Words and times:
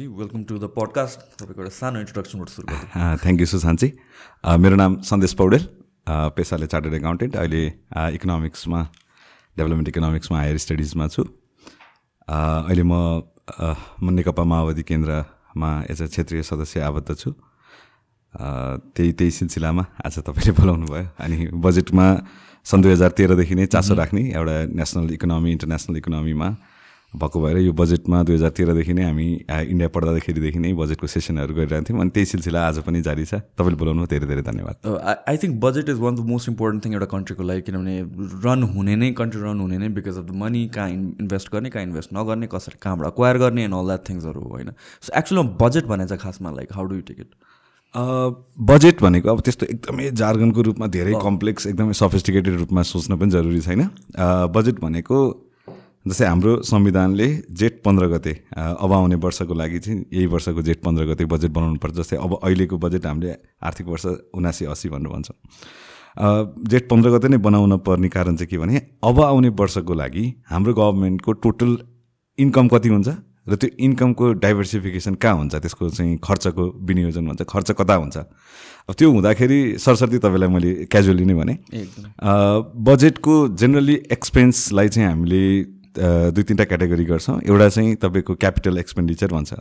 Rajesh ji 0.00 0.16
welcome 0.16 0.42
to 0.48 0.56
the 0.58 0.64
podcast 0.72 1.18
तपाईँको 1.40 1.60
एउटा 1.60 1.72
सानो 1.76 1.98
इन्ट्रोडक्सनबाट 2.00 2.48
सुरु 2.48 2.66
गर्छु 2.72 3.16
थ्याङ्क 3.20 3.40
यू 3.40 3.46
सुशान्तजी 3.52 3.88
मेरो 4.64 4.76
नाम 4.80 4.92
सन्देश 5.04 5.32
पौडेल। 5.36 5.64
पेसाले 6.08 6.66
चार्टर्ड 6.72 6.94
एकाउन्टेन्ट 6.94 7.36
अहिले 7.36 7.62
इकोनोमिक्समा 8.16 8.80
डेभलपमेन्ट 9.56 9.88
इकोनोमिक्समा 9.92 10.36
हायर 10.40 10.56
स्टडिजमा 10.56 11.04
छु। 11.08 11.22
अहिले 12.28 12.82
म 12.82 12.92
म 14.00 14.06
नेकपा 14.16 14.44
माओवादी 14.44 14.82
केन्द्रमा 14.88 15.70
एज 15.92 16.02
अ 16.02 16.06
क्षेत्रीय 16.08 16.42
सदस्य 16.48 16.80
आबद्ध 16.80 17.08
छु। 17.12 17.30
त्यही 18.96 19.12
त्यही 19.12 19.30
सिलसिलामा 19.36 19.84
आज 20.00 20.18
तपाईँले 20.24 20.52
बोलाउनु 20.56 20.86
भयो। 20.88 21.06
अनि 21.20 21.36
बजेटमा 21.60 22.06
सन् 22.64 22.82
दुई 22.82 22.92
हजार 22.96 23.10
तेह्रदेखि 23.20 23.54
नै 23.54 23.66
चासो 23.68 23.92
राख्ने 24.00 24.22
एउटा 24.32 24.56
नेसनल 24.80 25.12
इकोनोमी 25.18 25.50
इन्टरनेसनल 25.52 25.96
इकोनोमीमा 26.00 26.48
भएको 27.10 27.40
भएर 27.42 27.56
यो 27.58 27.72
बजेटमा 27.72 28.22
दुई 28.22 28.34
हजार 28.34 28.50
तेह्रदेखि 28.54 28.92
नै 28.94 29.04
हामी 29.04 29.26
इन्डिया 29.50 29.88
पढ्दाखेरिदेखि 29.94 30.58
नै 30.58 30.72
बजेटको 30.78 31.06
सेसनहरू 31.06 31.54
गरिरहन्थ्यौँ 31.54 32.00
अनि 32.00 32.10
त्यही 32.14 32.26
सिलसिला 32.26 32.60
आज 32.66 32.78
पनि 32.86 33.00
जारी 33.02 33.24
छ। 33.24 33.42
तपाईँले 33.58 33.78
बोलाउनु 33.82 34.06
धेरै 34.06 34.26
धेरै 34.30 34.42
धन्यवाद। 34.46 34.76
I 35.26 35.36
think 35.42 35.58
budget 35.60 35.88
is 35.90 35.98
one 35.98 36.14
of 36.14 36.20
the 36.22 36.26
most 36.30 36.48
important 36.48 36.84
thing 36.84 36.92
एउटा 36.94 37.08
कन्ट्रीको 37.10 37.42
लागि 37.42 37.62
किनभने 37.66 37.96
रन 38.46 38.62
हुने 38.74 38.96
नै 38.96 39.10
कन्ट्री 39.18 39.42
रन 39.42 39.60
हुने 39.60 39.78
नै 39.78 39.88
बिकज 39.98 40.18
अफ 40.18 40.24
द 40.30 40.38
मनी 40.38 40.66
कहाँ 40.70 40.90
इन्भेस्ट 40.90 41.52
गर्ने 41.52 41.70
कहाँ 41.70 41.84
इन्भेस्ट 41.84 42.14
नगर्ने 42.14 42.46
कसरी 42.54 42.78
कहाँबाट 42.82 43.14
क्वायर 43.18 43.38
गर्ने 43.42 43.64
एन्ड 43.64 43.74
अल 43.74 43.86
द्याट 43.86 44.08
थिङ्सहरू 44.08 44.40
होइन? 44.40 44.70
सो 45.02 45.18
एक्चुअली 45.18 45.48
बजेट 45.60 45.84
भने 45.90 46.06
चाहिँ 46.06 46.22
खासमा 46.22 46.50
like 46.56 46.72
how 46.72 46.84
do 46.86 46.94
you 46.94 47.02
take 47.10 47.20
it 47.20 47.30
budget 48.70 49.02
भनेको 49.02 49.28
अब 49.30 49.40
त्यस्तो 49.42 49.66
एकदमै 49.66 50.10
जार्गनको 50.14 50.62
रूपमा 50.62 50.86
धेरै 50.94 51.14
कम्प्लेक्स 51.22 51.66
एकदमै 51.66 51.92
सफिस्टिकेटेड 51.98 52.58
रूपमा 52.58 52.82
सोच्न 52.86 53.16
पनि 53.18 53.30
जरुरी 53.30 53.60
छैन। 53.60 53.88
बजेट 54.54 54.80
भनेको 54.80 55.16
जस्तै 56.06 56.26
हाम्रो 56.26 56.52
संविधानले 56.64 57.26
जेठ 57.60 57.74
पन्ध्र 57.84 58.06
गते 58.08 58.32
अब 58.56 58.92
आउने 58.92 59.16
वर्षको 59.20 59.54
लागि 59.54 59.78
चाहिँ 59.78 59.98
यही 60.12 60.26
वर्षको 60.32 60.62
जेठ 60.62 60.80
पन्ध्र 60.84 61.04
गते 61.06 61.24
बजेट 61.28 61.50
बनाउनु 61.52 61.76
पर्छ। 61.76 61.94
जस्तै 61.94 62.16
अब 62.16 62.38
अहिलेको 62.40 62.76
बजेट 62.80 63.06
हामीले 63.06 63.34
आर्थिक 63.60 63.86
वर्ष 63.86 64.06
उनासी 64.32 64.64
अस्सी 64.64 64.88
भनेर 64.88 65.12
भन्छौँ। 65.12 65.36
जेठ 66.64 66.88
पन्ध्र 66.88 67.10
गते 67.10 67.28
नै 67.28 67.36
बनाउन 67.36 67.76
पर्ने 67.84 68.08
कारण 68.08 68.36
चाहिँ 68.36 68.48
के 68.48 68.58
भने 68.58 68.80
अब 69.04 69.20
आउने 69.20 69.48
वर्षको 69.60 69.94
लागि 69.94 70.24
हाम्रो 70.48 70.72
गभर्मेन्टको 70.74 71.32
टोटल 71.44 71.76
इन्कम 72.38 72.68
कति 72.68 72.88
हुन्छ 72.88 73.08
र 73.48 73.56
त्यो 73.56 73.68
इन्कमको 73.84 74.32
डाइभर्सिफिकेसन 74.40 75.14
कहाँ 75.20 75.36
हुन्छ? 75.36 75.54
त्यसको 75.54 75.88
चाहिँ 75.90 76.16
खर्चको 76.24 76.64
विनियोजन 76.80 77.26
हुन्छ। 77.26 77.42
खर्च 77.44 77.70
कता 77.76 77.94
हुन्छ? 77.94 78.16
अब 78.88 78.94
त्यो 78.96 79.10
हुँदाखेरि 79.12 79.60
सरस्वती 79.84 80.18
तपाईँलाई 80.18 80.48
मैले 80.48 80.72
क्याजुअली 80.88 81.24
नै 81.24 81.34
भने 81.34 81.54
बजेटको 82.88 83.36
जेनरली 83.60 83.96
एक्सपेन्सलाई 84.12 84.88
चाहिँ 84.88 85.08
हामीले 85.08 85.42
दुई 85.98 86.42
तिनवटा 86.42 86.64
क्याटेगोरी 86.64 87.04
गर्छौँ। 87.04 87.40
एउटा 87.42 87.68
चाहिँ 87.68 87.94
तपाईँको 88.02 88.34
क्यापिटल 88.34 88.78
एक्सपेन्डिचर 88.78 89.32
भन्छ 89.32 89.52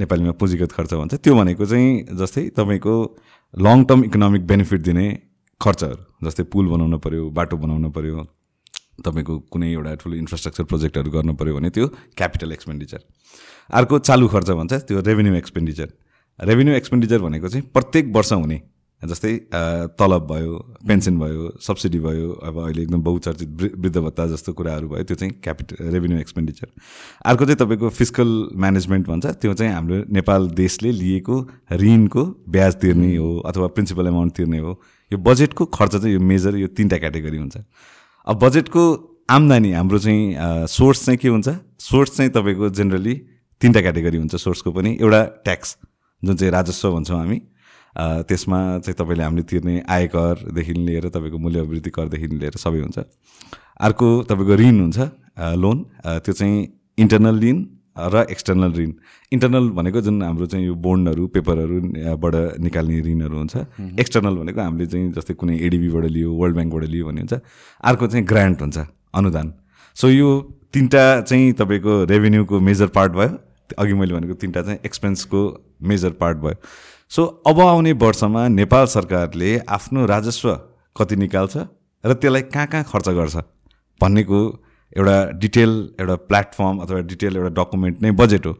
नेपालीमा 0.00 0.32
पुँजीगत 0.40 0.72
खर्च 0.72 0.94
भन्छ। 0.94 1.14
त्यो 1.14 1.34
भनेको 1.34 1.66
चाहिँ 1.66 2.16
जस्तै 2.20 2.42
तपाईँको 2.56 2.94
लङ 3.54 3.84
टर्म 3.84 4.04
इकोनोमिक 4.04 4.46
बेनिफिट 4.46 4.80
दिने 4.82 5.06
खर्चहरू 5.60 6.26
जस्तै 6.26 6.42
पुल 6.52 6.66
बनाउनु 6.68 6.98
पऱ्यो 6.98 7.30
बाटो 7.32 7.56
बनाउनु 7.56 7.90
पऱ्यो 7.90 8.24
तपाईँको 9.04 9.34
कुनै 9.52 9.68
एउटा 9.72 9.94
ठुलो 10.00 10.14
इन्फ्रास्ट्रक्चर 10.16 10.64
प्रोजेक्टहरू 10.70 11.10
गर्नु 11.10 11.32
पऱ्यो 11.34 11.54
भने 11.56 11.70
त्यो 11.70 11.86
क्यापिटल 12.16 12.52
एक्सपेन्डिचर 12.52 13.00
अर्को 13.70 13.98
चालु 14.08 14.28
खर्च 14.28 14.50
भन्छ 14.60 14.72
त्यो 14.88 15.00
रेभेन्यू 15.00 15.34
एक्सपेन्डिचर 15.34 15.88
रेभेन्यू 16.38 16.74
एक्सपेन्डिचर 16.74 17.18
भनेको 17.26 17.48
चाहिँ 17.48 17.66
प्रत्येक 17.74 18.12
वर्ष 18.16 18.32
हुने 18.32 18.58
जस्तै 19.02 19.32
तलब 20.00 20.26
भयो 20.30 20.52
पेन्सन 20.88 21.18
भयो 21.18 21.50
सब्सिडी 21.62 21.98
भयो 22.00 22.30
अब 22.42 22.58
अहिले 22.64 22.82
एकदम 22.82 23.02
बहुचर्चित 23.02 23.48
वृद्ध 23.80 23.96
भत्ता 23.96 24.26
जस्तो 24.26 24.52
कुराहरू 24.52 24.88
भयो 24.88 25.02
त्यो 25.04 25.16
चाहिँ 25.16 25.32
क्यापिटल 25.44 25.90
रेभेन्यू 25.94 26.18
एक्सपेन्डिचर 26.18 26.68
अर्को 27.26 27.44
चाहिँ 27.44 27.58
तपाईँको 27.60 27.88
फिजिकल 27.90 28.30
म्यानेजमेन्ट 28.56 29.06
भन्छ 29.08 29.26
त्यो 29.26 29.54
चाहिँ 29.54 29.72
हाम्रो 29.72 30.02
नेपाल 30.10 30.48
देशले 30.56 30.92
लिएको 30.92 31.36
ऋणको 31.72 32.24
ब्याज 32.48 32.74
तिर्ने 32.80 33.14
हो 33.16 33.28
अथवा 33.46 33.66
प्रिन्सिपल 33.76 34.06
एमाउन्ट 34.06 34.32
तिर्ने 34.36 34.58
हो। 34.58 34.72
यो 35.12 35.18
बजेटको 35.18 35.64
खर्च 35.76 35.96
चाहिँ 35.96 36.14
यो 36.14 36.20
मेजर 36.20 36.56
यो 36.56 36.66
तिनवटा 36.72 36.98
क्याटेगोरी 36.98 37.38
हुन्छ। 37.38 37.56
अब 38.26 38.38
बजेटको 38.44 38.82
आम्दानी 39.30 39.72
हाम्रो 39.72 39.98
चाहिँ 39.98 40.66
सोर्स 40.68 41.04
चाहिँ 41.04 41.18
के 41.18 41.28
हुन्छ? 41.28 41.48
सोर्स 41.80 42.16
चाहिँ 42.16 42.30
तपाईँको 42.32 42.68
जेनरली 42.70 43.14
तिनवटा 43.60 43.80
क्याटेगोरी 43.80 44.18
हुन्छ 44.18 44.34
सोर्सको 44.36 44.72
पनि। 44.72 44.96
एउटा 45.00 45.22
ट्याक्स 45.44 45.76
जुन 46.22 46.36
चाहिँ 46.36 46.52
राजस्व 46.52 46.90
भन्छौँ 46.92 47.18
हामी। 47.18 47.40
त्यसमा 47.96 48.58
चाहिँ 48.84 48.96
तपाईँले 48.96 49.24
हामीले 49.24 49.42
तिर्ने 49.50 49.74
आयकरदेखि 49.88 50.72
लिएर 50.86 51.08
तपाईँको 51.08 51.38
मूल्य 51.38 51.60
अभिवृद्धि 51.60 51.90
करदेखि 51.90 52.26
लिएर 52.36 52.56
सबै 52.60 52.80
हुन्छ। 52.80 52.98
अर्को 53.80 54.08
तपाईँको 54.28 54.54
ऋण 54.56 54.80
हुन्छ 54.80 54.98
लोन। 55.56 55.78
त्यो 56.24 56.32
चाहिँ 56.32 56.56
इन्टरनल 56.98 57.40
ऋण 57.40 57.58
र 57.96 58.26
एक्सटर्नल 58.30 58.72
ऋण। 58.76 58.92
इन्टरनल 59.32 59.68
भनेको 59.72 60.00
जुन 60.00 60.22
हाम्रो 60.22 60.46
चाहिँ 60.46 60.66
यो 60.66 60.74
बोन्डहरू 60.76 61.26
पेपरहरूबाट 61.32 62.34
निकाल्ने 62.60 63.00
ऋणहरू 63.00 63.36
हुन्छ। 63.36 63.56
एक्सटर्नल 64.00 64.34
भनेको 64.36 64.60
हामीले 64.60 64.86
चाहिँ 64.86 65.12
जस्तै 65.16 65.34
कुनै 65.40 65.56
एडिबीबाट 65.56 66.04
लियो 66.12 66.32
वर्ल्ड 66.36 66.56
ब्याङ्कबाट 66.56 66.84
लियो 66.84 67.04
भन्ने 67.06 67.20
हुन्छ। 67.24 67.40
अर्को 67.80 68.06
चाहिँ 68.06 68.24
ग्रान्ट 68.28 68.60
हुन्छ 68.60 68.78
अनुदान। 69.16 69.52
सो 69.96 70.08
यो 70.08 70.28
तिनवटा 70.72 71.04
चाहिँ 71.20 71.52
तपाईँको 71.56 72.04
रेभेन्यूको 72.12 72.60
मेजर 72.60 72.88
पार्ट 72.92 73.12
भयो। 73.12 73.32
अघि 73.78 73.94
मैले 73.96 74.14
भनेको 74.14 74.34
तिनवटा 74.44 74.62
चाहिँ 74.62 74.78
एक्सपेन्सको 74.84 75.40
मेजर 75.82 76.10
पार्ट 76.20 76.36
भयो। 76.44 76.56
सो 77.10 77.24
अब 77.46 77.60
आउने 77.60 77.92
वर्षमा 77.94 78.46
नेपाल 78.48 78.86
सरकारले 78.86 79.58
आफ्नो 79.70 80.06
राजस्व 80.06 80.48
कति 80.96 81.16
निकाल्छ 81.16 81.56
र 82.04 82.14
त्यसलाई 82.14 82.42
कहाँ 82.44 82.66
कहाँ 82.66 82.84
खर्च 82.84 83.08
गर्छ 83.18 83.36
भन्नेको 84.00 84.40
एउटा 84.96 85.16
डिटेल 85.38 85.70
एउटा 86.00 86.16
प्लेटफर्म 86.30 86.78
अथवा 86.78 87.00
डिटेल 87.12 87.36
एउटा 87.36 87.62
डकुमेन्ट 87.62 88.02
नै 88.02 88.10
बजेट 88.20 88.46
हो। 88.46 88.52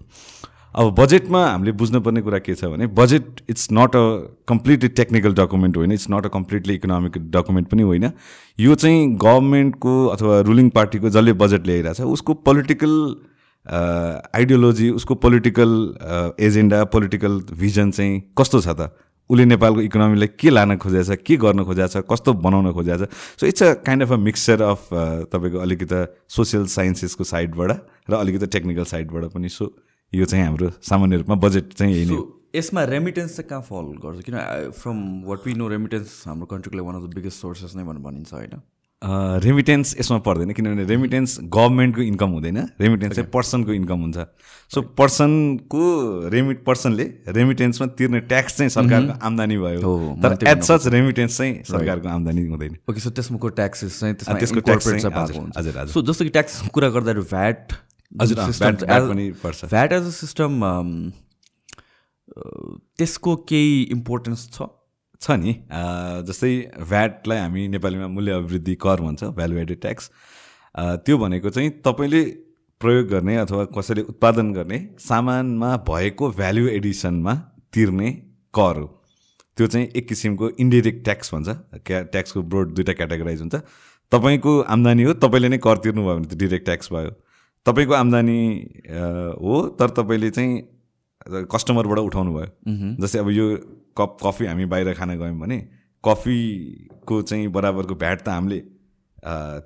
अब 0.75 0.95
बजेटमा 0.95 1.45
हामीले 1.47 1.73
बुझ्नुपर्ने 1.73 2.23
कुरा 2.23 2.39
के 2.39 2.55
छ 2.55 2.65
भने 2.71 2.87
budget 2.95 3.41
it's 3.51 3.69
not 3.73 3.97
a 3.97 4.05
completely 4.49 4.89
technical 4.95 5.35
document 5.35 5.77
होइन 5.77 5.93
it's 5.93 6.07
not 6.11 6.27
a 6.27 6.29
completely 6.35 6.75
economic 6.75 7.19
document 7.31 7.69
पनि 7.69 7.83
होइन। 7.83 8.11
यो 8.59 8.75
चाहिँ 8.75 9.07
गभर्मेन्टको 9.17 9.95
अथवा 10.09 10.41
रुलिङ 10.49 10.69
पार्टीको 10.77 11.11
जसले 11.11 11.33
बजेट 11.43 11.67
ल्याइरहेछ 11.67 12.01
उसको 12.17 12.35
पोलिटिकल 12.49 12.95
आइडियोलोजी 13.67 14.91
उसको 14.91 15.15
पोलिटिकल 15.25 15.71
एजेन्डा 16.41 16.85
पोलिटिकल 16.95 17.41
भिजन 17.59 17.91
चाहिँ 17.91 18.21
कस्तो 18.39 18.61
छ 18.61 18.69
त? 18.69 18.93
उसले 19.31 19.45
नेपालको 19.45 19.81
इकोनोमीलाई 19.81 20.29
के 20.39 20.51
लान 20.51 20.77
खोजेको 20.79 21.03
छ 21.03 21.19
के 21.27 21.37
गर्न 21.43 21.65
खोजेको 21.67 21.89
छ 21.89 22.03
कस्तो 22.11 22.33
बनाउन 22.47 22.71
खोजेको 22.73 23.07
छ 23.07 23.11
so 23.41 23.47
it's 23.47 23.63
a 23.63 23.73
kind 23.83 24.03
of 24.03 24.13
a 24.13 24.17
mixture 24.23 24.63
of 24.63 24.89
तपाईँको 25.35 25.59
अलिकति 25.67 25.99
सोसियल 26.31 26.67
साइन्सेसको 26.71 27.25
साइडबाट 27.27 27.71
र 28.11 28.15
अलिकति 28.15 28.47
टेक्निकल 28.55 28.85
साइडबाट 28.87 29.25
पनि। 29.35 29.49
सो 29.49 29.75
यो 30.13 30.25
चाहिँ 30.25 30.45
हाम्रो 30.45 30.71
सामान्य 30.79 31.17
रूपमा 31.17 31.37
बजेट 31.43 31.73
चाहिँ 31.75 31.95
यही 31.95 32.05
नै 32.07 32.23
यसमा 32.55 32.85
रेमिटेन्स 32.87 33.37
चाहिँ 33.37 33.49
कहाँ 33.51 33.63
फल 33.67 33.87
गर्छ? 33.99 34.23
किन 34.25 34.37
from 34.79 34.99
what 35.27 35.47
we 35.47 35.55
know 35.55 35.69
remittance 35.69 36.23
हाम्रो 36.27 36.47
कन्ट्रीको 36.47 36.77
लागि 36.77 36.87
one 36.87 36.97
of 37.03 37.11
the 37.11 37.15
biggest 37.15 37.41
sources 37.43 37.75
नै 37.77 37.83
भनेर 37.83 38.03
भनिन्छ 38.07 38.33
होइन? 38.33 38.63
रेमिटेन्स 39.43 39.97
यसमा 40.01 40.19
पर्दैन 40.27 40.51
किनभने 40.53 40.85
रेमिटेन्स 40.85 41.39
गभर्मेन्टको 41.55 42.03
इन्कम 42.03 42.31
हुँदैन 42.31 42.59
रेमिटेन्स 42.81 43.15
चाहिँ 43.17 43.31
पर्सनको 43.31 43.73
इन्कम 43.73 44.01
हुन्छ। 44.01 44.19
सो 44.75 44.83
पर्सनको 44.99 45.83
रेमिट 46.33 46.65
पर्सनले 46.65 47.05
रेमिटेन्समा 47.37 47.87
तिर्ने 47.99 48.21
ट्याक्स 48.31 48.57
चाहिँ 48.57 48.71
सरकारको 48.71 49.19
आम्दानी 49.27 49.57
भयो। 49.59 49.81
तर 50.23 50.47
एट 50.49 50.63
सच 50.63 50.87
रेमिटेन्स 50.95 51.37
चाहिँ 51.39 51.55
सरकारको 51.65 52.09
आम्दानी 52.09 52.47
हुँदैन। 52.47 52.77
ओके 52.91 53.01
सो 53.01 53.11
त्यसमाको 53.11 53.49
ट्याक्सेस 53.59 54.01
चाहिँ 54.01 54.15
त्यसको 54.15 54.61
ट्याक्स 54.61 54.85
सो 55.93 56.03
जस्तो 56.03 56.25
कि 56.25 56.31
ट्याक्स 56.31 56.61
कुरा 56.69 56.89
गर्दाखेरि 56.89 57.27
भ्याट 57.35 57.73
हजुर 58.23 58.37
भ्याट 59.67 59.93
एज 59.93 60.03
अ 60.03 60.11
सिस्टम 60.19 60.51
त्यसको 62.99 63.37
केही 63.49 63.83
इम्पोर्टेन्स 63.95 64.49
छ? 64.53 64.63
छ 65.21 65.31
नि. 65.33 65.53
जस्तै 66.29 66.51
भ्याटलाई 66.89 67.39
हामी 67.39 67.67
नेपालीमा 67.69 68.07
मूल्य 68.09 68.33
अभिवृद्धि 68.33 68.75
कर 68.85 69.01
भन्छ 69.01 69.25
भ्यालु 69.37 69.59
एडेड 69.59 69.81
ट्याक्स 69.81 70.11
त्यो 71.05 71.19
भनेको 71.19 71.51
चाहिँ 71.51 71.71
तपाईँले 71.85 72.23
प्रयोग 72.81 73.07
गर्ने 73.09 73.37
अथवा 73.37 73.65
कसैले 73.77 74.03
उत्पादन 74.13 74.53
गर्ने 74.53 74.79
सामानमा 75.01 75.77
भएको 75.89 76.31
भ्यालु 76.33 76.69
एडिसनमा 76.69 77.35
तिर्ने 77.73 78.11
कर 78.55 78.77
हो। 78.81 78.87
त्यो 79.57 79.67
चाहिँ 79.67 79.87
एक 79.97 80.09
किसिमको 80.09 80.49
इन्डिरेक्ट 80.61 81.05
ट्याक्स 81.05 81.35
भन्छ। 81.35 81.49
क्या 81.87 82.03
ट्याक्सको 82.13 82.43
ब्रोड 82.45 82.75
दुइटा 82.75 82.93
क्याटेगोराइज 82.93 83.41
हुन्छ। 83.41 83.57
तपाईँको 84.13 84.53
आम्दानी 84.69 85.03
हो 85.03 85.13
तपाईँले 85.25 85.49
नै 85.49 85.59
कर 85.59 85.79
तिर्नुभयो 85.85 86.15
भने 86.15 86.29
त 86.29 86.39
डिरेक्ट 86.39 86.65
ट्याक्स 86.65 86.93
भयो। 86.93 87.11
तपाईँको 87.67 87.95
आम्दानी 87.95 88.39
हो 89.41 89.55
तर 89.81 89.89
तपाईँले 89.97 90.31
चाहिँ 90.31 90.53
कस्टमरबाट 91.53 91.99
उठाउनु 91.99 92.33
भयो। 92.35 92.49
जस्तै 93.03 93.19
अब 93.19 93.31
यो 93.31 93.47
कप 93.99 94.17
कफी 94.23 94.47
हामी 94.47 94.65
बाहिर 94.67 94.93
खान 94.95 95.19
गयौँ 95.19 95.39
भने 95.39 95.59
कफीको 96.05 97.23
चाहिँ 97.23 97.49
बराबरको 97.49 97.95
भ्याट 97.95 98.21
त 98.21 98.29
हामीले 98.29 98.59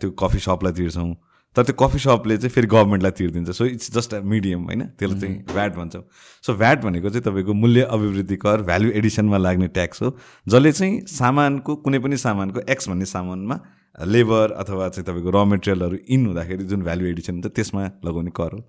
त्यो 0.01 0.11
कफी 0.17 0.39
सपलाई 0.41 0.73
तिर्छौँ। 0.73 1.15
तर 1.57 1.63
त्यो 1.67 1.75
कफी 1.75 1.99
सपले 1.99 2.37
चाहिँ 2.37 2.53
फेरि 2.55 2.67
गभर्मेन्टलाई 2.71 3.11
तिर्दिन्छ। 3.11 3.51
So 3.51 3.65
it's 3.67 3.91
just 3.93 4.15
a 4.15 4.21
medium 4.23 4.61
होइन? 4.65 4.83
त्यसलाई 4.95 5.21
चाहिँ 5.21 5.37
भ्याट 5.51 5.75
भन्छौँ। 5.77 6.03
सो 6.45 6.55
भ्याट 6.55 6.79
भनेको 6.85 7.11
चाहिँ 7.11 7.25
तपाईँको 7.27 7.53
मूल्य 7.53 7.83
अभिवृद्धि 7.91 8.37
कर 8.37 8.63
भ्यालु 8.63 8.91
एडिसनमा 8.95 9.37
लाग्ने 9.37 9.69
ट्याक्स 9.69 10.03
हो 10.03 10.17
जसले 10.47 10.73
चाहिँ 10.73 11.01
सामानको 11.11 11.77
कुनै 11.83 11.99
पनि 11.99 12.17
सामानको 12.17 12.61
एक्स 12.71 12.89
भन्ने 12.89 13.07
सामानमा 13.11 13.59
लेबर 13.99 14.53
अथवा 14.63 14.89
चाहिँ 14.89 15.05
तपाईँको 15.05 15.31
र 15.31 15.45
मेटेरियलहरू 15.45 15.97
इन 16.09 16.27
हुँदाखेरि 16.27 16.65
जुन 16.65 16.83
भ्यालु 16.83 17.07
एडिसन 17.07 17.33
हुन्छ 17.35 17.47
त्यसमा 17.51 17.83
लगाउने 18.07 18.31
कर 18.31 18.53
हो। 18.55 18.61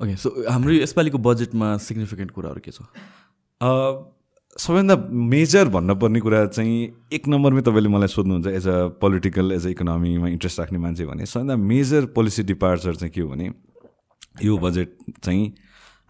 ओके 0.00 0.16
सो 0.16 0.30
हाम्रो 0.50 0.72
यसपालिको 0.72 1.18
बजेटमा 1.18 1.76
सिग्निफिकेन्ट 1.88 2.30
कुराहरू 2.30 2.60
के 2.64 2.70
छ? 2.70 2.82
सबैभन्दा 4.56 4.96
मेजर 5.30 5.68
भन्नुपर्ने 5.74 6.20
कुरा 6.20 6.44
चाहिँ 6.46 6.76
एक 7.12 7.28
नम्बरमै 7.28 7.62
तपाईँले 7.66 7.88
मलाई 7.88 8.08
सोध्नुहुन्छ 8.08 8.46
as 8.58 8.66
a 8.68 8.76
political 9.02 9.52
as 9.52 9.66
a 9.66 9.70
इकोनोमीमा 9.70 10.28
interest 10.28 10.60
राख्ने 10.60 10.78
मान्छे 10.84 11.06
भने 11.06 11.26
सबैभन्दा 11.26 11.56
मेजर 11.72 12.06
पोलिसी 12.14 12.42
डिपार्चर 12.50 12.94
चाहिँ 12.94 13.12
के 13.14 13.20
हो 13.20 13.28
भने 13.28 13.50
यो 14.44 14.58
बजेट 14.58 14.96
चाहिँ 15.22 15.44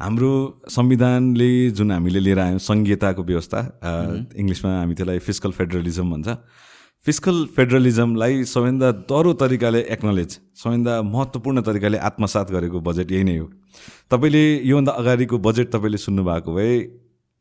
हाम्रो 0.01 0.33
संविधानले 0.71 1.51
जुन 1.77 1.93
हामीले 1.93 2.21
लिएर 2.21 2.39
आयौँ 2.39 2.59
सङ्घीयताको 2.65 3.23
व्यवस्था 3.31 3.61
इङ्ग्लिसमा 4.37 4.71
हामी 4.79 4.95
त्यसलाई 4.95 5.19
फिजिकल 5.29 5.53
फेडरलिजम 5.59 6.11
भन्छ। 6.13 6.29
फिजिकल 7.09 7.37
फेडरलिजमलाई 7.57 8.43
सबैभन्दा 8.45 8.89
दह्रो 9.11 9.33
तरिकाले 9.43 9.81
एक्नोलेज 9.95 10.33
सबैभन्दा 10.61 10.95
महत्त्वपूर्ण 11.05 11.61
तरिकाले 11.69 11.99
आत्मसात 12.09 12.51
गरेको 12.51 12.81
बजेट 12.81 13.13
यही 13.13 13.25
नै 13.25 13.37
हो। 13.37 13.47
तपाईँले 14.11 14.43
योभन्दा 14.69 14.93
अगाडिको 14.93 15.39
बजेट 15.39 15.73
तपाईँले 15.73 15.99
सुन्नुभएको 15.99 16.55
भए 16.55 16.75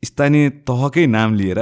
स्थानीय 0.02 0.48
तहकै 0.64 1.06
नाम 1.08 1.34
लिएर 1.34 1.60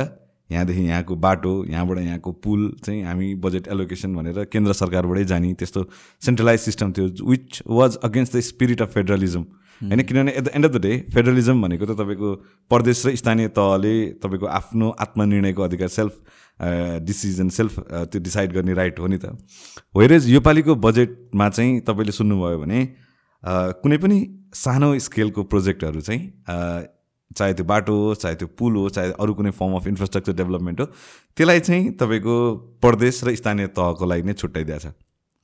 यहाँदेखि 0.51 0.85
यहाँको 0.85 1.17
बाटो 1.27 1.53
यहाँबाट 1.67 1.99
यहाँको 1.99 2.33
पुल 2.47 2.63
चाहिँ 2.87 3.03
हामी 3.03 3.35
बजेट 3.43 3.69
एलोकेसन 3.75 4.15
भनेर 4.15 4.43
केन्द्र 4.55 4.79
सरकारबाटै 4.85 5.25
जाने 5.35 5.53
त्यस्तो 5.59 5.87
सेन्ट्रलाइज 6.23 6.61
सिस्टम 6.61 6.93
थियो 6.93 7.31
which 7.31 7.63
was 7.73 7.97
against 8.05 8.37
the 8.37 8.47
spirit 8.53 8.83
of 8.83 8.95
federalism 8.95 9.47
होइन 9.81 10.03
किनभने 10.03 10.33
at 10.33 10.45
the 10.45 10.51
end 10.55 10.67
of 10.67 10.73
the 10.73 10.83
day 10.83 10.95
federalism 11.15 11.63
भनेको 11.63 11.87
त 11.87 11.99
तपाईँको 11.99 12.35
प्रदेश 12.71 13.07
र 13.07 13.15
स्थानीय 13.17 13.49
तहले 13.59 13.95
तपाईँको 14.23 14.47
आफ्नो 14.61 14.97
आत्मनिर्णयको 15.01 15.63
अधिकार 15.63 15.89
सेल्फ 15.99 16.23
डिसिजन 16.59 17.49
सेल्फ 17.53 17.79
त्यो 18.11 18.21
डिसाइड 18.23 18.53
गर्ने 18.53 18.75
राइट 18.75 19.01
हो 19.01 19.07
नि 19.07 19.19
त। 19.19 19.37
वेरेज 19.97 20.29
योपालिको 20.31 20.75
बजेटमा 20.75 21.49
चाहिँ 21.49 21.81
तपाईँले 21.83 22.13
सुन्नुभयो 22.13 22.59
भने 22.59 22.81
कुनै 23.83 23.97
पनि 23.99 24.19
सानो 24.55 24.99
स्केलको 24.99 25.43
प्रोजेक्टहरू 25.45 26.01
चाहिँ 26.01 26.23
चाहे 27.37 27.55
त्यो 27.55 27.65
बाटो 27.67 27.95
होस् 27.97 28.19
चाहे 28.19 28.35
त्यो 28.35 28.49
पुल 28.59 28.77
होस् 28.77 28.95
चाहे 28.95 29.13
अरू 29.21 29.35
कुनै 29.35 29.51
फर्म 29.53 29.73
अफ 29.77 29.87
इन्फ्रास्ट्रक्चर 29.87 30.33
डेभलपमेन्ट 30.33 30.81
हो 30.81 30.87
त्यसलाई 31.37 31.61
चाहिँ 31.61 31.91
तपाईँको 32.01 32.35
प्रदेश 32.83 33.21
र 33.25 33.35
स्थानीय 33.37 33.67
तहको 33.77 34.07
लागि 34.07 34.23
नै 34.23 34.33
छुट्याइदिएको 34.35 34.81
छ। 34.81 34.93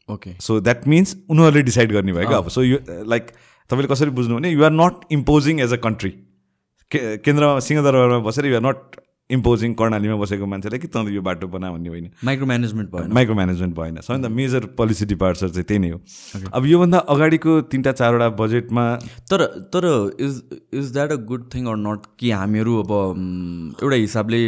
ओके 0.09 0.31
सो 0.41 0.61
द्याट 0.61 0.89
मिन्स 0.89 1.17
उनीहरूले 1.31 1.63
डिसाइड 1.63 1.93
गर्ने 1.93 2.13
भयो 2.13 2.29
क्या 2.29 2.39
अब। 2.39 2.49
सो 2.49 2.63
यो 2.63 2.79
लाइक 2.89 3.31
तपाईँले 3.71 3.89
कसरी 3.95 4.11
बुझ्नु 4.17 4.37
भने 4.37 4.51
you're 4.51 4.73
not 4.73 5.13
imposing 5.13 5.61
as 5.61 5.73
a 5.73 5.77
country 5.85 6.11
के 6.91 7.01
केन्द्रमा 7.19 7.59
सिंहदरबारमा 7.69 8.19
बसेर 8.25 8.47
युआर 8.47 8.63
नट 8.63 8.97
इम्पोजिङ 9.33 9.75
कर्णालीमा 9.75 10.17
बसेको 10.17 10.47
मान्छेलाई 10.47 10.79
कि 10.79 10.89
तँ 10.89 11.05
यो 11.11 11.23
बाटो 11.23 11.49
बना 11.49 11.71
भन्ने 11.73 11.89
होइन। 11.89 12.11
माइक्रो 12.25 12.47
म्यानेजमेन्ट 12.47 12.91
भएन। 12.91 13.13
माइक्रो 13.13 13.35
म्यानेजमेन्ट 13.35 13.75
भएन 13.77 14.01
सबैभन्दा 14.01 14.29
मेजर 14.31 14.67
पोलिसी 14.79 15.07
डिपार्चर 15.07 15.49
चाहिँ 15.49 15.65
त्यही 15.65 15.79
नै 15.79 15.91
हो। 15.91 16.01
अब 16.53 16.67
योभन्दा 16.67 16.99
अगाडिको 17.15 17.61
तिनवटा 17.73 17.93
चारवटा 17.93 18.29
बजेटमा 18.39 18.85
तर 19.31 19.47
तर 19.73 19.87
is 20.21 20.43
is 20.75 20.93
that 20.93 21.13
a 21.13 21.17
good 21.31 21.49
thing 21.55 21.67
or 21.67 21.77
not 21.79 22.07
कि 22.19 22.31
हामीहरू 22.33 22.77
अब 22.83 22.93
एउटा 23.83 23.97
हिसाबले 23.97 24.41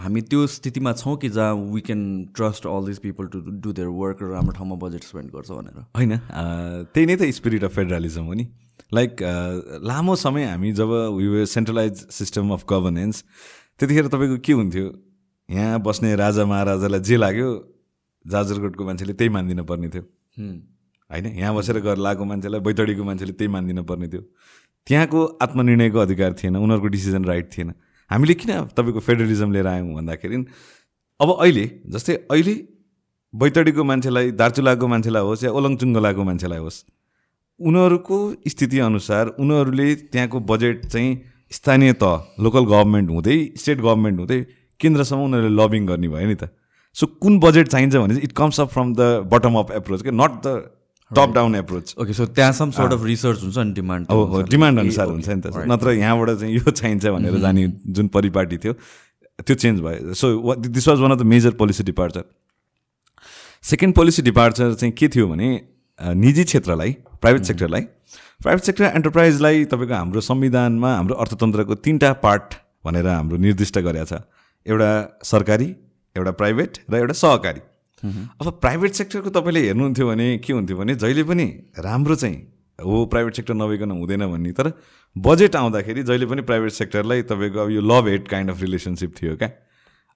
हामी 0.00 0.20
त्यो 0.32 0.46
स्थितिमा 0.56 0.92
छौँ 0.94 1.16
कि 1.16 1.28
जहाँ 1.30 1.54
we 1.74 1.80
can 1.82 2.02
trust 2.36 2.66
all 2.66 2.86
this 2.86 2.98
people 3.00 3.26
to 3.32 3.40
do 3.40 3.72
their 3.72 3.88
work 4.00 4.22
र 4.22 4.32
राम्रो 4.32 4.52
ठाउँमा 4.52 4.76
बजेट 4.82 5.04
स्पेन्ड 5.04 5.30
गर्छ 5.30 5.50
भनेर। 5.52 5.86
होइन 5.96 6.16
त्यही 6.16 7.06
नै 7.06 7.16
त 7.16 7.30
स्पिरिट 7.34 7.64
अफ 7.64 7.74
फेडरलिजम 7.76 8.24
हो 8.24 8.34
नि। 8.34 8.48
लाइक 8.94 9.16
लामो 9.84 10.14
समय 10.16 10.44
हामी 10.44 10.72
जब 10.72 10.90
we 11.16 11.44
centralize 11.48 12.06
system 12.12 12.50
of 12.52 12.64
governance 12.70 13.24
त्यतिखेर 13.82 14.06
तपाईँको 14.14 14.38
के 14.46 14.52
हुन्थ्यो? 14.54 14.86
यहाँ 15.50 15.82
बस्ने 15.82 16.14
राजा 16.14 16.44
महाराजालाई 16.46 17.00
जे 17.02 17.16
लाग्यो 17.18 17.48
जाजरकोटको 18.24 18.82
मान्छेले 18.84 19.12
त्यही 19.18 19.30
मानिदिनु 19.34 19.64
पर्ने 19.66 19.88
थियो। 19.90 20.02
होइन? 21.10 21.26
यहाँ 21.26 21.54
बसेर 21.54 21.80
घर 21.82 21.96
लगाएको 21.98 22.24
मान्छेलाई 22.24 22.60
बैतडीको 22.62 23.04
मान्छेले 23.04 23.32
त्यही 23.34 23.50
मानिदिनु 23.50 23.82
पर्ने 23.82 24.08
थियो। 24.08 24.22
त्यहाँको 24.86 25.20
आत्मनिर्णयको 25.42 25.98
अधिकार 25.98 26.32
थिएन 26.38 26.56
उनीहरूको 26.56 26.88
डिसिजन 26.94 27.24
राइट 27.24 27.50
थिएन। 27.50 27.72
हामीले 28.10 28.34
किन 28.34 28.50
तपाईँको 28.70 29.00
फेडरलिजम 29.00 29.52
लिएर 29.52 29.66
आयौँ 29.66 29.94
भन्दाखेरि 29.94 30.36
अब 31.20 31.28
अहिले 31.42 31.64
जस्तै 31.90 32.14
अहिले 32.30 32.54
बैतडीको 33.34 33.82
मान्छेलाई 33.84 34.30
दार्चुलाको 34.30 34.86
मान्छेलाई 34.86 35.22
होस् 35.22 35.44
या 35.44 35.50
ओलङचुङ्गलाको 35.50 36.22
मान्छेलाई 36.22 36.58
होस् 36.58 36.78
उनीहरूको 37.60 38.18
स्थिति 38.48 38.78
अनुसार 38.78 39.26
उनीहरूले 39.42 39.94
त्यहाँको 40.12 40.40
बजेट 40.40 40.86
चाहिँ 40.86 41.10
स्थानीय 41.52 41.92
तह 42.02 42.42
लोकल 42.42 42.64
गभर्मेन्ट 42.66 43.10
हुँदै 43.10 43.38
स्टेट 43.56 43.78
गभर्मेन्ट 43.78 44.18
हुँदै 44.18 44.40
केन्द्रसम्म 44.80 45.24
उनीहरूले 45.24 45.56
लबिङ 45.62 45.86
गर्ने 45.86 46.08
भयो 46.08 46.28
नि 46.28 46.34
त। 46.34 46.48
सो 46.96 47.06
कुन 47.22 47.38
बजेट 47.40 47.68
चाहिन्छ 47.68 47.94
भने 47.96 48.14
चाहिँ 48.14 48.24
it 48.24 48.32
comes 48.36 48.60
up 48.60 48.68
from 48.70 48.94
the 48.94 49.28
bottom 49.32 49.54
up 49.58 49.70
approach 49.80 50.02
क्या 50.02 50.12
not 50.12 50.32
the 50.46 50.48
top 51.10 51.32
down 51.34 51.54
approach 51.54 51.94
okay 52.00 52.12
so 52.12 52.26
त्यहाँ 52.26 52.52
सम 52.52 52.70
सोर्ट 52.72 52.92
अफ 52.92 53.04
रिसर्च 53.04 53.42
हुन्छ 53.42 53.58
नि 53.58 53.72
डिमान्ड 53.74 54.06
अब 54.10 54.16
हो 54.32 54.42
डिमान्ड 54.48 54.78
अनुसार 54.80 55.06
हुन्छ 55.06 55.28
नि 55.28 55.40
त। 55.40 55.64
नत्र 55.68 55.92
यहाँबाट 55.92 56.30
चाहिँ 56.30 56.54
यो 56.54 56.70
चाहिन्छ 56.70 57.06
भनेर 57.06 57.38
जाने 57.40 57.66
जुन 57.88 58.08
परिपाटी 58.08 58.56
थियो 58.58 58.72
त्यो 59.38 59.54
चेन्ज 59.56 59.80
भयो। 59.80 60.14
So 60.14 60.54
this 60.56 60.88
was 60.88 61.00
one 61.00 61.12
of 61.12 61.18
the 61.18 61.22
major 61.32 61.50
policy 61.60 61.84
departure 61.84 62.24
second 63.62 63.94
policy 63.94 64.22
departure 64.22 64.74
चाहिँ 64.74 64.92
के 64.92 65.08
थियो 65.08 65.28
भने 65.28 65.48
निजी 65.98 66.44
क्षेत्रलाई 66.44 66.92
प्राइभेट 67.20 67.42
सेक्टरलाई 67.44 67.82
प्राइभेट 68.42 68.64
सेक्टर 68.64 68.84
एन्टरप्राइजलाई 68.84 69.64
तपाईँको 69.72 69.94
हाम्रो 69.94 70.20
संविधानमा 70.20 70.94
हाम्रो 70.96 71.14
अर्थतन्त्रको 71.16 71.74
तिनवटा 71.84 72.12
पार्ट 72.22 72.54
भनेर 72.84 73.06
हाम्रो 73.06 73.36
निर्दिष्ट 73.38 73.78
गरेको 73.78 74.04
छ। 74.04 74.22
एउटा 74.66 74.90
सरकारी 75.24 75.68
एउटा 76.16 76.30
प्राइभेट 76.40 76.78
र 76.90 76.96
एउटा 76.96 77.14
सहकारी। 77.14 77.60
अब 78.02 78.50
प्राइभेट 78.60 78.92
सेक्टरको 78.92 79.30
तपाईँले 79.30 79.60
हेर्नुहुन्थ्यो 79.66 80.06
भने 80.08 80.26
के 80.38 80.52
हुन्थ्यो 80.52 80.76
भने 80.76 80.94
जहिले 80.94 81.24
पनि 81.24 81.46
राम्रो 81.78 82.14
चाहिँ 82.14 82.36
हो 82.78 83.04
प्राइभेट 83.06 83.34
सेक्टर 83.36 83.54
नभइकन 83.54 83.90
हुँदैन 83.90 84.26
भन्ने। 84.26 84.52
तर 84.52 84.72
बजेट 85.16 85.56
आउँदाखेरि 85.56 86.02
जहिले 86.02 86.26
पनि 86.26 86.42
प्राइभेट 86.42 86.72
सेक्टरलाई 86.72 87.22
तपाईँको 87.30 87.58
अब 87.58 87.70
यो 87.70 87.80
love 87.80 88.08
hate 88.08 88.28
kind 88.28 88.50
of 88.50 88.60
relationship 88.60 89.14
थियो 89.22 89.36
क्या। 89.36 89.48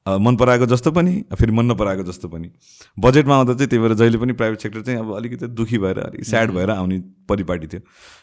मन 0.08 0.37
पराएको 0.37 0.67
जस्तो 0.67 0.91
पनि 0.93 1.12
फेरि 1.35 1.53
मन 1.53 1.70
नपराएको 1.73 2.03
जस्तो 2.03 2.29
पनि। 2.29 2.50
बजेटमा 2.99 3.37
आउँदा 3.37 3.55
चाहिँ 3.55 3.69
त्यही 3.69 3.82
भएर 3.82 3.94
जहिले 3.94 4.19
पनि 4.19 4.32
प्राइभेट 4.32 4.61
सेक्टर 4.61 4.82
चाहिँ 4.82 4.99
अब 5.00 5.14
अलिकति 5.17 5.47
दुःखी 5.49 5.79
भएर 5.79 5.99
अलिक 5.99 6.25
स्याड 6.25 6.50
भएर 6.55 6.70
आउने 6.70 6.99
परिपाटी 7.29 7.67
थियो। 7.67 7.81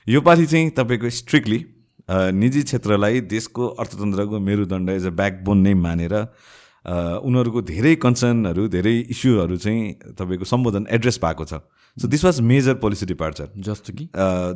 योपालि 0.07 0.45
चाहिँ 0.45 0.69
तपाईँको 0.71 1.09
स्ट्रिक्टली 1.19 1.65
निजी 2.09 2.61
क्षेत्रलाई 2.63 3.21
देशको 3.27 3.67
अर्थतन्त्रको 3.67 4.39
मेरुदण्ड 4.39 4.89
एज 4.89 5.05
अ 5.05 5.09
ब्याकबोन 5.11 5.57
नै 5.59 5.73
मानेर 5.73 6.15
उनीहरूको 7.23 7.61
धेरै 7.61 7.95
कन्सर्नहरू 7.95 8.67
धेरै 8.67 8.97
इस्युहरू 9.09 9.57
चाहिँ 9.57 10.15
तपाईँको 10.19 10.45
सम्बोधन 10.45 10.87
एड्रेस 10.91 11.19
भएको 11.23 11.45
छ। 11.45 11.59
So 11.97 12.07
this 12.07 12.23
was 12.25 12.39
major 12.41 12.73
policy 12.75 13.05
departure 13.05 13.47
जस्तो 13.57 13.93
कि? 13.93 14.09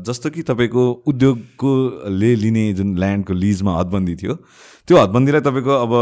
जस्तो 0.03 0.29
कि 0.29 0.41
तपाईँको 0.43 0.83
उद्योगकोले 1.07 2.33
लिने 2.35 2.73
जुन 2.73 2.97
ल्यान्डको 2.97 3.33
लिजमा 3.33 3.79
हदबन्दी 3.79 4.15
थियो 4.15 4.35
त्यो 4.87 4.97
हदबन्दीलाई 4.97 5.41
तपाईँको 5.43 5.73
अब 5.83 5.93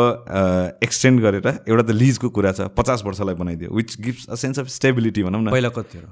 एक्सटेन्ड 0.86 1.22
गरेर 1.22 1.48
एउटा 1.66 1.84
त 1.84 1.92
लिजको 1.98 2.30
कुरा 2.30 2.52
छ 2.54 2.68
पचास 2.78 3.02
वर्षलाई 3.06 3.36
बनाइदियो 3.36 3.70
which 3.74 3.96
gives 3.98 4.28
a 4.30 4.36
sense 4.38 4.60
of 4.62 4.68
stability 4.70 5.24
भनौँ 5.26 5.42
न। 5.42 5.50
पहिला 5.50 5.70
कति 5.74 5.98
थियो 5.98 6.06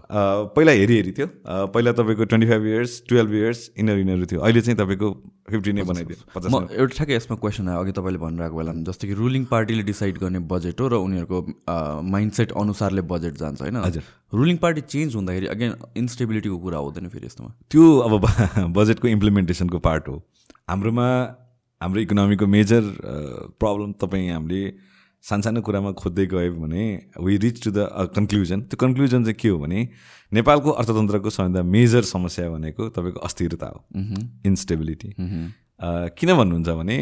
पहिला 0.58 0.72
हेरी 0.82 0.96
हेरी 0.98 1.12
थियो। 1.14 1.28
पहिला 1.70 1.92
तपाईँको 1.94 2.26
twenty 2.26 2.48
five 2.50 2.66
years 2.66 2.94
twelve 3.10 3.34
years 3.34 3.62
यिनीहरू 3.78 4.00
यिनीहरू 4.00 4.26
थियो। 4.26 4.42
अहिले 4.42 4.62
चाहिँ 4.66 4.78
तपाईँको 4.80 5.10
फिफ्टी 5.50 5.72
नै 5.74 5.84
बनाइदियो 5.86 6.18
पचास 6.34 6.50
म 6.50 6.66
एउटा 6.74 6.94
ठ्याक्कै 6.98 7.16
यसमा 7.16 7.38
क्वेसन 7.46 7.70
आयो 7.70 7.80
अघि 7.86 7.94
तपाईँले 7.94 8.20
भनिरहेको 8.26 8.58
बेलामा 8.58 8.82
जस्तो 8.90 9.08
कि 9.08 9.14
रुलिङ 9.22 9.46
पार्टीले 9.54 9.84
डिसाइड 9.94 10.18
गर्ने 10.26 10.42
बजेट 10.50 10.82
हो 10.82 10.88
र 10.90 10.94
उनीहरूको 11.06 11.38
माइन्डसेट 12.10 12.58
अनुसारले 12.58 13.06
बजेट 13.14 13.38
जान्छ 13.38 13.62
होइन? 13.62 13.78
हजुर। 13.86 14.04
रुलिङ 14.34 14.58
पार्टी 14.66 14.82
चेन्ज 14.90 15.16
हुँदाखेरि 15.22 15.48
अगेन 15.54 15.78
इन्स्टेबिलिटीको 16.02 16.58
कुरा 16.58 16.82
हुँदैन 16.90 17.14
फेरि 17.14 17.26
यस्तोमा। 17.30 17.54
त्यो 17.70 17.86
अब 18.10 18.14
बजेटको 18.82 19.08
इम्प्लिमेन्टेसनको 19.14 19.86
पार्ट 19.86 20.10
हो। 20.10 20.18
हाम्रोमा 20.74 21.08
हाम्रो 21.84 22.02
इकोनोमीको 22.02 22.46
मेजर 22.48 22.84
प्रब्लम 23.60 23.92
तपाईँ 24.00 24.30
हामीले 24.32 24.62
सानसानो 25.24 25.62
कुरामा 25.68 25.92
खोज्दै 26.00 26.26
गयो 26.32 26.52
भने 26.64 26.84
we 27.20 27.36
reach 27.44 27.58
to 27.64 27.72
the 27.72 28.12
conclusion 28.16 28.62
त्यो 28.72 28.78
कन्क्लुजन 28.84 29.24
चाहिँ 29.24 29.40
के 29.40 29.50
हो 29.50 29.58
भने 29.64 29.80
नेपालको 30.32 30.70
अर्थतन्त्रको 30.80 31.30
सबैभन्दा 31.30 31.64
मेजर 31.76 32.04
समस्या 32.10 32.50
भनेको 32.56 32.90
तपाईँको 32.96 33.20
अस्थिरता 33.28 33.68
हो 33.74 33.80
इन्स्टेबिलिटी 34.52 35.10
किन 36.20 36.34
भन्नुहुन्छ 36.40 36.70
भने 36.80 36.98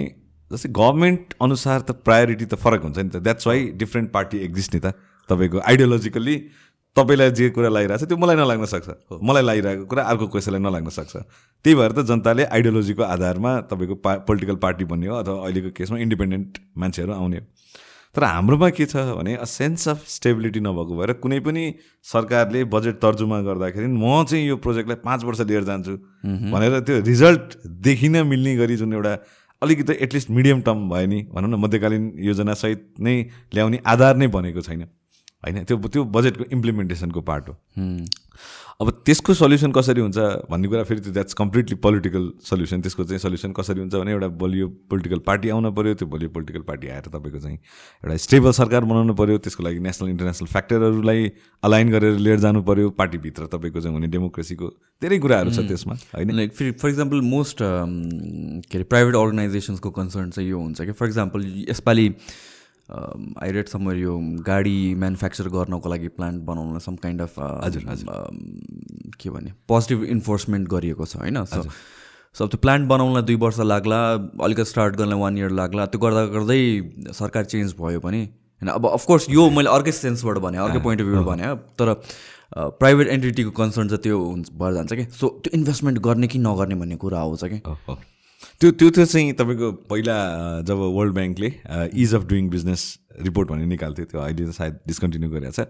जस्तै 0.51 0.69
गभर्मेन्ट 0.79 1.33
अनुसार 1.41 1.79
त 1.81 1.91
प्रायोरिटी 2.07 2.45
त 2.45 2.55
फरक 2.63 2.81
हुन्छ 2.83 2.97
नि 2.97 3.09
त। 3.09 3.23
That's 3.25 3.47
why 3.47 3.59
different 3.81 4.11
party 4.11 4.37
exist 4.47 4.75
नि 4.75 4.81
त 4.85 4.93
तपाईँको 5.29 5.59
आइडियोलोजिकल्ली 5.71 6.35
तपाईँलाई 6.95 7.31
जे 7.31 7.49
कुरा 7.55 7.69
लागिरहेको 7.69 8.05
छ 8.05 8.09
त्यो 8.09 8.17
मलाई 8.17 8.35
नलाग्न 8.35 8.65
सक्छ। 8.67 8.87
मलाई 9.23 9.43
लागिरहेको 9.43 9.85
कुरा 9.87 10.03
अर्को 10.11 10.27
कसैलाई 10.27 10.61
नलाग्न 10.61 10.89
सक्छ। 10.91 11.15
त्यही 11.65 11.75
भएर 11.75 11.91
त 11.91 12.05
जनताले 12.05 12.43
आइडियोलोजीको 12.51 13.03
आधारमा 13.05 13.51
तपाईँको 13.71 13.95
पा 14.03 14.11
पोलिटिकल 14.27 14.55
पार्टी 14.59 14.85
बन्ने 14.91 15.07
हो 15.07 15.15
अथवा 15.15 15.37
अहिलेको 15.45 15.69
केसमा 15.71 15.97
इन्डिपेन्डेन्ट 16.03 16.57
मान्छेहरू 16.77 17.13
आउने 17.13 17.37
हो। 17.37 17.45
तर 18.15 18.23
हाम्रोमा 18.23 18.69
के 18.75 18.85
छ 18.91 18.95
भने 19.15 19.35
अ 19.35 19.47
सेन्स 19.47 19.87
अफ 19.87 20.03
स्टेबिलिटी 20.03 20.59
नभएको 20.59 20.95
भएर 20.99 21.11
कुनै 21.23 21.39
पनि 21.47 21.63
सरकारले 22.03 22.63
बजेट 22.67 22.95
तर्जुमा 22.99 23.39
गर्दाखेरि 23.41 23.87
म 23.87 24.23
चाहिँ 24.27 24.47
यो 24.47 24.55
प्रोजेक्टलाई 24.59 24.99
पाँच 24.99 25.23
वर्ष 25.23 25.41
लिएर 25.47 25.63
जान्छु 25.63 25.95
भनेर 26.51 26.79
त्यो 26.83 26.99
रिजल्ट 27.07 27.55
देखिन 27.87 28.21
मिल्ने 28.27 28.55
गरी 28.59 28.75
जुन 28.75 28.93
एउटा 28.93 29.13
अलिकति 29.61 29.93
एटलिस्ट 30.03 30.29
मिडियम 30.29 30.61
टर्म 30.67 30.89
भयो 30.89 31.07
नि 31.07 31.19
भनौँ 31.31 31.49
न 31.49 31.55
मध्यकालीन 31.55 32.11
योजनासहित 32.19 32.83
नै 32.99 33.15
ल्याउने 33.55 33.79
आधार 33.87 34.15
नै 34.17 34.27
बनेको 34.27 34.61
छैन। 34.61 34.83
होइन 35.43 35.63
त्यो 35.63 35.77
त्यो 35.77 36.03
बजेटको 36.17 36.43
इम्प्लिमेन्टेसनको 36.51 37.21
पार्ट 37.21 37.49
हो। 37.49 37.55
अब 38.81 38.89
त्यसको 39.05 39.33
सल्युसन 39.33 39.71
कसरी 39.71 40.01
हुन्छ 40.01 40.17
भन्ने 40.49 40.67
कुरा 40.67 40.83
फेरि 40.83 41.01
त्यो 41.01 41.13
द्याट्स 41.13 41.33
कम्प्लिटली 41.33 41.75
पोलिटिकल 41.77 42.23
सल्युसन 42.49 42.81
त्यसको 42.81 43.03
चाहिँ 43.03 43.19
सल्युसन 43.19 43.51
कसरी 43.53 43.79
हुन्छ 43.79 43.93
भने 43.95 44.11
एउटा 44.11 44.27
बलियो 44.41 44.67
पोलिटिकल 44.89 45.19
पार्टी 45.27 45.49
आउनु 45.49 45.71
पऱ्यो 45.71 45.93
त्यो 45.93 46.07
बलियो 46.07 46.29
पोलिटिकल 46.29 46.61
पार्टी 46.69 46.87
आएर 46.87 47.09
तपाईँको 47.13 47.39
चाहिँ 47.39 47.57
एउटा 47.57 48.17
स्टेबल 48.17 48.51
सरकार 48.51 48.83
बनाउनु 48.83 49.13
पऱ्यो 49.13 49.37
त्यसको 49.37 49.63
लागि 49.63 49.79
नेसनल 49.79 50.09
इन्टरनेसनल 50.09 50.47
फ्याक्टरहरूलाई 50.47 51.31
अलाइन 51.63 51.91
गरेर 51.91 52.17
लिएर 52.17 52.39
जानु 52.39 52.61
पऱ्यो 52.63 52.89
पार्टीभित्र 52.97 53.45
तपाईँको 53.53 53.81
चाहिँ 53.81 53.95
हुने 53.95 54.07
डेमोक्रेसीको 54.07 54.69
धेरै 55.01 55.19
कुराहरू 55.19 55.51
छ 55.51 55.67
त्यसमा 55.69 55.93
होइन? 56.15 56.31
लाइक 56.35 56.53
फेरि 56.53 56.71
फर 56.81 56.89
इक्जाम्पल 56.89 57.21
मोस्ट 57.21 57.57
के 57.61 58.77
अरे 58.77 58.83
प्राइभेट 58.83 59.15
अर्गनाइजेसन्सको 59.15 59.89
कन्सर्न 59.99 60.29
चाहिँ 60.29 60.49
यो 60.49 60.59
हुन्छ 60.59 60.81
कि 60.81 60.91
फर 60.91 61.07
इक्जाम्पल 61.07 61.45
यसपालि 61.69 62.09
आई 62.91 63.51
रेड 63.51 63.67
समर 63.67 63.95
यो 63.97 64.17
गाडी 64.47 64.77
म्यानुफ्याक्चर 64.95 65.47
गर्नको 65.49 65.89
लागि 65.89 66.07
प्लान्ट 66.17 66.43
बनाउन 66.45 66.79
सम 66.79 66.95
काइन्ड 66.97 67.21
अफ 67.21 67.39
हजुर, 67.39 67.83
हजुर। 67.87 68.07
के 69.19 69.29
भने 69.29 69.53
पोजिटिभ 69.67 70.03
इन्फोर्समेन्ट 70.11 70.67
गरिएको 70.69 71.05
छ 71.05 71.15
होइन? 71.17 71.43
सो 71.45 71.63
सो 72.35 72.47
त्यो 72.47 72.57
प्लान्ट 72.61 72.87
बनाउनलाई 72.89 73.23
दुई 73.23 73.35
वर्ष 73.37 73.59
लाग्ला 73.59 74.01
अलिकति 74.43 74.65
स्टार्ट 74.65 74.95
गर्नलाई 74.95 75.19
वान 75.19 75.37
इयर 75.37 75.51
लाग्ला 75.53 75.85
त्यो 75.85 75.99
गर्दा 76.01 76.25
गर्दै 76.35 76.61
सरकार 77.13 77.45
चेन्ज 77.45 77.75
भयो 77.79 77.99
पनि। 77.99 78.21
होइन 78.61 78.69
अब 78.71 78.87
अफकोर्स 78.87 79.29
यो 79.29 79.49
मैले 79.49 79.69
अर्कै 79.69 79.91
सेन्सबाट 79.91 80.37
भने 80.43 80.57
अर्कै 80.67 80.79
पोइन्ट 80.83 81.01
अफ 81.01 81.07
भ्यूबाट 81.07 81.27
भने 81.27 81.55
तर 81.79 81.93
प्राइभेट 82.79 83.07
एन्टिटीको 83.07 83.51
कन्सर्न 83.57 83.87
चाहिँ 83.87 84.01
त्यो 84.03 84.17
भएर 84.59 84.73
जान्छ 84.73 84.93
कि? 84.93 85.05
सो 85.11 85.27
त्यो 85.43 85.57
इन्भेस्टमेन्ट 85.57 85.99
गर्ने 86.07 86.27
कि 86.27 86.39
नगर्ने 86.39 86.75
भन्ने 86.75 86.95
कुरा 87.03 87.19
आउँछ 87.19 87.43
कि। 87.43 87.59
त्यो 88.61 88.71
त्यो 88.71 88.89
त्यो 88.89 89.05
चाहिँ 89.05 89.33
तपाईँको 89.39 89.71
पहिला 89.89 90.15
जब 90.67 90.77
वर्ल्ड 90.97 91.13
ब्याङ्कले 91.15 91.49
ease 92.03 92.15
of 92.15 92.23
doing 92.29 92.49
business 92.49 92.81
report 93.27 93.49
भन्ने 93.49 93.65
निकाल्थ्यो 93.73 94.05
त्यो 94.05 94.19
अहिले 94.21 94.45
त 94.47 94.55
सायद 94.57 94.79
डिस्कन्टिन्यू 94.87 95.29
गरेको 95.29 95.51
छ 95.51 95.67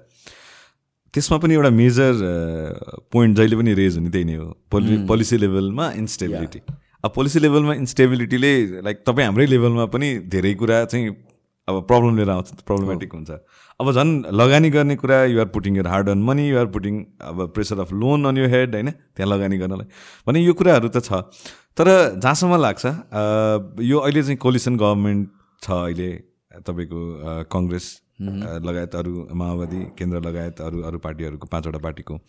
त्यसमा 1.13 1.37
पनि 1.43 1.53
एउटा 1.53 1.69
मेजर 1.75 2.13
पोइन्ट 3.11 3.37
जहिले 3.37 3.55
पनि 3.61 3.73
रेज 3.79 3.97
हुने 3.97 4.09
त्यही 4.11 4.25
नै 4.25 4.35
हो। 4.35 4.45
पोलि 4.71 4.97
पोलिसी 5.07 5.37
लेभलमा 5.37 5.91
इन्स्टेबिलिटी 6.03 6.59
अब 7.03 7.11
पोलिसी 7.15 7.39
लेभलमा 7.39 7.73
इन्स्टेबिलिटीले 7.83 8.53
लाइक 8.87 9.03
तपाईँ 9.07 9.25
हाम्रै 9.27 9.45
लेभलमा 9.51 9.85
पनि 9.91 10.07
धेरै 10.31 10.53
कुरा 10.61 10.77
चाहिँ 10.85 11.09
अब 11.67 11.75
प्रब्लम 11.87 12.15
लिएर 12.17 12.29
आउँछ 12.29 12.63
प्रब्लमेटिक 12.67 13.11
हुन्छ। 13.13 13.31
अब 13.79 13.91
झन् 13.91 14.11
लगानी 14.33 14.69
गर्ने 14.69 14.95
कुरा 14.95 15.17
you're 15.25 15.49
putting 15.55 15.77
your 15.77 15.87
hard 15.87 16.09
on 16.09 16.21
money 16.23 16.47
you're 16.47 16.65
putting 16.75 16.95
अब 17.21 17.37
प्रेसर 17.53 17.79
अफ 17.79 17.91
लोन 17.93 18.25
अन 18.25 18.37
यो 18.37 18.47
हेड 18.49 18.75
होइन? 18.75 18.89
त्यहाँ 19.15 19.29
लगानी 19.31 19.57
गर्नलाई। 19.57 19.87
भने 20.27 20.39
यो 20.41 20.53
कुराहरू 20.53 20.89
त 20.89 21.03
छ। 21.05 21.11
तर 21.77 21.87
जहाँसम्म 22.17 22.61
लाग्छ 22.61 22.85
यो 23.81 23.97
अहिले 23.99 24.23
चाहिँ 24.23 24.37
कोलिसन 24.37 24.77
गभर्मेन्ट 24.77 25.29
छ 25.63 25.71
अहिले 25.71 26.11
तपाईँको 26.67 27.01
कङ्ग्रेस 27.51 27.85
लगायत 28.21 28.95
अरू 28.95 29.27
माओवादी 29.33 29.81
केन्द्र 29.97 30.19
लगायत 30.27 30.61
अरू 30.61 30.81
अरू 30.81 30.97
पार्टीहरूको 30.99 31.47
पाँचवटा 31.47 31.79
पार्टीको। 31.79 32.19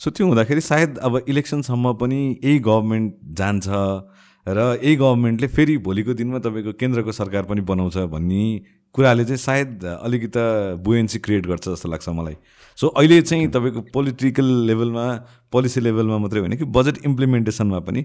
सो 0.00 0.10
त्यो 0.10 0.26
हुँदाखेरि 0.26 0.60
सायद 0.60 0.98
अब 0.98 1.20
इलेक्सनसम्म 1.28 1.92
पनि 2.00 2.20
यही 2.44 2.58
गभर्मेन्ट 2.58 3.14
जान्छ 3.38 3.68
र 4.46 4.58
यही 4.82 4.94
गभर्मेन्टले 4.96 5.48
फेरि 5.48 5.76
भोलिको 5.78 6.14
दिनमा 6.14 6.38
तपाईँको 6.46 6.72
केन्द्रको 6.80 7.12
सरकार 7.12 7.42
पनि 7.50 7.60
बनाउँछ 7.68 7.96
भन्ने 8.14 8.44
कुराले 8.94 9.24
चाहिँ 9.24 9.36
सायद 9.38 9.84
अलिकति 9.84 10.40
बुएन्सी 10.84 11.18
क्रिएट 11.18 11.46
गर्छ 11.46 11.68
जस्तो 11.68 11.88
लाग्छ 11.88 12.08
मलाई। 12.08 12.36
सो 12.78 12.86
अहिले 12.88 13.20
चाहिँ 13.22 13.48
तपाईँको 13.50 13.80
पोलिटिकल 13.92 14.44
लेभलमा 14.66 15.04
पोलिसी 15.52 15.80
लेभलमा 15.80 16.18
मात्रै 16.18 16.40
होइन 16.40 16.56
कि 16.56 16.64
बजेट 16.76 16.98
इम्प्लिमेन्टेसनमा 17.04 17.78
पनि 17.88 18.04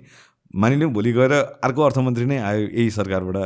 मानिलिउँ 0.56 0.92
भोलि 0.94 1.12
गएर 1.13 1.32
अर्को 1.63 1.82
अर्थमन्त्री 1.82 2.25
नै 2.25 2.38
आयो 2.38 2.62
यही 2.68 2.89
सरकारबाट 2.92 3.38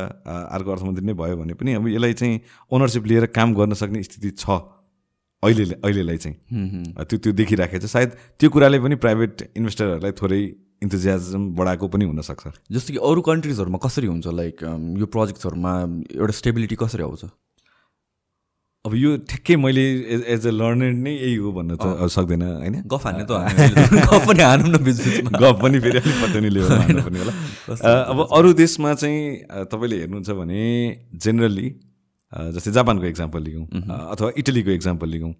अर्को 0.54 0.70
अर्थमन्त्री 0.72 1.04
नै 1.06 1.14
भयो 1.18 1.36
भने 1.36 1.54
पनि 1.54 1.72
अब 1.74 1.88
यसलाई 1.88 2.12
चाहिँ 2.14 2.40
ओनरसिप 2.72 3.06
लिएर 3.06 3.26
काम 3.34 3.54
गर्न 3.54 3.74
सक्ने 3.74 4.02
स्थिति 4.02 4.30
छ 4.38 4.50
अहिले 5.42 5.74
अहिलेलाई 5.82 6.16
चाहिँ। 6.22 6.36
त्यो 7.02 7.18
त्यो 7.18 7.32
देखिराखेको 7.34 7.82
छ। 7.82 7.90
सायद 7.90 8.10
त्यो 8.38 8.50
कुराले 8.50 8.78
पनि 8.78 8.94
प्राइभेट 9.02 9.42
इन्भेस्टरहरूलाई 9.58 10.12
थोरै 10.14 10.42
इन्थुजियाजम 10.86 11.42
बढाएको 11.58 11.86
पनि 11.90 12.04
हुनसक्छ। 12.06 12.70
जस्तो 12.70 12.90
कि 12.94 12.98
अरू 13.02 13.20
कन्ट्रिजहरूमा 13.26 13.78
कसरी 13.82 14.06
हुन्छ? 14.06 14.26
लाइक 14.30 14.56
यो 15.02 15.06
प्रोजेक्ट्सहरूमा 15.06 15.72
एउटा 16.14 16.34
स्टेबिलिटी 16.38 16.76
कसरी 16.78 17.02
आउँछ? 17.02 17.24
अब 18.84 18.94
यो 18.94 19.10
ठ्याक्कै 19.30 19.56
मैले 19.62 19.82
एज 20.14 20.22
एज 20.34 20.46
अ 20.46 20.50
लर्नर 20.52 20.92
नै 21.02 21.10
यही 21.12 21.34
हो 21.38 21.50
भन्न 21.54 21.74
त 21.78 22.06
सक्दैन 22.10 22.42
होइन? 22.42 22.76
गफ 22.90 23.04
हान्ने 23.06 23.24
त 23.24 23.32
गफ 24.10 24.26
पनि 24.26 24.42
हानौँ 24.42 24.68
न 24.68 24.78
बिच 24.82 24.98
बिचमा 25.02 25.38
गफ 25.42 25.60
पनि 25.62 25.78
फेरि 25.80 25.98
अलिक 26.00 26.16
पत्तनी 26.22 26.50
लेभलमा 26.50 27.04
पनि 27.06 27.18
होला। 27.22 27.34
अब 28.10 28.24
अरू 28.38 28.52
देशमा 28.58 28.94
चाहिँ 28.94 29.22
तपाईँले 29.70 29.96
हेर्नुहुन्छ 30.00 30.30
भने 30.40 30.60
जेनरली 31.22 31.68
जस्तै 32.58 32.72
जापानको 32.72 33.06
इक्जाम्पल 33.06 33.42
अ, 33.46 33.94
अथवा 34.12 34.32
इटलीको 34.36 34.70
इक्जाम्पल 34.72 35.08
लिगौँ 35.14 35.32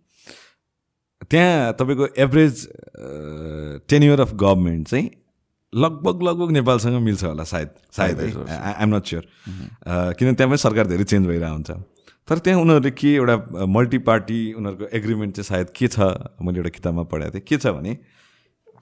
त्यहाँ 1.30 1.72
तपाईँको 1.80 2.06
एभरेज 2.22 2.54
टेन्युर 3.90 4.20
अफ 4.20 4.34
गभर्मेन्ट 4.38 4.88
चाहिँ 4.88 5.10
लगभग 5.72 6.22
लगभग 6.22 6.50
नेपालसँग 6.52 7.02
मिल्छ 7.02 7.24
होला 7.24 7.44
सायद 7.50 7.68
सायद। 7.96 8.18
है 8.20 8.58
आइएम 8.70 8.94
नट 8.94 9.04
स्योर 9.06 9.24
किनभने 10.14 10.34
त्यहाँ 10.34 10.50
पनि 10.50 10.58
सरकार 10.62 10.86
धेरै 10.86 11.04
चेन्ज 11.04 11.26
भइरहेको 11.26 11.54
हुन्छ। 11.54 11.70
तर 12.28 12.38
त्यहाँ 12.38 12.60
उनीहरूले 12.60 12.90
के 12.90 13.14
एउटा 13.14 13.66
मल्टी 13.66 13.98
पार्टी 14.08 14.38
उनीहरूको 14.54 14.96
एग्रिमेन्ट 14.96 15.34
चाहिँ 15.36 15.44
सायद 15.44 15.70
के 15.76 15.88
छ 15.88 15.98
मैले 16.42 16.58
एउटा 16.58 16.70
किताबमा 16.70 17.02
पढाएको 17.10 17.34
थिएँ। 17.34 17.44
के 17.48 17.56
छ 17.56 17.66
भने 17.76 17.94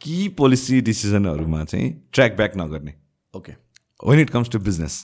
कि 0.00 0.28
पोलिसी 0.38 0.80
डिसिजनहरूमा 0.80 1.64
चाहिँ 1.64 1.88
ट्र्याक 2.12 2.36
ब्याक 2.36 2.52
नगर्ने। 2.56 2.94
Okay 3.34 3.52
when 4.00 4.20
it 4.20 4.30
comes 4.30 4.50
to 4.50 4.58
business 4.58 4.94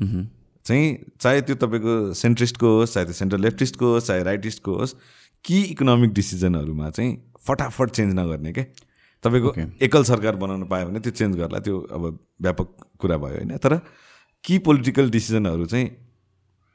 चाहिँ 0.00 0.86
चाहे 1.20 1.40
त्यो 1.42 1.56
तपाईँको 1.56 2.12
सेन्ट्रिस्टको 2.14 2.68
होस् 2.78 2.94
चाहे 2.94 3.06
त्यो 3.06 3.14
सेन्ट्रल 3.14 3.40
लेफ्टिस्टको 3.42 3.92
होस् 3.92 4.06
चाहे 4.06 4.22
राइटिस्टको 4.22 4.74
होस् 4.78 4.94
कि 5.44 5.62
इकोनोमिक 5.64 6.12
डिसिजनहरूमा 6.14 6.90
चाहिँ 6.90 7.10
फटाफट 7.46 7.90
चेन्ज 7.90 8.14
नगर्ने 8.14 8.52
के? 8.52 8.62
तपाईँको 9.24 9.50
एकल 9.84 10.04
सरकार 10.04 10.36
बनाउन 10.36 10.64
पायो 10.68 10.86
भने 10.86 11.00
त्यो 11.00 11.12
चेन्ज 11.12 11.36
गर्ला 11.36 11.58
त्यो 11.58 11.80
अब 11.80 12.18
व्यापक 12.42 12.68
कुरा 13.00 13.16
भयो 13.16 13.36
होइन? 13.36 13.56
तर 13.58 13.80
कि 14.44 14.58
पोलिटिकल 14.58 15.10
डिसिजनहरू 15.10 15.66
चाहिँ 15.66 15.90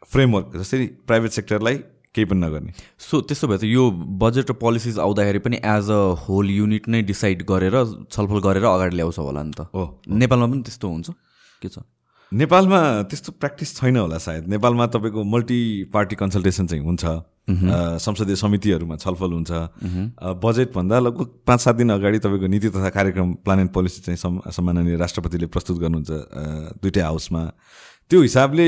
फ्रेमवर्क 0.06 0.58
जस्तै 0.58 0.86
प्राइभेट 1.08 1.32
सेक्टरलाई 1.32 1.76
केही 2.16 2.26
पनि 2.26 2.40
नगर्ने। 2.40 2.72
सो 3.00 3.22
त्यस्तो 3.22 3.48
भए 3.48 3.58
त 3.58 3.64
यो 3.66 3.84
बजेट 4.22 4.52
र 4.52 4.54
पोलिसिज 4.58 4.98
आउँदाखेरि 5.00 5.40
पनि 5.46 5.58
एज 5.58 5.90
अ 5.92 6.02
होल 6.26 6.50
युनिट 6.50 6.88
नै 6.90 7.02
डिसाइड 7.06 7.44
गरेर 7.46 7.76
छलफल 8.10 8.40
गरेर 8.48 8.66
अगाडि 8.66 8.96
ल्याउँछ 8.96 9.18
होला 9.20 9.44
नि 9.44 9.54
त। 9.54 9.70
हो 9.74 10.02
नेपालमा 10.06 10.48
पनि 10.48 10.62
त्यस्तो 10.66 10.88
हुन्छ? 10.88 11.08
के 11.62 11.70
छ? 11.70 11.86
नेपालमा 12.32 12.80
त्यस्तो 13.08 13.32
प्र्याक्टिस 13.40 13.70
छैन 13.78 13.98
होला 13.98 14.18
सायद। 14.18 14.48
नेपालमा 14.52 14.86
तपाईँको 14.92 15.24
मल्टी 15.24 15.60
पार्टी 15.94 16.16
कन्सल्टेसन 16.16 16.68
चाहिँ 16.68 16.84
हुन्छ। 16.84 17.06
संसदीय 18.04 18.36
समितिहरूमा 18.36 18.96
छलफल 19.00 19.32
हुन्छ। 19.32 19.52
बजेटभन्दा 20.36 21.00
लगभग 21.00 21.28
पाँच 21.48 21.60
सात 21.62 21.76
दिन 21.76 21.90
अगाडि 21.96 22.20
तपाईँको 22.20 22.48
नीति 22.52 22.70
तथा 22.76 22.90
कार्यक्रम 22.92 23.34
प्लान 23.48 23.60
एन्ड 23.60 23.72
पोलिसी 23.72 24.02
चाहिँ 24.04 24.20
सम् 24.20 24.40
सम्माननीय 24.52 24.96
राष्ट्रपतिले 25.00 25.48
प्रस्तुत 25.48 25.78
गर्नुहुन्छ 25.80 26.12
दुइटै 26.84 27.02
हाउसमा। 27.02 27.42
त्यो 28.12 28.22
हिसाबले 28.22 28.68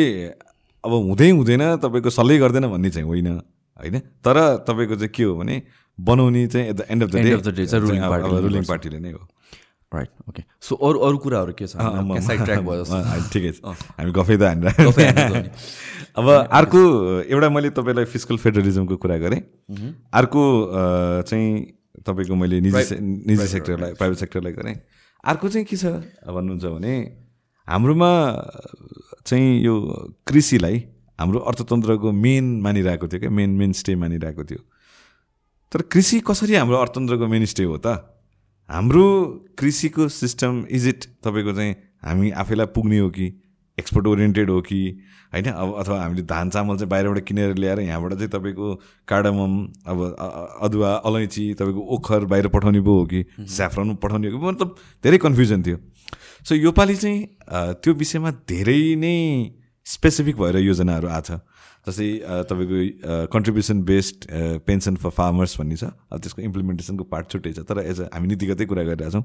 अब 0.84 0.92
हुँदै 0.92 1.30
हुँदैन 1.30 1.64
तपाईँको 1.84 2.10
सल्लै 2.10 2.38
गर्दैन 2.40 2.68
भन्ने 2.72 2.90
चाहिँ 2.90 3.08
होइन 3.08 3.28
होइन? 3.80 4.00
तर 4.24 4.38
तपाईँको 4.68 4.96
चाहिँ 4.96 5.12
के 5.16 5.24
हो 5.24 5.36
भने 5.36 5.62
बनाउने 6.00 6.48
चाहिँ 6.48 6.66
at 6.70 6.76
the 6.76 6.86
end 6.90 7.04
of 7.04 7.10
the 7.10 7.16
day 7.16 7.32
of 7.36 7.44
the 7.44 7.54
day 7.58 7.66
चाहिँ 7.66 7.84
रुलिङ। 7.84 8.64
पार्टीले 8.68 9.00
नै 9.00 9.12
हो। 9.12 9.28
राइट 9.92 10.10
ओके 10.30 10.44
सो 10.62 10.76
अरू 10.76 11.00
अरू 11.00 11.18
कुराहरू 11.18 11.54
के 11.60 11.66
छ 11.68 11.76
ठिकै 13.34 13.52
छ। 13.52 13.60
हामी 13.98 14.12
गफै 14.14 14.36
त 14.38 14.44
नि। 14.56 15.50
अब 16.20 16.28
अर्को 16.30 16.80
एउटा 17.26 17.50
मैले 17.50 17.70
तपाईँलाई 17.74 18.06
फिजिकल 18.06 18.38
फेडरलिजमको 18.38 18.96
कुरा 18.98 19.18
गरेँ। 19.18 19.42
अर्को 20.14 20.42
अ, 20.64 20.82
चाहिँ 21.26 21.50
तपाईँको 22.06 22.36
मैले 22.36 22.62
निजी 22.62 22.96
निजी 23.02 23.48
सेक्टरलाई 23.48 23.94
प्राइभेट 24.00 24.18
सेक्टरलाई 24.20 24.54
गरेँ। 24.54 24.76
अर्को 25.26 25.50
चाहिँ 25.50 25.66
के 25.66 25.76
छ 25.76 25.86
भन्नुहुन्छ 26.22 26.66
भने 26.78 26.94
हाम्रोमा 27.68 28.12
चाहिँ 29.30 29.62
यो 29.62 29.76
कृषिलाई 30.28 30.84
हाम्रो 31.20 31.40
अर्थतन्त्रको 31.40 32.12
मेन 32.12 32.62
मानिरहेको 32.62 33.08
थियो 33.08 33.20
क्या 33.20 33.30
मेन 33.30 33.50
मेन 33.50 33.72
स्टे 33.72 33.96
मानिरहेको 33.96 34.44
थियो। 34.44 34.62
तर 35.72 35.82
कृषि 35.82 36.20
कसरी 36.20 36.56
हाम्रो 36.56 36.78
अर्थतन्त्रको 36.78 37.28
मेन 37.28 37.46
स्टे 37.46 37.64
हो 37.64 37.78
त? 37.78 37.88
हाम्रो 38.70 39.06
कृषिको 39.60 40.08
सिस्टम 40.10 40.66
इज 40.70 40.88
इट 40.88 41.06
तपाईँको 41.24 41.54
चाहिँ 41.54 41.76
हामी 42.04 42.32
आफैलाई 42.32 42.66
पुग्ने 42.66 43.00
हो 43.00 43.10
कि? 43.10 43.28
एक्सपोर्ट 43.80 44.08
ओरिएन्टेड 44.08 44.50
हो 44.50 44.62
कि 44.62 44.80
होइन 45.34 45.46
अब 45.46 45.74
अथवा 45.80 46.02
हामीले 46.02 46.22
धान 46.26 46.50
चामल 46.50 46.78
चाहिँ 46.78 46.90
बाहिरबाट 46.90 47.20
किनेर 47.26 47.56
ल्याएर 47.56 47.80
यहाँबाट 47.80 48.14
चाहिँ 48.14 48.30
तपाईँको 48.30 48.74
कार्डमम 49.08 49.54
अब 49.88 50.00
अदुवा 50.64 50.94
अलैँची 51.06 51.54
तपाईँको 51.54 51.82
ओखर 51.96 52.26
बाहिर 52.26 52.48
पठाउने 52.50 52.82
पो 52.82 52.98
हो 53.00 53.06
कि 53.06 53.26
स्याफ्रन 53.40 53.96
पठाउने 54.04 54.30
हो 54.30 54.40
कि 54.40 54.46
मतलब 54.46 54.76
धेरै 55.04 55.18
कन्फ्युजन 55.18 55.64
थियो। 55.64 55.78
सो 56.46 56.56
योपालि 56.56 56.96
चाहिँ 56.96 57.28
त्यो 57.84 57.94
विषयमा 57.96 58.32
धेरै 58.50 58.82
नै 58.96 59.16
स्पेसिफिक 59.86 60.38
भएर 60.38 60.58
योजनाहरू 60.60 61.08
आएको 61.10 61.26
छ। 61.28 61.40
जस्तै 61.88 62.10
तपाईँको 62.50 63.28
contribution 63.34 63.82
based 63.84 64.26
pension 64.66 64.96
for 64.96 65.10
farmers 65.18 65.60
भन्ने 65.60 65.76
छ 65.76 65.84
अब 65.84 66.20
त्यसको 66.20 66.42
इम्प्लिमेन्टेसनको 66.42 67.04
पार्ट 67.14 67.30
छुट्टै 67.32 67.54
छ 67.54 67.66
तर 67.70 67.80
एज 67.84 68.02
अ 68.02 68.10
हामी 68.14 68.28
नीतिगतै 68.28 68.66
कुरा 68.66 68.84
गरिरहेछौँ। 68.90 69.24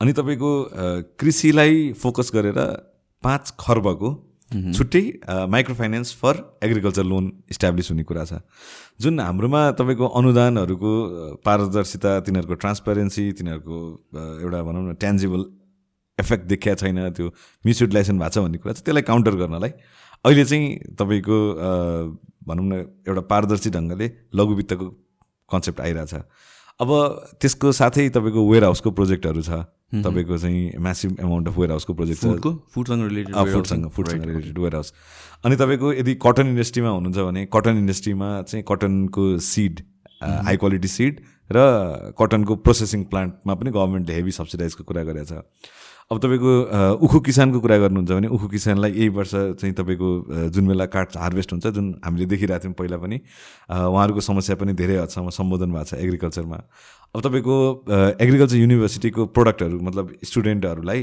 अनि 0.00 0.12
तपाईँको 0.12 0.50
कृषिलाई 1.20 1.92
फोकस 2.02 2.30
गरेर 2.34 2.60
पाँच 3.24 3.54
खर्बको 3.60 4.10
छुट्टै 4.76 5.02
micro 5.50 5.74
finance 5.74 6.14
for 6.16 6.34
agriculture 6.62 7.04
loan 7.04 7.32
establish 7.50 7.90
हुने 7.90 8.02
कुरा 8.04 8.24
छ। 8.24 8.38
जुन 9.00 9.20
हाम्रोमा 9.20 9.60
तपाईँको 9.80 10.06
अनुदानहरूको 10.20 10.92
पारदर्शिता 11.44 12.12
तिनीहरूको 12.26 12.54
ट्रान्सपेरेन्सी 12.62 13.24
तिनीहरूको 13.40 13.78
एउटा 14.44 14.62
भनौँ 14.62 14.82
न 14.84 14.94
ट्यान्जिबल 15.02 15.44
इफेक्ट 16.18 16.44
देखिया 16.46 16.74
छैन 16.76 16.98
त्यो 17.10 17.26
मिसयुटिलाइजेसन 17.64 18.18
भएको 18.18 18.30
छ 18.30 18.44
भन्ने 18.44 18.58
कुरा 18.62 18.72
छ 18.74 18.86
त्यसलाई 18.86 19.02
काउन्टर 19.10 19.34
गर्नलाई 19.42 19.72
अहिले 20.24 20.44
चाहिँ 20.44 20.94
तपाईँको 21.00 21.38
भनौँ 22.48 22.66
न 22.66 22.72
एउटा 23.08 23.22
पारदर्शी 23.32 23.70
ढङ्गले 23.76 24.06
लघु 24.34 24.54
वित्तको 24.54 24.86
कन्सेप्ट 25.50 25.80
आइरहेछ। 25.80 26.14
अब 26.80 26.90
त्यसको 27.40 27.72
साथै 27.72 28.08
तपाईँको 28.14 28.40
वेयर 28.50 28.64
हाउसको 28.64 28.90
प्रोजेक्टहरू 28.90 29.42
छ। 29.42 29.64
तपाईँको 30.02 30.38
चाहिँ 30.38 30.78
म्यासिभ 30.78 31.16
एमाउन्ट 31.20 31.48
अफ 31.48 31.58
वेयर 31.58 31.70
हाउसको 31.70 31.94
प्रोजेक्ट 31.94 32.22
छ 32.22 32.54
फुडसँग 32.74 33.02
रिलेटेड 33.08 33.34
फुडसँग 33.52 33.88
फुडसँग 33.88 34.24
रिलेटेड 34.24 34.58
वेयर 34.58 34.74
हाउस 34.74 34.92
अनि 35.44 35.56
तपाईँको 35.56 35.92
यदि 35.92 36.14
कटन 36.22 36.48
इन्डस्ट्रीमा 36.48 36.90
हुनुहुन्छ 36.90 37.18
भने 37.20 37.46
कटन 37.52 37.78
इन्डस्ट्रीमा 37.78 38.30
चाहिँ 38.42 38.64
कटनको 38.68 39.26
सिड 39.44 39.80
हाई 40.22 40.56
क्वालिटी 40.56 40.88
सिड 40.88 41.20
र 41.50 42.12
कटनको 42.18 42.56
प्रोसेसिङ 42.56 43.04
प्लान्टमा 43.06 43.54
पनि 43.54 43.70
गभर्मेन्टले 43.70 44.14
हेभी 44.14 44.30
सब्सिडाइजको 44.32 44.84
कुरा 44.84 45.02
गरेको 45.04 45.24
छ 45.30 45.72
अब 46.10 46.18
तपाईँको 46.18 46.52
उखु 47.00 47.20
किसानको 47.20 47.60
कुरा 47.60 47.76
गर्नुहुन्छ 47.78 48.10
भने 48.10 48.28
उखु 48.28 48.48
किसानलाई 48.48 48.92
यही 48.92 49.08
वर्ष 49.10 49.30
चाहिँ 49.56 49.74
तपाईँको 49.74 50.08
जुन 50.52 50.66
बेला 50.68 50.86
काठ 50.86 51.16
हार्भेस्ट 51.16 51.52
हुन्छ 51.52 51.66
जुन 51.68 51.86
हामीले 52.04 52.26
देखिरहेको 52.26 52.64
थियौँ 52.64 52.74
पहिला 52.74 52.96
पनि 53.00 53.16
उहाँहरूको 53.70 54.20
समस्या 54.20 54.56
पनि 54.56 54.72
धेरै 54.74 54.96
हदसम्म 54.96 55.30
सम्बोधन 55.32 55.72
भएको 55.72 55.84
छ 55.86 55.94
एग्रिकल्चरमा 55.96 56.58
अब 57.14 57.22
तपाईँको 57.22 57.56
एग्रिकल्चर 58.20 58.56
युनिभर्सिटीको 58.56 59.24
प्रोडक्टहरू 59.26 59.78
मतलब 59.80 60.12
स्टुडेन्टहरूलाई 60.24 61.02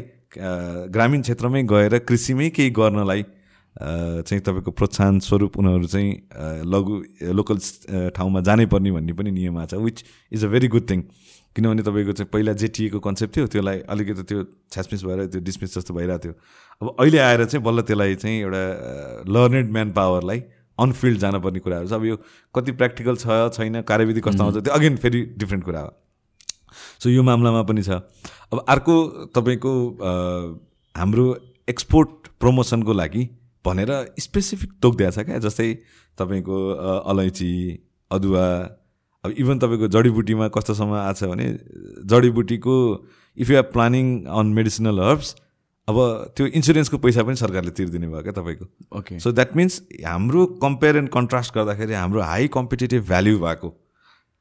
ग्रामीण 0.91 1.22
क्षेत्रमै 1.22 1.62
गएर 1.63 1.98
कृषिमै 2.03 2.50
केही 2.50 2.70
गर्नलाई 2.70 3.24
चाहिँ 3.24 4.41
तपाईँको 4.44 4.72
प्रोत्साहन 4.72 5.20
स्वरूप 5.20 5.58
उनीहरू 5.58 5.88
चाहिँ 5.88 6.12
लघु 6.68 6.96
लोकल 7.32 7.58
ठाउँमा 8.12 8.41
जानै 8.41 8.65
पर्ने 8.65 8.91
भन्ने 8.91 9.13
पनि 9.13 9.32
नियम 9.32 9.58
आएको 9.58 9.80
छ 9.80 9.84
which 9.84 10.03
is 10.32 10.46
a 10.46 10.48
very 10.48 10.68
good 10.68 10.89
thing 10.89 11.01
किनभने 11.56 11.84
तपाईँको 11.84 12.12
चाहिँ 12.12 12.30
पहिला 12.34 12.53
जेटिएको 12.60 13.00
कन्सेप्ट 13.00 13.36
थियो 13.38 13.48
त्यसलाई 13.48 13.80
अलिकति 13.88 14.24
त्यो 14.24 14.44
छ्यासमिस 14.72 15.03
भएर 15.06 15.25
त्यो 15.25 15.41
डिसमिस 15.41 15.77
जस्तो 15.77 15.94
भइरहेको 15.94 16.24
थियो। 16.24 16.34
अब 16.82 16.96
अहिले 17.00 17.20
आएर 17.20 17.46
चाहिँ 17.46 17.63
बल्ल 17.65 17.82
त्यसलाई 17.88 18.15
चाहिँ 18.15 18.39
एउटा 18.41 18.63
लर्नेड 19.32 19.72
म्यान 19.72 19.91
पावरलाई 19.91 20.44
अनफिल्ड 20.82 21.20
जानुपर्ने 21.20 21.60
कुराहरू 21.60 21.88
छ 21.88 21.94
अब 21.94 22.06
यो 22.06 22.16
कति 22.56 22.72
प्र्याक्टिकल 22.80 23.16
छ 23.24 23.40
छैन 23.58 23.82
कार्यविधि 23.84 24.22
कस्तो 24.22 24.44
आउँछ 24.44 24.64
त्यो 24.64 24.74
अगेन 24.74 24.96
फेरि 25.04 25.22
डिफ्रेन्ट 25.38 25.64
कुरा 25.66 25.82
हो। 25.82 25.92
सो 27.00 27.10
यो 27.10 27.24
मामलामा 27.24 27.62
पनि 27.70 27.84
छ। 27.84 28.02
अब 28.54 28.66
अर्को 28.70 28.96
तपाईँको 29.36 29.74
हाम्रो 30.96 31.26
एक्सपोर्ट 31.70 32.28
प्रमोसनको 32.40 32.94
लागि 32.94 33.24
भनेर 33.66 33.92
स्पेसिफिक 34.20 34.72
तोकिदिएको 34.82 35.12
छ 35.12 35.26
क्या 35.26 35.40
जस्तै 35.46 35.70
तपाईँको 36.18 36.58
अलैँची 37.12 37.52
अदुवा 38.12 38.46
अब 39.24 39.32
इभन 39.38 39.60
तपाईँको 39.60 39.88
जडीबुटीमा 39.96 40.48
कस्तोसम्म 40.56 40.94
आएको 40.98 41.20
छ 41.20 41.30
भने 41.32 41.48
जडीबुटीको 42.12 42.76
if 43.38 43.50
you 43.50 43.58
are 43.58 43.68
planning 43.76 44.06
on 44.40 44.48
medicinal 44.58 45.00
herbs 45.00 45.36
अब 45.88 45.98
त्यो 46.38 46.46
इन्सुरेन्सको 46.48 46.98
पैसा 47.04 47.24
पनि 47.24 47.36
सरकारले 47.36 47.72
तिर्दिने 47.78 48.08
भयो 48.08 48.22
क्या 48.24 48.34
तपाईँको। 48.34 48.66
ओके 48.98 49.20
सो 49.20 49.32
द्याट 49.32 49.56
मिन्स 49.56 49.82
हाम्रो 50.06 50.46
कम्पेयर 50.64 50.98
एन्ड 50.98 51.10
कन्ट्रास्ट 51.10 51.56
गर्दाखेरि 51.56 51.94
हाम्रो 51.94 52.22
हाई 52.22 52.48
कम्पिटेटिभ 52.54 53.08
भ्याल्यु 53.08 53.40
भएको 53.40 53.70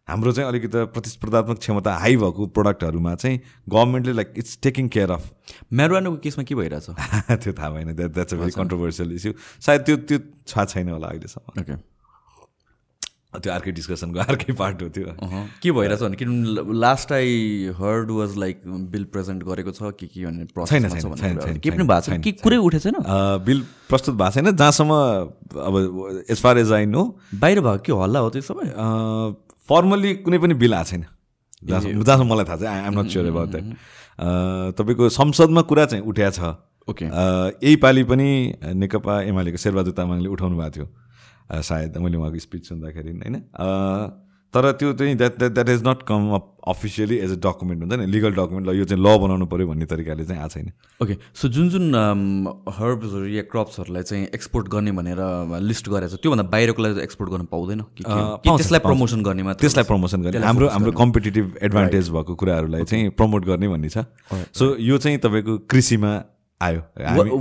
हाम्रो 0.09 0.33
चाहिँ 0.33 0.49
अलिकति 0.49 0.85
प्रतिस्पर्धात्मक 0.95 1.59
क्षमता 1.59 1.95
हाई 1.97 2.17
भएको 2.17 2.47
प्रोडक्टहरूमा 2.57 3.15
चाहिँ 3.15 3.41
गभर्मेन्टले 3.69 4.13
like 4.13 4.33
it's 4.37 4.59
taking 4.63 4.89
care 4.97 5.11
of 5.11 5.31
म्यारोवानको 5.73 6.17
केसमा 6.25 6.45
के 6.45 6.55
भइरहेछ? 6.55 6.87
त्यो 7.43 7.53
थाहा 7.53 7.71
भएन 7.71 7.95
that 7.95 8.11
that's 8.15 8.35
a 8.35 8.37
very 8.37 8.51
controversial 8.53 9.13
issue 9.15 9.33
सायद 9.67 9.81
त्यो 9.87 9.97
त्यो 10.11 10.19
थाहा 10.51 10.65
छैन 10.65 10.89
होला 10.89 11.09
अहिलेसम्म। 11.09 11.61
ओके 11.63 11.90
त्यो 13.31 13.53
अर्कै 13.53 13.71
डिस्कसनको 13.73 14.19
अर्कै 14.21 14.53
पार्ट 14.59 14.83
हो 14.83 14.89
त्यो। 14.91 15.07
के 15.63 15.71
भइरहेछ 15.71 16.01
भने? 16.03 16.17
किनभने 16.17 16.79
last 16.81 17.13
I 17.13 17.31
heard 17.79 18.11
was 18.11 18.37
like 18.39 18.63
bill 18.91 19.05
present 19.13 19.43
गरेको 19.47 19.71
छ 19.71 19.93
कि 19.95 20.07
के 20.07 20.25
भन्ने 20.27 20.47
छैन 20.67 21.59
के 21.59 21.71
पनि 21.71 21.85
भएको 21.85 22.01
छैन? 22.01 22.21
के 22.23 22.33
कुरै 22.43 22.57
उठेको 22.59 22.83
छैन 22.91 22.97
बिल 23.47 23.63
प्रस्तुत 23.89 24.15
भएको 24.15 24.31
छैन 24.35 24.51
जहाँसम्म 24.51 24.93
अब 25.63 26.27
as 26.27 26.39
far 26.43 26.59
as 26.59 26.73
I 26.73 26.87
know 26.91 27.03
बाहिर 27.35 27.61
भएको 27.61 27.83
के 27.87 27.93
हल्ला 28.03 28.19
हो 28.19 28.31
त्यो 28.35 28.43
सबै? 28.51 28.67
फर्मल्ली 29.69 30.15
कुनै 30.27 30.39
पनि 30.39 30.55
बिल 30.59 30.75
आएको 30.75 30.91
छैन। 30.91 31.05
जहाँसम्म 31.63 32.27
मलाई 32.33 32.45
थाहा 32.45 32.57
छ 32.57 32.65
I 32.67 32.87
am 32.87 32.99
not 32.99 33.07
sure 33.15 33.27
about 33.27 33.49
that 33.51 33.65
तपाईँको 34.75 35.09
संसदमा 35.09 35.63
कुरा 35.71 35.85
चाहिँ 35.87 36.05
उठ्या 36.05 36.31
छ। 36.31 36.41
ओके। 36.89 37.05
यही 37.05 37.77
पालि 37.79 38.03
पनि 38.11 38.29
नेकपा 38.75 39.15
एमालेको 39.23 39.59
शेरबहादुर 39.63 39.95
तामाङले 39.95 40.29
उठाउनु 40.29 40.57
भएको 40.59 40.71
थियो। 40.77 40.87
सायद 41.51 41.99
मैले 41.99 42.17
उहाँको 42.17 42.39
स्पिच 42.39 42.69
सुन्दाखेरि 42.69 43.13
होइन? 43.13 43.37
तर 44.55 44.71
त्यो 44.79 44.93
चाहिँ 44.99 45.15
that 45.17 45.39
that 45.39 45.53
that 45.53 45.69
is 45.69 45.83
not 45.87 46.03
come 46.03 46.31
up 46.35 46.47
officially 46.69 47.17
as 47.17 47.33
a 47.33 47.37
document 47.43 47.83
हुन्छ 47.83 47.95
नि? 48.01 48.07
लिगल 48.07 48.33
डकुमेन्ट 48.35 48.69
ल 48.69 48.75
यो 48.77 48.85
चाहिँ 48.85 49.03
ल 49.03 49.19
बनाउनु 49.23 49.47
पऱ्यो 49.47 49.67
भन्ने 49.67 49.87
तरिकाले 49.87 50.25
चाहिँ 50.25 50.43
आएको 50.43 50.55
छैन। 50.55 50.73
ओके 51.03 51.15
सो 51.35 51.49
जुन 51.49 51.69
जुन 51.71 51.85
हर्ब्सहरू 52.79 53.27
या 53.27 53.43
क्रप्सहरूलाई 53.47 54.03
चाहिँ 54.03 54.27
एक्सपोर्ट 54.35 54.69
गर्ने 54.69 54.93
भनेर 54.99 55.23
लिस्ट 55.63 55.89
गरेको 55.89 56.17
छ 56.17 56.21
त्योभन्दा 56.23 56.45
बाहिरको 56.51 56.83
लागि 56.83 57.01
एक्सपोर्ट 57.03 57.31
गर्न 57.31 57.45
पाउँदैन? 57.47 57.81
त्यसलाई 58.43 58.81
प्रमोसन 58.81 59.23
गर्ने 59.23 59.43
मात्र 59.43 59.61
त्यसलाई 59.61 59.87
प्रमोसन 59.87 60.23
गर्ने 60.23 60.47
हाम्रो 60.47 60.69
हाम्रो 60.69 60.93
कम्पिटेटिभ 60.99 61.55
एडभान्टेज 61.63 62.11
भएको 62.11 62.35
कुराहरूलाई 62.35 62.85
चाहिँ 62.91 63.11
प्रमोट 63.15 63.47
गर्ने 63.47 63.69
भन्ने 63.69 63.89
छ। 63.89 64.05
सो 64.51 64.75
यो 64.83 64.99
चाहिँ 64.99 65.19
तपाईँको 65.23 65.59
कृषिमा 65.71 66.13
आयो। 66.61 66.81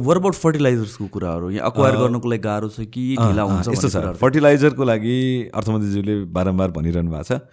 वरबाउट 0.07 0.35
फर्टिलाइजर्सको 0.35 1.07
कुराहरू? 1.13 1.49
यहाँ 1.51 1.69
अक्वायर 1.69 1.95
गर्नुको 1.95 2.29
लागि 2.29 2.43
गाह्रो 2.43 2.69
छ 2.69 2.87
कि 2.87 3.03
ढिला 3.19 3.43
हुन्छ 3.43 3.67
यस्तो 3.67 3.89
छ। 3.89 4.15
फर्टिलाइजरको 4.15 4.83
लागि 4.83 5.17
अर्थमन्त्रीज्यूले 5.53 6.15
बारम्बार 6.31 6.69
भनिरहनु 6.71 7.11
भएको 7.11 7.27
छ। 7.27 7.43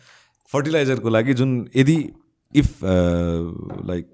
फर्टिलाइजरको 0.51 1.09
लागि 1.11 1.35
जुन 1.35 1.51
यदि 1.77 1.97
इफ 2.55 2.69
लाइक 3.91 4.07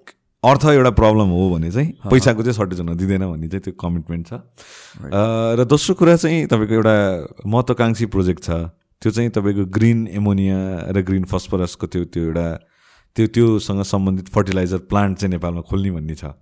अर्थ 0.43 0.65
एउटा 0.67 0.91
प्रब्लम 0.99 1.29
हो 1.31 1.43
भने 1.51 1.71
चाहिँ 1.71 2.11
पैसाको 2.11 2.43
चाहिँ 2.43 2.57
सर्टेज 2.57 2.81
हुन 2.81 2.97
दिँदैन 2.97 3.25
भन्ने 3.31 3.49
चाहिँ 3.49 3.63
त्यो 3.63 3.75
कमिटमेन्ट 3.79 4.27
छ। 4.27 4.33
र 5.61 5.65
दोस्रो 5.69 5.95
कुरा 5.95 6.17
चाहिँ 6.17 6.47
तपाईँको 6.49 6.75
एउटा 6.75 6.97
महत्त्वकाङ्क्षी 7.47 8.07
प्रोजेक्ट 8.09 8.43
छ। 8.43 8.51
त्यो 9.03 9.11
चाहिँ 9.13 9.31
तपाईँको 9.31 9.65
ग्रिन 9.69 10.09
एमोनिया 10.09 10.59
र 10.89 11.03
ग्रिन 11.05 11.25
फस्फरसको 11.31 11.87
त्यो 11.87 12.05
त्यो 12.11 12.23
एउटा 12.25 12.47
त्यो 13.17 13.27
त्योसँग 13.29 13.83
सम्बन्धित 13.85 14.29
फर्टिलाइजर 14.35 14.79
प्लान्ट 14.89 15.19
चाहिँ 15.19 15.31
नेपालमा 15.37 15.63
खोल्ने 15.69 15.91
भन्ने 16.01 16.15
छ। 16.17 16.33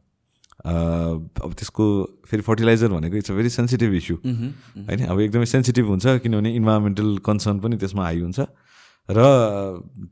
अब 0.64 1.52
त्यसको 1.56 1.84
फेरि 2.30 2.42
फर्टिलाइजर 2.42 2.88
भनेको 2.88 3.16
it's 3.16 3.30
a 3.30 3.34
very 3.34 3.48
sensitive 3.50 3.94
issue 3.94 4.16
होइन 4.16 5.04
अब 5.06 5.20
एकदमै 5.20 5.46
सेन्सिटिभ 5.46 5.86
हुन्छ 5.88 6.18
किनभने 6.22 6.54
इन्भाइरोमेन्टल 6.56 7.16
कन्सर्न 7.24 7.58
पनि 7.60 7.76
त्यसमा 7.76 8.04
हाई 8.04 8.20
हुन्छ। 8.20 8.40
र 9.08 9.20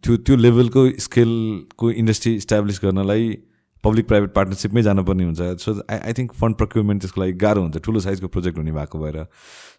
त्यो 0.02 0.16
त्यो 0.26 0.36
लेभलको 0.36 0.88
स्केलको 1.00 1.90
इन्डस्ट्री 1.90 2.34
इस्टाब्लिस 2.34 2.80
गर्नलाई 2.84 3.24
पब्लिक 3.84 4.06
प्राइभेट 4.08 4.32
पार्टनरसिपमै 4.34 4.82
जानुपर्ने 4.82 5.24
हुन्छ। 5.24 5.40
So 5.62 5.72
I 5.86 5.98
I 5.98 6.12
think 6.18 6.32
fund 6.34 6.56
procurement 6.56 7.02
त्यसको 7.02 7.20
लागि 7.20 7.32
गाह्रो 7.38 7.60
हुन्छ। 7.62 7.76
ठुलो 7.78 8.00
साइजको 8.00 8.28
प्रोजेक्ट 8.28 8.58
हुने 8.58 8.72
भएको 8.72 8.98
भएर। 8.98 9.26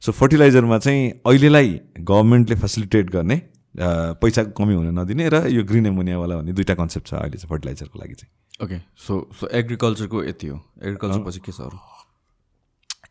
सो 0.02 0.12
फर्टिलाइजरमा 0.12 0.78
चाहिँ 0.78 1.10
अहिलेलाई 1.26 1.80
गभर्मेन्टले 2.00 2.56
फेसिलिटेट 2.56 3.10
गर्ने। 3.12 3.38
पैसाको 3.76 4.52
कमी 4.58 4.74
हुन 4.74 4.88
नदिने 5.00 5.30
र 5.30 5.48
यो 5.48 5.64
ग्रिन 5.64 5.86
एमोनियावाला 5.86 6.36
भन्ने 6.36 6.54
दुइटा 6.54 6.74
कन्सेप्ट 6.76 7.08
छ 7.08 7.14
अहिले 7.14 7.38
चाहिँ 7.38 7.50
फर्टिलाइजरको 7.50 8.00
लागि 8.00 8.14
चाहिँ। 8.14 8.32
ओके 8.64 8.78
सो 8.98 9.14
सो 9.40 9.48
एग्रिकल्चरको 9.48 10.24
यति 10.24 10.48
हो। 10.48 10.58
एग्रिकल्चर 10.84 11.20
पछि 11.24 11.40
के 11.46 11.52
छ 11.52 11.62
अरू? 11.62 11.78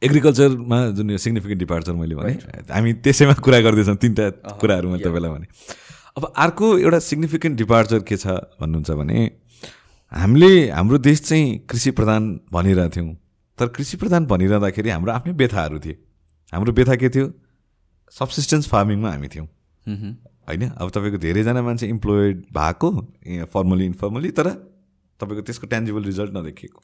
एग्रिकल्चरमा 0.02 0.78
जुन 0.96 1.10
यो 1.10 1.18
सिग्निफिकेन्ट 1.18 1.58
डिपार्चर 1.58 1.92
मैले 1.92 2.14
भने 2.14 2.32
हामी 2.70 2.92
त्यसैमा 3.02 3.34
कुरा 3.42 3.60
गर्दैछौँ 3.60 3.96
तिनवटा 3.96 4.56
कुराहरू 4.60 4.88
मैले 4.90 5.04
तपाईँलाई 5.04 5.30
भने। 5.30 5.46
अब 6.18 6.32
अर्को 6.36 6.66
एउटा 6.78 6.98
सिग्निफिकेन्ट 7.06 7.56
डिपार्चर 7.58 8.00
के 8.02 8.16
छ 8.16 8.26
भन्नुहुन्छ 8.60 8.90
भने 8.90 9.18
हामीले 10.12 10.70
हाम्रो 10.70 10.98
देश 10.98 11.20
चाहिँ 11.22 11.58
कृषि 11.70 11.90
प्रधान 11.98 12.22
भनिरहेको 12.52 12.96
थियौँ। 12.96 13.14
तर 13.58 13.66
कृषि 13.74 13.96
प्रधान 13.96 14.26
भनिरहँदाखेरि 14.26 14.90
हाम्रो 14.90 15.12
आफ्नै 15.12 15.32
व्यथाहरू 15.34 15.78
थिए। 15.78 15.96
हाम्रो 16.52 16.72
व्यथा 16.72 16.94
के 16.96 17.08
थियो? 17.10 17.26
सब्सिस्टेन्स 18.12 18.68
फार्मिङमा 18.68 19.10
हामी 19.10 19.28
थियौँ। 19.28 19.46
होइन? 20.48 20.68
अब 20.70 20.90
तपाईँको 20.90 21.18
धेरैजना 21.18 21.62
मान्छे 21.62 21.86
इम्प्लोइड 21.88 22.44
भएको 22.52 22.90
फर्मली 23.52 23.86
इन्फर्मली 23.86 24.30
तर 24.32 24.48
तपाईँको 25.20 25.42
त्यसको 25.42 25.66
ट्यान्जिबल 25.66 26.02
रिजल्ट 26.04 26.32
नदेखिएको। 26.36 26.82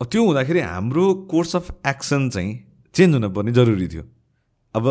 अब 0.00 0.06
त्यो 0.06 0.24
हुँदाखेरि 0.24 0.60
हाम्रो 0.62 1.04
कोर्स 1.30 1.56
अफ 1.56 1.70
एक्सन 1.86 2.28
चाहिँ 2.30 2.52
चेन्ज 2.94 3.14
हुनुपर्ने 3.14 3.52
जरुरी 3.52 3.88
थियो। 3.88 4.04
अब 4.74 4.84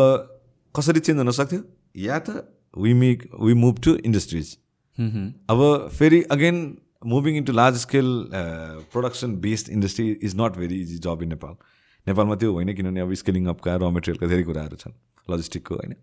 कसरी 0.74 1.00
चेन्ज 1.00 1.18
हुन 1.18 1.30
सक्थ्यो? 1.32 1.60
या 1.96 2.18
त 2.18 2.44
we 2.76 2.92
make 2.94 3.22
we 3.40 3.54
move 3.56 3.80
to 3.84 3.94
industries 4.02 4.56
अब 5.50 5.88
फेरि 5.92 6.20
again 6.30 6.56
moving 7.06 7.36
into 7.36 7.52
large 7.52 7.76
scale 7.78 8.08
production 8.92 9.34
based 9.40 9.68
industry 9.70 10.10
is 10.22 10.34
not 10.36 10.56
very 10.58 10.80
easy 10.82 10.98
job 10.98 11.22
in 11.22 11.28
Nepal 11.28 11.54
नेपालमा 12.06 12.34
त्यो 12.36 12.52
होइन 12.52 12.74
किनभने 12.74 13.00
अब 13.00 13.14
स्केलिङ 13.14 13.46
अपका 13.48 13.76
र 13.76 13.90
मेटेरियलका 13.90 14.26
धेरै 14.26 14.42
कुराहरू 14.42 14.76
छन्। 14.76 14.94
लजिस्टिकको 15.28 15.74
होइन? 15.74 15.94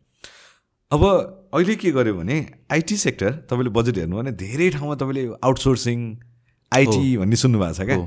अब 0.91 1.03
अहिले 1.53 1.75
के 1.75 1.91
गर्यो 1.91 2.13
भने 2.15 2.35
आइटी 2.71 2.95
सेक्टर 2.97 3.31
तपाईँले 3.49 3.69
बजेट 3.73 3.97
हेर्नु 3.97 4.17
भने 4.17 4.31
धेरै 4.37 4.69
ठाउँमा 4.69 4.95
तपाईँले 4.95 5.23
आउटसोर्सिङ 5.43 5.99
आइटी 6.71 7.17
भन्ने 7.17 7.35
सुन्नुभएको 7.35 7.73
छ 7.73 7.85
क्या। 7.89 7.97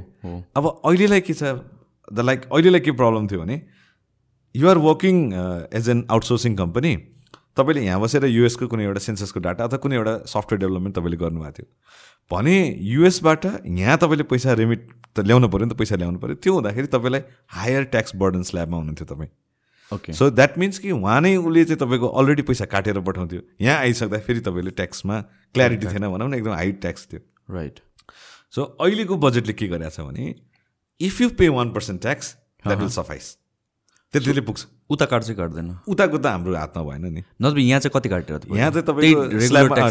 अब 0.56 0.64
अहिलेलाई 0.84 1.20
के 1.20 1.34
छ 1.34 1.42
द 2.08 2.20
लाइक 2.22 2.44
अहिलेलाई 2.52 2.80
के 2.80 2.92
प्रब्लम 3.00 3.26
थियो 3.26 3.40
भने 3.40 3.56
you're 4.54 4.78
working 4.78 5.16
as 5.74 5.88
an 5.88 6.04
outsourcing 6.10 6.56
company 6.56 6.94
तपाईँले 7.58 7.82
यहाँ 7.84 8.00
बसेर 8.00 8.24
युएसको 8.26 8.66
कुनै 8.70 8.84
एउटा 8.84 9.00
सेन्ससको 9.08 9.40
डाटा 9.40 9.64
अथवा 9.64 9.78
कुनै 9.82 9.96
एउटा 9.96 10.14
सफ्टवेयर 10.30 10.60
डेभलपमेन्ट 10.60 10.96
तपाईँले 10.96 11.16
गर्नुभएको 11.24 11.52
थियो। 11.58 11.66
भने 12.30 12.56
युएसबाट 12.92 13.44
यहाँ 13.82 13.98
तपाईँले 13.98 14.24
पैसा 14.30 14.52
रेमिट 14.62 14.86
त 15.16 15.26
ल्याउनु 15.26 15.48
पऱ्यो 15.50 15.66
नि 15.66 15.74
त 15.74 15.78
पैसा 15.82 15.96
ल्याउनु 15.96 16.18
पऱ्यो 16.22 16.34
त्यो 16.46 16.54
हुँदाखेरि 16.54 16.94
तपाईँलाई 16.94 17.22
हायर 17.58 17.84
ट्याक्स 17.90 18.16
बर्डन 18.22 18.42
स्ल्याबमा 18.52 18.76
हुनुहुन्थ्यो 18.76 19.06
तपाईँ। 19.14 19.30
ओके 19.92 20.12
सो 20.12 20.31
द्याट 20.31 20.59
मिन्स 20.59 20.79
कि 20.79 20.90
उहाँ 20.92 21.20
नै 21.20 21.35
उसले 21.37 21.64
चाहिँ 21.64 21.79
तपाईँको 21.81 22.09
अलरेडी 22.20 22.42
पैसा 22.42 22.64
काटेर 22.66 23.01
पठाउँथ्यो। 23.01 23.40
यहाँ 23.61 23.79
आइसक्दा 23.79 24.18
फेरि 24.27 24.40
तपाईँले 24.40 24.70
ट्याक्समा 24.70 25.20
क्ल्यारिटी 25.55 25.87
थिएन 25.87 26.09
भनौँ 26.09 26.29
न 26.29 26.35
एकदम 26.35 26.53
हाई 26.53 26.72
ट्याक्स 26.85 27.07
थियो। 27.12 27.20
राइट 27.55 27.81
सो 28.55 28.62
अहिलेको 28.62 29.16
बजेटले 29.16 29.53
के 29.53 29.68
गरेको 29.68 29.90
छ 29.90 30.01
भने 30.01 30.35
if 31.01 31.20
you 31.20 31.29
pay 31.38 31.48
one 31.51 31.72
percent 31.72 32.01
tax 32.03 32.35
that 32.64 32.79
will 32.79 32.88
suffice 32.92 33.37
त्यतिले 34.09 34.40
पुग्छ। 34.40 34.88
उता 34.88 35.05
काट 35.05 35.23
चाहिँ 35.23 35.37
काट्दैन? 35.37 35.85
उताको 35.85 36.16
त 36.16 36.27
हाम्रो 36.33 36.57
हातमा 36.57 36.83
भएन 36.83 37.05
नि। 37.12 37.23
नत्र 37.44 37.59
यहाँ 37.61 37.81
चाहिँ 37.81 37.92
कति 37.92 38.09
काटेर? 38.09 38.49
यहाँ 38.57 38.71
चाहिँ 38.73 38.87
तपाईँको 38.88 39.21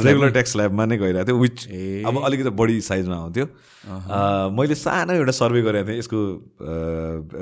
रेगुलर 0.02 0.30
ट्याक्स 0.34 0.52
स्ल्याबमा 0.58 0.86
नै 0.90 0.98
गइरहेको 0.98 1.26
थियो 1.30 1.38
विच। 1.38 1.58
अब 2.02 2.16
अलिकति 2.26 2.50
बढी 2.50 2.82
साइजमा 2.82 3.14
आउँथ्यो। 3.14 3.46
मैले 4.58 4.76
सानो 4.76 5.14
एउटा 5.22 5.34
सर्वे 5.38 5.62
गरेको 5.62 5.86
थिएँ 5.86 6.00
यसको 6.02 6.18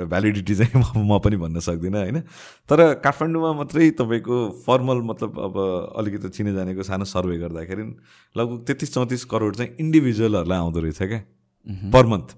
भ्यालिडिटी 0.04 0.54
चाहिँ 0.54 0.84
म 1.08 1.16
पनि 1.16 1.36
भन्न 1.40 1.64
सक्दिनँ 1.64 1.96
होइन? 1.96 2.20
तर 2.68 3.00
काठमाडौँमा 3.00 3.52
मात्रै 3.56 3.90
तपाईँको 3.96 4.36
फर्मल 4.68 5.00
मतलब 5.16 5.32
अब 5.32 5.54
अलिकति 5.96 6.28
चिने 6.28 6.52
जानेको 6.60 6.82
सानो 6.84 7.08
सर्वे 7.08 7.40
गर्दाखेरि 7.40 7.84
लगभग 8.36 8.58
तेत्तिस 8.68 8.92
चौतिस 8.94 9.24
करोड 9.32 9.56
चाहिँ 9.56 9.70
इन्डिभिजुअलहरूलाई 9.80 10.58
आउँदो 10.60 10.80
रहेछ 10.84 11.00
क्या 11.08 11.20
पर 11.88 12.04
मन्थ। 12.04 12.28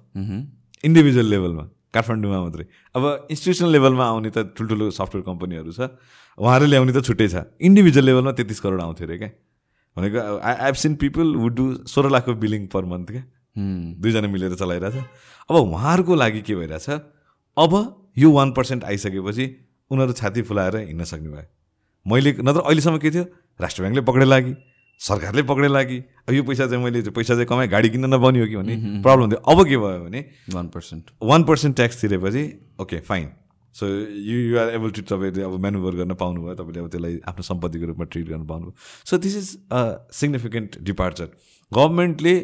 इन्डिभिजुअल 0.86 1.26
लेभलमा 1.26 1.66
काठमाडौँमा 1.94 2.38
मात्रै। 2.44 2.64
अब 2.94 3.02
इन्स्टिट्युसनल 3.32 3.70
लेभलमा 3.72 4.04
आउने 4.04 4.30
त 4.30 4.52
ठुल्ठुलो 4.56 4.90
सफ्टवेयर 4.90 5.24
कम्पनीहरू 5.24 5.72
छ। 5.72 5.80
उहाँहरू 6.38 6.66
ल्याउने 6.66 6.92
त 6.92 7.00
छुट्टै 7.02 7.28
छ। 7.28 7.36
इन्डिभिजुअल 7.60 8.04
लेभलमा 8.06 8.32
तेत्तिस 8.38 8.60
करोड 8.60 8.80
आउँथ्यो 8.80 9.06
अरे 9.08 9.16
क्या। 9.18 9.30
भनेको 9.96 10.18
I 10.38 10.54
I've 10.68 10.74
seen 10.78 10.94
people 11.02 11.26
would 11.34 11.54
do 11.54 11.64
सोह्र 11.88 12.08
लाखको 12.10 12.34
बिलिङ 12.38 12.66
पर 12.70 12.84
मन्थ 12.84 13.08
क्या। 13.10 13.24
दुईजना 13.98 14.28
मिलेर 14.28 14.54
चलाइरहेछ। 14.54 14.96
अब 15.50 15.54
उहाँहरूको 15.56 16.14
लागि 16.14 16.40
के 16.46 16.54
भइरहेछ? 16.54 16.88
अब 17.56 17.72
यो 18.18 18.28
वान 18.30 18.52
पर्सेन्ट 18.52 18.84
आइसकेपछि 18.84 19.44
उनीहरू 19.90 20.12
छाती 20.12 20.42
फुलाएर 20.42 20.76
हिँड्न 20.76 21.04
सक्ने 21.04 21.30
भयो। 21.30 21.48
मैले 22.06 22.30
नत्र 22.38 22.60
अहिलेसम्म 22.60 22.98
के 22.98 23.10
थियो? 23.10 23.24
राष्ट्र 23.60 23.82
ब्याङ्कले 23.82 24.02
पक्रे 24.06 24.24
लागि 24.24 24.52
सरकारले 25.00 25.42
पक्रे 25.48 25.68
लागि। 25.68 25.98
अब 26.28 26.34
यो 26.34 26.42
पैसा 26.44 26.66
चाहिँ 26.66 26.84
मैले 26.84 27.02
पैसा 27.10 27.34
चाहिँ 27.34 27.46
कमाएँ 27.46 27.68
गाडी 27.70 27.88
किन्न 27.90 28.12
हो 28.12 28.30
कि 28.30 28.56
भन्ने 28.56 29.02
प्रब्लम 29.02 29.30
थियो। 29.30 29.40
अब 29.46 29.64
के 29.68 29.76
भयो 29.76 30.04
भने 30.04 30.20
one 30.54 30.68
percent 30.68 31.10
one 31.22 31.44
percent 31.44 31.76
tax 31.76 32.00
तिरेपछि 32.00 32.42
okay 32.80 33.00
fine 33.08 33.28
so 33.74 33.86
you 33.86 34.36
you 34.40 34.58
are 34.58 34.68
able 34.74 34.90
to 34.90 35.02
तपाईँले 35.06 35.42
अब 35.42 35.54
म्यानुभर 35.60 35.96
गर्न 35.96 36.14
पाउनुभयो 36.20 36.54
तपाईँले 36.54 36.80
अब 36.80 36.88
त्यसलाई 36.90 37.20
आफ्नो 37.28 37.42
सम्पत्तिको 37.42 37.86
रूपमा 37.86 38.04
ट्रिट 38.04 38.26
गर्न 38.28 38.46
पाउनुभयो। 38.46 38.74
So 39.06 39.18
this 39.18 39.36
is 39.36 39.56
a 39.72 39.82
significant 40.20 40.78
departure 40.82 41.28
गभर्मेन्टले 41.72 42.34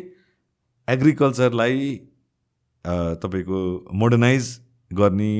एग्रिकल्चरलाई 0.89 1.95
तपाईँको 3.25 3.61
मोडर्नाइज 3.99 4.59
गर्ने 4.91 5.35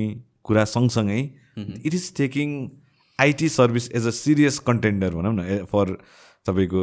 कुरा 0.45 0.65
सँगसँगै 0.67 1.21
it 1.87 1.95
is 1.95 2.13
taking 2.17 2.51
IT 3.19 3.49
service 3.49 3.91
as 3.93 4.07
a 4.07 4.11
serious 4.19 4.59
contender 4.69 5.15
भनौँ 5.15 5.35
न 5.35 5.65
फर 5.73 5.97
तपाईँको 6.47 6.83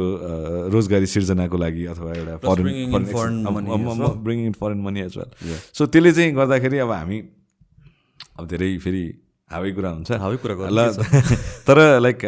रोजगारी 0.74 1.06
सिर्जनाको 1.06 1.56
लागि 1.64 1.84
अथवा 1.94 2.12
एउटा 2.14 2.34
well. 2.42 4.14
Bring 4.24 4.38
in 4.46 4.52
foreign 4.60 4.80
money 4.82 5.00
as 5.00 5.18
well 5.18 5.58
so 5.72 5.86
त्यसले 5.86 6.12
चाहिँ 6.12 6.32
गर्दाखेरि 6.36 6.78
अब 6.78 6.90
हामी 6.92 7.18
अब 8.38 8.46
धेरै 8.48 8.70
फेरि 8.84 9.04
हावै 9.50 9.70
कुरा 9.72 9.90
हुन्छ। 9.90 10.10
हावै 10.24 10.36
कुरा 10.42 10.68
ल 10.70 10.80
तर 11.68 11.78
like 12.00 12.24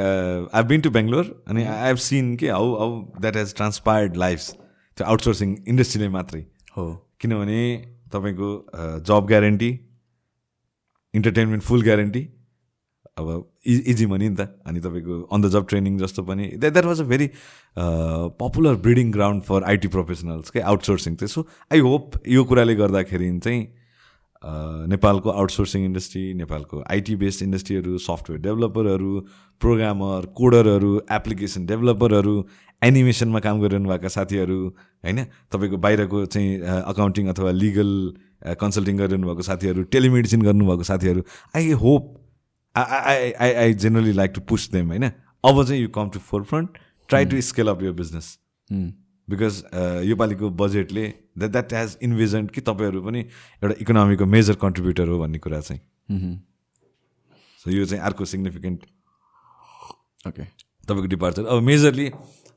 I 0.55 0.63
been 0.71 0.81
to 0.81 0.91
Bangalore 0.97 1.25
अनि 1.49 1.65
आई 1.65 1.89
हेभ 1.89 1.97
सिन 2.07 2.37
के 2.37 2.51
how 2.51 2.75
how 2.81 3.01
that 3.21 3.37
has 3.37 3.55
transpired 3.55 4.17
life's 4.17 4.51
त्यो 4.99 5.07
आउटसोर्सिङ 5.07 5.57
इन्डस्ट्रीले 5.69 6.09
मात्रै। 6.09 6.43
हो। 6.77 6.87
किनभने 7.21 7.61
तपाईँको 8.13 8.49
जब 9.11 9.27
ग्यारेन्टी 9.27 9.71
इन्टरटेनमेन्ट 11.15 11.63
फुल 11.63 11.83
ग्यारेन्टी 11.83 12.23
अब 13.17 13.29
इजी 13.67 14.07
मनी 14.07 14.29
नि 14.29 14.37
त। 14.37 14.59
अनि 14.67 14.81
तपाईँको 14.81 15.21
अन 15.31 15.43
द 15.43 15.49
जब 15.55 15.67
ट्रेनिङ 15.69 15.99
जस्तो 15.99 16.23
पनि। 16.27 16.47
That 16.59 16.85
was 16.85 17.01
a 17.01 17.05
very 17.07 17.31
popular 18.43 18.75
breeding 18.83 19.13
ground 19.13 19.43
for 19.43 19.65
IT 19.65 19.89
professionals 19.89 20.51
के 20.51 20.61
आउटसोर्सिङ 20.61 21.15
चाहिँ। 21.15 21.29
सो 21.29 21.47
आई 21.73 21.81
होप 21.81 22.27
यो 22.29 22.45
कुराले 22.45 22.75
गर्दाखेरि 22.75 23.39
चाहिँ 23.39 23.63
अ, 24.45 24.51
नेपालको 24.91 25.31
आउटसोर्सिङ 25.31 25.85
इन्डस्ट्री 25.85 26.23
नेपालको 26.35 26.83
आइटी 26.91 27.15
बेस्ड 27.17 27.43
इन्डस्ट्रीहरू 27.43 27.99
सफ्टवेयर 27.99 28.41
डेभलपरहरू 28.43 29.21
प्रोग्रामर 29.61 30.27
कोडरहरू 30.37 30.93
एप्लिकेसन 31.13 31.67
डेभलपरहरू 31.67 32.35
एनिमेसनमा 32.83 33.41
काम 33.41 33.61
गरिरहनु 33.61 33.89
भएका 33.89 34.09
साथीहरू 34.09 34.59
होइन? 35.07 35.25
तपाईँको 35.53 35.77
बाहिरको 35.87 36.25
चाहिँ 36.27 36.61
अकाउन्टिङ 36.83 37.29
अथवा 37.33 37.51
लिगल 37.63 37.91
कन्सल्टिङ 38.61 38.99
गरिरहनु 38.99 39.27
भएको 39.31 39.43
साथीहरू 39.43 39.83
टेलिमेडिसिन 39.95 40.43
गर्नुभएको 40.43 40.83
साथीहरू 40.91 41.25
I 41.57 41.71
hope 41.87 42.13
I 42.77 43.33
I 43.33 43.53
I 43.53 43.75
generally 43.75 44.13
like 44.13 44.31
to 44.35 44.41
push 44.49 44.71
them 44.71 44.89
होइन 44.89 45.05
अब 45.05 45.65
चाहिँ 45.65 45.81
you 45.83 45.89
come 45.95 46.09
to 46.11 46.19
forefront 46.45 46.79
try 47.09 47.25
to 47.27 47.41
scale 47.43 47.69
up 47.69 47.83
your 47.83 47.93
business. 47.93 48.37
Because 49.29 49.63
योपालिको 50.09 50.51
बजेटले 50.53 51.07
द्याट 51.39 51.51
द्याट 51.51 51.73
हेज 51.75 51.97
इन्भिजन 52.03 52.47
कि 52.47 52.61
तपाईँहरू 52.61 53.03
पनि 53.03 53.21
एउटा 53.21 53.75
इकोनोमीको 53.81 54.27
मेजर 54.27 54.55
कन्ट्रिब्युटर 54.63 55.09
हो 55.09 55.19
भन्ने 55.19 55.39
कुरा 55.39 55.61
चाहिँ। 55.61 55.81
सो 57.61 57.71
यो 57.71 57.85
चाहिँ 57.85 58.03
अर्को 58.05 58.25
सिग्निफिकेन्ट 58.25 58.81
ओके 60.29 60.45
तपाईँको 60.89 61.09
डिपार्चर 61.09 61.47
अब 61.47 61.63
मेजरली 61.63 62.11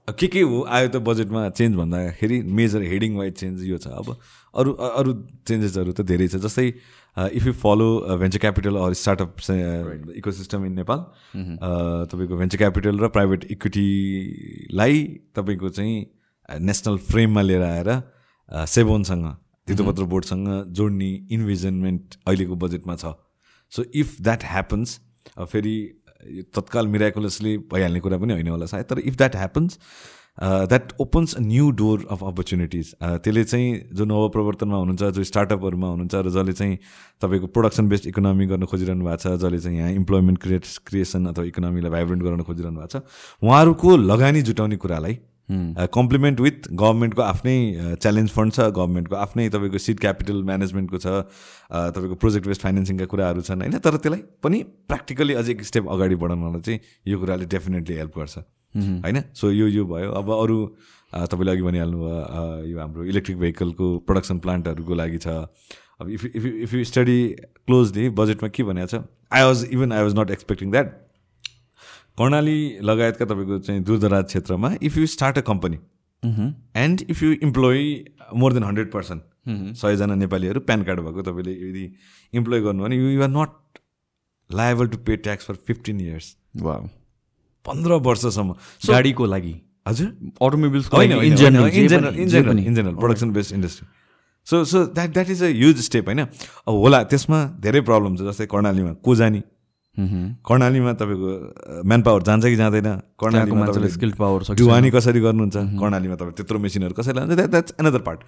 के 0.08 0.28
के 0.28 0.42
हो? 0.42 0.64
आयो 0.64 0.88
त 0.88 0.96
बजेटमा 1.04 1.50
चेन्ज 1.50 1.76
भन्दाखेरि 1.76 2.42
मेजर 2.58 2.82
हेडिङ 2.82 3.16
वाइज 3.18 3.34
चेन्ज 3.36 3.64
यो 3.68 3.78
छ 3.78 3.88
अब। 3.88 4.16
अरू 4.54 4.72
अरू 4.74 5.14
चेन्जेसहरू 5.48 5.92
त 5.92 6.02
धेरै 6.02 6.28
छ। 6.28 6.36
जस्तै 6.40 6.68
if 7.18 7.46
you 7.48 7.54
follow 7.54 7.90
venture 8.20 8.40
capital 8.40 8.76
or 8.78 8.94
startup 8.94 9.32
ecosystem 10.18 10.66
in 10.66 10.74
Nepal 10.74 11.00
तपाईँको 12.12 12.38
भेन्चर 12.38 12.58
क्यापिटल 12.58 13.00
र 13.00 13.08
प्राइभेट 13.10 13.46
इक्विटीलाई 13.52 15.04
तपाईँको 15.36 15.70
चाहिँ 15.70 15.96
नेसनल 16.62 16.98
फ्रेममा 17.10 17.42
लिएर 17.42 17.64
आएर 17.64 17.90
सेबोनसँग 18.68 19.26
धितोपत्र 19.68 20.04
बोर्डसँग 20.12 20.48
जोड्ने 20.72 21.10
इन्भिजनमेन्ट 21.32 22.16
अहिलेको 22.28 22.56
बजेटमा 22.56 22.96
छ. 22.96 23.14
सो 23.72 23.84
इफ 23.96 24.22
द्याट 24.22 24.44
ह्यापन्स 24.46 25.00
फेरि 25.40 25.76
यो 26.36 26.44
तत्काल 26.56 26.88
मिराकुलसली 26.88 27.58
भइहाल्ने 27.74 28.00
कुरा 28.00 28.18
पनि 28.18 28.34
होइन 28.34 28.48
होला 28.48 28.66
सायद 28.66 28.86
तर 28.90 29.00
if 29.00 29.16
that 29.18 29.36
happens 29.36 29.80
that 30.40 30.92
opens 31.00 31.34
a 31.36 31.40
new 31.42 31.70
door 31.78 32.06
of 32.12 32.24
opportunities 32.24 32.94
त्यसले 33.04 33.44
चाहिँ 33.44 33.70
जो 33.94 34.06
नवप्रवर्तनमा 34.06 34.78
हुनुहुन्छ 34.78 35.04
जो 35.18 35.24
स्टार्टअपहरूमा 35.24 35.88
हुनुहुन्छ 35.88 36.16
र 36.16 36.30
जसले 36.30 36.54
चाहिँ 36.54 36.78
तपाईँको 37.22 37.48
प्रोडक्सन 37.56 37.88
बेस्ड 37.90 38.08
इकोनोमी 38.08 38.46
गर्न 38.48 38.66
खोजिरहनु 38.66 39.06
भएको 39.06 39.18
छ 39.24 39.38
जसले 39.46 39.60
चाहिँ 39.60 39.78
यहाँ 39.78 39.92
इम्प्लोइमेन्ट 39.94 40.42
क्रिएट 40.42 40.66
क्रिएसन 40.88 41.26
अथवा 41.34 41.46
इकोनोमीलाई 41.46 41.92
भाइब्रेन्ट 41.92 42.24
गराउन 42.24 42.44
खोजिरहनु 42.50 42.80
भएको 42.82 43.00
छ 43.00 43.02
उहाँहरूको 43.44 43.96
लगानी 44.12 44.42
जुटाउने 44.52 44.78
कुरालाई 44.86 45.18
कम्प्लिमेन्ट 45.96 46.40
विथ 46.42 46.68
गभर्मेन्टको 46.72 47.22
आफ्नै 47.22 47.56
च्यालेन्ज 48.04 48.30
फन्ड 48.32 48.54
छ 48.54 48.68
गभर्मेन्टको 48.78 49.16
आफ्नै 49.16 49.48
तपाईँको 49.50 49.78
सिड 49.80 50.00
क्यापिटल 50.00 50.44
म्यानेजमेन्टको 50.50 50.98
छ 50.98 51.08
अ, 51.08 51.90
तपाईँको 51.96 52.16
प्रोजेक्ट 52.24 52.48
बेस्ड 52.48 52.62
फाइनेन्सिङका 52.62 53.06
कुराहरू 53.14 53.42
छन् 53.42 53.62
होइन? 53.62 53.78
तर 53.80 53.98
त्यसलाई 53.98 54.22
पनि 54.44 54.62
प्र्याक्टिकली 54.92 55.34
अझै 55.34 55.52
एक 55.52 55.64
स्टेप 55.72 55.88
अगाडि 55.96 56.16
बढाउनलाई 56.24 56.62
चाहिँ 56.62 56.80
यो 57.08 57.20
कुराले 57.20 57.46
डेफिनेटली 57.56 57.96
हेल्प 57.96 58.18
गर्छ। 58.20 58.38
होइन 58.76 59.22
सो 59.34 59.52
यो 59.52 59.68
यो 59.68 59.86
भयो 59.86 60.12
अब 60.12 60.32
अरू 60.32 60.58
तपाईँले 61.14 61.52
अघि 61.52 61.62
भनिहाल्नु 61.62 61.98
भयो 61.98 62.66
यो 62.66 62.80
हाम्रो 62.80 63.04
इलेक्ट्रिक 63.06 63.38
भेहिकलको 63.38 63.98
प्रोडक्सन 64.08 64.40
प्लान्टहरूको 64.40 64.96
लागि 64.96 65.18
छ 65.18 65.28
अब 66.00 66.10
if 66.10 66.26
if 66.26 66.46
if 66.46 66.74
you 66.74 66.84
study 66.84 67.20
closely 67.68 68.10
बजेटमा 68.18 68.50
के 68.50 68.64
भनेको 68.64 68.88
छ 68.88 69.04
I 69.32 69.44
was 69.44 69.68
even 69.72 69.92
I 69.92 70.04
was 70.04 70.20
not 70.20 70.32
expecting 70.32 70.72
that 70.72 70.92
Karnali 72.18 72.58
लगायतका 72.82 73.26
तपाईँको 73.26 73.60
चाहिँ 73.60 73.84
दूरदराज 73.84 74.26
क्षेत्रमा 74.26 74.74
if 74.82 74.98
you 74.98 75.06
start 75.08 75.38
a 75.38 75.42
company 75.42 75.80
and 76.76 77.02
if 77.10 77.24
you 77.24 77.32
employ 77.42 78.06
more 78.36 78.54
than 78.54 78.64
hundred 78.64 78.92
percent 78.92 79.24
सयजना 79.78 80.16
नेपालीहरू 80.16 80.60
प्यान 80.60 80.84
कार्ड 80.84 81.00
भएको 81.00 81.22
तपाईँले 81.22 81.52
यदि 81.52 81.90
इम्प्लोइ 82.34 82.62
गर्नु 82.62 82.84
भने 82.84 82.96
you 82.96 83.22
are 83.24 83.30
not 83.30 83.82
liable 84.50 84.88
to 84.88 84.98
pay 84.98 85.18
tax 85.18 85.46
for 85.46 85.56
fifteen 85.68 86.02
years 86.02 86.36
पन्ध्र 87.68 87.92
वर्षसम्म। 88.08 88.54
गाडीको 88.90 89.26
लागि। 89.26 89.56
हजुर? 89.88 90.08
अटोमोबिल्सको 90.42 90.98
होइन 90.98 91.12
लागि 91.12 91.28
in 91.28 91.32
in 91.32 91.38
general 91.38 91.70
general 91.70 91.76
in 91.76 91.88
general 91.88 92.16
in 92.18 92.28
general 92.30 92.60
in 92.60 92.76
general 92.76 92.96
production 92.96 93.32
based 93.32 93.54
industry 93.56 93.88
so 94.48 94.64
so 94.66 94.86
that 94.96 95.10
that 95.14 95.30
is 95.30 95.44
a 95.44 95.48
huge 95.48 95.78
step 95.86 96.06
होइन? 96.08 96.20
अब 96.20 96.74
होला 96.74 97.04
त्यसमा 97.12 97.40
धेरै 97.62 97.82
प्रब्लम 97.88 98.16
छ 98.18 98.28
जस्तै 98.28 98.46
कर्णालीमा 98.48 98.92
को 99.04 99.16
जाने 99.16 99.42
कर्णालीमा 99.98 100.92
तपाईँको 100.94 101.30
म्यान 101.90 102.02
पावर 102.02 102.22
जान्छ 102.24 102.46
कि 102.46 102.56
जाँदैन? 102.56 102.88
कर्णालीमा 103.20 103.66
तपाईँले 103.66 103.90
स्किल्ड 103.90 104.16
पावर 104.16 104.44
सक्छ। 104.44 104.58
ढुवानी 104.60 104.90
कसरी 104.94 105.20
गर्नुहुन्छ? 105.20 105.58
कर्णालीमा 105.82 106.16
तपाईँ 106.16 106.36
त्यत्रो 106.38 106.60
मेसिनहरू 106.60 106.94
कसरी 106.94 107.14
लान्छ? 107.18 107.34
द्याट 107.34 107.50
द्याट्स 107.50 107.74
एनदर 107.82 108.02
पार्ट 108.06 108.20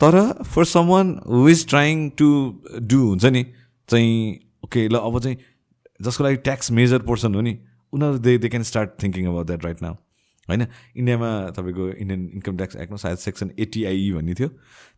तर 0.00 0.14
for 0.46 0.64
someone 0.88 1.06
who 1.26 1.48
is 1.48 1.66
trying 1.68 2.08
to 2.18 2.28
do 2.86 3.00
हुन्छ 3.08 3.24
नि? 3.34 3.42
चाहिँ 3.88 4.14
ओके 4.64 4.88
ल 4.88 4.96
अब 5.02 5.18
चाहिँ 5.20 5.36
जसको 6.00 6.24
लागि 6.24 6.36
ट्याक्स 6.46 6.70
मेजर 6.70 6.98
पोर्सन 7.02 7.34
हो 7.34 7.40
नि 7.40 7.58
उनीहरू 7.92 8.18
they 8.18 8.38
they 8.38 8.48
can 8.48 8.62
start 8.64 8.90
thinking 9.02 9.26
about 9.26 9.46
that 9.46 9.64
right 9.64 9.82
now 9.82 9.94
होइन? 10.48 10.66
इन्डियामा 10.96 11.28
तपाईँको 11.56 11.84
इन्डियन 12.02 12.20
इन्कम 12.34 12.56
ट्याक्स 12.56 12.76
एक्टमा 12.76 12.96
सायद 12.98 13.18
सेक्सन 13.18 13.50
एटिआई 13.58 14.10
भन्ने 14.12 14.34
थियो। 14.34 14.48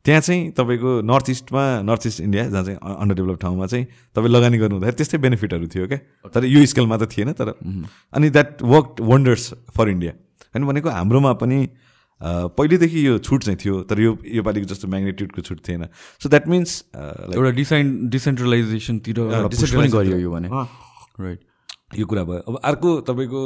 त्यहाँ 0.04 0.20
चाहिँ 0.20 0.50
तपाईँको 0.58 0.90
नर्थ 1.04 1.30
इस्टमा 1.30 1.64
नर्थ 1.84 2.06
इस्ट 2.06 2.20
इन्डिया 2.20 2.44
जहाँ 2.48 2.64
चाहिँ 2.64 2.78
अन्डर 2.80 3.14
डेभलप 3.14 3.40
ठाउँमा 3.40 3.66
चाहिँ 3.66 3.86
तपाईँ 4.16 4.32
लगानी 4.32 4.58
गर्नु 4.58 4.74
हुँदाखेरि 4.76 4.96
त्यस्तै 4.96 5.18
बेनिफिटहरू 5.20 5.68
थियो 5.68 5.86
क्या 5.86 6.00
तर 6.32 6.44
यो 6.44 6.64
स्केलमा 6.64 6.96
त 6.96 7.08
थिएन 7.12 7.32
तर 7.36 7.52
अनि 8.12 8.30
that 8.30 8.62
work 8.64 9.00
wonders 9.02 9.52
for 9.76 9.88
India 9.90 10.12
होइन 10.12 10.66
भनेको 10.66 10.88
हाम्रोमा 10.90 11.32
पनि 11.44 11.58
पहिलेदेखि 12.56 13.06
यो 13.06 13.18
छुट 13.20 13.42
चाहिँ 13.44 13.58
थियो 13.60 13.80
तर 13.84 14.00
यो 14.00 14.16
योपालिको 14.34 14.66
जस्तो 14.66 14.88
म्याग्नेट्युडको 14.88 15.40
छुट 15.42 15.60
थिएन। 15.68 15.84
सो 16.20 16.28
द्याट 16.28 16.48
मिन्स 16.48 16.70
एउटा 16.96 17.50
डिसाइन 17.52 18.08
डिसेन्ट्रलाइजेसनतिर 18.10 19.20
गरियो 19.92 20.18
यो 20.18 20.30
भने। 20.32 20.48
राइट 20.48 21.40
यो 21.98 22.06
कुरा 22.06 22.24
भयो। 22.24 22.40
अब 22.40 22.60
अर्को 22.64 23.00
तपाईँको 23.08 23.42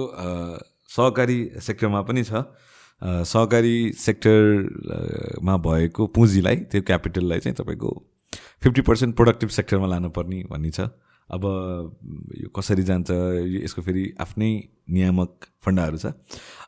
सहकारी 0.91 1.39
सेक्टरमा 1.63 2.01
पनि 2.03 2.23
छ। 2.25 2.45
सहकारी 3.03 3.93
सेक्टरमा 3.99 5.57
भएको 5.67 6.07
पुँजीलाई 6.15 6.57
त्यो 6.73 6.83
क्यापिटललाई 6.83 7.39
चाहिँ 7.41 7.57
तपाईँको 7.57 7.91
फिफ्टी 8.63 8.83
पर्सेन्ट 8.83 9.17
प्रोडक्टिभ 9.17 9.49
सेक्टरमा 9.51 9.87
लानुपर्ने 9.87 10.43
भन्ने 10.51 10.71
छ। 10.71 10.89
अब 11.31 11.45
यो 12.41 12.49
कसरी 12.57 12.83
जान्छ 12.83 13.11
यसको 13.63 13.83
फेरि 13.83 14.05
आफ्नै 14.21 14.51
नियामक 14.91 15.47
फन्डाहरू 15.65 15.99
छ। 15.99 16.07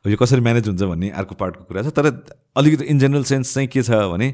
अब 0.04 0.10
यो 0.10 0.16
कसरी 0.20 0.40
म्यानेज 0.40 0.68
हुन्छ 0.68 0.82
भन्ने 0.82 1.10
अर्को 1.10 1.34
पार्टको 1.34 1.64
कुरा 1.64 1.82
छ। 1.82 1.96
तर 1.96 2.06
अलिकति 2.56 2.84
इन 2.84 2.98
जेनरल 2.98 3.24
सेन्स 3.24 3.54
चाहिँ 3.54 3.68
के 3.68 3.82
छ 3.82 3.90
भने 4.12 4.28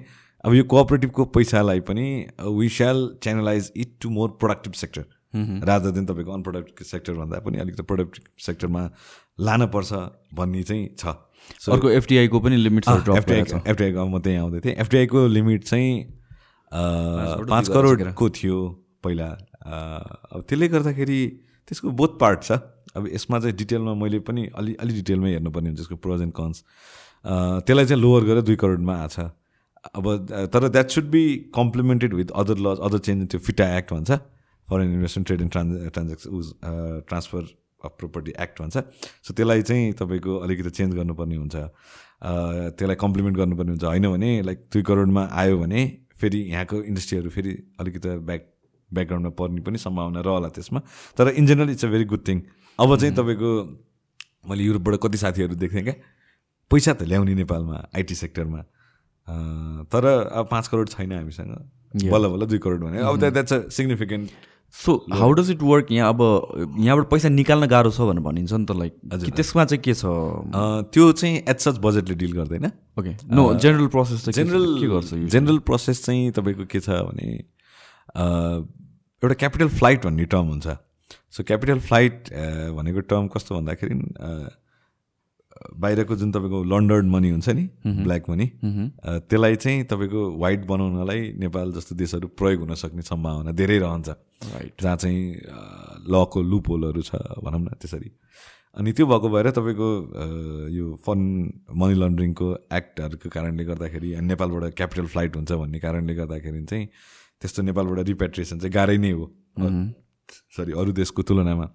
अब 0.44 0.54
यो 0.54 0.64
कोअपरेटिभको 0.64 1.24
पैसालाई 1.32 1.80
पनि 1.86 2.06
we 2.42 2.68
shall 2.68 2.98
channelize 3.22 3.72
it 3.76 3.96
to 4.02 4.10
more 4.10 4.28
productive 4.40 4.72
sector 4.82 5.04
rather 5.34 5.90
than 5.90 6.06
तपाईँको 6.06 6.32
अनप्रोडक्टिभ 6.32 6.86
सेक्टर 6.86 7.12
भन्दा 7.14 7.38
पनि 7.46 7.58
अलिकति 7.58 7.82
प्रोडक्टिभ 7.82 8.24
सेक्टरमा 8.46 8.82
लानुपर्छ 9.40 9.92
भन्ने 10.34 10.62
चाहिँ 10.62 10.84
छ। 10.98 11.06
अर्को 11.70 11.90
एफटिआईको 11.90 12.40
पनि 12.40 12.56
लिमिट 12.56 12.88
एफटिआई 12.88 13.40
एफटिआईको 13.66 14.06
म 14.06 14.18
त्यहीँ 14.18 14.38
आउँदै 14.38 14.60
थिएँ। 14.60 14.74
एफटिआईको 14.74 15.26
लिमिट 15.26 15.64
चाहिँ 15.64 15.92
पाँच 16.72 17.68
करोडको 17.68 18.30
थियो 18.30 18.58
पहिला। 19.04 19.28
अब 19.66 20.44
त्यसले 20.48 20.68
गर्दाखेरि 20.68 21.20
त्यसको 21.68 21.90
बोथ 21.90 22.18
पार्ट 22.20 22.42
छ। 22.42 22.52
अब 22.96 23.06
यसमा 23.12 23.38
चाहिँ 23.38 23.56
डिटेलमा 23.56 23.94
मैले 23.94 24.18
पनि 24.24 24.48
अलि 24.56 24.74
अलि 24.80 24.92
डिटेलमै 24.94 25.30
हेर्नुपर्ने 25.30 25.68
हुन्छ 25.68 25.78
त्यसको 25.78 25.96
प्रोज 26.00 26.22
एन्ड 26.22 26.32
कन्स 26.32 26.62
त्यसलाई 27.66 27.86
चाहिँ 27.86 28.02
लोवर 28.02 28.24
गरेर 28.24 28.42
दुई 28.42 28.56
करोडमा 28.56 28.94
आएको 28.96 29.12
छ। 29.12 29.30
अब 29.94 30.04
तर 30.54 30.68
that 30.68 30.88
should 30.90 31.04
be 31.10 31.22
complemented 31.54 32.14
with 32.14 32.30
other 32.34 32.58
laws 32.58 32.78
other 32.82 32.98
change 32.98 33.28
त्यो 33.30 33.40
फिटा 33.40 33.66
एक्ट 33.78 33.92
भन्छ। 33.92 34.10
Foreign 34.70 34.92
investment 34.94 35.26
trade 35.26 35.40
and 35.40 35.52
trans 35.52 35.70
transaction 35.92 36.30
uz 36.30 36.52
transfer 37.08 37.42
of 37.84 37.92
property 37.98 38.32
act 38.42 38.60
भन्छ। 38.60 38.76
सो 39.22 39.34
त्यसलाई 39.34 39.62
चाहिँ 39.62 39.92
तपाईँको 40.00 40.36
अलिकति 40.46 40.70
चेन्ज 40.70 40.94
गर्नुपर्ने 40.94 41.36
हुन्छ। 41.36 41.56
त्यसलाई 42.76 42.96
कम्प्लिमेन्ट 42.96 43.36
गर्नुपर्ने 43.38 43.70
हुन्छ। 43.70 43.84
होइन 43.84 44.08
भने 44.10 44.30
लाइक 44.42 44.58
दुई 44.72 44.82
करोडमा 44.82 45.28
आयो 45.32 45.58
भने 45.58 45.80
फेरि 46.20 46.38
यहाँको 46.50 46.82
इन्डस्ट्रीहरू 46.82 47.30
फेरि 47.30 47.52
अलिकति 47.80 48.08
ब्याक 48.28 48.42
ब्याकग्राउन्डमा 48.90 49.30
पर्ने 49.38 49.60
पनि 49.60 49.78
सम्भावना 49.78 50.20
रहला 50.26 50.48
त्यसमा। 50.56 50.80
तर 51.18 51.28
in 51.30 51.46
general 51.46 51.70
it's 51.70 51.84
a 51.84 51.88
very 51.88 52.04
good 52.06 52.22
thing 52.28 52.40
अब 52.78 52.96
चाहिँ 52.96 53.14
तपाईँको 53.14 53.50
मैले 54.48 54.64
युरोपबाट 54.64 54.94
कति 55.02 55.18
साथीहरू 55.18 55.54
देख्थेँ 55.54 55.82
क्या। 55.84 55.94
पैसा 56.70 56.92
त 56.94 57.02
ल्याउने 57.02 57.34
नेपालमा 57.34 57.76
आइटी 57.94 58.14
सेक्टरमा 58.14 58.60
तर 59.90 60.04
अब 60.06 60.48
पाँच 60.50 60.68
करोड 60.68 60.88
छैन 60.88 61.12
हामीसँग। 61.12 61.54
बल्ल 62.10 62.26
बल्ल 62.28 62.46
दुई 62.46 62.58
करोड 62.58 62.84
भने। 62.84 62.98
अब 63.00 63.18
that's 63.20 63.52
a 63.52 63.58
significant 63.70 64.30
so 64.74 64.94
how 65.12 65.32
does 65.32 65.50
it 65.50 65.62
work 65.62 65.92
यहाँ 65.92 66.08
अब 66.12 66.20
यहाँबाट 66.78 67.08
पैसा 67.10 67.28
निकाल्न 67.28 67.66
गाह्रो 67.66 67.90
छ 67.90 68.00
भनेर 68.00 68.22
भनिन्छ 68.22 68.52
नि 68.52 68.64
त 68.64 68.76
लाइक 68.76 68.94
हजुर 69.12 69.30
त्यसमा 69.36 69.64
चाहिँ 69.64 69.82
के 69.82 69.94
छ? 69.94 70.04
त्यो 70.92 71.12
चाहिँ 71.12 71.36
एट 71.48 71.58
सच 71.60 71.78
बजेटले 71.80 72.14
डिल 72.14 72.32
गर्दैन। 72.32 72.66
ओके 72.98 73.12
नो 73.32 73.44
जेनरल 73.54 73.86
प्रोसेस 73.94 74.24
चाहिँ 74.24 74.34
जेनरल 74.36 74.80
के 74.80 74.86
गर्छ 74.88 75.14
जेनरल 75.32 75.58
प्रोसेस 75.64 76.04
चाहिँ 76.04 76.30
तपाईँको 76.36 76.64
के 76.66 76.80
छ 76.80 76.88
भने 77.08 77.28
एउटा 79.22 79.34
क्यापिटल 79.34 79.68
फ्लाइट 79.78 80.04
भन्ने 80.04 80.24
टर्म 80.34 80.46
हुन्छ। 80.48 80.76
सो 81.30 81.42
क्यापिटल 81.44 81.78
फ्लाइट 81.80 82.30
भनेको 82.76 83.00
टर्म 83.10 83.26
कस्तो 83.34 83.54
भन्दाखेरि 83.56 83.94
बाहिरको 85.56 86.16
जुन 86.16 86.32
तपाईँको 86.32 86.62
लन्डन 86.64 87.06
मनी 87.10 87.30
हुन्छ 87.30 87.48
नि 87.48 87.64
ब्ल्याक 87.86 88.28
मनी 88.30 88.46
त्यसलाई 89.00 89.56
चाहिँ 89.56 89.84
तपाईँको 89.84 90.22
वाइट 90.38 90.66
बनाउनलाई 90.66 91.20
नेपाल 91.38 91.72
जस्तो 91.72 91.94
देशहरू 91.96 92.28
प्रयोग 92.36 92.60
हुन 92.60 92.74
सक्ने 92.74 93.02
सम्भावना 93.02 93.52
धेरै 93.52 93.78
रहन्छ। 93.78 94.08
राइट 94.52 94.82
जहाँ 94.82 94.96
चाहिँ 94.96 95.20
लको 96.12 96.42
लुपोलहरू 96.42 97.02
छ 97.02 97.16
भनौँ 97.40 97.60
न 97.60 97.68
त्यसरी। 97.80 98.10
अनि 98.76 98.92
त्यो 98.92 99.06
भएको 99.06 99.28
भएर 99.32 99.50
तपाईँको 99.56 99.88
यो 100.68 100.86
फन 101.00 101.20
मनी 101.72 101.94
लन्ड्रिङको 101.94 102.48
एक्टहरूको 102.72 103.28
कारणले 103.32 103.64
गर्दाखेरि 103.64 104.08
नेपालबाट 104.20 104.74
क्यापिटल 104.76 105.06
फ्लाइट 105.08 105.36
हुन्छ 105.36 105.52
भन्ने 105.52 105.78
कारणले 105.80 106.14
गर्दाखेरि 106.14 106.64
चाहिँ 106.64 106.86
त्यस्तो 107.40 107.62
नेपालबाट 107.62 108.06
रिपेट्रिएसन 108.06 108.58
चाहिँ 108.60 108.72
गाह्रै 108.72 108.98
नै 108.98 109.10
हो। 109.16 109.24
सरी 110.56 110.72
अरू 110.72 110.92
देशको 110.92 111.22
तुलनामा। 111.22 111.66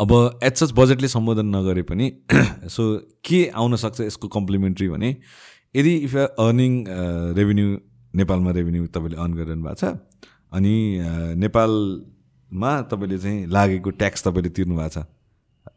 अब 0.00 0.40
एचएच 0.42 0.72
बजेटले 0.72 1.08
सम्बोधन 1.08 1.46
नगरे 1.56 1.82
पनि 1.82 2.12
सो 2.66 2.96
के 3.24 3.46
आउन 3.54 3.76
सक्छ 3.76 4.00
यसको 4.00 4.28
कम्प्लिमेन्ट्री 4.28 4.88
भने 4.88 5.16
यदि 5.76 5.96
इफ 5.96 6.16
अर्निङ 6.16 6.84
रेभेन्यू 7.36 7.78
नेपालमा 8.14 8.50
रेभेन्यू 8.50 8.86
तपाईँले 8.86 9.16
अर्न 9.16 9.34
गरिरहनु 9.34 9.64
भएको 9.64 9.74
छ 9.74 9.96
अनि 10.52 10.74
नेपालमा 11.36 12.80
तपाईँले 12.82 13.18
चाहिँ 13.18 13.46
लागेको 13.46 13.90
ट्याक्स 13.90 14.24
तपाईँले 14.24 14.50
तिर्नु 14.50 14.76
भएको 14.76 15.00
छ 15.00 15.06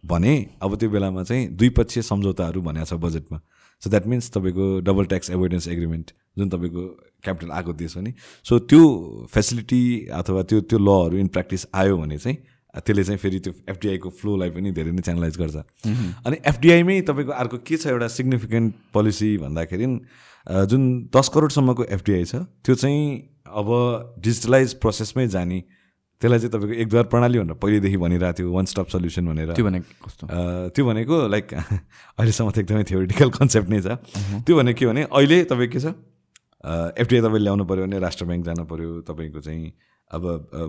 भने 0.06 0.34
अब 0.62 0.76
त्यो 0.76 0.90
बेलामा 0.90 1.24
चाहिँ 1.24 1.48
द्विपक्षीय 1.48 2.04
सम्झौताहरू 2.04 2.62
भनेको 2.62 2.86
छ 2.86 2.94
बजेटमा 2.94 3.42
सो 3.82 3.90
द्याट 3.90 4.08
मिन्स 4.08 4.32
तपाईँको 4.32 4.80
डबल 4.80 5.06
ट्याक्स 5.06 5.30
एभोइडेन्स 5.30 5.68
एग्रिमेन्ट 5.68 6.12
जुन 6.38 6.50
तपाईँको 6.50 6.84
क्यापिटल 7.24 7.52
आएको 7.52 7.74
देश 7.74 7.96
हो 7.98 8.02
नि। 8.02 8.14
सो 8.44 8.60
त्यो 8.60 8.84
फेसिलिटी 9.32 10.08
अथवा 10.14 10.44
त्यो 10.44 10.62
त्यो 10.62 10.80
लहरू 10.80 11.18
इन 11.18 11.28
प्र्याक्टिस 11.28 11.68
आयो 11.74 11.98
भने 11.98 12.18
चाहिँ 12.18 12.38
त्यसले 12.86 13.04
चाहिँ 13.04 13.20
फेरि 13.20 13.40
त्यो 13.40 13.54
एफडिआईको 13.70 14.10
फ्लोलाई 14.10 14.50
पनि 14.50 14.72
धेरै 14.72 14.92
नै 14.92 15.02
च्यानलाइज 15.02 15.38
गर्छ। 15.38 15.56
अनि 16.26 16.38
एफडिआईमै 16.46 17.00
तपाईँको 17.08 17.32
अर्को 17.32 17.58
के 17.68 17.78
छ 17.78 17.88
एउटा 17.94 18.08
सिग्निफिकेन्ट 18.18 18.74
पोलिसी 18.94 19.38
भन्दाखेरि 19.38 19.88
जुन 20.72 20.84
दस 21.16 21.28
करोडसम्मको 21.34 21.84
एफडिआई 21.98 22.24
छ 22.26 22.44
त्यो 22.64 22.76
चाहिँ 22.76 23.02
अब 23.48 23.68
डिजिटलाइज 24.24 24.74
प्रोसेसमै 24.84 25.28
जाने 25.28 25.60
त्यसलाई 26.22 26.40
चाहिँ 26.40 26.52
तपाईँको 26.52 26.76
एकद्वार 26.82 27.04
प्रणाली 27.14 27.40
भनेर 27.40 27.58
पहिलेदेखि 27.62 27.98
भनिरहेको 28.02 28.38
थियो 28.38 28.52
वान 28.52 28.66
स्टप 28.66 28.88
सल्युसन 28.90 29.26
भनेर। 29.28 29.54
त्यो 29.54 29.66
भनेको 29.66 30.06
कस्तो? 30.06 30.24
त्यो 30.74 30.84
भनेको 30.86 31.16
लाइक 31.30 31.46
अहिलेसम्म 32.18 32.50
त 32.52 32.58
एकदमै 32.58 32.84
थियोरिटिकल 32.90 33.30
कन्सेप्ट 33.38 33.70
नै 33.70 33.82
छ। 33.86 34.02
त्यो 34.42 34.56
भनेको 34.58 34.80
के 34.80 34.86
भने 34.90 35.02
अहिले 35.14 35.38
तपाईँ 35.46 35.70
के 35.70 35.80
छ? 35.80 35.94
एफडिआई 36.98 37.22
तपाईँले 37.22 37.46
ल्याउनु 37.46 37.66
पऱ्यो 37.70 37.84
भने 37.86 38.00
राष्ट्र 38.02 38.26
ब्याङ्क 38.26 38.46
जानु 38.50 38.66
पऱ्यो 38.66 38.90
तपाईँको 39.06 39.40
चाहिँ 39.46 39.62
अब 40.10 40.24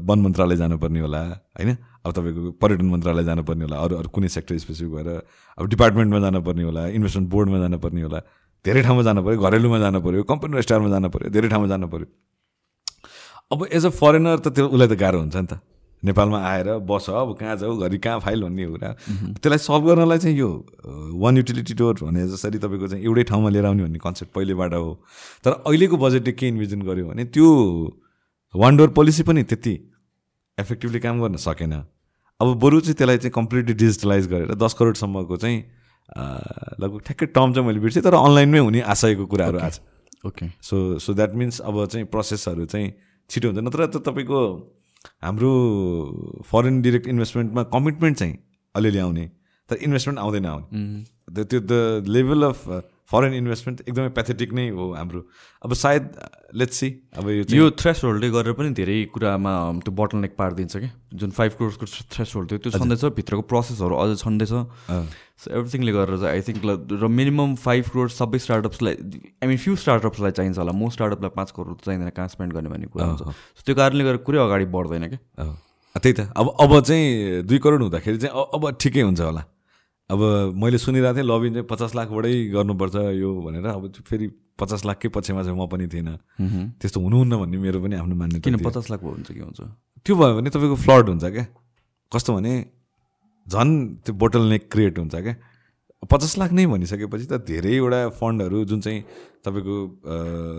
वन 0.05 0.19
मन्त्रालय 0.21 0.57
जानुपर्ने 0.57 1.01
होला 1.01 1.23
होइन? 1.57 1.71
अब 2.09 2.13
तपाईँको 2.17 2.51
पर्यटन 2.57 2.89
मन्त्रालय 2.89 3.25
जानुपर्ने 3.29 3.65
होला 3.69 3.77
अरू 3.85 3.97
अरू 4.01 4.09
कुनै 4.17 4.29
सेक्टर 4.33 4.59
स्पेसिफिक 4.65 4.93
भएर 4.97 5.09
अब 5.59 5.65
डिपार्टमेन्टमा 5.77 6.21
जानुपर्ने 6.27 6.65
होला 6.65 6.87
इन्भेस्टमेन्ट 6.97 7.31
बोर्डमा 7.31 7.59
जानुपर्ने 7.65 8.03
होला 8.09 8.21
धेरै 8.65 8.83
ठाउँमा 8.83 9.03
जानु 9.07 9.23
पऱ्यो 9.23 9.39
घरेलुमा 9.39 9.79
जानु 9.79 10.01
पऱ्यो 10.03 10.23
कम्पनी 10.31 10.57
र 10.59 10.63
स्टारमा 10.67 10.89
जानु 10.89 11.09
पऱ्यो 11.15 11.31
धेरै 11.31 11.49
ठाउँमा 11.49 11.69
जानु 11.69 11.87
पऱ्यो 11.95 12.07
अब 13.53 13.67
एज 13.73 13.85
अ 13.87 13.91
फरेनर 13.99 14.39
त 14.45 14.49
त्यो 14.57 14.67
उसलाई 14.69 14.89
त 14.89 14.97
गाह्रो 15.01 15.19
हुन्छ 15.21 15.37
नि 15.37 15.47
त। 15.47 15.61
नेपालमा 16.03 16.39
आएर 16.49 16.69
बस 16.87 17.07
अब 17.11 17.35
कहाँ 17.39 17.57
जाऊ 17.59 17.77
घरि 17.83 17.99
कहाँ 17.99 18.21
फाइल 18.21 18.43
भन्ने 18.43 18.67
कुरा। 18.67 18.91
त्यसलाई 19.43 19.59
सल्भ 19.59 19.85
गर्नलाई 19.87 20.19
चाहिँ 20.19 20.37
यो 20.39 20.49
वान 21.23 21.37
युटिलिटी 21.37 21.75
डोर 21.75 21.95
भने 22.03 22.27
जसरी 22.29 22.59
तपाईँको 22.59 22.89
चाहिँ 22.89 23.05
एउटै 23.05 23.25
ठाउँमा 23.31 23.49
लिएर 23.51 23.67
आउने 23.67 23.83
भन्ने 23.83 23.99
कन्सेप्ट 23.99 24.33
पहिलेबाट 24.35 24.75
हो। 24.75 24.93
तर 25.45 25.51
अहिलेको 25.67 25.97
बजेटले 25.97 26.33
के 26.39 26.49
इन्भिजन 26.49 26.83
गर्यो 26.87 27.07
भने 27.09 27.25
त्यो 27.35 27.49
वान 28.55 28.77
डोर 28.77 28.91
पोलिसी 28.95 29.23
पनि 29.27 29.43
त्यति 29.43 29.75
इफेक्टिभली 30.59 31.01
काम 31.01 31.23
गर्न 31.23 31.37
सकेन। 31.41 31.75
अब 32.41 32.55
बरु 32.61 32.81
चाहिँ 32.81 32.95
त्यसलाई 32.95 33.19
चाहिँ 33.19 33.33
कम्प्लिटली 33.35 33.75
डिजिटलाइज 33.75 34.27
गरेर 34.29 34.55
दस 34.55 34.75
करोडसम्मको 34.79 35.37
चाहिँ 35.37 35.59
लगभग 36.81 37.01
ठ्याक्कै 37.07 37.27
टर्म 37.35 37.53
चाहिँ 37.53 37.67
मैले 37.67 37.81
बिर्सेँ 37.81 38.03
तर 38.03 38.15
अनलाइनमै 38.15 38.59
हुने 38.59 38.81
आशयको 38.95 39.27
कुराहरू 39.27 39.59
आज। 39.59 39.81
Okay 40.27 40.47
so 40.63 40.99
so 40.99 41.15
that 41.15 41.35
means 41.35 41.61
अब 41.61 41.85
चाहिँ 41.87 42.07
प्रोसेसहरू 42.07 42.67
चाहिँ 42.67 42.93
छिटो 43.31 43.49
हुन्छ 43.49 43.61
नत्र 43.67 43.87
त 43.87 44.03
तपाईँको 44.07 44.41
हाम्रो 45.25 45.51
फरेन 46.47 46.81
डिरेक्ट 46.83 47.07
इन्भेस्टमेन्टमा 47.09 47.63
कमिटमेन्ट 47.75 48.19
चाहिँ 48.19 48.39
अलिअलि 48.75 48.99
आउने 48.99 49.27
तर 49.71 49.77
इन्भेस्टमेन्ट 49.83 50.19
आउँदैन 50.21 50.47
आउने। 50.47 51.45
त्यो 51.45 51.61
the 51.61 52.05
level 52.09 52.43
of 52.45 52.69
foreign 53.11 53.35
investment 53.35 53.81
एकदमै 53.89 54.09
पेथेटिक 54.17 54.53
नै 54.53 54.69
हो 54.77 54.93
हाम्रो। 54.95 55.21
अब 55.65 55.73
सायद 55.75 56.05
लेट्स 56.61 56.77
सी 56.77 56.89
अब 57.17 57.29
यो 57.31 57.45
यो 57.57 57.71
थ्रेस 57.81 58.05
होल्डले 58.05 58.29
गरेर 58.31 58.53
पनि 58.53 58.71
धेरै 58.77 58.97
कुरामा 59.15 59.53
त्यो 59.85 59.93
बटल 59.97 60.19
नेक 60.25 60.37
पारिदिन्छ 60.37 60.77
कि 60.77 60.89
जुन 61.17 61.31
फाइभ 61.33 61.53
क्रोर्सको 61.57 61.87
थ्रेस 62.13 62.33
होल्ड 62.37 62.51
थियो 62.51 62.59
त्यो 62.69 62.73
छँदैछ 62.77 63.05
भित्रको 63.17 63.43
प्रोसेसहरू 63.49 63.95
अझ 63.97 64.11
छँदैछ। 64.21 64.53
सो 65.39 65.49
एभ्रिथिङले 65.57 65.93
गरेर 65.93 66.17
चाहिँ 66.21 66.33
आई 66.37 66.43
थिङ्क 66.45 66.61
र 67.01 67.09
मिनिमम 67.09 67.55
फाइभ 67.65 67.85
क्रोड 67.97 68.11
सबै 68.13 68.39
स्टार्टअप्सलाई 68.45 68.95
आई 69.41 69.47
मिन 69.49 69.57
फ्यु 69.57 69.77
स्टार्टअप्सलाई 69.83 70.33
चाहिन्छ 70.37 70.59
होला। 70.59 70.73
मोस्ट 70.77 70.95
स्टार्टअपलाई 70.99 71.33
पाँच 71.33 71.51
करोड 71.57 71.77
त 71.81 71.85
चाहिँदैन 71.89 72.11
कहाँ 72.13 72.29
स्पेन्ड 72.29 72.53
गर्ने 72.53 72.69
भन्ने 72.69 72.93
कुरा 72.93 73.07
हुन्छ। 73.09 73.23
त्यो 73.65 73.75
कारणले 73.75 74.05
गर्दा 74.05 74.21
कुरै 74.27 74.39
अगाडि 74.45 74.67
बढ्दैन 74.69 75.05
कि 75.09 75.17
अँ, 75.17 75.55
त्यही 75.97 76.13
त। 76.13 76.21
अब 76.37 76.47
अब 76.61 76.81
चाहिँ 76.85 77.43
दुई 77.49 77.59
करोड 77.63 77.83
हुँदाखेरि 77.83 78.19
चाहिँ 78.19 78.35
अब 78.37 78.63
ठिकै 78.77 79.03
हुन्छ 79.09 79.21
होला। 79.21 79.43
अब 80.11 80.21
मैले 80.57 80.79
सुनिरहेको 80.79 81.17
थिएँ 81.17 81.27
लबिन 81.29 81.53
चाहिँ 81.53 81.67
पचास 81.69 81.95
लाखबाटै 81.95 82.33
गर्नुपर्छ 82.57 82.97
यो 83.21 83.29
भनेर। 83.45 83.67
अब 83.67 83.93
फेरि 84.09 84.27
पचास 84.57 84.85
लाखकै 84.89 85.09
पछिमा 85.13 85.43
चाहिँ 85.45 85.59
म 85.59 85.67
पनि 85.69 85.87
थिइनँ। 85.87 86.17
त्यस्तो 86.81 86.99
हुनुहुन्न 87.01 87.37
भन्ने 87.37 87.59
मेरो 87.61 87.79
पनि 87.85 87.95
आफ्नो 88.01 88.15
मान्यता 88.17 88.41
किन। 88.41 88.57
पचास 88.65 88.91
लाख 88.91 89.01
भयो 89.05 89.13
हुन्छ 89.13 89.29
के 89.33 89.41
हुन्छ? 89.45 89.61
त्यो 90.07 90.15
भयो 90.17 90.35
भने 90.41 90.49
तपाईँको 90.49 90.77
फ्लड 90.81 91.07
हुन्छ 91.13 91.25
क्या। 91.25 91.47
कस्तो 92.13 92.31
भने 92.35 92.53
झन् 93.47 93.73
त्यो 94.05 94.13
बोटल 94.17 94.43
नेक 94.49 94.63
क्रिएट 94.73 94.99
हुन्छ 94.99 95.15
क्या। 95.15 95.35
पचास 96.09 96.39
लाख 96.39 96.51
नै 96.57 96.67
भनिसकेपछि 96.67 97.27
त 97.29 97.45
धेरैवटा 97.45 98.01
फन्डहरू 98.17 98.65
जुन 98.65 98.81
चाहिँ 98.81 99.01
तपाईँको 99.45 99.77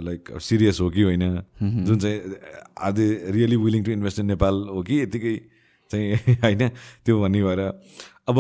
लाइक 0.06 0.22
सिरियस 0.38 0.78
हो 0.82 0.90
कि 0.94 1.02
होइन 1.02 1.26
जुन 1.90 1.98
चाहिँ 1.98 2.18
आधे 2.78 3.08
really 3.34 3.56
willing 3.56 3.84
to 3.84 3.92
invest 3.92 4.20
in 4.20 4.26
Nepal 4.36 4.56
हो 4.70 4.84
कि 4.84 5.02
यतिकै 5.02 5.36
चाहिँ 5.92 6.38
होइन 6.44 6.68
त्यो 7.02 7.14
भन्ने 7.18 7.42
भएर 7.44 7.62
अब 8.30 8.38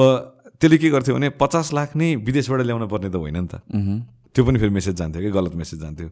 त्यसले 0.61 0.77
के 0.77 0.89
गर्थ्यो 0.89 1.15
भने 1.15 1.29
पचास 1.39 1.73
लाख 1.73 1.95
नै 1.95 2.15
विदेशबाट 2.27 2.61
ल्याउन 2.61 2.87
पर्ने 2.87 3.09
त 3.09 3.15
होइन 3.15 3.37
नि 3.37 3.47
त। 3.47 3.63
त्यो 4.35 4.45
पनि 4.45 4.57
फेरि 4.59 4.73
मेसेज 4.75 4.95
जान्थ्यो 4.95 5.21
कि 5.21 5.31
गलत 5.31 5.53
मेसेज 5.55 5.79
जान्थ्यो। 5.79 6.07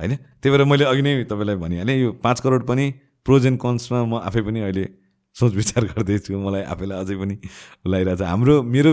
होइन? 0.00 0.12
त्यही 0.40 0.50
भएर 0.50 0.64
मैले 0.64 0.84
अघि 0.84 1.02
नै 1.02 1.12
तपाईँलाई 1.24 1.56
भनिहालेँ 1.56 1.96
यो 2.00 2.10
पाँच 2.24 2.40
करोड 2.40 2.62
पनि 2.66 2.84
प्रोज 3.26 3.46
एन्ड 3.46 3.58
कन्समा 3.60 3.98
म 4.04 4.14
आफै 4.24 4.42
पनि 4.42 4.60
अहिले 4.60 4.84
सोच 5.36 5.52
विचार 5.54 5.84
गर्दैछु 5.92 6.38
मलाई 6.38 6.62
आफैलाई 6.72 6.98
अझै 6.98 7.16
पनि 7.20 7.36
लगाइरहेको 7.86 8.16
छ 8.16 8.22
हाम्रो 8.26 8.54
मेरो 8.64 8.92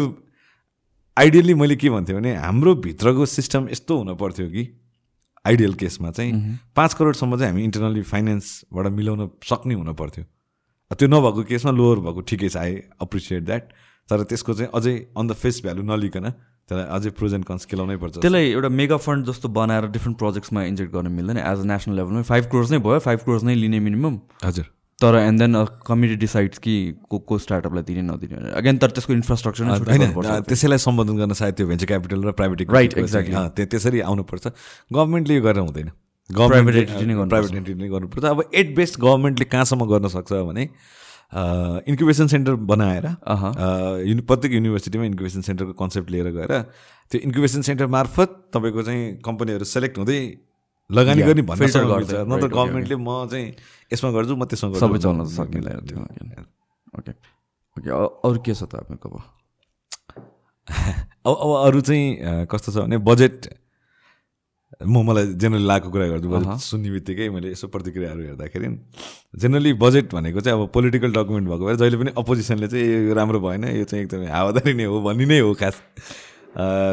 आइडियल्ली 1.18 1.54
मैले 1.54 1.76
के 1.76 1.90
भन्थेँ 1.90 2.16
भने 2.16 2.36
हाम्रो 2.36 2.76
भित्रको 2.84 3.26
सिस्टम 3.26 3.70
यस्तो 3.72 3.98
हुन 3.98 4.16
पर्थ्यो 4.16 4.48
कि 4.52 4.64
आइडियल 5.46 5.74
केसमा 5.74 6.12
चाहिँ 6.12 6.32
पाँच 6.76 6.94
करोडसम्म 6.94 7.38
चाहिँ 7.38 7.52
हामी 7.52 7.64
इन्टरनली 7.64 8.02
फाइनेन्सबाट 8.04 8.86
मिलाउन 8.92 9.22
सक्ने 9.42 9.74
हुन 9.74 9.94
पर्थ्यो। 9.96 10.24
त्यो 10.92 11.08
नभएको 11.08 11.44
केसमा 11.44 11.72
लोवर 11.72 11.98
भएको 12.06 12.22
ठिकै 12.22 12.50
छ 12.50 12.58
आई 12.58 12.76
अप्रिसिएट 13.02 13.44
द्याट 13.44 13.64
तर 14.10 14.24
त्यसको 14.24 14.54
चाहिँ 14.54 14.72
अझै 14.74 14.94
अन 15.18 15.28
द 15.28 15.34
फेस 15.42 15.62
भ्यालु 15.64 15.84
नलिकन 15.84 16.26
त्यसलाई 16.68 16.88
अझै 16.96 17.10
प्रोज 17.18 17.34
एन्ड 17.34 17.46
कन्स 17.48 17.66
केलाउनै 17.72 17.98
पर्छ 17.98 18.24
त्यसलाई 18.24 18.48
एउटा 18.52 18.70
मेगा 18.80 18.98
फन्ड 19.04 19.26
जस्तो 19.28 19.48
बनाएर 19.60 19.86
डिफ्रेन्ट 19.92 20.18
प्रोजेक्ट्समा 20.18 20.64
इन्जेक्ट 20.72 20.92
गर्न 20.94 21.12
मिल्दैन। 21.18 21.38
एज 21.38 21.60
अ 21.60 21.68
नेसनल 21.74 21.96
लेभलमा 22.00 22.22
फाइभ 22.32 22.44
क्रोर्स 22.52 22.72
नै 22.72 22.80
भयो 22.88 23.00
फाइभ 23.08 23.20
क्रोर्स 23.28 23.44
नै 23.44 23.56
लिने 23.56 23.80
मिनिमम 23.88 24.20
हजुर। 24.44 24.66
तर 25.00 25.16
एन्ड 25.16 25.40
देन 25.40 25.54
कमिटी 25.88 26.16
डिसाइड्स 26.18 26.58
कि 26.58 26.74
को 27.10 27.18
को 27.30 27.38
स्टार्टअपलाई 27.38 27.84
दिने 27.88 28.02
नदिने 28.02 28.52
अगेन 28.58 28.78
तर 28.82 28.90
त्यसको 28.98 29.14
इन्फ्रास्ट्रक्चर 29.14 29.64
नै 29.66 29.78
छुट्टै 29.78 29.98
होइन। 30.18 30.44
त्यसैलाई 30.50 30.82
सम्बोधन 30.82 31.16
गर्न 31.18 31.34
सायद 31.38 31.54
त्यो 31.54 31.68
भेन्चर 31.68 31.86
क्यापिटल 31.86 32.24
र 32.24 32.32
प्राइभेट 32.34 32.60
Right, 32.78 32.98
exactly. 32.98 33.36
त्यसरी 33.56 34.00
आउनुपर्छ। 34.10 34.46
गभर्मेन्टले 34.92 35.36
यो 35.36 35.42
गरेर 35.48 35.64
हुँदैन। 35.64 35.90
गर्नुपर्छ। 36.30 37.30
प्राइभेट 37.30 37.56
एन्टिटी 37.56 37.78
नै 37.78 37.90
गर्नुपर्छ। 37.90 38.26
अब 38.26 38.44
एट 38.54 38.76
बेस्ट 38.76 39.00
गभर्मेन्टले 39.00 39.46
कहाँसम्म 39.46 39.86
गर्न 39.86 40.08
सक्छ 40.18 40.32
भने 40.50 40.66
इन्क्युबेसन 41.34 42.28
सेन्टर 42.28 42.56
बनाएर 42.56 43.06
युनि 44.08 44.22
प्रत्येक 44.22 44.54
युनिभर्सिटीमा 44.54 45.06
इन्क्युबेसन 45.06 45.42
सेन्टरको 45.42 45.74
कन्सेप्ट 45.74 46.10
लिएर 46.12 46.28
गएर 46.32 46.52
त्यो 47.12 47.22
इन्क्युबेसन 47.22 47.62
सेन्टर 47.62 47.88
मार्फत 47.88 48.30
तपाईँको 48.56 48.84
चाहिँ 48.84 49.16
कम्पनीहरू 49.26 49.66
सेलेक्ट 49.66 49.98
हुँदै 49.98 50.20
लगानी 50.90 51.22
गर्ने 51.22 51.42
भन्न। 51.42 51.64
नत्र 51.64 51.84
right, 51.84 52.14
okay, 52.32 52.52
गभर्मेन्टले 52.56 52.96
म 52.96 53.28
चाहिँ 53.28 53.48
यसमा 53.94 54.12
गर्छु 54.12 54.36
म 54.36 54.46
त्यसमा 54.48 54.70
गर्छु 54.72 54.88
सबै 54.88 55.00
चल्न 55.04 55.20
त 55.24 55.30
सकिँदैन 55.36 55.80
त्यो 55.84 56.00
ओके 56.96 57.12
ओके 57.78 57.90
अरू 58.24 58.40
के 58.40 58.54
छ 58.56 58.64
त 58.64 58.88
अब 58.88 59.20
अब 61.28 61.52
अरू 61.68 61.82
चाहिँ 61.82 62.46
कस्तो 62.48 62.72
छ 62.72 62.78
भने 62.88 62.98
बजेट 63.04 63.67
म 64.78 65.02
मलाई 65.02 65.26
जेनरली 65.42 65.66
लागेको 65.66 65.90
कुरा 65.90 66.06
गर्छु 66.08 66.30
बजेट 66.30 66.62
सुन्ने 66.62 66.90
बित्तिकै 66.92 67.30
मैले 67.34 67.52
यसो 67.52 67.68
प्रतिक्रियाहरू 67.74 68.22
हेर्दाखेरि 68.30 68.68
जेनरली 69.42 69.74
बजेट 69.74 70.14
भनेको 70.14 70.40
चाहिँ 70.46 70.60
अब 70.60 70.70
पोलिटिकल 70.70 71.12
डकुमेन्ट 71.18 71.48
भएको 71.50 71.66
भएर 71.66 71.76
जहिले 71.82 71.98
पनि 71.98 72.12
अपोजिसनले 72.14 72.68
चाहिँ 72.68 72.86
यो 73.10 73.14
राम्रो 73.18 73.40
भएन 73.42 73.64
यो 73.74 73.86
चाहिँ 73.90 74.04
एकदमै 74.06 74.30
हावादारी 74.30 74.74
नै 74.78 74.86
हो 74.86 75.02
भन्ने 75.02 75.26
नै 75.26 75.40
हो 75.40 75.54
खास। 75.58 75.82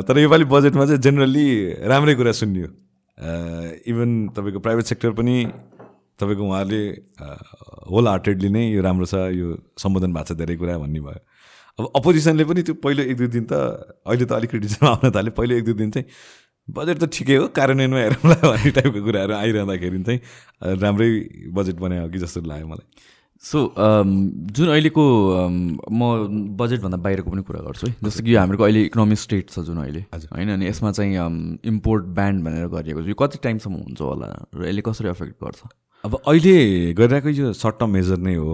तर 0.08 0.18
योपालि 0.18 0.44
बजेटमा 0.48 0.84
चाहिँ 0.86 1.00
जेनरली 1.04 1.46
राम्रै 1.92 2.14
कुरा 2.14 2.32
सुनियो। 2.40 2.68
इभन 3.84 4.10
तपाईँको 4.32 4.60
प्राइभेट 4.64 4.84
सेक्टर 4.88 5.10
पनि 5.20 5.34
तपाईँको 6.20 6.40
उहाँहरूले 6.40 6.82
होल 7.92 8.08
हार्टेडली 8.08 8.48
नै 8.48 8.64
यो 8.72 8.80
राम्रो 8.80 9.06
छ 9.12 9.28
यो 9.36 9.60
सम्बोधन 9.76 10.12
भएको 10.16 10.24
छ 10.32 10.38
धेरै 10.40 10.56
कुरा 10.56 10.78
भन्ने 10.80 11.00
भयो। 11.04 11.20
अब 11.78 11.84
अपोजिसनले 12.00 12.44
पनि 12.48 12.62
त्यो 12.64 12.74
पहिलो 12.80 13.02
एक 13.02 13.16
दुई 13.18 13.28
दिन 13.28 13.44
त 13.50 13.52
अहिले 14.08 14.24
त 14.24 14.32
अलिक 14.32 14.50
क्रिटिसिजम 14.50 14.86
आउन 14.86 15.10
थाल्यो 15.10 15.32
पहिलो 15.36 15.54
एक 15.58 15.64
दुई 15.64 15.74
दिन 15.74 15.90
चाहिँ 15.90 16.06
बजेट 16.68 16.98
त 16.98 17.04
ठिकै 17.12 17.36
हो 17.36 17.46
कार्यान्वयनमा 17.52 17.98
हेरौँला 17.98 18.36
भन्ने 18.42 18.70
टाइपको 18.70 19.00
कुराहरू 19.04 19.34
आइरहँदाखेरि 19.34 20.02
चाहिँ 20.02 20.20
राम्रै 20.80 21.08
बजेट 21.52 21.76
बनायो 21.76 22.08
कि 22.08 22.18
जस्तो 22.18 22.40
लाग्यो 22.40 22.66
मलाई। 22.66 22.86
सो 23.44 23.58
जुन 23.76 24.68
अहिलेको 24.72 25.04
म 25.92 26.00
बजेटभन्दा 26.56 26.98
बाहिरको 27.04 27.30
पनि 27.30 27.42
कुरा 27.44 27.60
गर्छु 27.68 27.86
है। 27.86 27.94
जस्तो 28.00 28.24
कि 28.24 28.34
हाम्रो 28.34 28.64
अहिले 28.64 28.82
इकोनोमिक 28.88 29.18
स्टेट 29.18 29.50
छ 29.50 29.60
जुन 29.68 29.78
अहिले। 29.84 30.00
होइन 30.32 30.48
अनि 30.56 30.64
यसमा 30.68 30.90
चाहिँ 30.96 31.12
इम्पोर्ट 31.60 32.04
ब्यान्ड 32.16 32.44
भनेर 32.44 32.66
गरिएको 32.72 33.02
छ। 33.02 33.06
यो 33.12 33.14
कति 33.20 33.38
टाइमसम्म 33.44 33.74
हुन्छ 33.84 34.00
होला 34.00 34.28
र 34.56 34.64
यसले 34.64 34.82
कसरी 34.88 35.08
एफेक्ट 35.12 35.36
गर्छ? 35.44 35.60
अब 36.04 36.12
अहिले 36.24 36.56
गरिरहेको 36.96 37.28
यो 37.28 37.52
सर्ट 37.52 37.76
टर्म 37.80 37.90
मेजर 37.90 38.18
नै 38.24 38.34
हो। 38.40 38.52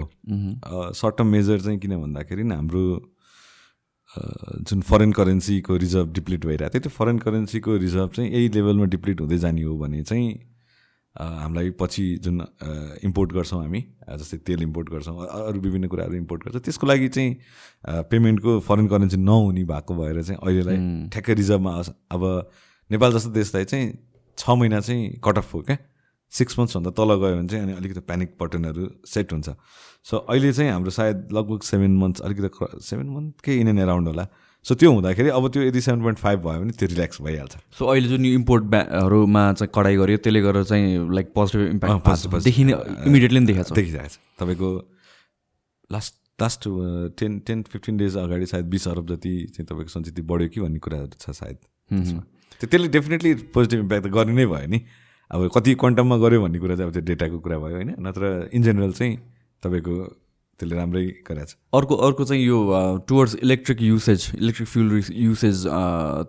सर्ट 0.98 1.14
टर्म 1.18 1.28
मेजर 1.38 1.60
चाहिँ 1.60 1.78
किन 1.78 1.96
भन्दाखेरि 2.02 2.42
हाम्रो 2.50 2.82
जुन 4.18 4.80
फरेन 4.80 5.12
करेन्सीको 5.12 5.76
रिजर्भ 5.76 6.12
डिप्लिट 6.12 6.46
भइरहेको 6.46 6.70
थियो 6.74 6.80
त्यो 6.80 6.90
फरेन 6.90 7.18
करेन्सीको 7.18 7.76
रिजर्भ 7.76 8.10
चाहिँ 8.10 8.30
यही 8.30 8.48
लेभलमा 8.48 8.84
डिप्लिट 8.84 9.20
हुँदै 9.20 9.38
जाने 9.38 9.62
हो 9.62 9.76
भने 9.78 10.02
चाहिँ 10.02 10.30
हामीलाई 11.16 11.70
पछि 11.70 12.04
जुन 12.22 12.40
इम्पोर्ट 13.04 13.32
गर्छौँ 13.32 13.60
हामी 13.62 13.80
जस्तै 14.18 14.38
तेल 14.38 14.62
इम्पोर्ट 14.62 14.90
गर्छौँ 14.90 15.26
अरू 15.26 15.60
विभिन्न 15.60 15.88
कुराहरू 15.88 16.14
इम्पोर्ट 16.14 16.44
गर्छौँ 16.44 16.60
त्यसको 16.60 16.86
लागि 16.86 17.08
चाहिँ 17.08 17.36
पेमेन्टको 18.10 18.58
फरेन 18.60 18.88
करेन्सी 18.88 19.16
नहुने 19.16 19.64
भएको 19.64 19.94
भएर 19.94 20.22
चाहिँ 20.22 20.40
अहिलेलाई 20.42 21.08
ठ्याक्कै 21.08 21.34
रिजर्भमा 21.34 21.76
अब 22.10 22.50
नेपाल 22.90 23.12
जस्तो 23.12 23.30
देशलाई 23.30 23.64
चाहिँ 23.64 23.98
छ 24.38 24.50
महिना 24.50 24.80
चाहिँ 24.80 25.20
कट 25.24 25.38
अफ 25.38 25.54
हो 25.54 25.60
क्या। 25.62 25.76
सिक्स 26.32 26.58
मन्थ्सभन्दा 26.58 26.90
तल 26.98 27.14
गयो 27.14 27.36
भने 27.36 27.48
चाहिँ 27.48 27.64
अनि 27.64 27.72
अलिकति 27.76 28.00
प्यानिक 28.00 28.36
बटनहरू 28.40 28.88
सेट 29.06 29.32
हुन्छ। 29.32 29.48
सो 30.04 30.16
अहिले 30.16 30.52
चाहिँ 30.52 30.70
हाम्रो 30.70 30.90
सायद 30.90 31.28
लगभग 31.32 31.60
सेभेन 31.62 31.96
मन्थ्स 31.98 32.20
अलिकति 32.20 32.78
सेभेन 32.82 33.08
मन्थकै 33.08 33.56
इन 33.60 33.68
एन्ड 33.68 33.80
एराउन्ड 33.80 34.08
होला। 34.08 34.26
सो 34.66 34.74
त्यो 34.74 34.92
हुँदाखेरि 34.92 35.28
अब 35.28 35.48
त्यो 35.48 35.62
यदि 35.62 35.80
सेभेन 35.80 36.02
पोइन्ट 36.02 36.18
फाइभ 36.18 36.38
भयो 36.46 36.60
भने 36.60 36.72
त्यो 36.76 36.88
रिल्याक्स 36.88 37.20
भइहाल्छ। 37.22 37.56
सो 37.78 37.86
अहिले 37.86 38.08
जुन 38.08 38.24
इम्पोर्ट 38.26 38.64
ब्याहरूमा 38.70 39.42
चाहिँ 39.52 39.70
कडाइ 39.74 39.96
गर्यो 39.96 40.16
त्यसले 40.20 40.40
गर्दा 40.42 40.62
चाहिँ 40.62 41.12
लाइक 41.14 41.32
पोजिटिभ 41.34 41.60
इम्प्याक्ट. 41.70 42.44
देखिने 42.44 42.72
इमिडिएटली 43.08 43.40
देखाएको 43.40 43.68
छ 43.68 43.76
देखिरहेको 43.76 44.08
छ 44.08 44.18
तपाईँको 44.40 44.70
last 45.90 46.14
last 46.40 46.62
ten 47.18 47.38
ten 47.46 47.62
fifteen 47.68 47.96
days 47.96 48.16
अगाडि 48.16 48.46
सायद 48.46 48.64
बिस 48.70 48.88
अरब 48.88 49.08
जति 49.08 49.32
चाहिँ 49.52 49.66
तपाईँको 49.66 49.90
सञ्चित 49.92 50.20
बढ्यो 50.24 50.48
कि 50.48 50.60
भन्ने 50.60 50.78
कुराहरू 50.78 51.16
छ 51.20 51.30
सायद। 51.36 51.56
त्यसले 52.60 52.88
डेफिनेटली 52.88 53.34
पोजिटिभ 53.56 53.80
इम्प्याक्ट 53.80 54.06
त 54.06 54.10
गर्ने 54.12 54.32
नै 54.32 54.46
भयो 54.46 54.68
नि। 54.68 54.80
अब 55.30 55.48
कति 55.54 55.74
क्वान्टममा 55.74 56.16
गऱ्यो 56.18 56.40
भन्ने 56.42 56.58
कुरा 56.58 56.76
चाहिँ 56.76 56.88
अब 56.88 56.92
त्यो 56.94 57.02
डेटाको 57.06 57.38
कुरा 57.38 57.58
भयो 57.58 57.76
होइन? 57.76 57.94
नत्र 57.98 58.50
इन 58.54 58.62
जेनरल 58.62 58.92
चाहिँ 58.92 59.16
तपाईँको 59.62 59.94
त्यसले 60.60 60.76
राम्रै 60.76 61.04
गरेको 61.24 61.44
छ। 61.46 61.56
अर्को 61.72 61.94
अर्को 61.96 62.24
चाहिँ 62.24 62.42
यो 62.44 62.58
towards 63.08 63.34
electric 63.42 63.82
usage 63.82 64.30
electric 64.36 64.68
fuel 64.68 65.02
usage 65.08 65.64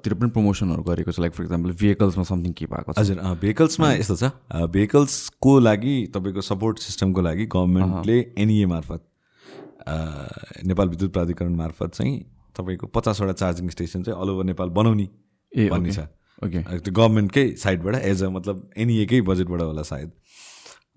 तिर 0.03 0.13
पनि 0.13 0.29
प्रमोसनहरू 0.31 0.83
गरेको 0.83 1.11
छ। 1.11 1.19
लाइक 1.19 1.33
फर 1.33 1.43
इक्जाम्पल 1.43 1.71
भेहिकल्समा 1.81 2.23
समथिङ 2.23 2.53
के 2.53 2.65
भएको 2.65 2.93
छ? 2.93 2.99
हजुर 2.99 3.17
भेहिकल्समा 3.41 3.91
यस्तो 3.91 4.15
छ। 4.15 4.31
भेहिकल्सको 4.69 5.59
लागि 5.59 5.95
तपाईँको 6.13 6.41
सपोर्ट 6.41 6.79
सिस्टमको 6.79 7.21
लागि 7.21 7.45
गभर्मेन्टले 7.51 8.17
एनइए 8.37 8.65
मार्फत 8.71 9.01
नेपाल 10.63 10.87
विद्युत 10.89 11.11
प्राधिकरण 11.13 11.55
मार्फत 11.57 11.89
चाहिँ 11.95 12.15
तपाईँको 12.55 12.87
पचासवटा 12.87 13.33
चार्जिङ 13.33 13.69
स्टेसन 13.69 14.03
चाहिँ 14.03 14.21
अल 14.21 14.29
ओभर 14.29 14.43
नेपाल 14.45 14.69
बनाउने 14.69 15.07
ए 15.51 15.69
भन्ने 15.69 15.91
छ। 15.91 16.07
ओके 16.41 16.59
त्यो 16.79 16.93
गभर्मेन्टकै 16.93 17.45
साइडबाट 17.63 17.95
एज 17.95 18.23
अ 18.23 18.29
मतलब 18.37 18.69
एनइएकै 18.77 19.21
बजेटबाट 19.29 19.61
होला 19.61 19.83
सायद। 19.91 20.11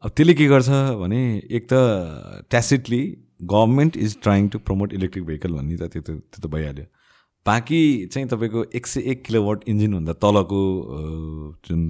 अब 0.04 0.10
त्यसले 0.16 0.34
के 0.34 0.46
गर्छ 0.48 0.68
भने 1.00 1.20
एक 1.50 1.66
त 1.72 1.74
tacitly 2.50 3.02
government 3.52 3.96
is 3.96 4.16
trying 4.22 4.48
to 4.48 4.58
promote 4.68 4.92
electric 4.94 5.24
vehicle 5.26 5.52
भन्ने 5.52 5.76
त 5.76 5.90
त्यो 5.92 6.02
त 6.02 6.10
त्यो 6.10 6.40
त 6.40 6.52
भइहाल्यो। 6.54 6.86
बाँकी 7.46 7.80
चाहिँ 8.12 8.28
तपाईँको 8.28 8.64
एक 8.74 8.86
सय 8.86 9.00
एक 9.12 9.24
किलोवाट 9.24 9.68
इन्जिनभन्दा 9.68 10.12
तलको 10.24 10.60
जुन 11.68 11.80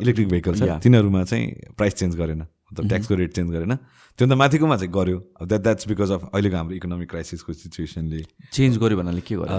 इलेक्ट्रिक 0.00 0.28
भेहिकल 0.28 0.54
छ 0.58 0.78
तिनीहरूमा 0.82 1.24
चाहिँ 1.24 1.74
प्राइस 1.76 1.94
चेन्ज 2.00 2.16
गरेन 2.16 2.40
मतलब 2.40 2.88
ट्याक्सको 2.88 3.14
रेट 3.14 3.32
चेन्ज 3.34 3.50
गरेन। 3.50 3.74
त्योभन्दा 4.18 4.36
माथिकोमा 4.36 4.76
चाहिँ 4.76 4.92
गर्यो। 4.94 5.18
द्याट 5.42 5.60
द्याट्स 5.62 5.88
बिकज 5.88 6.10
अफ 6.12 6.22
अहिलेको 6.32 6.56
हाम्रो 6.56 6.74
इकोनोमिक 6.76 7.08
क्राइसिसको 7.10 7.52
सिचुएसनले 7.52 8.22
चेन्ज 8.52 8.78
गर्यो 8.78 8.96
भन्नाले 8.98 9.20
के 9.26 9.34
गर्यो 9.42 9.58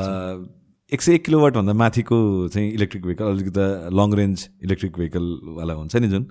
एक 0.92 1.02
सय 1.02 1.14
एक 1.16 1.24
किलोवाटभन्दा 1.26 1.74
माथिको 1.74 2.18
चाहिँ 2.54 2.72
इलेक्ट्रिक 2.72 3.04
भेहिकल 3.04 3.26
अलिकति 3.26 3.66
लङ 3.98 4.14
रेन्ज 4.14 4.48
इलेक्ट्रिक 4.64 4.98
भेहिकलवाला 4.98 5.74
हुन्छ 5.74 5.96
नि 5.96 6.08
जुन। 6.08 6.24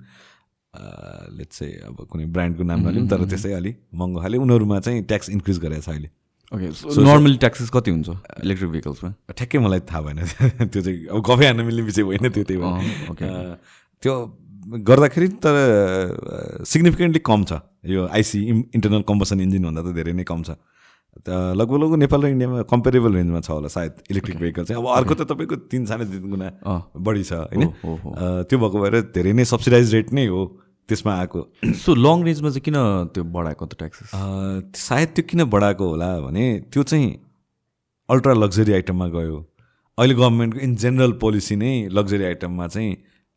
लेट्स 1.37 1.59
चाहिँ 1.59 1.73
अब 1.89 2.05
कुनै 2.11 2.25
ब्रान्डको 2.31 2.63
नाम 2.63 2.79
नलिउँ 2.87 3.07
तर 3.09 3.25
त्यसै 3.25 3.51
अलिक 3.53 3.79
महँगो 3.93 4.21
खाले 4.21 4.37
उनीहरूमा 4.37 4.79
चाहिँ 4.79 5.01
ट्याक्स 5.09 5.29
इन्क्रिज 5.29 5.59
गरेको 5.59 5.81
छ 5.81 5.89
अहिले। 5.89 6.09
ओके 6.53 6.67
नर्मली 7.03 7.37
ट्याक्सेस 7.43 7.69
कति 7.73 7.91
हुन्छ 7.91 8.09
इलेक्ट्रिक 8.45 8.71
भेहिकल्समा? 8.71 9.09
ठ्याक्कै 9.33 9.59
मलाई 9.59 9.79
थाहा 9.89 10.01
भएन। 10.01 10.19
त्यो 10.71 10.81
चाहिँ 10.81 11.05
अब 11.11 11.19
गफै 11.27 11.45
हान्न 11.45 11.61
मिल्ने 11.65 11.83
विषय 11.89 12.01
होइन 12.07 12.29
त्यो 12.29 12.43
त्यही 12.43 12.59
भएर। 12.61 13.57
त्यो 14.03 14.13
गर्दाखेरि 14.87 15.27
तर 15.43 15.55
सिग्निफिकेन्टली 16.63 17.21
कम 17.25 17.43
छ। 17.49 17.59
यो 17.83 18.07
आइसी 18.07 18.39
इन्टरनल 18.71 19.01
कम्बसन 19.09 19.41
इन्जिनभन्दा 19.43 19.81
त 19.81 19.95
धेरै 19.97 20.13
नै 20.13 20.23
कम 20.23 20.41
छ। 20.47 20.55
लगभग 21.27 21.77
लगभग 21.83 21.97
नेपाल 21.99 22.21
र 22.23 22.27
इन्डियामा 22.27 22.61
कम्पेरेबल 22.67 23.13
रेन्जमा 23.13 23.39
छ 23.39 23.49
होला 23.49 23.67
सायद 23.69 23.93
इलेक्ट्रिक 24.11 24.37
भेहिकल 24.39 24.63
चाहिँ। 24.65 24.81
अब 24.81 24.89
अर्को 24.97 25.13
त 25.13 25.29
तपाईँको 25.29 25.55
तिन 25.71 25.85
साढे 25.85 26.05
तिन 26.09 26.29
गुणा। 26.29 26.49
बढी 26.97 27.23
छ 27.23 27.33
होइन? 27.33 27.69
त्यो 28.49 28.57
भएको 28.59 28.77
भएर 28.81 29.01
धेरै 29.13 29.33
नै 29.33 29.45
सब्सिडाइज 29.45 29.93
रेट 29.93 30.13
नै 30.13 30.25
हो 30.27 30.41
त्यसमा 30.89 31.13
आएको। 31.15 31.41
सो 31.79 31.95
लङ 31.95 32.23
रेन्जमा 32.25 32.49
चाहिँ 32.49 32.65
किन 32.65 32.77
त्यो 33.13 33.23
बढाएको 33.23 33.65
त 33.65 33.73
ट्याक्सेस 33.79 34.11
अँ, 34.13 34.71
सायद 34.75 35.09
त्यो 35.15 35.23
किन 35.29 35.43
बढाएको 35.47 35.85
होला 35.87 36.09
भने 36.27 36.45
त्यो 36.73 36.83
चाहिँ 36.83 37.07
अल्ट्रा 38.09 38.33
लग्जरी 38.33 38.73
आइटममा 38.73 39.07
गयो। 39.15 39.37
अहिले 39.97 40.13
गभर्मेन्टको 40.15 40.59
इन 40.59 40.75
जेनरल 40.75 41.11
पोलिसी 41.21 41.55
नै 41.55 41.73
लग्जरी 41.93 42.23
आइटममा 42.25 42.67
चाहिँ 42.67 42.91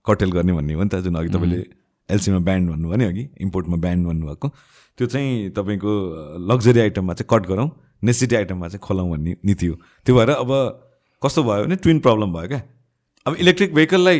कटेल 0.06 0.30
गर्ने 0.32 0.52
भन्ने 0.52 0.74
हो 0.74 0.82
नि 0.82 0.88
त 0.88 1.04
जुन 1.04 1.14
अघि 1.20 1.28
तपाईँले 1.28 1.60
एलसीमा 2.10 2.38
ब्यान्ड 2.38 2.70
भन्नुभयो 2.70 2.96
नि 2.96 3.04
अघि 3.04 3.24
इम्पोर्टमा 3.40 3.76
ब्यान्ड 3.76 4.06
भन्नुभएको। 4.06 4.48
त्यो 4.98 5.06
चाहिँ 5.06 5.50
तपाईँको 5.56 5.92
लग्जरी 6.50 6.80
आइटममा 6.80 7.14
चाहिँ 7.14 7.28
कट 7.30 7.46
गरौँ 7.48 7.68
नेसिटी 8.04 8.36
आइटममा 8.36 8.68
चाहिँ 8.68 8.80
खोलाउँ 8.80 9.10
भन्ने 9.10 9.36
नीति 9.44 9.66
हो। 9.66 9.74
त्यो 10.06 10.14
भएर 10.16 10.30
अब 10.30 10.50
कस्तो 11.22 11.42
भयो 11.42 11.64
भने 11.64 11.76
ट्विन 11.76 11.98
प्रब्लम 12.00 12.32
भयो 12.32 12.48
क्या। 12.48 12.62
अब 13.26 13.34
इलेक्ट्रिक 13.34 13.74
भेहिकललाई 13.74 14.18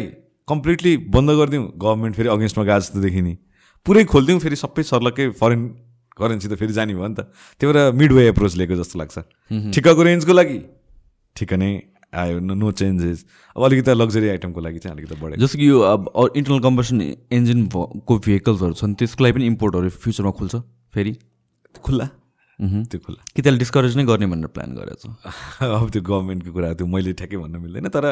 कम्प्लिटली 0.49 0.97
बन्द 1.14 1.30
गरिदिउँ 1.30 1.64
गभर्मेन्ट 1.78 2.16
फेरि 2.16 2.28
अगेन्स्टमा 2.28 2.64
गए 2.64 2.80
जस्तो 2.80 3.01
देखिने 3.01 3.37
पुरै 3.87 4.05
खोलिदिउँ 4.05 4.39
फेरि 4.41 4.57
सबै 4.57 4.82
सर्लक्कै 4.82 5.28
फरेन 5.41 5.62
करेन्सी 6.16 6.49
त 6.49 6.55
फेरि 6.57 6.72
जाने 6.72 6.95
भयो 6.95 7.07
नि 7.07 7.14
त। 7.14 7.30
त्यही 7.61 7.72
भएर 7.72 7.93
मिड 7.93 8.12
वे 8.12 8.22
एप्रोच 8.28 8.57
लिएको 8.57 8.74
जस्तो 8.76 8.99
लाग्छ। 8.99 9.16
ठिक्कको 9.74 10.03
रेन्जको 10.03 10.32
लागि 10.32 10.59
ठिक्क 11.37 11.53
नै 11.55 11.70
आयो 12.16 12.38
नो 12.40 12.70
चेन्जेस 12.72 13.24
अब 13.56 13.64
अलिकति 13.64 13.94
लग्जरी 13.94 14.28
आइटमको 14.28 14.60
लागि 14.60 14.78
चाहिँ 14.78 14.96
अलिकति 14.96 15.20
बढेको। 15.20 15.40
जस्तो 15.42 15.58
कि 15.58 15.68
यो 15.68 15.80
अब 15.80 16.32
इन्टरनल 16.36 16.60
कम्बसन 16.60 17.00
इन्जिन 17.38 17.66
को 18.08 18.18
भेहिकल्सहरू 18.18 18.72
छन् 18.72 18.94
त्यसको 18.94 19.24
लागि 19.24 19.34
पनि 19.38 19.46
इम्पोर्टहरू 19.46 19.88
फ्युचरमा 20.04 20.30
खुल्छ? 20.40 20.54
फेरि? 20.94 21.12
खुल्ला? 21.84 22.06
त्यो 22.60 22.98
खुल्ला। 23.06 23.22
कि 23.36 23.42
त्यसलाई 23.42 23.58
डिस्करेज 23.58 23.96
नै 23.96 24.04
गर्ने 24.04 24.26
भनेर 24.26 24.48
प्लान 24.56 24.74
गरेको 24.74 25.00
छ? 25.02 25.06
अब 25.62 25.90
त्यो 25.92 26.02
गभर्मेन्टको 26.02 26.52
कुरा 26.52 26.72
त्यो 26.74 26.86
मैले 26.86 27.12
ठ्याक्कै 27.12 27.36
भन्न 27.36 27.56
मिल्दैन 27.60 27.88
तर 27.92 28.04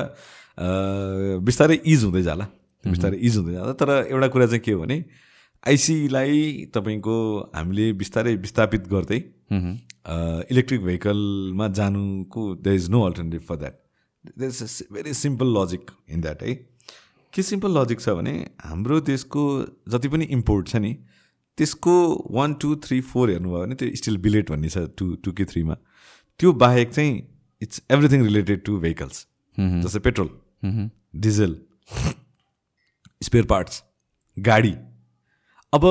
बिस्तारै 1.40 1.80
इज 1.86 2.04
हुँदै 2.04 2.22
जाला। 2.22 2.46
बिस्तारै 2.84 3.16
इज 3.16 3.36
हुँदै 3.36 3.52
जाला 3.52 3.72
तर 3.72 3.90
एउटा 4.12 4.28
कुरा 4.28 4.46
चाहिँ 4.46 4.60
के 4.60 4.72
हो 4.72 4.80
भने 4.80 5.04
आइसीलाई 5.66 6.40
तपाईँको 6.74 7.16
हामीले 7.56 7.92
बिस्तारै 8.00 8.34
विस्थापित 8.36 8.88
गर्दै 8.88 9.20
इलेक्ट्रिक 10.52 10.80
भेहिकलमा 10.84 11.68
जानुको 11.78 12.42
there 12.56 12.76
is 12.76 12.90
no 12.90 13.00
alternative 13.02 13.42
for 13.48 13.56
that 13.56 13.83
there 14.38 14.42
is 14.42 14.86
very 14.92 15.14
simple 15.14 15.58
logic 15.58 15.90
in 16.10 16.20
that 16.20 16.42
है 16.42 16.54
के 17.34 17.42
सिम्पल 17.42 17.78
लजिक 17.78 18.00
छ 18.00 18.08
भने 18.08 18.34
हाम्रो 18.64 19.00
देशको 19.00 19.42
जति 19.88 20.08
पनि 20.08 20.24
इम्पोर्ट 20.24 20.68
छ 20.68 20.76
नि 20.76 20.92
त्यसको 21.58 21.94
वान 22.30 22.54
टू 22.54 22.74
थ्री 22.76 23.00
फोर 23.00 23.30
हेर्नुभयो 23.30 23.60
भने 23.60 23.74
त्यो 23.74 23.94
स्टिल 23.94 24.16
बिलेट 24.16 24.50
भन्ने 24.50 24.68
छ 24.68 24.78
टू 24.98 25.14
टू 25.14 25.32
के 25.32 25.44
थ्रीमा 25.44 25.76
त्यो 26.40 26.52
बाहेक 26.52 26.90
चाहिँ 26.90 27.22
it's 27.62 27.82
everything 27.90 28.22
related 28.22 28.64
to 28.64 28.78
vehicles 28.78 29.26
जस्तै 29.58 29.98
पेट्रोल 29.98 30.30
डिजल 31.16 31.56
स्पेयर 33.22 33.44
पार्ट्स 33.46 33.82
गाडी। 34.38 34.74
अब 35.72 35.84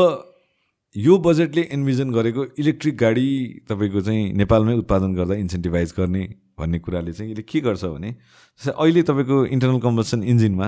यो 0.96 1.18
बजेटले 1.18 1.62
इन्भिजन 1.62 2.12
गरेको 2.12 2.46
इलेक्ट्रिक 2.60 2.98
गाडी 2.98 3.28
तपाईँको 3.70 4.02
चाहिँ 4.02 4.34
नेपालमै 4.34 4.74
उत्पादन 4.74 5.16
गर्दा 5.16 5.36
इन्सेन्टिभाइज 5.36 5.94
गर्ने 5.98 6.24
भन्ने 6.64 6.80
कुराले 6.88 7.14
चाहिँ 7.14 7.32
यसले 7.32 7.44
के 7.52 7.60
गर्छ 7.68 7.84
भने 7.94 8.12
जस्तै 8.12 8.74
अहिले 8.74 9.02
तपाईँको 9.12 9.38
इन्टरनल 9.56 9.80
कम्बसन 9.88 10.24
इन्जिनमा 10.34 10.68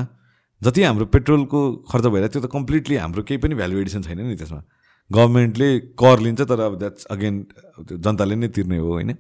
जति 0.62 0.84
हाम्रो 0.84 1.06
पेट्रोलको 1.14 1.60
खर्च 1.92 2.06
भइरहेको 2.14 2.34
त्यो 2.34 2.42
त 2.48 2.52
कम्प्लिटली 2.52 2.96
हाम्रो 3.04 3.24
केही 3.28 3.40
पनि 3.44 3.56
भ्यालु 3.56 3.80
एडिसन 3.80 4.02
छैन 4.08 4.20
नि 4.28 4.36
त्यसमा। 4.42 4.62
गभर्मेन्टले 5.12 5.68
कर 6.02 6.20
लिन्छ 6.26 6.42
तर 6.50 6.60
अब 6.66 6.78
द्याट्स 6.82 7.06
अगेन 7.14 7.36
जनताले 8.06 8.36
नै 8.36 8.48
तिर्ने 8.56 8.78
हो 8.78 8.92
होइन? 8.92 9.12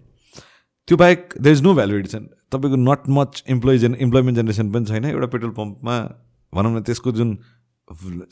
त्यो 0.88 0.97
बाहेक 0.97 1.34
there 1.38 1.55
is 1.55 1.61
no 1.61 1.73
value 1.73 1.97
addition 1.97 2.23
तपाईँको 2.51 2.78
not 2.82 3.01
much 3.17 3.43
employ 3.53 3.78
gen 3.84 3.95
employment 4.05 4.36
generation 4.38 4.71
पनि 4.71 4.86
छैन 4.86 5.05
एउटा 5.05 5.28
पेट्रोल 5.34 5.51
पम्पमा 5.59 5.97
भनौँ 6.53 6.71
न 6.73 6.82
त्यसको 6.88 7.11
जुन 7.19 7.38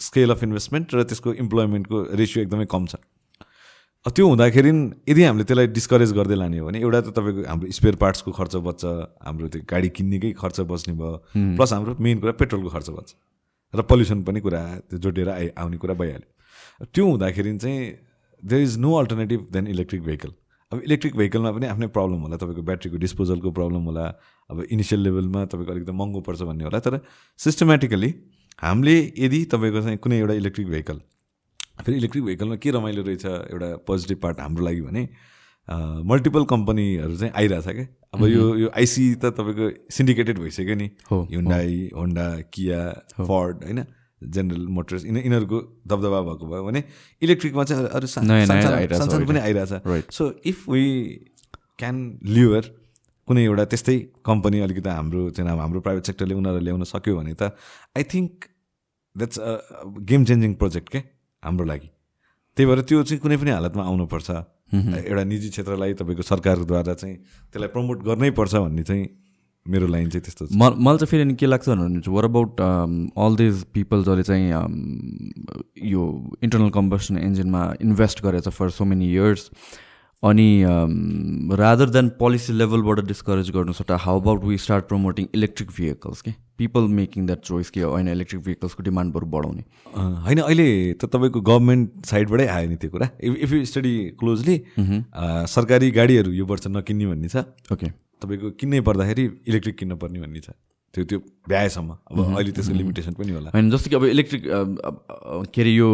स्केल 0.01 0.31
अफ 0.31 0.43
इन्भेस्टमेन्ट 0.43 0.95
र 0.95 1.03
त्यसको 1.03 1.33
इम्प्लोइमेन्टको 1.43 1.97
रेसियो 2.21 2.43
एकदमै 2.43 2.65
कम 2.73 2.85
छ। 2.85 2.95
त्यो 4.05 4.27
हुँदाखेरि 4.27 4.69
यदि 5.09 5.23
हामीले 5.23 5.43
त्यसलाई 5.47 5.67
डिस्करेज 5.79 6.11
गर्दै 6.13 6.35
लाने 6.35 6.57
हो 6.59 6.65
भने 6.67 6.79
एउटा 6.83 6.99
त 7.01 7.09
तपाईँको 7.15 7.41
हाम्रो 7.47 7.71
स्पेयर 7.71 7.95
पार्ट्सको 8.03 8.31
खर्च 8.35 8.55
बच्छ 8.67 8.83
हाम्रो 9.23 9.47
त्यो 9.47 9.61
गाडी 9.63 9.89
किन्नेकै 9.95 10.31
खर्च 10.35 10.59
बच्ने 10.67 10.93
भयो 10.99 11.11
प्लस 11.55 11.73
हाम्रो 11.73 11.95
मेन 12.03 12.19
कुरा 12.19 12.33
पेट्रोलको 12.35 12.69
खर्च 12.75 12.89
बच्छ 12.99 13.09
र 13.73 13.81
पल्युसन 13.87 14.23
पनि 14.27 14.39
कुरा 14.43 14.61
त्यो 14.91 14.99
जोडिएर 15.07 15.29
आइ 15.29 15.47
आउने 15.55 15.77
कुरा 15.79 15.93
भइहाल्यो। 16.03 16.85
त्यो 16.93 17.05
हुँदाखेरि 17.07 17.57
चाहिँ 17.63 17.79
there 18.43 18.61
is 18.61 18.77
no 18.83 18.91
alternative 18.99 19.47
than 19.53 19.67
electric 19.67 20.03
vehicle 20.03 20.31
अब 20.71 20.81
इलेक्ट्रिक 20.83 21.15
भेहिकलमा 21.15 21.51
पनि 21.55 21.67
आफ्नै 21.71 21.87
प्रब्लम 21.95 22.27
होला 22.27 22.37
तपाईँको 22.43 22.61
ब्याट्रीको 22.69 22.97
डिस्पोजलको 23.07 23.51
प्रब्लम 23.55 23.83
होला 23.87 24.05
अब 24.49 24.63
इनिसियल 24.67 25.01
लेभलमा 25.01 25.45
तपाईँको 25.55 25.71
अलिकति 25.71 25.91
महँगो 26.03 26.21
पर्छ 26.27 26.41
भन्ने 26.51 26.63
होला 26.63 26.79
तर 26.83 26.99
सिस्टमेटिकली 27.39 28.13
हामीले 28.67 28.99
यदि 29.17 29.43
तपाईँको 29.55 29.81
चाहिँ 29.87 29.97
कुनै 30.03 30.19
एउटा 30.19 30.33
इलेक्ट्रिक 30.43 30.67
भेहिकल 30.75 31.01
फेरि 31.78 31.97
इलेक्ट्रिक 31.97 32.24
भेहिकलमा 32.24 32.55
के 32.55 32.71
रमाइलो 32.71 33.01
रहेछ 33.03 33.26
एउटा 33.26 33.76
पोजिटिभ 33.88 34.17
पार्ट 34.21 34.39
हाम्रो 34.39 34.65
लागि 34.65 34.82
भने 34.82 35.07
मल्टिपल 36.11 36.43
कम्पनीहरू 36.45 37.15
चाहिँ 37.17 37.34
आइरहेछ 37.34 37.67
क्या 37.67 37.86
अब 38.13 38.26
यो 38.28 38.55
यो 38.57 38.69
आइसी 38.78 39.03
त 39.15 39.26
तपाईँको 39.34 39.69
सिन्डिकेटेड 39.89 40.39
भइसक्यो 40.39 40.76
नि। 40.76 40.89
हो, 41.11 41.17
हुन्डाई 41.34 41.89
होन्डा 41.95 42.26
किया 42.53 42.80
फर्ड 43.19 43.63
होइन? 43.63 43.84
जेनरल 44.24 44.67
मोटर्स 44.69 45.05
यिनी 45.05 45.19
यिनीहरूको 45.19 45.59
दबदबा 45.88 46.19
भएको 46.21 46.45
भयो 46.47 46.63
भने 46.63 46.84
इलेक्ट्रिकमा 47.21 47.63
चाहिँ 47.63 47.88
अरू 47.89 48.07
सा- 48.07 48.24
नयाँ 48.24 48.36
नयाँ 48.38 48.45
सानसानो- 48.47 48.78
आइरहेछ 48.78 48.99
सानसानो 48.99 49.26
पनि. 49.26 49.39
आइरहेछ। 49.39 50.11
So 50.13 50.24
if 50.45 50.69
we 50.69 50.84
can 51.80 51.97
lever 52.24 52.69
कुनै 53.28 53.43
एउटा 53.43 53.65
त्यस्तै 53.65 53.97
कम्पनी 54.26 54.59
अलिकति 54.59 54.89
हाम्रो 54.89 55.30
चाहिँ 55.30 55.51
अब 55.51 55.59
हाम्रो 55.59 55.80
प्राइभेट 55.82 56.05
सेक्टरले 56.05 56.36
उनीहरू 56.36 56.59
ल्याउन 56.59 56.84
सक्यो 56.84 57.15
भने 57.17 57.34
त 57.34 57.55
I 57.97 58.03
think 58.03 58.45
that's 59.15 59.39
a 59.39 59.51
game 60.11 60.26
changing 60.26 60.53
project 60.55 60.89
के? 60.89 61.03
हाम्रो 61.43 61.65
लागि। 61.65 61.89
त्यही 62.57 62.65
भएर 62.69 62.81
त्यो 62.89 63.03
चाहिँ 63.03 63.19
कुनै 63.21 63.37
पनि 63.37 63.51
हालतमा 63.51 63.83
आउनुपर्छ। 63.83 64.29
एउटा 64.73 65.23
निजी 65.23 65.49
क्षेत्रलाई 65.49 65.93
तपाईँको 65.99 66.23
सरकारद्वारा 66.23 66.93
चाहिँ 66.93 67.15
त्यसलाई 67.51 67.69
प्रमोट 67.73 67.97
गर्नै 68.03 68.29
पर्छ 68.39 68.53
भन्ने 68.55 68.83
चाहिँ 68.83 69.05
मेरो 69.65 69.87
लाइन 69.87 70.09
चाहिँ 70.09 70.23
त्यस्तो 70.23 70.45
छ। 70.45 70.49
म 70.53 70.75
मलाई 70.75 70.97
चाहिँ 70.97 71.11
फेरि 71.11 71.35
के 71.39 71.45
लाग्छ 71.45 71.69
भने 71.69 71.99
चाहिँ 72.01 72.15
worry 72.15 72.25
about 72.25 72.61
all 73.15 73.35
these 73.37 73.63
people 73.73 74.03
जसले 74.03 74.23
चाहिँ 74.23 74.51
um, 74.53 74.75
यो 75.93 76.01
इन्टरनल 76.43 76.69
कम्बसन 76.69 77.17
इन्जिनमा 77.17 77.61
इन्भेस्ट 77.81 78.23
गरेछ 78.23 78.47
फर 78.49 78.69
सो 78.69 78.85
मेनी 78.85 79.11
इयर्स 79.13 79.49
अनि 80.23 80.47
रादर 81.59 81.89
देन 81.89 82.09
पोलिसी 82.19 82.53
लेभलबाट 82.53 82.99
डिस्करेज 83.07 83.51
गर्नु 83.51 83.73
सट्टा 83.73 83.95
how 84.03 84.19
about 84.21 84.43
we 84.43 84.57
start 84.57 84.85
promoting 84.87 85.27
electric 85.35 85.69
vehicles 85.77 86.21
के? 86.21 86.31
पिपल 86.59 86.87
मेकिङ 86.97 87.25
द्याट 87.25 87.39
चोइस 87.41 87.69
कि 87.69 87.81
होइन 87.81 88.07
इलेक्ट्रिक 88.07 88.41
भेहिकल्सको 88.43 88.83
डिमान्ड 88.83 89.13
बरु 89.13 89.25
बढाउने। 89.27 89.63
होइन 90.25 90.39
अहिले 90.39 90.67
त 90.93 91.09
तपाईँको 91.09 91.41
गभर्मेन्ट 91.41 92.05
साइडबाटै 92.05 92.47
आयो 92.47 92.69
नि 92.69 92.75
त्यो 92.77 92.89
कुरा। 92.89 93.07
If 93.21 93.33
if 93.37 93.53
you 93.53 93.65
study 93.65 93.93
closely 94.19 94.55
सरकारी 95.49 95.91
गाडीहरू 95.91 96.31
यो 96.31 96.45
वर्ष 96.45 96.67
नकिन्ने 96.69 97.05
भन्ने 97.05 97.29
छ। 97.29 97.49
ओके 97.73 97.87
तपाईँको 98.21 98.47
किन्नै 98.59 98.81
पर्दाखेरि 98.85 99.23
इलेक्ट्रिक 99.49 99.75
किन्न 99.77 99.95
पर्ने 99.97 100.19
भन्ने 100.21 100.39
छ। 100.39 100.53
त्यो 100.93 101.03
त्यो 101.09 101.19
भ्याएसम्म 101.49 101.89
अब 101.89 102.17
अहिले 102.37 102.51
त्यसको 102.53 102.73
लिमिटेसन 102.77 103.13
पनि 103.17 103.31
होला। 103.33 103.49
होइन 103.49 103.69
जस्तो 103.73 103.89
कि 103.89 103.95
अब 103.97 104.03
इलेक्ट्रिक 104.05 104.43
के 104.45 105.61
अरे 105.61 105.71
यो 105.73 105.89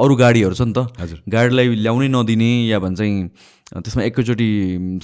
अरू 0.00 0.14
गाडीहरू 0.16 0.54
छ 0.56 0.64
नि 0.64 0.72
त। 0.72 0.88
हजुर। 0.96 1.18
गाडीलाई 1.28 1.76
ल्याउनै 1.76 2.08
नदिने 2.08 2.50
या 2.72 2.78
भन्छ 2.80 3.00
त्यसमा 3.70 4.02
एकैचोटि 4.02 4.48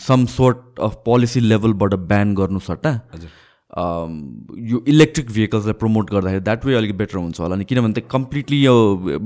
सम 0.01 0.25
सोर्ट 0.33 0.81
अफ 0.81 0.93
पोलिसी 1.05 1.41
लेभलबाट 1.45 1.95
ब्यान 2.09 2.33
गर्नु 2.35 2.59
सट्टा। 2.65 2.93
हजुर। 3.13 3.31
यो 3.77 4.85
इलेक्ट्रिक 4.89 5.27
भेहिकल्सलाई 5.31 5.73
प्रमोट 5.81 6.11
गर्दाखेरि 6.11 6.45
द्याट 6.45 6.65
वे 6.67 6.75
अलिक 6.75 6.97
बेटर 6.99 7.19
हुन्छ 7.19 7.41
होला 7.41 7.57
नि। 7.57 7.65
किनभने 7.65 7.93
त्यो 8.01 8.09
कम्प्लिटली 8.13 8.63
यो 8.65 8.75
अ, 8.97 9.19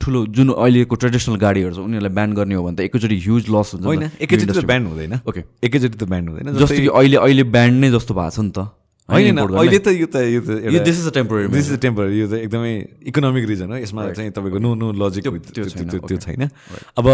ठुलो 0.00 0.26
जुन 0.36 0.48
अहिलेको 0.52 0.94
ट्रेडिसनल 1.02 1.36
गाडीहरू 1.42 1.74
छ 1.74 1.78
उनीहरूलाई 1.78 2.14
ब्यान 2.14 2.32
गर्ने 2.34 2.54
हो 2.54 2.62
भने 2.64 2.76
त 2.76 2.80
एकैचोटि 2.88 3.16
ह्युज 3.24 3.44
लस 3.50 3.74
हुन्छ 3.74 3.86
होइन 3.86 4.08
त। 4.08 4.22
एकैचोटि 4.24 4.52
त। 4.52 4.64
ब्यान्ड 4.72 4.88
हुँदैन। 4.88 5.14
ओके 5.28 5.40
एकैचोटि 5.68 5.96
त 5.98 6.04
ब्यान्ड 6.12 6.28
हुँदैन 6.28 6.52
जस्तो 6.58 6.80
कि 6.80 6.88
अहिले 6.92 7.16
अहिले 7.16 7.44
ब्यान्ड 7.56 7.76
नै 7.80 7.90
जस्तो 7.96 8.14
भएको 8.14 8.30
छ 8.30 8.40
नि 8.40 8.50
त। 8.52 8.68
होइन। 9.08 9.38
अहिले 9.38 9.78
त 9.78 9.88
यो 9.92 10.06
त 10.06 10.16
यो 10.32 10.40
त 10.40 10.84
this 10.84 10.96
is 11.02 11.06
a 11.06 11.14
temporary 11.18 11.48
this 11.52 11.70
is 11.72 11.78
temporary 11.82 12.18
यो 12.20 12.26
त 12.28 12.34
एकदमै 12.46 12.72
इकोनोमिक 13.10 13.44
रिजन 13.48 13.68
हो। 13.72 13.76
यसमा 13.84 14.00
चाहिँ 14.12 14.30
तपाईँको 14.30 14.58
नो 14.62 14.70
नो 14.74 14.92
लजिक 14.92 15.24
त्यो. 15.26 16.16
छैन। 16.16 16.48
अब 16.96 17.06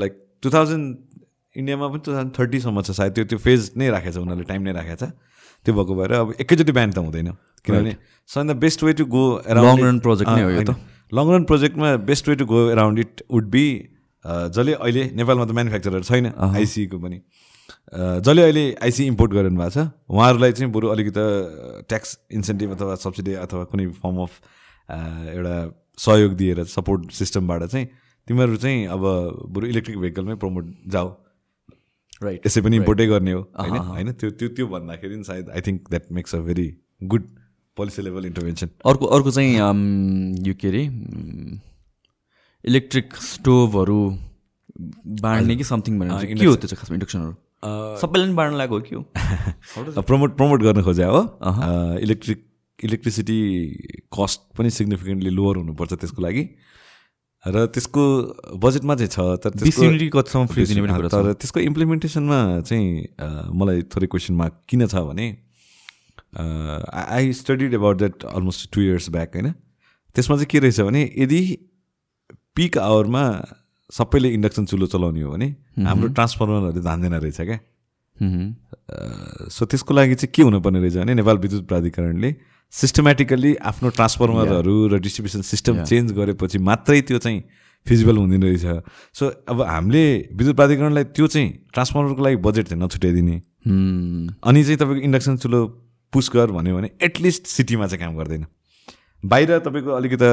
लाइक 0.00 0.12
टु 0.42 0.50
थाउजन्ड 0.50 0.86
इन्डियामा 1.56 1.86
पनि 1.88 2.00
टु 2.04 2.10
थाउजन्ड 2.12 2.32
थर्टीसम्म 2.38 2.82
छ 2.82 2.90
सायद 2.98 3.12
त्यो 3.14 3.24
त्यो 3.30 3.38
फेज 3.38 3.70
नै 3.76 3.88
राखेको 3.94 4.12
छ 4.14 4.18
उनीहरूले 4.24 4.46
टाइम 4.50 4.62
नै 4.62 4.72
राखेको 4.78 4.98
छ। 5.00 5.10
त्यो 5.64 5.72
भएको 5.74 5.94
भएर 5.94 6.12
अब 6.12 6.34
एकैचोटि 6.40 6.72
ब्यान 6.72 6.90
त 6.92 6.98
हुँदैन। 6.98 7.30
किनभने 7.64 7.92
so 8.28 8.42
the 8.44 8.56
best 8.60 8.82
way 8.82 8.92
to 8.92 9.04
go 9.06 9.24
Long 9.48 9.80
run 9.80 10.00
project 10.00 10.28
नै 10.34 10.42
हो 10.42 10.50
यो 10.50 10.62
त। 10.64 10.76
Long 11.14 11.24
run 11.30 11.44
प्रोजेक्टमा 11.46 11.88
best 12.10 12.28
way 12.28 12.34
to 12.36 12.44
go 12.44 12.60
around 12.70 12.98
it 12.98 13.22
would 13.30 13.46
be 13.50 13.64
जसले 14.24 14.72
अहिले 14.74 15.02
नेपालमा 15.14 15.44
त 15.44 15.50
म्यानुफ्याक्चरहरू 15.56 16.04
छैन 16.10 16.26
आइसीको 16.34 16.98
पनि। 16.98 17.18
अ, 17.94 18.18
जसले 18.24 18.42
अहिले 18.42 18.64
आइसी 18.82 19.06
इम्पोर्ट 19.06 19.30
गरिरहनु 19.32 19.60
भएको 19.60 19.70
छ 19.70 19.88
उहाँहरूलाई 20.10 20.52
चाहिँ 20.52 20.70
बरु 20.72 20.88
अलिकति 20.90 21.24
ट्याक्स 21.88 22.18
इन्सेन्टिभ 22.34 22.70
अथवा 22.76 22.94
सब्सिडी 23.04 23.32
अथवा 23.44 23.64
कुनै 23.72 23.86
फर्म 24.02 24.16
अफ 24.26 24.32
एउटा 25.38 25.56
सहयोग 26.04 26.32
दिएर 26.34 26.64
सपोर्ट 26.68 27.10
सिस्टमबाट 27.14 27.64
चाहिँ 27.72 27.86
तिमीहरू 28.28 28.56
चाहिँ 28.56 28.86
अब 28.90 29.02
बरु 29.54 29.66
इलेक्ट्रिक 29.72 29.98
भेहिकलमै 29.98 30.34
प्रमोट 30.42 30.64
जाऊ। 30.88 31.08
राइट 32.22 32.46
यसै 32.46 32.60
पनि 32.60 32.76
इम्पोर्टै 32.76 33.06
गर्ने 33.06 33.32
हो 33.32 33.40
होइन? 33.60 33.76
होइन? 33.76 34.12
त्यो 34.12 34.30
त्यो 34.30 34.48
त्यो 34.58 34.66
भन्दाखेरि 34.66 35.16
नि 35.16 35.24
सायद 35.24 35.48
I 35.50 35.60
think 35.60 35.90
that 35.90 36.12
makes 36.12 36.34
a 36.34 36.38
very 36.40 36.66
good 37.14 37.24
policy 37.76 38.02
level 38.02 38.26
intervention 38.26 38.68
अर्को 38.86 39.06
अर्को 39.16 39.30
चाहिँ 39.30 39.56
अम, 39.60 39.80
यो 40.46 40.54
के 40.60 40.68
अरे? 40.68 40.82
इलेक्ट्रिक 42.64 43.14
स्टोभहरू 43.22 43.98
बाँड्ने 45.22 45.56
कि 45.56 45.64
समथिङ 45.64 45.98
भनेर 45.98 46.34
के 46.34 46.44
हो 46.44 46.54
त्यो 46.56 46.68
चाहिँ 46.68 46.78
खासमा 46.80 46.94
इन्डक्सनहरू? 46.94 47.34
सबैले 48.00 48.24
पनि 48.24 48.34
बाँड्न 48.34 48.56
लागेको 48.56 48.74
हो 48.74 48.80
कि 48.80 48.94
हो? 48.94 50.02
प्रमोट 50.08 50.36
प्रमोट 50.36 50.62
गर्न 50.62 50.82
खोजे 50.82 51.04
हो? 51.04 51.20
इलेक्ट्रिक 52.02 52.44
इलेक्ट्रिसिटी 52.78 53.38
कस्ट 54.18 54.40
पनि 54.58 54.70
सिग्निफिकेन्टली 54.70 55.30
लोवर 55.30 55.56
हुनुपर्छ 55.56 55.92
त्यसको 55.94 56.22
लागि। 56.22 56.42
र 57.46 57.66
त्यसको 57.68 58.02
बजेटमा 58.56 58.94
चाहिँ 58.96 59.10
छ 59.12 59.18
तर 59.44 59.50
तर 61.12 61.32
त्यसको 61.40 61.60
इम्प्लिमेन्टेसनमा 61.60 62.38
चाहिँ 62.60 62.88
मलाई 63.52 63.82
थोरै 63.92 64.06
क्वेसन 64.06 64.34
मार्क 64.34 64.54
किन 64.68 64.86
छ 64.86 64.94
भने 65.10 65.26
I 66.36 67.32
studied 67.32 67.74
about 67.74 67.96
that 67.98 68.24
almost 68.24 68.70
two 68.74 68.80
years 68.80 69.10
back 69.10 69.36
होइन? 69.36 69.50
त्यसमा 70.16 70.36
चाहिँ 70.36 70.46
के 70.50 70.58
रहेछ 70.58 70.80
भने 70.80 71.02
यदि 71.18 71.40
पिक 72.56 72.78
आवरमा 72.78 73.24
सबैले 73.92 74.28
इन्डक्सन 74.30 74.64
चुलो 74.66 74.86
चलाउने 74.86 75.22
हो 75.22 75.30
भने 75.32 75.48
हाम्रो 75.84 76.08
ट्रान्सफर्मरहरू 76.08 76.80
धान्दैन 76.80 77.14
रहेछ 77.14 77.40
क्या। 77.40 77.58
सो 79.50 79.66
त्यसको 79.66 79.94
लागि 79.94 80.14
चाहिँ 80.14 80.32
के 80.34 80.42
हुनुपर्ने 80.42 80.80
रहेछ 80.80 80.96
भने 80.96 81.14
नेपाल 81.14 81.38
विद्युत 81.38 81.68
प्राधिकरणले 81.68 82.30
सिस्टमेटिकल्ली 82.74 83.54
आफ्नो 83.62 83.88
ट्रान्सफर्मरहरू 83.90 84.76
र 84.88 84.98
डिस्ट्रिब्युसन 84.98 85.42
सिस्टम 85.42 85.82
चेन्ज 85.84 86.12
गरेपछि 86.12 86.58
मात्रै 86.58 87.00
त्यो 87.02 87.18
चाहिँ 87.18 87.42
फिजिबल 87.86 88.16
हुँदैन 88.16 88.42
रहेछ। 88.42 88.82
सो 89.14 89.26
अब 89.48 89.62
हामीले 89.62 90.04
विद्युत 90.32 90.56
प्राधिकरणलाई 90.56 91.04
त्यो 91.14 91.26
चाहिँ 91.26 91.48
ट्रान्सफर्मरको 91.72 92.22
लागि 92.24 92.36
बजेट 92.42 92.68
चाहिँ 92.68 92.82
नछुट्याइदिने। 92.82 93.36
मह्म। 93.66 94.34
अनि 94.42 94.64
चाहिँ 94.64 94.78
तपाईँको 94.78 95.02
इन्डक्सन 95.04 95.36
चुलो 95.36 95.60
पुस 96.12 96.30
गर 96.34 96.50
भन्यो 96.50 96.76
भने 96.76 96.90
एटलिस्ट 97.02 97.46
सिटीमा 97.46 97.86
चाहिँ 97.86 98.00
काम 98.00 98.16
गर्दैन। 98.18 98.46
बाहिर 99.22 99.58
तपाईँको 99.58 99.90
अलिकति 99.90 100.30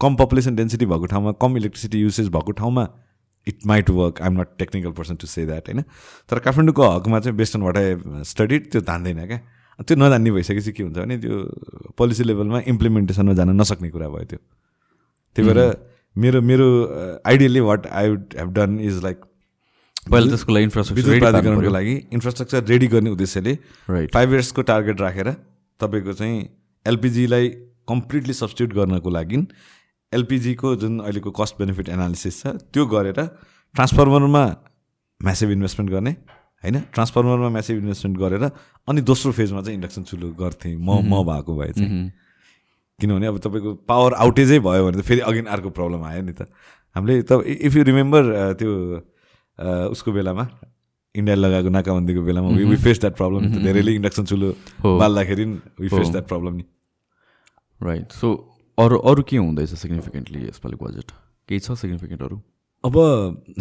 कम 0.00 0.16
पपुलेसन 0.16 0.56
डेन्सिटी 0.56 0.86
भएको 0.86 1.06
ठाउँमा 1.06 1.32
कम 1.42 1.56
इलेक्ट्रिसिटी 1.56 1.98
युसेज 1.98 2.28
भएको 2.28 2.52
ठाउँमा 2.52 2.88
it 3.46 3.66
might 3.66 3.90
work 3.90 4.22
I'm 4.22 4.40
not 4.40 4.48
technical 4.58 4.90
person 4.90 5.14
to 5.14 5.26
say 5.26 5.46
that 5.46 5.68
होइन? 5.68 5.82
तर 6.28 6.38
काठमाडौँको 6.38 6.88
हकमा 6.88 7.20
चाहिँ 7.20 7.36
best 7.36 7.56
on 7.56 7.62
what 7.62 7.76
I 7.76 7.94
studied 8.26 8.70
त्यो 8.72 8.80
धान्दैन 8.80 9.26
क्या। 9.26 9.40
त्यो 9.78 9.96
नजान्ने 9.96 10.30
भइसकेपछि 10.30 10.72
के 10.72 10.82
हुन्छ 10.82 10.96
भने 10.98 11.18
त्यो 11.18 11.36
पोलिसी 11.98 12.24
लेभलमा 12.24 12.60
इम्प्लिमेन्टेसनमा 12.72 13.34
जान 13.34 13.50
नसक्ने 13.60 13.90
कुरा 13.90 14.08
भयो 14.08 14.24
त्यो। 14.24 14.38
त्यही 15.36 15.48
भएर 15.48 15.60
मेरो 16.16 16.40
मेरो 16.42 16.66
ideally 17.26 17.60
what 17.60 17.86
I 17.86 18.08
would 18.10 18.34
have 18.38 18.52
done 18.58 18.78
is 18.80 19.02
like 19.04 19.18
पहिला 20.10 20.28
त्यसको 20.28 20.52
लागि 20.52 20.64
इन्फ्रास्ट्रक्चर 20.64 21.18
प्राधिकरणको। 21.20 21.70
लागि 21.70 21.94
इन्फ्रास्ट्रक्चर 22.12 22.64
रेडी 22.72 22.86
गर्ने 22.94 23.10
उद्देश्यले 23.10 23.52
राइट 23.90 24.12
फाइभ 24.14 24.32
इयर्सको 24.32 24.62
टार्गेट 24.70 25.00
राखेर 25.00 25.30
तपाईँको 25.80 26.12
चाहिँ 26.12 26.38
एलपिजीलाई 26.86 27.48
कम्प्लिटली 27.88 28.32
सब्स्टिट्युट 28.32 28.76
गर्नको 28.76 29.10
लागि 29.10 29.46
एलपिजीको 30.12 30.74
जुन 30.82 30.98
अहिलेको 31.00 31.30
कस्ट 31.40 31.58
बेनिफिट 31.58 31.88
एनालिसिस 31.88 32.40
छ 32.42 32.54
त्यो 32.72 32.86
गरेर 32.94 33.20
ट्रान्सफर्मरमा 33.74 34.44
म्यासिभ 35.20 35.50
इन्भेस्टमेन्ट 35.50 35.92
गर्ने 35.92 36.16
होइन? 36.64 36.76
ट्रान्सफर्मरमा 36.94 37.48
म्यासिभ 37.48 37.76
इन्भेस्टमेन्ट 37.78 38.16
गरेर 38.18 38.44
अनि 38.88 39.00
दोस्रो 39.02 39.32
फेजमा 39.32 39.60
चाहिँ 39.62 39.76
इन्डक्सन 39.76 40.02
चुलो 40.10 40.30
गर्थेँ। 40.40 40.76
म 40.76 41.00
म 41.04 41.22
भएको 41.26 41.52
भए 41.56 41.72
चाहिँ। 41.72 42.10
किनभने 43.00 43.26
अब 43.26 43.38
तपाईँको 43.44 43.70
पावर 43.84 44.12
आउटेजै 44.24 44.58
भयो 44.64 44.82
भने 44.86 44.96
त 44.96 45.04
फेरि 45.04 45.20
अगेन 45.20 45.46
अर्को 45.52 45.70
प्रब्लम 45.70 46.00
आयो 46.04 46.22
नि 46.22 46.32
त। 46.32 46.48
हामीले 46.96 47.22
त 47.28 47.44
इफ 47.44 47.76
यु 47.76 47.82
रिमेम्बर 47.92 48.22
त्यो 48.56 48.70
उसको 49.92 50.12
बेलामा 50.12 50.44
इन्डिया 51.14 51.36
लगाएको 51.36 51.68
नाकाबन्दीको 51.76 52.22
बेलामा 52.24 52.48
वी 52.56 52.76
फेस 52.80 53.00
द्याट 53.00 53.14
प्रब्लम 53.16 53.52
धेरैले 53.64 53.92
इन्डक्सन 54.00 54.24
चुलो। 54.24 54.48
बाल्दाखेरि 54.80 55.44
वी 55.80 55.88
फेस। 55.88 56.08
द्याट 56.08 56.26
प्रब्लम 56.28 56.52
नि। 56.56 56.64
राइट 57.80 58.12
सो 58.12 58.28
अरू 58.78 58.96
अरू 59.08 59.22
के 59.28 59.36
हुँदैछ 59.36 59.74
सिग्निफिकेन्टली 59.76 60.40
यसपालि 60.48 60.76
बजेट 60.80 61.12
केही 61.48 61.60
छ 61.60 61.76
सिग्निफिकेन्टहरू 61.76 62.36
अब 62.84 62.96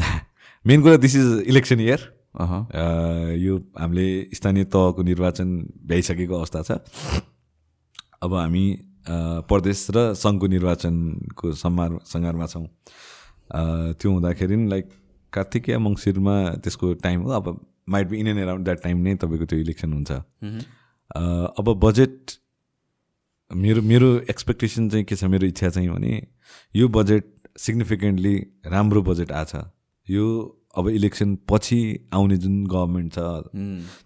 मेन 0.67 0.81
कुरा 0.81 0.97
दिस 1.03 1.15
इज 1.15 1.43
इलेक्सन 1.47 1.79
इयर 1.79 1.99
यो 2.35 3.53
हामीले 3.79 4.07
स्थानीय 4.35 4.63
तहको 4.67 5.01
निर्वाचन 5.03 5.49
भ्याइसकेको 5.87 6.35
अवस्था 6.35 6.61
छ। 6.61 6.71
अब 8.23 8.33
हामी 8.33 8.65
प्रदेश 9.49 9.79
र 9.95 10.13
सङ्घको 10.17 10.47
निर्वाचनको 10.47 11.53
सम्मार 11.53 11.89
सङ्घारमा 12.05 12.45
छौँ। 12.47 12.67
त्यो 13.95 14.11
हुँदाखेरि 14.11 14.55
लाइक 14.69 14.85
कार्तिक 15.33 15.69
या 15.69 15.79
मङ्सिरमा 15.79 16.35
त्यसको 16.63 16.93
टाइम 17.05 17.21
हो। 17.21 17.29
अब 17.31 17.45
might 17.89 18.07
be 18.09 18.17
in 18.19 18.27
and 18.27 18.39
around 18.39 18.63
that 18.65 18.79
time 18.83 18.97
नै 19.05 19.15
तपाईँको 19.21 19.45
त्यो 19.45 19.59
इलेक्सन 19.59 19.93
हुन्छ। 19.93 20.11
अब 21.59 21.67
बजेट 21.83 22.31
मेरो 23.51 23.81
मेरो 23.81 24.09
एक्सपेक्टेसन 24.25 24.89
चाहिँ 24.89 25.05
के 25.05 25.15
छ? 25.15 25.23
मेरो 25.23 25.45
इच्छा 25.47 25.69
चाहिँ 25.69 25.89
भने 25.89 26.13
यो 26.75 26.87
बजेट 26.89 27.25
सिग्निफिकेन्टली 27.57 28.35
राम्रो 28.65 29.01
बजेट 29.01 29.31
आछ। 29.31 29.55
यो 30.07 30.25
अब 30.77 30.89
इलेक्सन 30.89 31.37
पछि 31.49 31.79
आउने 32.13 32.37
जुन 32.37 32.65
गभर्मेन्ट 32.67 33.13
छ 33.13 33.19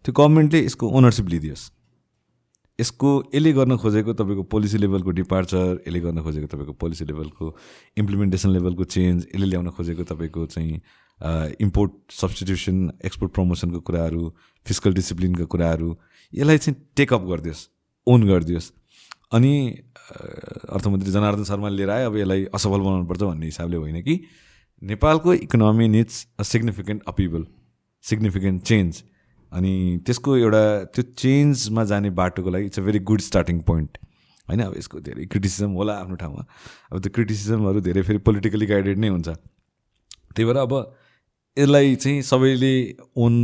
त्यो 0.05 0.13
गभर्मेन्टले 0.13 0.65
यसको 0.65 0.89
ओनरसिप 0.97 1.28
लिइदियोस्। 1.30 1.63
यसको 2.80 3.09
यसले 3.36 3.51
गर्न 3.53 3.78
खोजेको 3.78 4.13
तपाईँको 4.13 4.43
पोलिसी 4.43 4.78
लेभलको 4.78 5.11
डिपार्चर 5.11 5.84
यसले 5.88 5.99
गर्न 5.99 6.22
खोजेको 6.24 6.47
तपाईँको 6.47 6.74
पोलिसी 6.74 7.05
लेभलको 7.05 7.55
इम्प्लिमेन्टेसन 7.97 8.49
लेभलको 8.49 8.84
चेन्ज 8.95 9.28
यसले 9.36 9.45
ल्याउन 9.45 9.70
खोजेको 9.76 10.03
तपाईँको 10.03 10.45
चाहिँ 10.45 10.82
इम्पोर्ट 11.59 11.91
सब्सटिट्युसन 12.11 12.78
एक्सपोर्ट 13.05 13.34
प्रमोसनको 13.34 13.80
कुराहरू 13.80 14.22
फिजिकल 14.65 14.93
डिसिप्लिनका 14.93 15.45
कुराहरू 15.45 15.89
यसलाई 16.34 16.57
चाहिँ 16.57 16.78
टेकअप 16.95 17.24
गरिदियोस् 17.28 17.67
ओन 18.07 18.24
गरिदियोस्। 18.24 18.72
अनि 19.32 19.53
अर्थमन्त्री 20.09 21.11
जनार्दन 21.11 21.43
शर्माले 21.43 21.76
लिएर 21.78 21.89
आयो 21.89 22.09
अब 22.09 22.15
यसलाई 22.17 22.45
असफल 22.55 22.80
बनाउनुपर्छ 22.80 23.22
भन्ने 23.22 23.45
हिसाबले 23.45 23.78
होइन 23.78 24.01
कि 24.01 24.15
नेपालको 24.82 25.34
economy 25.34 25.88
needs 25.88 26.27
a 26.39 26.43
significant 26.43 27.03
upheaval 27.07 27.45
significant 28.03 28.63
change 28.63 29.03
अनि 29.51 29.73
त्यसको 30.05 30.36
एउटा 30.38 30.84
त्यो 30.95 31.03
चेन्जमा 31.17 31.84
जाने 31.84 32.09
बाटोको 32.09 32.49
लागि 32.49 32.65
it's 32.65 32.80
a 32.80 32.84
very 32.84 32.99
good 32.99 33.21
starting 33.21 33.59
point 33.61 33.97
होइन? 34.49 34.61
अब 34.61 34.77
यसको 34.77 34.99
धेरै 34.99 35.25
क्रिटिसिजम 35.25 35.71
होला 35.71 35.93
आफ्नो 35.93 36.15
ठाउँमा। 36.15 36.45
अब 36.91 36.99
त्यो 36.99 37.11
क्रिटिसिजमहरू 37.15 37.82
धेरै 37.82 38.01
फेरि 38.01 38.17
पोलिटिकली 38.19 38.65
गाइडेड 38.65 38.97
नै 38.97 39.07
हुन्छ। 39.07 39.30
त्यही 39.30 40.45
भएर 40.45 40.57
अब 40.57 40.73
यसलाई 41.57 41.95
चाहिँ 41.95 42.21
सबैले 42.21 42.73
ओन 43.17 43.36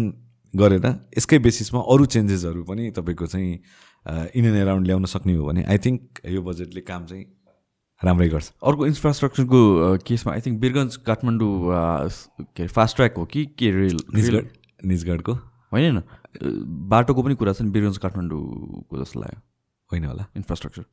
गरेर 0.53 0.85
यसकै 1.17 1.39
बेसिसमा 1.39 1.81
अरू 1.93 2.05
चेन्जेसहरू 2.05 2.63
पनि 2.63 2.91
तपाईँको 2.91 3.25
चाहिँ 3.27 3.53
इन 4.35 4.45
एन्ड 4.45 4.57
एराउन्ड 4.57 4.87
ल्याउन 4.87 5.05
सक्ने 5.05 5.33
हो 5.33 5.45
भने 5.45 5.63
आई 5.63 5.77
थिङ्क 5.85 6.21
यो 6.25 6.41
बजेटले 6.41 6.81
काम 6.81 7.05
चाहिँ 7.05 7.25
राम्रै 8.05 8.27
गर्छ। 8.29 8.51
अर्को 8.63 8.85
इन्फ्रास्ट्रक्चरको 8.85 9.59
केसमा 10.05 10.33
आई 10.33 10.41
थिङ्क 10.45 10.59
बिरगन्ज 10.61 10.95
काठमाडौँ 11.05 11.53
के 12.55 12.63
अरे 12.63 12.71
फास्ट 12.71 12.95
ट्र्याक 12.95 13.13
हो 13.17 13.25
कि 13.25 13.45
के 13.57 13.71
रेल? 13.71 13.97
निजगढ 14.13 14.45
निजगढको। 14.85 15.33
होइन 15.73 16.01
बाटोको 16.91 17.23
पनि 17.23 17.35
कुरा 17.35 17.53
छ 17.53 17.61
नि 17.61 17.71
बिरगन्ज 17.71 17.97
काठमाडौँको 17.97 18.93
जस्तो 19.01 19.19
लाग्यो। 19.19 19.39
होइन 19.91 20.05
होला। 20.05 20.25
इन्फ्रास्ट्रक्चर। 20.37 20.83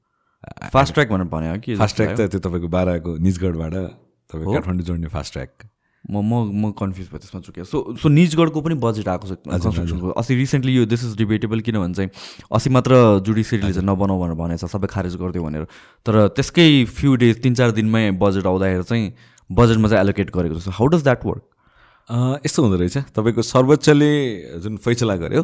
फास्ट 0.72 0.92
ट्र्याक 0.94 1.08
भनेर 1.08 1.28
भने 1.28 1.50
हो 1.50 1.58
कि 1.62 1.74
फास्ट 1.76 1.96
ट्र्याक 1.96 2.16
त 2.18 2.20
त्यो 2.32 2.40
तपाईँको 2.40 2.68
बाह्रको 2.68 3.10
निजगढबाट 3.18 3.74
तपाईँको 4.30 4.52
काठमाडौँ 4.52 4.84
जोड्ने 4.86 5.08
फास्ट 5.12 5.32
ट्र्याक 5.32 5.50
म 6.10 6.18
म 6.18 6.50
म 6.50 6.70
कन्फ्युज 6.74 7.08
भयो 7.08 7.18
त्यसमा 7.18 7.40
चुक्यो 7.40 7.64
सो 7.64 7.94
सो 7.94 8.08
निजगढको 8.08 8.60
पनि 8.60 8.74
बजेट 8.82 9.08
आएको 9.08 9.26
छ 9.28 9.32
कन्स्ट्रक्सनको 9.46 10.08
अस्ति 10.18 10.34
रिसेन्टली 10.34 10.74
यो 10.74 10.84
दिस 10.90 11.04
इज 11.04 11.16
डिबेटेबल 11.16 11.60
किनभने 11.62 11.94
चाहिँ 11.94 12.10
अस्ति 12.58 12.70
मात्र 12.74 13.22
जुडिसियरीले 13.26 13.72
चाहिँ 13.72 13.86
नबनाऊ 13.86 14.18
भनेर 14.20 14.34
भनेको 14.34 14.66
छ 14.66 14.70
सबै 14.72 14.86
खारेज 14.90 15.14
गरिदियो 15.22 15.44
भनेर। 15.44 15.64
तर 16.06 16.14
त्यसकै 16.34 16.66
फ्यु 16.90 17.14
डेज 17.22 17.42
तिन 17.42 17.54
चार 17.54 17.70
दिनमै 17.78 18.10
बजेट 18.18 18.46
आउँदाखेरि 18.46 18.82
चाहिँ 18.82 19.12
बजेटमा 19.50 19.88
चाहिँ 19.88 20.02
एलोकेट 20.04 20.30
गरेको 20.34 20.58
छ। 20.58 20.74
हाउ 20.74 20.86
डज 20.90 21.02
द्याट 21.06 21.24
वर्क 21.26 21.42
यस्तो 22.44 22.62
हुँदो 22.62 22.76
रहेछ। 22.82 22.98
तपाईँको 23.14 23.42
सर्वोच्चले 23.46 24.12
जुन 24.58 24.76
फैसला 24.82 25.16
गर्यो 25.22 25.42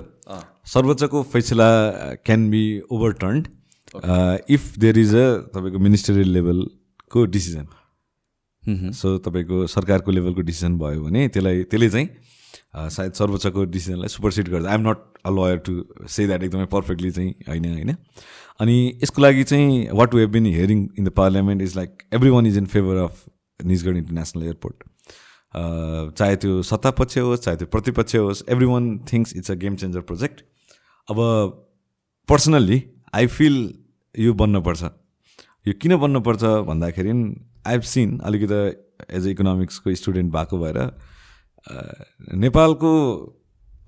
सर्वोच्चको 0.66 1.22
फैसला 1.32 1.68
can 2.26 2.50
be 2.50 2.64
overturned 2.90 3.46
if 4.50 4.62
there 4.78 4.98
is 4.98 5.14
a 5.14 5.26
तपाईँको 5.54 5.78
मिनिस्टरियल 5.78 6.28
लेभलको 6.34 7.24
डिसिजन 7.30 7.66
सो 8.68 9.16
तपाईँको 9.18 9.66
सरकारको 9.66 10.10
लेभलको 10.10 10.40
डिसिजन 10.42 10.78
भयो 10.78 11.02
भने 11.02 11.28
त्यसलाई 11.28 11.62
त्यसले 11.64 11.88
चाहिँ 11.90 12.08
सायद 12.90 13.12
सर्वोच्चको 13.12 13.64
डिसिजनलाई 13.66 14.08
सुपरसिड 14.08 14.48
गर्छ। 14.48 14.66
I'm 14.66 14.88
not 14.88 14.98
a 15.26 15.30
lawyer 15.30 15.56
to 15.66 15.72
say 16.08 16.26
that 16.26 16.42
एकदमै 16.42 16.66
पर्फेक्टली 16.72 17.10
चाहिँ 17.10 17.30
होइन 17.48 17.64
होइन। 17.72 17.94
अनि 18.60 18.76
यसको 19.02 19.22
लागि 19.22 19.44
चाहिँ 19.44 19.88
what 19.92 20.14
we 20.14 20.20
have 20.20 20.30
been 20.32 20.46
hearing 20.46 20.88
in 20.98 21.04
the 21.04 21.08
parliament 21.16 21.62
is 21.62 21.76
like 21.76 22.02
every 22.14 22.30
one 22.30 22.46
is 22.46 22.56
in 22.58 22.66
favour 22.66 22.96
of 23.02 23.24
Nijgadh 23.60 23.96
international 23.96 24.44
airport 24.44 24.84
चाहे 26.18 26.36
त्यो 26.36 26.62
सत्तापक्ष 26.62 27.18
होस् 27.18 27.40
चाहे 27.40 27.56
त्यो 27.56 27.66
प्रतिपक्ष 27.72 28.16
होस् 28.16 28.42
every 28.48 28.66
one 28.66 28.98
things 29.12 29.36
it's 29.36 29.50
a 29.50 29.54
game 29.64 29.76
changer 29.76 30.00
project 30.10 30.44
अब 31.08 31.18
पर्सनल्ली 32.28 32.82
आई 33.14 33.26
फिल 33.28 33.56
यो 34.14 34.32
बन्नुपर्छ। 34.34 34.82
यो 35.66 35.72
किन 35.82 35.96
बन्नुपर्छ 35.96 36.42
भन्दाखेरि 36.66 37.12
आई 37.68 37.74
हेभ 37.74 37.82
सिन 37.84 38.18
अलिकति 38.24 38.60
एज 39.16 39.26
अ 39.26 39.30
इकोनोमिक्सको 39.30 39.94
स्टुडेन्ट 39.94 40.32
भएको 40.32 40.58
भएर 40.58 40.78
नेपालको 42.44 42.92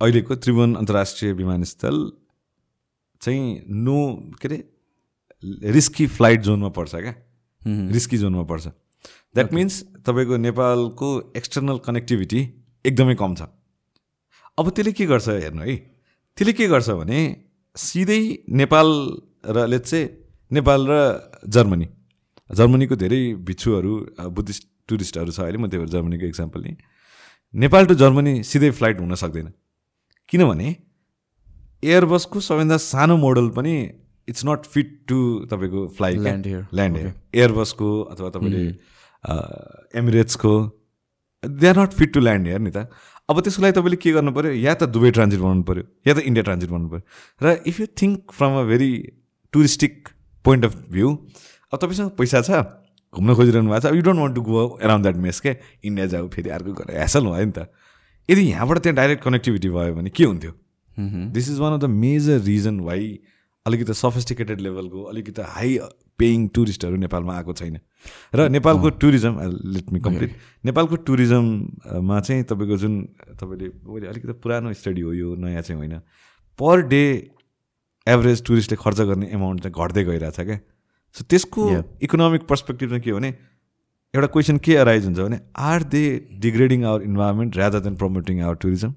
अहिलेको 0.03 0.35
त्रिभुवन 0.37 0.75
अन्तर्राष्ट्रिय 0.75 1.33
विमानस्थल 1.33 1.97
चाहिँ 3.23 3.47
नो 3.87 3.97
के 4.43 4.49
अरे 4.49 4.59
रिस्की 5.73 6.07
फ्लाइट 6.07 6.41
जोनमा 6.43 6.69
पर्छ 6.77 6.95
क्या? 6.95 7.15
रिस्की 7.93 8.19
जोनमा 8.19 8.43
पर्छ। 8.51 8.67
द्याट 9.35 9.53
मिन्स 9.53 9.75
तपाईँको 10.07 10.37
नेपालको 10.37 11.09
एक्सटर्नल 11.37 11.79
कनेक्टिभिटी 11.87 12.41
एकदमै 12.85 13.15
कम 13.15 13.35
छ। 13.35 13.49
अब 14.59 14.71
त्यसले 14.71 14.93
के 14.93 15.07
गर्छ 15.07 15.29
हेर्नु 15.29 15.63
है? 15.63 15.77
त्यसले 16.37 16.53
के 16.53 16.67
गर्छ 16.69 16.89
भने 17.01 17.21
सिधै 17.77 18.21
नेपाल 18.61 18.89
र 19.47 19.67
लेट 19.67 19.83
चाहिँ 19.83 20.09
नेपाल 20.51 20.87
र 20.91 20.93
जर्मनी। 21.49 21.87
जर्मनीको 22.59 22.97
धेरै 22.97 23.21
भिक्षुहरू 23.49 23.93
बुद्धिस्ट 24.37 24.63
टुरिस्टहरू 24.89 25.31
छ 25.31 25.41
अहिले 25.41 25.59
म 25.59 25.67
त्यही 25.71 25.81
भएर 25.83 25.91
जर्मनीको 25.95 26.27
इक्जाम्पल 26.27 26.61
लिएँ। 26.63 26.77
नेपाल 27.55 27.87
टु 27.87 27.95
जर्मनी 28.03 28.33
सिधै 28.43 28.71
फ्लाइट 28.79 29.01
हुन 29.01 29.15
सक्दैन। 29.23 29.53
किनभने 30.29 30.69
एयरबसको 31.83 32.41
सबैभन्दा 32.41 32.77
सानो 32.77 33.17
मोडल 33.17 33.49
पनि 33.57 33.75
इट्स 34.29 34.45
नट 34.47 34.67
फिट 34.73 34.91
टु 35.09 35.19
तपाईँको 35.51 35.81
fly 35.97 36.13
Land 36.27 36.47
here. 36.47 36.65
Land 36.75 36.97
here 36.97 37.13
एयरबसको 37.35 37.89
अथवा 38.15 38.29
तपाईँले 38.35 38.65
एमिरेट्सको 39.99 40.53
they 41.43 41.67
are 41.69 41.79
not 41.79 41.93
fit 41.99 42.13
to 42.15 42.21
land 42.21 42.47
here 42.47 42.61
नि 42.61 42.71
त। 42.71 42.87
अब 43.31 43.41
त्यसको 43.41 43.63
लागि 43.63 43.75
तपाईँले 43.79 43.97
के 44.03 44.11
गर्नु 44.13 44.33
पऱ्यो 44.35 44.53
या 44.53 44.75
त 44.75 44.91
दुबई 44.91 45.11
ट्रान्जिट 45.17 45.41
बनाउनु 45.41 45.63
पऱ्यो 45.71 45.85
या 46.07 46.15
त 46.15 46.19
इन्डिया 46.31 46.45
ट्रान्जिट 46.51 46.71
बनाउनु 46.71 46.89
पऱ्यो 46.91 47.03
र 47.43 47.63
if 47.71 47.81
you 47.81 47.87
think 48.03 48.33
from 48.39 48.53
a 48.61 48.63
very 48.71 48.91
touristic 49.55 50.09
point 50.45 50.65
of 50.65 50.75
view 50.91 51.09
अब 51.73 51.79
तपाईँसँग 51.79 52.11
पैसा 52.19 52.41
छ 52.43 52.51
घुम्न 53.15 53.35
खोजिरहनु 53.35 53.71
भएको 53.71 53.89
छ 53.89 53.95
you 53.95 54.03
don't 54.03 54.21
want 54.21 54.35
to 54.35 54.43
go 54.43 54.79
around 54.83 55.05
that 55.05 55.17
mess 55.23 55.41
के 55.41 55.57
इन्डिया 55.85 56.07
जाऊ 56.07 56.29
फेरि 56.29 56.51
अर्को 56.51 56.73
गरेर 56.73 56.97
ह्यासल 56.97 57.25
भयो 57.27 57.45
नि 57.45 57.53
त। 57.53 57.71
यदि 58.29 58.43
यहाँबाट 58.51 58.79
त्यहाँ 58.79 58.97
डाइरेक्ट 58.97 59.23
कनेक्टिभिटी 59.25 59.69
भयो 59.71 59.95
भने 59.95 60.11
के 60.11 60.25
हुन्थ्यो? 60.25 60.53
This 61.31 61.51
is 61.51 61.59
one 61.59 61.73
of 61.73 61.81
the 61.81 61.85
major 61.85 62.41
reason 62.41 62.81
why 62.81 63.19
अलिकति 63.67 63.95
सफिस्टिकेटेड 63.95 64.61
लेभलको 64.61 65.03
अलिकति 65.03 65.43
हाई 65.47 65.79
पेइङ 66.19 66.47
टुरिस्टहरू 66.55 66.97
नेपालमा 66.97 67.37
आएको 67.37 67.53
छैन। 67.53 67.79
र 68.35 68.49
नेपालको 68.49 68.91
टुरिज्म 69.03 69.51
लेट 69.75 69.93
मी 69.93 70.01
कम्प्लिट 70.01 70.37
नेपालको 70.65 70.97
टुरिज्ममा 71.07 72.21
चाहिँ 72.21 72.43
तपाईँको 72.51 72.77
जुन 72.77 72.95
तपाईँले 73.41 73.67
अहिले 73.67 74.07
अलिकति 74.09 74.33
पुरानो 74.43 74.73
स्टडी 74.73 75.01
हो 75.01 75.13
यो 75.13 75.35
नयाँ 75.37 75.63
चाहिँ 75.63 75.79
होइन। 75.79 75.99
पर 76.59 76.83
डे 76.89 77.05
एभरेज 78.07 78.45
टुरिस्टले 78.47 78.77
खर्च 78.77 79.01
गर्ने 79.11 79.27
एमाउन्ट 79.33 79.63
चाहिँ 79.63 79.87
घट्दै 79.87 80.05
गइरहेछ 80.05 80.41
क्या 80.41 80.59
सो 81.17 81.25
त्यसको. 81.25 81.69
इकोनोमिक 82.03 82.43
पर्सपेक्टिभ 82.49 82.89
चाहिँ 82.89 83.03
के 83.03 83.11
हो 83.11 83.19
भने 83.19 83.29
एउटा 84.15 84.27
क्वेसन 84.29 84.59
के 84.59 84.77
अराइज 84.77 85.05
हुन्छ 85.05 85.19
भने 85.19 85.41
are 85.71 85.83
they 85.91 86.05
degrading 86.41 86.85
our 86.85 87.03
environment 87.03 87.57
rather 87.57 87.81
than 87.81 87.97
promoting 87.97 88.41
our 88.43 88.55
tourism 88.63 88.95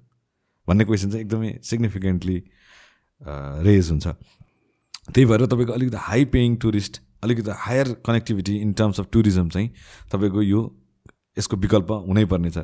भन्ने 0.68 0.86
क्वेसन 0.86 1.10
चाहिँ 1.10 1.26
एकदमै 1.26 1.58
सिग्निफिकेन्टली 1.64 2.38
रेज 3.68 3.90
हुन्छ। 3.90 4.08
त्यही 4.08 5.26
भएर 5.26 5.46
तपाईँको 5.46 5.74
अलिकति 5.74 5.98
हाई 6.02 6.26
पेइङ 6.34 6.56
टुरिस्ट 6.64 7.02
अलिकति 7.24 7.52
higher 7.58 7.92
connectivity 8.06 8.56
in 8.58 8.72
terms 8.74 9.00
of 9.00 9.08
tourism 9.14 9.50
चाहिँ 9.50 9.70
तपाईँको 10.12 10.42
यो 10.42 10.62
यसको 11.38 11.58
विकल्प 11.58 11.92
हुनैपर्ने 12.08 12.52
छ 12.52 12.58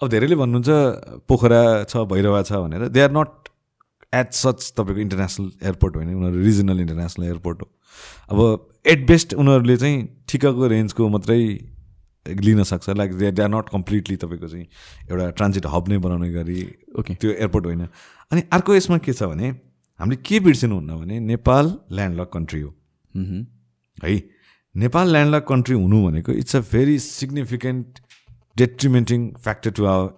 अब 0.00 0.08
धेरैले 0.08 0.36
भन्नुहुन्छ 0.36 0.70
पोखरा 1.28 1.62
छ 1.84 2.04
भैरवा 2.12 2.42
छ 2.42 2.52
भनेर 2.64 2.88
they 2.88 3.00
are 3.00 3.12
not 3.12 3.48
at 4.14 4.32
such 4.34 4.72
तपाईँको 4.76 5.00
इन्टरनेसनल 5.00 5.50
एयरपोर्ट 5.62 5.96
होइन 5.96 6.14
उनीहरू 6.14 6.44
रिजनल 6.44 6.80
इन्टरनेसनल 6.80 7.26
एयरपोर्ट 7.26 7.62
हो। 7.62 7.68
अब 8.30 8.38
एट 8.86 9.06
बेस्ट 9.06 9.34
उनीहरूले 9.34 9.76
चाहिँ 9.76 9.98
ठिक्कको 10.28 10.66
रेन्जको 10.66 11.08
मात्रै 11.08 11.42
लिन 12.26 12.62
सक्छ। 12.62 12.88
Like 12.90 13.14
they 13.18 13.30
they 13.30 13.42
are 13.42 13.48
not 13.48 13.68
completely 13.68 14.16
तपाईँको 14.16 14.48
चाहिँ 14.48 14.66
एउटा 15.10 15.30
ट्रान्जिट 15.30 15.66
हब 15.66 15.88
नै 15.88 15.98
बनाउने 15.98 16.30
गरी 16.32 16.60
ओके 16.98 17.14
त्यो 17.14 17.30
एयरपोर्ट 17.30 17.66
होइन। 17.66 17.86
अनि 18.32 18.42
अर्को 18.52 18.74
यसमा 18.74 18.98
के 18.98 19.12
छ 19.12 19.22
भने 19.32 19.48
हामीले 20.00 20.16
के 20.26 20.40
बिर्सिनुहुन्न 20.40 20.96
भने 20.98 21.20
नेपाल 21.20 21.66
ल्यान्डलक 21.92 22.30
कन्ट्री 22.32 22.60
हो। 22.60 22.70
है? 24.04 24.14
नेपाल 24.74 25.12
ल्यान्डलक 25.12 25.44
कन्ट्री 25.48 25.74
हुनु 25.74 26.06
भनेको 26.06 26.32
it's 26.32 26.56
a 26.56 26.60
very 26.72 26.98
significant 26.98 28.00
detrimenting 28.56 29.28
factor 29.44 29.70
to 29.70 29.84
our 29.86 30.08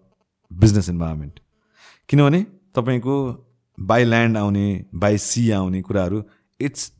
business 0.50 0.88
environment 0.88 1.40
किनभने 2.08 2.40
तपाईँको 2.76 3.16
बाई 3.78 4.04
ल्यान्ड 4.04 4.36
आउने 4.36 4.66
बाई 4.94 5.18
सी 5.18 5.50
आउने 5.50 5.80
कुराहरू 5.82 6.22
it's 6.60 6.92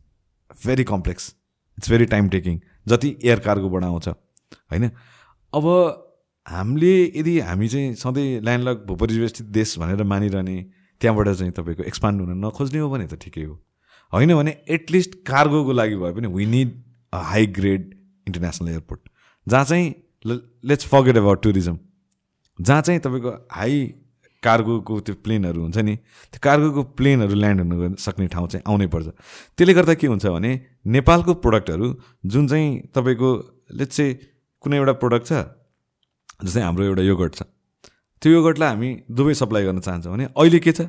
very 0.66 0.84
complex 0.84 1.34
it's 1.78 1.90
very 1.90 2.07
time 2.07 2.28
taking 2.28 2.61
जति 2.86 3.16
एयर 3.24 3.40
कार्गोबाट 3.40 3.84
आउँछ 3.84 4.09
होइन? 4.09 4.90
अब 5.52 5.66
हामीले 6.46 6.94
यदि 7.16 7.38
हामी 7.40 7.68
चाहिँ 7.68 7.94
सधैँ 7.94 8.40
ल्यान्डलक 8.40 8.84
भूपरिवेष्टित 8.86 9.46
देश 9.46 9.78
भनेर 9.78 10.02
मानिरहने 10.02 10.57
त्यहाँबाट 11.00 11.28
चाहिँ 11.28 11.52
तपाईँको 11.52 11.82
एक्सपान्ड 11.82 12.20
हुन 12.20 12.44
नखोज्ने 12.44 12.78
हो 12.78 12.90
भने 12.90 13.07
त 13.07 13.14
ठिकै 13.14 13.42
हो। 13.42 13.55
होइन 14.12 14.34
भने 14.34 14.57
एटलिस्ट 14.68 15.14
कार्गोको 15.26 15.72
लागि 15.72 15.96
भए 15.96 16.12
पनि 16.12 16.28
we 16.28 16.46
need 16.46 16.82
a 17.12 17.18
high 17.22 17.46
grade 17.46 17.82
international 18.26 18.68
airport 18.68 19.09
जहाँ 19.46 19.64
चाहिँ 19.64 19.94
लेट्स 20.64 20.86
फर्गेट 20.86 21.16
अबाउट 21.16 21.42
टुरिज्म 21.42 21.78
जहाँ 22.61 22.82
चाहिँ 22.82 23.00
तपाईँको 23.00 23.30
हाई 23.52 23.94
कार्गोको 24.47 25.01
त्यो 25.07 25.14
प्लेनहरू 25.24 25.61
हुन्छ 25.62 25.78
नि 25.88 25.95
त्यो 26.32 26.40
कार्गोको 26.47 26.82
प्लेनहरू 26.99 27.34
ल्यान्ड 27.34 27.61
हुनु 27.62 27.97
सक्ने 28.05 28.26
ठाउँ 28.34 28.49
चाहिँ 28.53 28.64
आउनै 28.68 28.86
पर्छ। 28.95 29.09
त्यसले 29.57 29.74
गर्दा 29.74 29.95
के 30.01 30.07
हुन्छ 30.07 30.26
भने 30.26 30.53
नेपालको 30.95 31.32
प्रोडक्टहरू 31.45 31.86
जुन 32.32 32.49
चाहिँ 32.49 32.70
तपाईँको 32.95 33.30
लेट्स 33.78 33.97
चाहिँ 33.97 34.12
कुनै 34.62 34.76
एउटा 34.78 34.95
प्रोडक्ट 35.03 35.26
छ 35.26 35.32
जस्तै 36.45 36.61
हाम्रो 36.61 36.84
एउटा 36.84 37.03
योगर्ट 37.03 37.32
छ 37.34 37.42
त्यो 38.22 38.32
योगर्टलाई 38.32 38.68
हामी 38.68 38.90
दुवै 39.11 39.34
सप्लाई 39.40 39.64
गर्न 39.64 39.80
चाहन्छौँ 39.80 40.12
भने 40.12 40.24
अहिले 40.32 40.59
के 40.59 40.72
छ? 40.72 40.80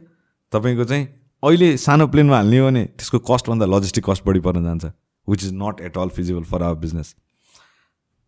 तपाईँको 0.53 0.83
चाहिँ 0.85 1.05
अहिले 1.43 1.67
सानो 1.77 2.07
प्लेनमा 2.07 2.35
हाल्ने 2.35 2.59
हो 2.59 2.65
भने 2.67 2.83
त्यसको 2.97 3.19
कस्टभन्दा 3.29 3.65
लजिस्टिक 3.65 4.03
कस्ट 4.09 4.23
बढी 4.25 4.39
पर्न 4.45 4.63
जान्छ 4.63 4.85
which 5.27 5.43
is 5.43 5.51
not 5.53 5.81
at 5.81 5.97
all 5.97 6.09
feasible 6.15 6.43
for 6.51 6.63
our 6.63 6.77
business 6.83 7.15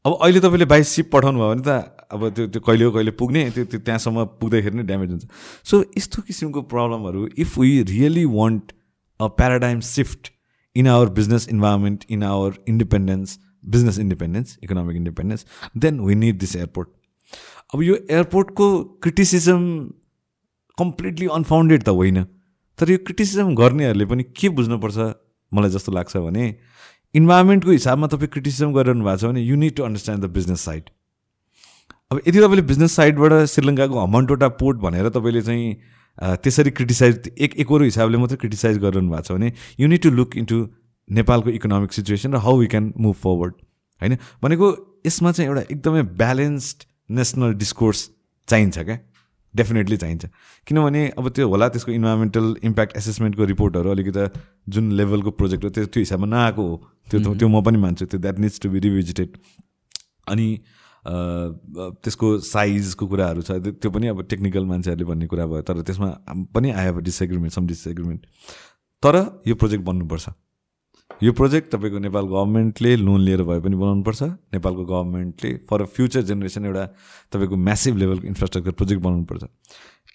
अब 0.05 0.17
अहिले 0.21 0.39
तपाईँले 0.39 0.65
बाई 0.73 0.83
सिप 0.91 1.09
पठाउनु 1.13 1.39
भयो 1.39 1.49
भने 1.49 1.63
त 1.67 1.96
अब 2.11 2.27
त्यो 2.35 2.47
त्यो 2.47 2.61
कहिले 2.61 2.89
कहिले 2.95 3.11
पुग्ने 3.19 3.49
त्यो 3.51 3.65
त्यो 3.71 3.79
त्यहाँसम्म 3.79 4.25
पुग्दाखेरि 4.41 4.77
नै 4.77 4.83
ड्यामेज 4.83 5.09
हुन्छ। 5.11 5.25
सो 5.65 5.81
यस्तो 5.97 6.21
किसिमको 6.27 6.61
प्रब्लमहरू 6.73 7.27
if 7.37 7.57
we 7.57 7.71
really 7.89 8.25
want 8.33 8.71
a 9.19 9.27
paradigm 9.39 9.79
shift 9.87 10.31
in 10.75 10.87
our 10.87 11.09
business 11.19 11.47
environment 11.49 12.05
in 12.09 12.23
our 12.23 12.57
independence 12.69 13.37
business 13.73 13.99
independence 13.99 14.57
economic 14.63 14.95
independence 14.95 15.45
then 15.85 15.99
we 15.99 16.15
need 16.15 16.39
this 16.39 16.55
airport 16.55 16.89
अब 17.73 17.81
यो 17.83 17.95
एयरपोर्टको 18.09 18.67
क्रिटिसिजम 19.03 19.63
कम्प्लिटली 20.77 21.27
अनफाउन्डेड 21.35 21.83
त 21.83 21.89
होइन। 21.89 22.23
तर 22.79 22.89
यो 22.91 22.97
क्रिटिसिजम 23.05 23.55
गर्नेहरूले 23.55 24.05
पनि 24.05 24.23
के 24.37 24.49
बुझ्नुपर्छ 24.57 24.97
मलाई 25.51 25.69
जस्तो 25.71 25.91
लाग्छ 25.91 26.17
भने 26.17 26.45
इन्भाइरोमेन्टको 27.15 27.71
हिसाबमा 27.71 28.07
तपाईँ 28.07 28.29
क्रिटिसिजम 28.33 28.73
गरिरहनु 28.73 29.03
भएको 29.05 29.17
छ 29.17 29.31
भने 29.31 29.41
you 29.41 29.55
need 29.63 29.75
to 29.75 29.83
understand 29.83 30.23
the 30.25 30.29
business 30.37 30.61
side 30.65 30.89
अब 32.11 32.19
यदि 32.27 32.39
तपाईँले 32.39 32.61
बिजनेस 32.63 32.93
साइडबाट 32.95 33.33
श्रीलङ्काको 33.51 33.99
हमनटोटा 33.99 34.47
पोर्ट 34.59 34.77
भनेर 34.79 35.09
तपाईँले 35.15 35.41
चाहिँ 35.41 35.73
त्यसरी 36.43 36.71
क्रिटिसाइज 36.71 37.31
एक 37.37 37.55
एकरो 37.59 37.83
हिसाबले 37.83 38.17
मात्रै 38.17 38.37
क्रिटिसाइज 38.43 38.77
गरिरहनु 38.83 39.11
भएको 39.11 39.23
छ 39.27 39.31
भने 39.31 39.51
you 39.79 39.87
need 39.87 40.01
to 40.03 40.09
look 40.19 40.37
into 40.37 40.59
नेपालको 41.09 41.49
इकोनोमिक 41.59 41.91
सिचुएसन 41.93 42.33
र 42.33 42.39
how 42.45 42.59
we 42.59 42.67
can 42.67 42.93
move 42.97 43.15
forward 43.23 43.53
होइन? 44.01 44.17
भनेको 44.43 44.67
यसमा 45.07 45.31
चाहिँ 45.31 45.49
एउटा 45.49 45.61
एकदमै 45.75 46.03
ब्यालेन्स्ड 46.23 46.87
नेसनल 47.19 47.53
डिस्कोर्स 47.59 48.09
चाहिन्छ 48.47 48.79
क्या? 48.79 48.97
डेफिनेटली 49.55 49.97
चाहिन्छ। 49.97 50.25
किनभने 50.67 51.03
अब 51.19 51.29
त्यो 51.35 51.49
होला 51.49 51.67
त्यसको 51.75 51.91
इन्भाइरोमेन्टल 51.91 52.55
इम्प्याक्ट 52.71 52.97
एसेसमेन्टको 52.97 53.45
रिपोर्टहरू 53.51 53.91
अलिकति 53.91 54.25
जुन 54.71 54.91
लेभलको 55.01 55.31
प्रोजेक्ट 55.43 55.63
हो 55.63 55.69
त्यो 55.75 55.85
त्यो 55.85 56.07
हिसाबमा 56.07 56.27
नआएको 56.35 56.67
हो। 56.69 56.75
त्यो 57.11 57.35
त्यो 57.35 57.47
म 57.47 57.61
पनि 57.67 57.77
मान्छु 57.83 58.05
त्यो 58.05 58.19
that 58.19 58.39
needs 58.39 58.59
to 58.63 58.69
be 58.69 58.79
revisited 58.87 59.37
अनि 60.27 60.47
त्यसको 61.07 62.27
साइजको 62.43 63.07
कुराहरू 63.07 63.41
छ। 63.41 63.51
त्यो 63.79 63.89
पनि 63.91 64.07
अब 64.07 64.21
टेक्निकल 64.29 64.65
मान्छेहरूले 64.65 65.05
भन्ने 65.09 65.27
कुरा 65.27 65.45
भयो 65.47 65.61
तर 65.63 65.81
त्यसमा 65.87 66.09
पनि 66.53 66.71
I 66.71 66.85
have 66.85 66.99
disagreement 67.07 67.53
some 67.53 67.67
disagreement 67.67 68.21
तर 69.03 69.15
यो 69.47 69.55
प्रोजेक्ट 69.55 69.83
बन्नुपर्छ। 69.85 70.29
यो 71.23 71.31
प्रोजेक्ट 71.33 71.71
तपाईँको 71.73 71.99
नेपाल 71.99 72.25
गभर्मेन्टले 72.27 72.95
लोन 72.97 73.21
लिएर 73.21 73.43
भए 73.43 73.59
पनि 73.59 73.75
बनाउनुपर्छ। 73.75 74.23
नेपालको 74.53 74.83
गभर्मेन्टले 74.85 75.51
फर 75.69 75.81
अ 75.81 75.85
फ्युचर 75.95 76.21
जेनेरेसन 76.29 76.65
एउटा 76.65 76.85
तपाईँको 77.33 77.55
म्यासिभ 77.67 77.97
लेभलको 77.97 78.27
इन्फ्रास्ट्रक्चर 78.27 78.71
प्रोजेक्ट 78.71 79.01
बनाउनुपर्छ। 79.03 79.43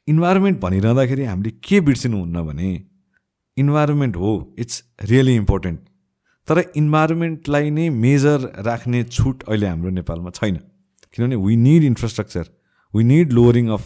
इन्भाइरोमेन्ट 0.09 0.61
भनिरहँदाखेरि 0.61 1.24
हामीले 1.24 1.51
के 1.64 1.80
बिर्सिनुहुन्न 1.80 2.43
भने 2.47 2.70
इन्भाइरोमेन्ट 3.57 4.16
हो 4.16 4.32
इट्स 4.59 4.82
रियली 5.11 5.34
इम्पोर्टेन्ट। 5.36 5.80
तर 6.49 6.59
इन्भाइरोमेन्टलाई 6.76 7.70
नै 7.70 7.88
मेजर 8.05 8.38
राख्ने 8.66 9.03
छुट 9.16 9.43
अहिले 9.49 9.66
हाम्रो 9.66 9.90
नेपालमा 9.90 10.30
छैन। 10.30 10.59
किनभने 11.14 11.36
we 11.46 11.56
need 11.66 11.84
infrastructure 11.84 12.44
we 12.94 13.04
need 13.04 13.32
lowering 13.32 13.68
of 13.76 13.84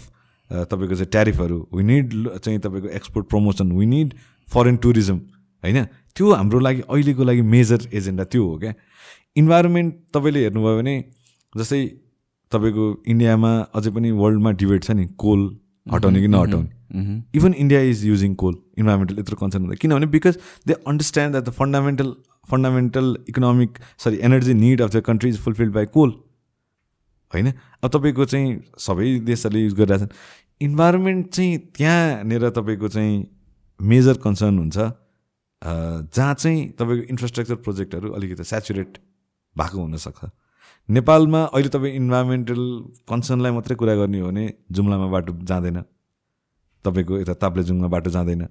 तपाईँको 0.50 0.94
चाहिँ 0.94 1.10
ट्यारिफहरू 1.10 1.58
वी 1.74 1.82
निड 1.82 2.12
चाहिँ 2.38 2.58
तपाईँको 2.60 2.88
export 2.98 3.28
promotion 3.28 3.72
we 3.72 3.86
need 3.86 4.14
foreign 4.48 4.76
tourism 4.84 5.16
होइन? 5.64 5.84
त्यो 6.16 6.32
हाम्रो 6.32 6.58
लागि 6.60 6.82
अहिलेको 6.88 7.24
लागि 7.24 7.42
मेजर 7.54 7.88
एजेन्डा 7.94 8.24
त्यो 8.24 8.42
हो 8.46 8.58
क्या? 8.58 8.74
इन्भाइरोमेन्ट 9.36 9.94
तपाईँले 10.14 10.40
हेर्नुभयो 10.42 10.76
भने 10.78 10.94
जस्तै 11.54 11.80
तपाईँको 12.52 12.84
इन्डियामा 13.08 13.50
अझै 13.74 13.90
पनि 13.90 14.10
वर्ल्डमा 14.20 14.50
डिबेट 14.60 14.84
छ 14.84 14.90
नि 14.90 15.06
कोल 15.18 15.40
हटाउने 15.92 16.20
कि 16.20 16.28
नहटाउने? 16.28 16.68
Even 17.36 17.54
India 17.58 17.80
is 17.90 18.04
using 18.06 18.34
coal 18.42 18.54
environmental 18.78 19.18
यत्रो 19.18 19.36
कन्सर्न 19.36 19.62
हुँदा। 19.62 19.76
किनभने 19.82 20.06
because 20.14 20.38
they 20.66 20.74
understand 20.86 21.32
that 21.32 21.44
the 21.48 21.52
fundamental 21.58 22.14
fundamental 22.50 23.16
economic 23.28 23.78
sorry 24.04 24.16
energy 24.28 24.54
need 24.54 24.82
of 24.82 24.94
the 24.96 25.02
country 25.06 25.30
is 25.30 25.38
fulfilled 25.44 25.72
by 25.74 25.86
coal 25.98 26.14
होइन? 27.36 27.52
अब 27.82 27.88
तपाईँको 27.90 28.24
चाहिँ 28.24 28.48
सबै 28.78 29.08
देशहरूले 29.28 29.62
युज 29.62 29.74
गरिरहेछन् 29.74 30.12
इन्भाइरोमेन्ट 30.60 31.26
चाहिँ 31.34 31.58
त्यहाँनिर 31.76 32.48
तपाईँको 32.56 32.88
चाहिँ 32.88 33.14
मेजर 33.80 34.16
कन्सर्न 34.24 34.58
हुन्छ। 34.58 34.76
जहाँ 36.16 36.34
चाहिँ 36.34 36.60
तपाईँको 36.78 37.04
इन्फ्रास्ट्रक्चर 37.12 37.54
प्रोजेक्टहरू 37.64 38.08
अलिकति 38.12 38.44
सेचुरेट 38.44 38.98
भएको 39.56 39.78
हुनसक्छ। 39.78 40.24
नेपालमा 40.88 41.40
अहिले 41.52 41.68
तपाईँ 41.68 41.94
इन्भाइरोमेन्टल 41.94 42.62
कन्सर्नलाई 43.10 43.52
मात्रै 43.52 43.74
कुरा 43.76 43.94
गर्ने 43.96 44.20
हो 44.20 44.28
भने 44.28 44.44
जुम्लामा 44.72 45.06
बाटो 45.12 45.32
जाँदैन। 45.44 45.82
तपाईँको 46.84 47.18
यता 47.18 47.34
ताप्लेजुङमा 47.34 47.88
बाटो 47.88 48.10
जाँदैन। 48.10 48.42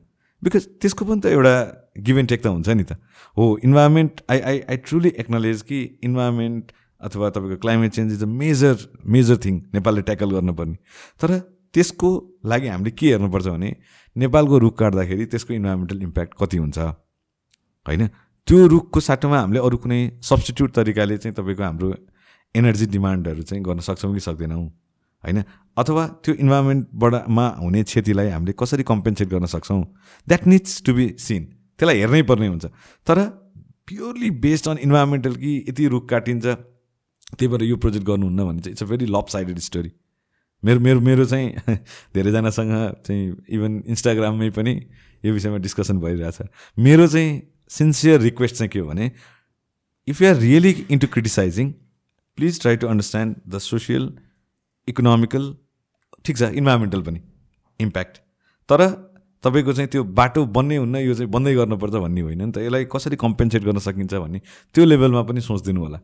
बिकज 0.44 0.64
त्यसको 0.82 1.06
पनि 1.06 1.22
त 1.22 1.26
एउटा 1.32 1.56
गिभ 1.98 2.18
एन्ड 2.18 2.30
टेक 2.30 2.42
त 2.44 2.48
हुन्छ 2.48 2.70
नि 2.70 2.84
त। 2.84 3.00
हो 3.38 3.44
environment 3.64 4.22
I 4.30 4.40
I 4.40 4.60
I 4.70 4.78
truly 4.84 5.10
acknowledge 5.18 5.62
कि 5.62 5.80
इन्भाइरोमेन्ट 6.04 6.72
अथवा 7.02 7.30
तपाईँको 7.30 7.58
climate 7.58 7.92
change 7.92 8.14
is 8.14 8.24
a 8.24 8.26
major 8.26 8.76
major 9.06 9.38
thing 9.38 9.56
नेपालले 9.74 10.02
ट्याकल 10.02 10.32
गर्नुपर्ने। 10.32 10.76
तर 11.22 11.40
त्यसको 11.74 12.10
लागि 12.46 12.68
हामीले 12.68 12.92
के 12.92 13.08
हेर्नुपर्छ 13.12 13.48
भने 13.48 13.76
नेपालको 14.16 14.58
रुख 14.58 14.78
काट्दाखेरि 14.80 15.26
त्यसको 15.26 15.54
इन्भाइरोमेन्टल 15.54 16.02
इम्प्याक्ट 16.02 16.34
कति 16.40 16.58
हुन्छ? 16.58 16.78
होइन? 17.88 18.08
त्यो 18.48 18.68
रुखको 18.68 19.00
साटोमा 19.00 19.40
हामीले 19.40 19.60
अरू 19.60 19.78
कुनै 19.78 20.00
सब्सटिट्युट 20.24 20.72
तरिकाले 20.74 21.18
चाहिँ 21.18 21.36
तपाईँको 21.36 21.64
हाम्रो 21.64 21.94
एनर्जी 22.56 22.86
डिमान्डहरू 22.86 23.42
चाहिँ 23.42 23.64
गर्न 23.64 23.80
सक्छौँ 23.80 24.14
कि 24.14 24.20
सक्दैनौँ? 24.20 24.66
होइन? 25.24 25.44
अथवा 25.78 26.08
त्यो 26.24 26.34
इन्भाइरोमेन्टबाट 26.36 27.28
मा 27.30 27.48
हुने 27.60 27.84
क्षतिलाई 27.84 28.30
हामीले 28.30 28.54
कसरी 28.60 28.84
कम्पेन्सेट 28.84 29.28
गर्न 29.30 29.46
सक्छौँ? 29.46 29.84
That 30.28 30.48
needs 30.48 30.84
to 30.86 30.94
be 30.94 31.16
seen 31.20 31.44
त्यसलाई 31.80 32.00
हेर्नै 32.00 32.22
पर्ने 32.24 32.48
हुन्छ। 32.48 32.66
तर 33.08 33.18
प्योरली 33.88 34.30
बेस्ड 34.32 34.68
अन 34.70 34.78
इन्भाइरोमेन्टल 34.78 35.36
कि 35.36 35.66
यति 35.70 35.88
रुख 35.88 36.10
काटिन्छ 36.10 36.46
त्यही 37.40 37.48
भएर 37.48 37.64
यो 37.64 37.78
प्रोजेक्ट 37.78 38.08
गर्नुहुन्न 38.08 38.46
भने 38.46 38.60
चाहिँ 38.60 38.72
it's 38.72 38.84
a 38.84 38.86
very 38.86 39.06
lopsided 39.28 39.60
story 39.60 39.92
मेरो 40.64 40.80
मेरो 40.80 41.00
मेरो 41.00 41.26
चाहिँ 41.26 41.54
धेरैजनासँग 42.16 42.94
चाहिँ 43.06 43.44
इभन 43.50 43.84
इन्स्टाग्राममै 43.88 44.50
पनि 44.50 44.82
यो 45.26 45.34
विषयमा 45.34 45.58
डिस्कसन 45.58 46.00
भइरहेछ। 46.00 46.38
मेरो 46.80 47.08
चाहिँ 47.08 47.42
सिन्सियर 47.70 48.22
रिक्वेस्ट 48.22 48.56
चाहिँ 48.56 48.70
के 48.70 48.80
हो 48.80 48.88
भने 48.88 49.12
if 50.08 50.22
you 50.22 50.28
are 50.30 50.36
really 50.36 50.86
into 50.92 51.08
criticising 51.08 51.72
please 52.38 52.62
try 52.62 52.76
to 52.76 52.88
understand 52.88 53.36
the 53.48 53.58
social 53.58 54.18
economical 54.90 55.56
ठिक 56.26 56.38
छ 56.38 56.42
इन्भाइरोमेन्टल 56.42 57.02
पनि 57.02 57.22
इम्प्याक्ट 57.80 58.18
तर 58.70 59.12
तपाईँको 59.44 59.74
चाहिँ 59.74 59.90
त्यो 59.90 60.04
बाटो 60.04 60.46
बन्नै 60.46 60.78
हुन्न 60.78 60.96
यो 60.96 61.14
चाहिँ 61.14 61.32
बन्दै 61.32 61.56
गर्नुपर्छ 61.56 61.94
भन्ने 61.94 62.22
होइन 62.22 62.42
नि 62.46 62.52
त। 62.52 62.58
यसलाई 62.58 62.86
कसरी 62.86 63.16
कम्पेन्सेट 63.16 63.64
गर्न 63.64 63.80
सकिन्छ 63.80 64.14
भन्ने 64.14 64.42
त्यो 64.74 64.86
लेभलमा 64.86 65.22
पनि 65.22 65.42
सोचिदिनु 65.42 65.82
होला 65.82 66.00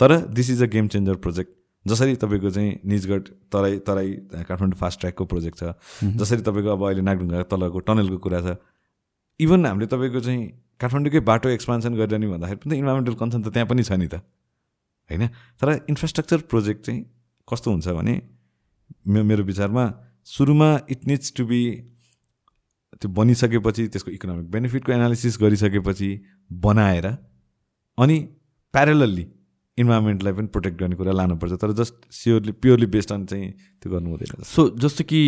तर 0.00 0.16
this 0.36 0.50
is 0.50 0.62
a 0.62 0.66
game 0.66 0.88
changer 0.88 1.16
project 1.24 1.52
जसरी 1.86 2.14
तपाईँको 2.16 2.50
चाहिँ 2.50 2.78
निजगढ 2.86 3.28
तराई 3.52 3.78
तराई 3.86 4.12
काठमाडौँ 4.48 4.78
फास्ट 4.78 5.00
ट्र्याकको 5.00 5.24
प्रोजेक्ट 5.32 5.58
छ 5.58 5.74
जसरी 6.20 6.42
तपाईँको 6.42 6.70
अब 6.70 6.84
अहिले 6.84 7.02
नागढुङ्गा 7.02 7.42
तलको 7.52 7.78
टनलको 7.88 8.18
कुरा 8.18 8.40
छ 8.40 8.56
इभन 9.40 9.66
हामीले 9.66 9.86
तपाईँको 9.86 10.20
चाहिँ 10.20 10.46
काठमाडौँकै 10.80 11.20
बाटो 11.30 11.48
एक्सपान्सन 11.48 11.94
गरिरहने 11.94 12.26
भन्दाखेरि 12.28 12.60
पनि 12.60 12.74
त 12.74 12.78
इन्भाइरोमेन्टल 12.78 13.14
कन्सर्न 13.14 13.42
त 13.42 13.52
त्यहाँ 13.52 13.68
पनि 13.68 13.82
छ 13.82 13.92
नि 13.92 14.08
त 14.08 14.22
होइन? 15.10 15.28
तर 15.60 15.68
इन्फ्रास्ट्रक्चर 15.88 16.38
प्रोजेक्ट 16.50 16.86
चाहिँ 16.86 17.00
कस्तो 17.48 17.70
हुन्छ 17.70 17.88
भने 17.98 18.14
मेरो 19.22 19.44
विचारमा 19.44 19.84
सुरुमा 20.28 20.70
इट 20.90 21.06
निड्स 21.06 21.32
टु 21.36 21.44
बी 21.46 21.60
त्यो 23.00 23.08
बनिसकेपछि 23.12 23.86
त्यसको 23.88 24.10
इकोनोमिक 24.10 24.50
बेनिफिटको 24.50 24.92
एनालिसिस 24.92 25.38
गरिसकेपछि 25.40 26.10
बनाएर 26.50 27.06
अनि 27.98 28.18
प्यारलल्ली 28.74 29.26
इन्भाइरोमेन्टलाई 29.78 30.32
पनि 30.32 30.46
प्रोटेक्ट 30.54 30.78
गर्ने 30.80 30.96
कुरा 30.96 31.12
लानुपर्छ 31.12 31.52
तर 31.62 31.72
just 31.78 31.94
surely 32.14 32.52
purely 32.62 32.86
based 32.88 33.12
on 33.12 33.24
चाहिँ 33.26 33.50
त्यो 33.82 33.92
गर्नु 33.92 34.10
हुँदैन 34.10 34.42
सो 34.46 34.68
जस्तो 34.78 35.04
कि 35.04 35.20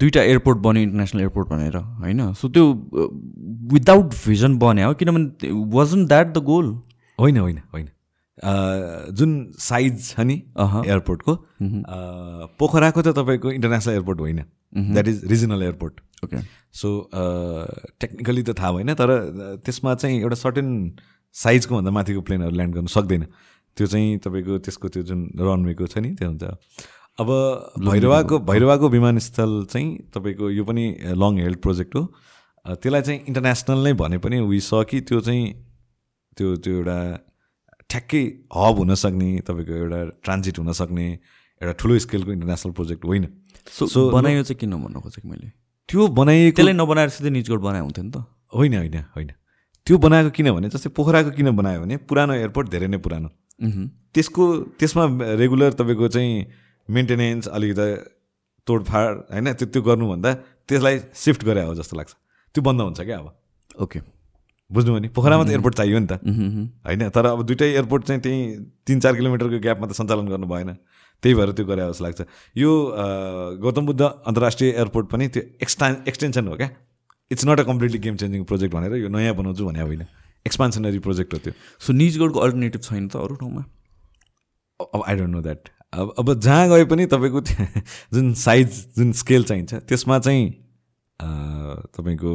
दुइटा 0.00 0.22
एयरपोर्ट 0.22 0.58
बन्यो 0.66 0.82
इन्टरनेसनल 0.82 1.20
एयरपोर्ट 1.20 1.48
भनेर 1.48 1.76
होइन? 1.76 2.32
सो 2.34 2.48
त्यो 2.48 2.64
विदाउट 3.74 4.14
भिजन 4.26 4.56
बन्यो 4.58 4.88
हो? 4.88 4.94
किनभने 4.94 5.50
वाजन 5.76 6.06
द्याट 6.06 6.32
द 6.32 6.44
गोल 6.44 6.66
होइन 7.18 7.38
होइन 7.38 7.58
होइन। 7.74 7.88
जुन 9.14 9.30
साइज 9.60 10.08
छ 10.08 10.20
नि 10.20 10.34
एयरपोर्टको 10.86 11.36
पोखराको 12.58 13.02
त 13.02 13.16
तपाईँको 13.18 13.52
इन्टरनेसनल 13.52 13.94
एयरपोर्ट 13.94 14.20
होइन। 14.20 14.42
That 14.74 15.08
is 15.08 15.24
regional 15.30 15.62
airport 15.62 16.00
okay 16.24 16.36
so 16.80 16.88
technically 18.00 18.42
त 18.42 18.58
थाहा 18.58 18.72
भएन 18.72 18.94
तर 18.94 19.10
त्यसमा 19.64 19.94
चाहिँ 19.94 20.20
एउटा 20.20 20.36
सर्टेन 20.38 20.68
साइजको 21.36 21.74
भन्दा 21.74 21.90
माथिको 21.90 22.20
प्लेनहरू 22.20 22.54
ल्यान्ड 22.56 22.74
गर्नु 22.74 22.88
सक्दैन। 22.94 23.26
त्यो 23.76 23.86
चाहिँ 23.86 24.18
तपाईँको 24.18 24.58
त्यसको 24.58 24.88
त्यो 24.88 25.02
जुन 25.02 25.20
रनवेको 25.38 25.86
छ 25.86 25.98
नि 25.98 26.10
त्यो 26.14 26.28
हुन्छ। 26.28 26.44
अब 27.18 27.28
भैरवाको 27.88 28.38
भैरवाको 28.38 28.88
विमानस्थल 28.88 29.52
चाहिँ 29.72 29.88
तपाईँको 30.14 30.50
यो 30.50 30.64
पनि 30.64 30.84
लङ 31.16 31.32
हेल्ड 31.40 31.58
प्रोजेक्ट 31.60 31.94
हो। 31.96 32.02
त्यसलाई 32.64 33.02
चाहिँ 33.02 33.20
इन्टरनेसनल 33.28 33.78
नै 33.84 33.92
भने 33.92 34.18
पनि 34.18 34.40
वी 34.40 34.60
स 34.60 34.84
कि 34.88 35.00
त्यो 35.00 35.20
चाहिँ 35.20 35.44
त्यो 36.36 36.56
त्यो 36.56 36.72
एउटा 36.76 36.98
ठ्याक्कै 37.90 38.22
हब 38.56 38.76
हुनसक्ने 38.78 39.30
तपाईँको 39.44 39.72
एउटा 39.72 40.00
ट्रान्जिट 40.24 40.58
हुनसक्ने 40.58 41.06
एउटा 41.60 41.72
ठुलो 41.80 41.98
स्केलको 41.98 42.30
इन्टरनेसनल 42.32 42.72
प्रोजेक्ट 42.72 43.04
होइन। 43.04 43.24
सो 43.68 44.10
बनायो 44.10 44.42
चाहिँ 44.42 44.58
किन 44.60 44.72
भन्नु 44.72 45.00
खोजेको 45.00 45.28
मैले? 45.28 45.48
त्यो 45.88 46.00
बनाइएको 46.08 46.56
त्यसलाई 46.56 46.76
नबनाएर 46.76 47.08
सिधै 47.08 47.30
निजगढ 47.30 47.60
बनाए 47.60 47.80
हुन्थ्यो 47.80 48.04
नि 48.04 48.10
त। 48.10 48.24
होइन 48.56 48.74
होइन 48.76 48.96
होइन। 49.16 49.30
त्यो 49.86 49.98
बनाएको 49.98 50.30
किन 50.30 50.48
भने 50.56 50.68
जस्तै 50.72 50.90
पोखराको 50.96 51.30
किन 51.36 51.50
बनायो 51.52 51.80
भने 51.82 51.96
पुरानो 52.08 52.32
एयरपोर्ट 52.34 52.66
धेरै 52.68 52.88
नै 52.88 52.98
पुरानो। 53.04 53.28
त्यसको 53.62 54.44
त्यसमा 54.78 55.04
रेगुलर 55.40 55.72
तपाईँको 55.78 56.08
चाहिँ 56.08 56.32
मेन्टेनेन्स 56.88 57.48
अलिकति 57.48 57.88
तोडफाड 58.66 59.14
होइन 59.32 59.52
त्यो 59.52 59.66
त्यो 59.72 59.82
गर्नुभन्दा 59.82 60.30
त्यसलाई 60.68 60.98
सिफ्ट 61.14 61.44
गरे 61.44 61.62
हो 61.66 61.74
जस्तो 61.74 61.96
लाग्छ। 61.96 62.12
त्यो 62.54 62.62
बन्द 62.62 62.80
हुन्छ 62.80 63.00
क्या 63.00 63.18
अब। 63.18 63.28
ओके 63.82 64.00
बुझ्नु 64.70 64.92
भने 64.94 65.08
पोखरामा 65.16 65.44
त 65.44 65.50
एयरपोर्ट 65.50 65.74
चाहियो 65.74 65.98
नि 65.98 66.06
त। 66.06 66.12
होइन 66.86 67.08
तर 67.08 67.26
अब 67.26 67.42
दुइटै 67.46 67.68
एयरपोर्ट 67.72 68.02
चाहिँ 68.04 68.20
त्यहीँ 68.22 68.42
तिन 68.86 69.00
चार 69.00 69.12
किलोमिटरको 69.16 69.58
ग्यापमा 69.58 69.86
त 69.86 69.92
सञ्चालन 69.92 70.26
गर्नु 70.28 70.46
भएन। 70.46 70.70
त्यही 71.22 71.34
भएर 71.34 71.50
त्यो 71.52 71.64
गरे 71.66 71.82
जस्तो 71.88 72.04
लाग्छ। 72.04 72.20
यो 72.56 72.70
गौतम 73.62 73.86
बुद्ध 73.86 74.02
अन्तर्राष्ट्रिय 74.02 74.70
एयरपोर्ट 74.70 75.06
पनि 75.12 75.28
त्यो 75.28 75.42
एक्सटा 75.62 75.86
एक्सटेन्सन 76.08 76.48
हो 76.48 76.56
क्या? 76.56 76.68
It's 77.30 77.44
not 77.46 77.60
a 77.60 77.64
completely 77.64 77.98
game 77.98 78.16
changing 78.16 78.44
project 78.44 78.74
भनेर 78.74 78.96
यो 78.96 79.08
नयाँ 79.08 79.34
बनाउँछु 79.34 79.64
भने 79.64 79.80
होइन। 79.80 80.02
एक्सपान्सनरी 80.46 80.98
प्रोजेक्ट 81.06 81.34
हो 81.34 81.38
त्यो. 81.38 81.52
सो 81.80 81.92
निजगढको 81.92 82.38
अल्टरनेटिभ 82.40 82.80
छैन 82.82 83.08
त 83.08 83.16
अरू 83.16 83.34
ठाउँमा? 83.42 83.62
अब 84.80 85.02
आई 85.06 85.16
डोन्ट 85.16 85.34
नो 85.34 85.40
द्याट 85.42 85.68
अब 85.92 86.14
अब 86.18 86.26
जहाँ 86.40 86.68
गए 86.68 86.84
पनि 86.90 87.06
तपाईँको 87.06 87.40
जुन 88.14 88.32
साइज 88.40 88.68
जुन 88.96 89.12
स्केल 89.20 89.44
चाहिन्छ 89.44 89.74
त्यसमा 89.88 90.18
चाहिँ 90.18 90.50
तपाईँको 91.96 92.32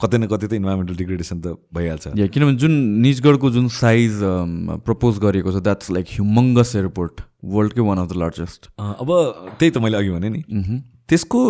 कतै 0.00 0.18
न 0.18 0.26
कतै 0.28 0.46
त 0.46 0.52
इन्भाइरोमेन्टल 0.52 0.96
डिग्रेडेसन 0.96 1.40
त 1.40 1.56
भइहाल्छ। 1.74 2.12
या 2.16 2.26
किनभने 2.28 2.56
जुन 2.60 2.72
निजगढको 3.02 3.50
जुन 3.50 3.68
साइज 3.72 4.20
प्रपोज 4.84 5.18
गरेको 5.24 5.52
छ 5.52 5.62
द्याट्स 5.64 5.90
लाइक 5.90 6.06
ह्युमङ्गस 6.10 6.74
एयरपोर्ट 6.76 7.20
वर्ल्डकै 7.56 7.82
वान 7.88 7.98
अफ 7.98 8.08
द 8.10 8.16
लार्जेस्ट 8.22 8.68
अब 8.76 9.08
त्यही 9.58 9.70
त 9.70 9.78
मैले 9.80 9.96
अघि 9.96 10.10
भने 10.10 10.28
नि। 10.28 10.42
त्यसको 11.08 11.40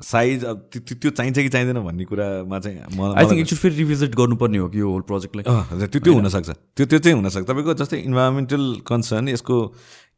साइज 0.00 0.44
अब 0.44 0.70
त्यो 0.72 1.10
चाहिन्छ 1.10 1.38
कि 1.38 1.48
चाहिँदैन 1.48 1.78
भन्ने 1.84 2.04
कुरामा 2.06 2.58
चाहिँ 2.58 2.78
म 2.94 3.12
आई 3.18 3.24
थिङ्क 3.26 3.40
एकचोटि 3.40 3.60
फेरि 3.62 3.74
रिभिजिट 3.76 4.14
गर्नुपर्ने 4.14 4.58
हो 4.58 4.68
कि 4.70 4.80
यो 4.80 4.90
होल 4.90 5.02
प्रोजेक्टलाई 5.10 5.86
त्यो 5.86 6.00
त्यो 6.00 6.12
हुनसक्छ। 6.14 6.50
त्यो 6.50 6.86
त्यो 6.86 6.98
चाहिँ 6.98 7.16
हुनसक्छ। 7.18 7.46
तपाईँको 7.50 7.74
जस्तै 7.82 7.98
इन्भाइरोमेन्टल 8.06 8.62
कन्सर्न 8.86 9.28
यसको 9.28 9.56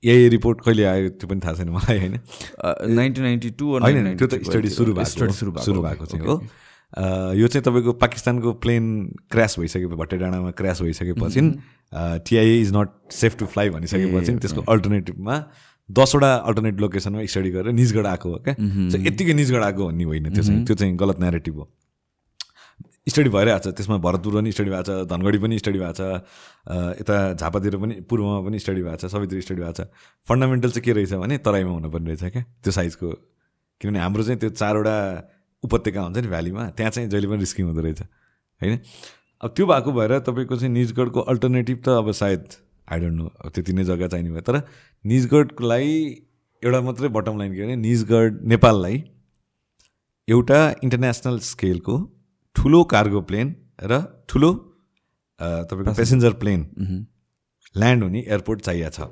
यही 0.04 0.28
रिपोर्ट 0.36 0.60
कहिले 0.64 0.84
आयो 0.84 1.08
त्यो 1.16 1.28
पनि 1.28 1.40
थाहा 1.44 1.54
छैन 1.54 1.68
मलाई 1.72 1.98
होइन? 1.98 2.14
नाइन्टिन 2.92 3.24
नाइन्टी 3.24 3.50
टू 3.56 3.78
होइन 3.78 4.16
त्यो 4.16 4.26
त 4.26 4.42
स्टडी 4.44 4.68
सुरु 4.68 4.92
भएको 5.00 5.32
सुरु 5.32 5.52
भएको 5.52 5.64
सुरु 5.64 5.80
भएको 5.82 6.06
चाहिँ 6.12 6.26
हो। 6.26 6.36
यो 7.40 7.46
चाहिँ 7.48 7.64
तपाईँको 7.64 7.92
पाकिस्तानको 8.04 8.52
प्लेन 8.60 8.84
क्रास 9.32 9.58
भइसके 9.58 9.86
भट्टे 9.96 10.16
डाँडामा 10.18 10.50
क्रास 10.60 10.82
भइसकेपछि 10.82 11.40
TIA 12.28 12.60
is 12.60 12.72
not 12.76 12.88
safe 13.12 13.36
to 13.38 13.46
fly 13.46 13.70
भनिसकेपछि 13.70 14.32
त्यसको 14.44 14.60
अल्टरनेटिभमा 14.68 15.36
दसवटा 15.98 16.34
अल्टरनेट 16.48 16.80
लोकेसनमा 16.80 17.24
स्टडी 17.26 17.50
गरेर 17.50 17.72
निजगढ 17.72 18.06
आएको 18.06 18.28
हो 18.30 18.38
क्या? 18.46 18.54
सो 18.90 18.98
यत्तिकै 18.98 19.34
निजगढ 19.34 19.62
आएको 19.64 19.86
भन्ने 19.86 20.04
होइन 20.04 20.30
त्यो 20.30 20.42
चाहिँ 20.42 20.64
त्यो 20.66 20.76
चाहिँ 20.76 20.96
गलत 20.96 21.20
नेरेटिभ 21.20 21.56
हो। 21.56 21.64
स्टडी 23.08 23.30
भइरहेको 23.30 23.64
छ 23.64 23.74
त्यसमा 23.76 23.96
भरतपुर 24.06 24.34
पनि 24.34 24.52
स्टडी 24.52 24.70
भएको 24.70 24.84
छ 24.86 25.08
धनगढी 25.10 25.38
पनि 25.42 25.58
स्टडी 25.58 25.78
भएको 25.78 25.94
छ 25.98 26.02
यता 27.00 27.16
झापातिर 27.34 27.76
पनि 27.82 27.94
पूर्वमा 28.06 28.40
पनि 28.46 28.58
स्टडी 28.58 28.82
भएको 28.82 28.96
छ 29.02 29.10
सबैतिर 29.10 29.40
स्टडी 29.40 29.62
भएको 29.62 29.72
छ। 29.72 29.88
फन्डामेन्टल 30.28 30.70
चाहिँ 30.70 30.84
के 30.84 30.92
रहेछ 30.92 31.12
भने 31.18 31.38
तराईमा 31.40 31.72
हुनुपर्ने 31.80 32.14
रहेछ 32.14 32.32
क्या? 32.32 32.42
त्यो 32.62 32.72
साइजको 32.72 33.08
किनभने 33.80 34.00
हाम्रो 34.00 34.22
चाहिँ 34.22 34.38
त्यो 34.40 34.50
चारवटा 34.52 34.96
उपत्यका 35.64 36.00
हुन्छ 36.02 36.18
नि 36.18 36.28
भ्यालीमा 36.28 36.62
त्यहाँ 36.76 36.90
चाहिँ 36.92 37.08
जहिले 37.08 37.26
पनि 37.28 37.40
रिस्किङ 37.40 37.66
हुँदो 37.66 37.80
रहेछ 37.80 38.00
होइन? 38.60 38.78
अब 39.40 39.48
त्यो 39.56 39.64
भएको 39.66 39.90
भएर 39.92 40.12
तपाईँको 40.20 40.56
चाहिँ 40.56 40.72
निजगढको 40.72 41.20
अल्टरनेटिभ 41.32 41.78
त 41.84 41.88
अब 41.88 42.12
सायद 42.12 42.42
आई 42.88 42.98
डोन्ट 43.00 43.16
नो 43.16 43.26
अब 43.40 43.50
त्यति 43.54 43.72
नै 43.72 43.84
जग्गा 43.88 44.06
चाहिने 44.12 44.30
भयो 44.30 44.44
तर 44.44 44.56
निजगढलाई 45.04 45.92
एउटा 46.62 46.80
मात्रै 46.86 47.08
बटम 47.08 47.38
लाइन 47.38 47.52
के 47.54 47.62
भने 47.64 47.76
निजगढ 47.76 48.40
नेपाललाई 48.52 48.96
एउटा 50.28 50.58
इन्टरनेसनल 50.84 51.38
स्केलको 51.46 51.94
ठुलो 52.56 52.82
कार्गो 52.92 53.20
प्लेन 53.30 53.54
र 53.82 54.00
ठुलो 54.28 54.50
तपाईँको 55.70 55.94
पेसेन्जर 56.00 56.32
प्लेन 56.42 56.60
ल्यान्ड 57.74 58.02
हुने 58.02 58.20
एयरपोर्ट 58.20 58.60
चाहिएको 58.60 58.90
छ। 58.96 59.08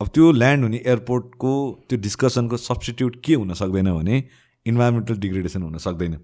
अब 0.00 0.06
त्यो 0.14 0.30
ल्यान्ड 0.32 0.62
हुने 0.64 0.78
एयरपोर्टको 0.86 1.52
त्यो 1.88 1.98
डिस्कसनको 2.06 2.56
सब्सटिट्युट 2.56 3.16
के 3.24 3.34
हुन 3.34 3.52
सक्दैन 3.54 3.90
भने 3.92 4.16
इन्भाइरोमेन्टल 4.66 5.16
डिग्रेडेसन 5.24 5.62
हुन 5.62 5.76
सक्दैन। 5.86 6.14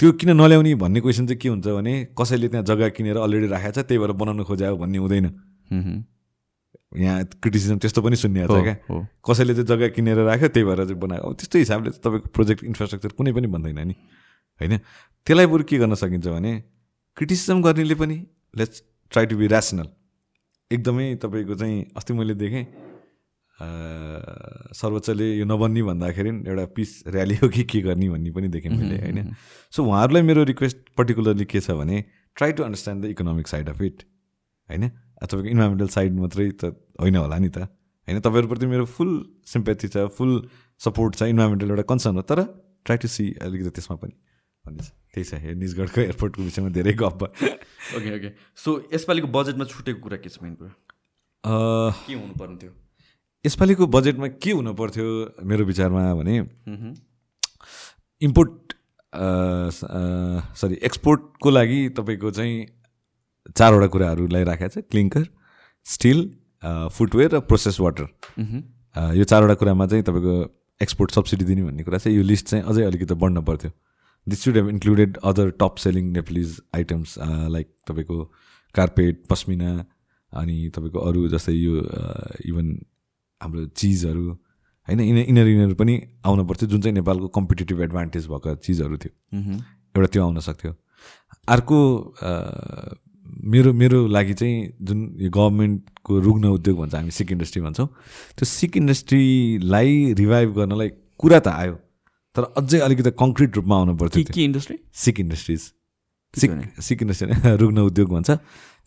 त्यो 0.00 0.12
किन 0.20 0.30
नल्याउने 0.36 0.74
भन्ने 0.84 1.00
क्वेसन 1.00 1.26
चाहिँ 1.26 1.40
के 1.40 1.48
हुन्छ 1.48 1.66
भने 1.66 1.94
कसैले 2.18 2.48
त्यहाँ 2.48 2.64
जग्गा 2.68 2.88
किनेर 3.00 3.16
अलरेडी 3.24 3.46
राखेको 3.48 3.72
छ 3.72 3.86
त्यही 3.88 3.98
भएर 3.98 4.12
बनाउन 4.20 4.44
खोज्यो 4.44 4.76
भन्ने 4.76 4.98
हुँदैन। 4.98 5.26
यहाँ 6.96 7.24
क्रिटिसिजम 7.42 7.78
त्यस्तो 7.78 8.00
पनि 8.02 8.16
सुन्ने 8.16 8.46
छ 8.48 8.60
क्या। 8.64 8.74
कसैले 9.20 9.52
चाहिँ 9.54 9.68
जग्गा 9.68 9.88
किनेर 9.96 10.18
राख्यो 10.24 10.48
त्यही 10.48 10.64
भएर 10.66 10.80
चाहिँ 10.84 11.00
बनायो। 11.00 11.22
अब 11.22 11.34
त्यस्तो 11.36 11.58
हिसाबले 11.58 11.90
चाहिँ 11.90 12.02
तपाईँको 12.04 12.28
प्रोजेक्ट 12.32 12.64
इन्फ्रास्ट्रक्चर 12.64 13.12
कुनै 13.18 13.32
पनि 13.36 13.46
भन्दैन 13.52 13.80
नि। 13.88 13.94
होइन? 14.60 14.74
त्यसलाई 15.26 15.46
बरु 15.46 15.64
के 15.68 15.76
गर्न 15.78 15.94
सकिन्छ 15.94 16.26
भने 16.28 16.52
क्रिटिसिजम 17.16 17.58
गर्नेले 17.62 17.94
पनि 17.94 18.16
let's 18.56 18.82
try 19.12 19.26
to 19.26 19.36
be 19.36 19.46
rational 19.48 19.88
एकदमै 20.70 21.06
तपाईँको 21.22 21.54
चाहिँ 21.54 21.76
अस्ति 21.96 22.12
मैले 22.14 22.34
देखेँ 22.34 22.64
सर्वोच्चले 23.58 25.26
यो 25.36 25.44
नबन्ने 25.44 25.82
भन्दाखेरि 25.82 26.30
एउटा 26.46 26.64
पिस 26.76 26.90
ऱ्याली 27.08 27.36
हो 27.42 27.48
कि 27.48 27.62
के 27.64 27.80
गर्ने 27.82 28.08
भन्ने 28.08 28.30
पनि 28.30 28.48
देखेँ 28.48 28.70
मैले 28.70 28.96
होइन? 29.02 29.34
सो 29.72 29.84
उहाँहरूलाई 29.84 30.22
मेरो 30.22 30.44
रिक्वेस्ट 30.44 30.78
पर्टिकुलरली 30.96 31.44
के 31.44 31.60
छ 31.60 31.74
भने 31.74 32.04
try 32.36 32.52
to 32.52 32.62
understand 32.62 33.04
the 33.04 33.06
economic 33.12 33.48
side 33.48 33.68
of 33.68 33.82
it 33.82 34.02
होइन? 34.68 34.90
तपाईँको 35.26 35.48
इन्भाइरोमेन्टल 35.48 35.88
साइड 35.88 36.12
मात्रै 36.14 36.50
त 36.54 36.64
होइन 37.00 37.16
होला 37.16 37.38
नि 37.38 37.48
त। 37.48 37.58
होइन 38.08 38.20
तपाईँहरूप्रति 38.20 38.66
मेरो 38.66 38.84
फुल 38.86 39.10
सिम्पेथी 39.46 39.88
छ 39.88 40.06
फुल 40.14 40.32
सपोर्ट 40.80 41.14
छ 41.18 41.22
इन्भाइरोमेन्टल 41.34 41.70
एउटा 41.70 41.86
कन्सर्न 41.90 42.16
हो 42.16 42.22
तर 42.22 42.44
ट्राई 42.86 42.98
टु 42.98 43.08
सी 43.08 43.24
अलिकति 43.42 43.70
त्यसमा 43.76 43.96
पनि। 43.98 44.14
भन्ने 44.64 44.82
छ। 44.82 44.90
त्यही 45.14 45.24
छ 45.24 45.32
निजगढको 45.58 46.00
एयरपोर्टको 46.00 46.42
विषयमा 46.42 46.68
धेरै 46.70 46.92
गफ 47.02 47.14
भयो। 47.22 47.30
ओके 47.98 48.10
ओके 48.16 48.30
सो 48.56 48.70
यसपालिको 48.94 49.28
बजेटमा 49.34 49.64
छुटेको 49.64 50.00
कुरा 50.00 50.16
के 50.22 50.28
छ 50.28 50.42
मेन 50.42 50.54
कुरा? 50.54 50.72
के 51.44 52.14
हुनुपर्ने 52.14 52.56
थियो 52.62 52.72
यसपालिको 53.44 53.86
बजेटमा 53.86 54.28
के 54.42 54.50
हुनु 54.50 54.72
पर्थ्यो 54.74 55.06
मेरो 55.44 55.64
विचारमा 55.64 56.02
भने 56.14 56.34
इम्पोर्ट 58.22 58.74
सरी 60.58 60.74
एक्सपोर्टको 60.84 61.50
लागि 61.50 61.78
तपाईँको 61.96 62.30
चाहिँ 62.30 62.54
चारवटा 63.56 63.86
कुराहरूलाई 63.88 64.44
राखेको 64.44 64.68
छ। 64.70 64.84
क्लिङ्कर 64.90 65.24
स्टिल 65.86 66.18
फुटवेयर 66.92 67.30
र 67.34 67.40
प्रोसेस 67.42 67.80
वाटर 67.80 68.06
यो 69.16 69.24
चारवटा 69.24 69.54
कुरामा 69.54 69.86
चाहिँ 69.86 70.04
तपाईँको 70.04 70.34
एक्सपोर्ट 70.80 71.10
सब्सिडी 71.12 71.44
दिने 71.44 71.62
भन्ने 71.62 71.82
कुरा 71.82 71.98
चाहिँ 71.98 72.16
यो 72.16 72.22
लिस्ट 72.24 72.46
चाहिँ 72.46 72.64
अझै 72.64 72.82
अलिकति 72.84 73.14
बढ्न 73.16 73.42
पर्थ्यो। 73.44 73.70
This 74.26 74.42
should 74.44 74.56
have 74.56 74.68
included 74.68 75.16
other 75.24 75.50
top 75.60 75.76
selling 75.78 76.12
Nepalese 76.12 76.60
items 76.76 77.14
like 77.54 77.68
तपाईँको 77.88 78.18
कार्पेट 78.74 79.24
पस्मिना 79.30 79.70
अनि 80.32 80.56
तपाईँको 80.74 80.98
अरू 81.08 81.28
जस्तै 81.28 81.52
यो 81.54 81.74
इभन 82.44 82.66
हाम्रो 83.40 83.66
चिजहरू 83.74 84.26
होइन 84.88 85.00
यिनी 85.00 85.20
यिनीहरू 85.22 85.50
यिनीहरू 85.50 85.74
पनि 85.74 85.94
आउन 86.26 86.46
पर्थ्यो। 86.46 86.68
जुन 86.68 86.80
चाहिँ 86.80 86.94
नेपालको 86.94 87.28
कम्पिटेटिभ 87.30 87.80
एडभान्टेज 87.82 88.26
भएको 88.28 88.54
चिजहरू 88.56 88.96
थियो। 88.98 89.12
एउटा 89.94 90.08
त्यो 90.12 90.22
आउन 90.22 90.40
सक्थ्यो। 90.40 90.72
अर्को 91.48 91.78
मेरो 93.44 93.72
मेरो 93.72 94.06
लागि 94.06 94.34
चाहिँ 94.34 94.72
जुन 94.82 95.16
यो 95.18 95.30
गभर्मेन्टको 95.30 96.18
रुग्न 96.18 96.44
उद्योग 96.48 96.78
भन्छ 96.78 96.94
हामी 96.94 97.10
सिक 97.10 97.32
इन्डस्ट्री 97.32 97.62
भन्छौँ 97.62 97.86
त्यो 98.38 98.44
सिक 98.44 98.76
इन्डस्ट्रीलाई 98.76 100.12
रिभाइभ 100.12 100.54
गर्नलाई 100.54 100.88
कुरा 101.18 101.38
त 101.38 101.48
आयो 101.48 101.78
तर 102.36 102.42
अझै 102.56 102.78
अलिकति 102.78 103.10
कङ्क्रिट 103.10 103.56
रूपमा 103.56 103.76
आउनु 103.76 103.96
पर्थ्यो 103.96 104.24
के 104.34 104.44
industry? 104.44 104.76
Sick 104.94 105.20
industries. 105.20 105.60
Sick? 106.34 106.50
Sick 106.80 107.02
industry 107.02 107.56
रुग्न 107.62 107.78
उद्योग 107.90 108.08
भन्छ। 108.10 108.30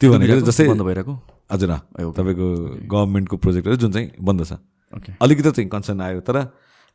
त्यो 0.02 0.12
भनेको 0.12 0.42
जस्तै 0.48 0.68
बन्द 0.68 0.82
भइरहेको? 0.82 1.14
हजुर। 1.52 1.72
तपाईँको 2.18 2.48
गभर्मेन्टको 2.88 3.38
प्रोजेक्टहरू 3.38 3.76
जुन 3.76 3.92
चाहिँ 3.92 4.12
बन्द 4.22 4.46
छ। 4.46 4.52
अलिकति 5.22 5.52
चाहिँ 5.52 5.70
कन्सर्न 5.70 6.02
आयो 6.02 6.20
तर 6.28 6.38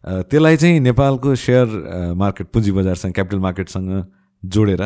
त्यसलाई 0.05 0.57
चाहिँ 0.57 0.81
नेपालको 0.81 1.35
सेयर 1.35 2.15
मार्केट 2.17 2.47
पुँजी 2.53 2.73
बजारसँग 2.73 3.13
क्यापिटल 3.13 3.41
मार्केटसँग 3.41 3.91
जोडेर 4.43 4.83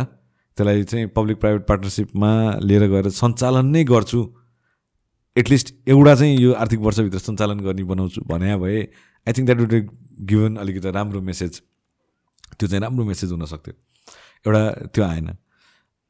त्यसलाई 0.60 0.84
चाहिँ 0.84 1.06
पब्लिक 1.16 1.40
प्राइभेट 1.40 1.66
पार्टनरसिपमा 1.66 2.30
लिएर 2.60 2.84
गएर 2.92 3.08
सञ्चालन 3.16 3.66
नै 3.66 3.84
गर्छु। 3.84 4.20
एटलिस्ट 5.36 5.74
एउटा 5.88 6.14
चाहिँ 6.14 6.36
यो 6.36 6.52
आर्थिक 6.52 6.80
वर्षभित्र 6.80 7.18
सञ्चालन 7.18 7.60
गर्ने 7.64 7.84
बनाउँछु 7.90 8.20
भने 8.28 8.56
भए 8.60 8.80
I 9.26 9.32
think 9.32 9.46
that 9.46 9.60
would 9.60 9.74
given 10.28 10.56
अलिकति 10.56 10.90
राम्रो 10.90 11.20
मेसेज 11.22 11.60
त्यो 12.58 12.68
चाहिँ 12.68 12.80
राम्रो 12.82 13.04
मेसेज 13.04 13.32
हुनसक्थ्यो 13.32 13.74
एउटा 14.44 14.62
त्यो 14.94 15.04
आएन। 15.04 15.28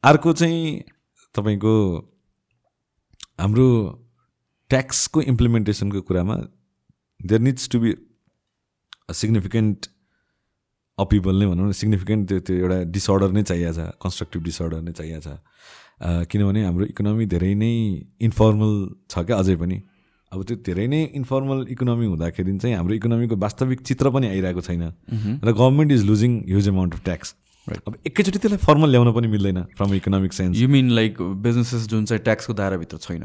अर्को 0.04 0.32
चाहिँ 0.32 0.82
तपाईँको 1.34 1.74
हाम्रो 3.40 3.68
ट्याक्सको 4.70 5.22
इम्प्लिमेन्टेसनको 5.22 6.00
कुरामा 6.02 6.36
there 7.20 7.40
needs 7.40 7.68
to 7.68 7.80
be 7.80 7.94
significant 9.14 9.86
upheaval 11.04 11.34
नै 11.40 11.46
भनौँ 11.50 11.68
न 11.68 11.72
सिग्निफिकेन्ट 11.80 12.28
त्यो 12.28 12.38
त्यो 12.46 12.56
एउटा 12.62 12.78
डिसअर्डर 12.96 13.30
नै 13.36 13.42
चाहिएको 13.50 13.74
छ 13.76 13.80
कन्स्ट्रक्टिभ 14.04 14.42
डिसअर्डर 14.48 14.80
नै 14.86 14.92
चाहिएको 14.98 15.22
छ। 15.26 15.28
किनभने 16.32 16.60
हाम्रो 16.64 16.84
इकोनोमी 16.92 17.26
धेरै 17.34 17.52
नै 17.62 17.72
इन्फर्मल 18.28 18.72
छ 19.10 19.24
क्या 19.28 19.36
अझै 19.44 19.56
पनि। 19.62 19.78
अब 20.32 20.42
त्यो 20.48 20.56
धेरै 20.66 20.86
नै 20.86 21.02
इन्फर्मल 21.20 21.66
इकोनोमी 21.74 22.06
हुँदाखेरि 22.06 22.56
चाहिँ 22.58 22.74
हाम्रो 22.76 22.94
इकोनोमीको 22.94 23.36
वास्तविक 23.44 23.80
चित्र 23.88 24.10
पनि 24.16 24.26
आइरहेको 24.34 24.60
छैन। 24.68 24.82
र 25.44 25.52
government 25.52 25.92
is 25.92 26.02
losing 26.10 26.32
huge 26.48 26.68
amount 26.68 26.94
of 26.94 27.04
tax. 27.04 27.34
अब 27.86 27.96
एकैचोटि 28.06 28.38
त्यसलाई 28.38 28.58
फर्मल 28.58 28.90
ल्याउन 28.90 29.12
पनि 29.12 29.28
मिल्दैन 29.28 29.58
from 29.76 29.94
economic 29.94 30.32
sense 30.32 30.58
you 30.58 30.68
mean 30.68 30.90
like 30.98 31.20
businesses 31.44 31.82
जुन 31.88 32.04
चाहिँ 32.04 32.22
ट्याक्सको 32.24 32.52
दायराभित्र 32.60 32.96
छैन? 32.98 33.24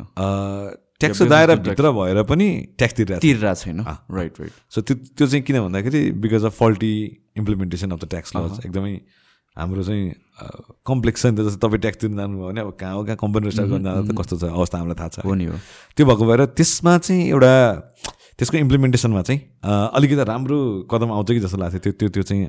Business 1.04 1.30
दायराभित्र 1.30 1.91
भएर 1.91 2.24
पनि 2.24 2.48
ट्याक्स 2.78 2.96
तिरिरहेको 2.96 3.22
तिरिरहेको 3.22 3.62
छैन। 3.62 3.80
राइट 4.18 4.39
राइट 4.39 4.52
सो 4.70 4.82
त्यो 4.82 4.96
त्यो 5.18 5.28
चाहिँ 5.28 5.43
किन 5.43 5.60
भन्दाखेरि 5.62 6.02
because 6.24 6.43
of 6.46 6.58
faulty 6.60 6.93
implementation 7.38 7.91
of 7.91 8.00
the 8.04 8.10
tax 8.10 8.36
laws 8.36 8.60
एकदमै 8.66 8.93
हाम्रो 9.56 9.84
चाहिँ 9.84 10.14
कम्प्लेक्स 10.88 11.22
छ 11.22 11.26
नि 11.26 11.38
त 11.38 11.48
जस्तो 11.48 11.68
तपाईँ 11.68 11.82
ट्याक्स 11.82 12.00
तिर्नु 12.00 12.18
जानुभयो 12.18 12.48
भने 12.48 12.62
अब 12.62 12.72
कहाँ 12.80 12.93
हो 12.96 13.04
कहाँ 13.04 13.18
कम्पनी 13.24 13.52
स्टार्ट 13.52 13.70
गर्नु 13.72 13.84
जाँदा 13.84 14.14
त 14.14 14.18
कस्तो 14.20 14.36
छ 14.38 14.43
अवस्था 14.52 14.78
हामीलाई 14.78 14.98
थाहा 15.00 15.10
छ। 15.10 15.26
हो 15.26 15.34
नि 15.36 15.46
हो। 15.46 15.60
त्यो 15.96 16.06
भएको 16.06 16.26
भएर 16.28 16.46
त्यसमा 16.60 16.98
चाहिँ 16.98 17.24
एउटा 17.30 17.54
त्यसको 18.40 18.58
इम्प्लिमेन्टेसनमा 18.58 19.22
चाहिँ 19.22 19.40
अलिकति 19.96 20.24
राम्रो 20.28 20.58
कदम 20.92 21.12
आउँछ 21.12 21.28
कि 21.32 21.40
जस्तो 21.40 21.58
लाग्छ? 21.58 21.76
त्यो 21.76 21.92
त्यो 21.92 22.10
त्यो 22.10 22.24
चाहिँ 22.24 22.46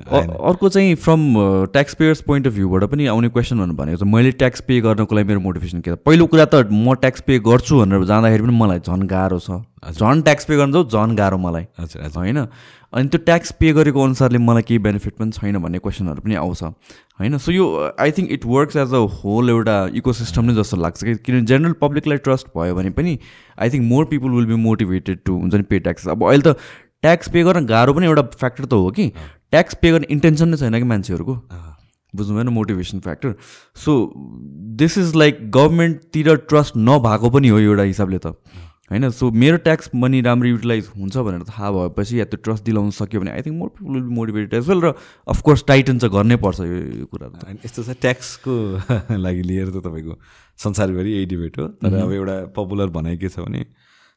अर्को 0.51 0.69
चाहिँ 0.69 0.95
from 0.99 1.21
tax 1.71 1.93
payers 1.95 2.21
point 2.27 2.47
of 2.47 2.53
भ्यूबाट 2.53 2.83
पनि 2.91 3.05
आउने 3.07 3.29
क्वेसन 3.31 3.59
भन्नु 3.59 3.73
भनेको 3.73 3.97
चाहिँ 3.97 4.13
मैले 4.13 4.31
ट्याक्स 4.35 4.61
पे 4.67 4.79
गर्नको 4.83 5.15
लागि 5.15 5.27
मेरो 5.27 5.39
मोटिभेसन 5.39 5.79
के 5.79 5.95
पहिलो 6.03 6.25
कुरा 6.27 6.45
त 6.45 6.67
म 6.67 6.93
ट्याक्स 6.99 7.21
पे 7.23 7.39
गर्छु 7.39 7.79
भनेर 7.79 8.03
जाँदाखेरि 8.03 8.43
पनि 8.43 8.55
मलाई 8.59 8.79
झन् 8.83 9.07
गाह्रो 9.07 9.39
छ। 9.39 9.63
झन् 9.95 10.21
ट्याक्स 10.27 10.45
पे 10.45 10.57
गर्न 10.59 10.71
जाउँ 10.75 10.89
झन् 10.91 11.15
गाह्रो 11.15 11.37
मलाई। 11.39 11.65
होइन? 11.79 12.37
अनि 12.91 13.07
त्यो 13.07 13.19
ट्याक्स 13.23 13.51
पे 13.55 13.71
गरेको 13.73 14.03
अनुसारले 14.03 14.37
मलाई 14.43 14.63
केही 14.67 14.79
बेनिफिट 14.83 15.13
पनि 15.15 15.31
छैन 15.31 15.57
भन्ने 15.63 15.79
क्वेसनहरू 15.79 16.19
पनि 16.19 16.35
आउँछ। 16.35 16.63
होइन? 17.19 17.37
सो 17.37 17.51
यो 17.51 17.67
I 17.99 18.11
think 18.17 18.31
it 18.31 18.45
works 18.45 18.75
as 18.75 18.93
a 18.93 19.03
whole 19.23 19.49
एउटा 19.49 19.77
इकोसिस्टम 20.01 20.45
नै 20.45 20.53
जस्तो 20.55 20.77
लाग्छ 20.77 21.03
कि? 21.03 21.15
किनभने 21.15 21.45
जेनरल 21.45 21.73
पब्लिकलाई 21.81 22.17
ट्रस्ट 22.27 22.47
भयो 22.57 22.75
भने 22.75 22.89
पनि 22.99 23.17
I 23.61 23.69
think 23.69 23.85
more 23.85 24.05
people 24.11 24.29
will 24.29 24.45
be 24.45 24.55
motivated 24.65 25.19
to 25.25 25.37
हुन्छ 25.37 25.53
नि 25.55 25.63
पे 25.71 25.79
ट्याक्स 25.79 26.07
अब 26.07 26.27
अहिले 26.29 26.51
त 26.51 26.57
ट्याक्स 27.01 27.29
पे 27.29 27.43
गर्न 27.43 27.65
गाह्रो 27.65 27.93
पनि 27.93 28.05
एउटा 28.05 28.21
फ्याक्टर 28.37 28.65
त 28.65 28.73
हो 28.73 28.91
कि? 28.91 29.09
ट्याक्स 29.51 29.73
पे 29.81 29.91
गर्ने 29.91 30.07
इन्टेन्सन 30.11 30.49
नै 30.49 30.57
छैन 30.57 30.77
कि 30.77 30.83
मान्छेहरूको? 30.93 31.35
बुझ्नु 32.13 32.35
भएन 32.35 32.47
motivation 32.49 32.99
factor 32.99 33.33
so 33.85 33.93
this 34.81 34.97
is 34.97 35.15
like 35.15 35.39
गभर्मेन्टतिर 35.51 36.35
trust 36.51 36.73
नभएको 36.77 37.29
पनि 37.29 37.47
हो 37.47 37.59
एउटा 37.59 37.83
हिसाबले 37.83 38.17
त। 38.17 38.35
होइन 38.91 39.09
सो 39.11 39.29
मेरो 39.31 39.57
ट्याक्स 39.63 39.89
मनी 39.95 40.21
राम्रो 40.21 40.49
युटिलाइज 40.49 40.89
हुन्छ 40.97 41.17
भनेर 41.17 41.43
थाहा 41.49 41.71
भएपछि 41.71 42.19
या 42.19 42.25
त्यो 42.25 42.39
ट्रस्ट 42.43 42.63
दिलाउन 42.63 42.89
सक्यो 42.97 43.21
भने 43.21 43.31
I 43.31 43.41
think 43.45 43.57
more 43.59 43.69
people 43.69 43.93
will 43.93 44.03
motivated 44.19 44.53
as 44.53 44.69
well 44.69 44.81
र 44.81 44.93
अफकोर्स 45.33 45.63
टाइटन 45.67 45.99
चाहिँ 45.99 46.13
गर्नै 46.13 46.35
पर्छ 46.45 46.59
यो 46.61 47.05
कुरा 47.11 47.27
त। 47.27 47.59
यस्तो 47.65 47.83
छ 47.83 47.97
ट्याक्सको 48.01 48.55
लागि 49.25 49.43
लिएर 49.43 49.69
त 49.69 49.83
तपाईँको 49.83 50.15
संसारभरि 50.59 51.11
यही 51.13 51.25
डिबेट 51.35 51.59
हो। 51.59 51.67
तर 51.83 51.99
अब 51.99 52.11
एउटा 52.11 52.37
पपुलर 52.55 52.87
भनाइ 52.95 53.17
के 53.17 53.29
छ 53.29 53.43
भने 53.43 53.65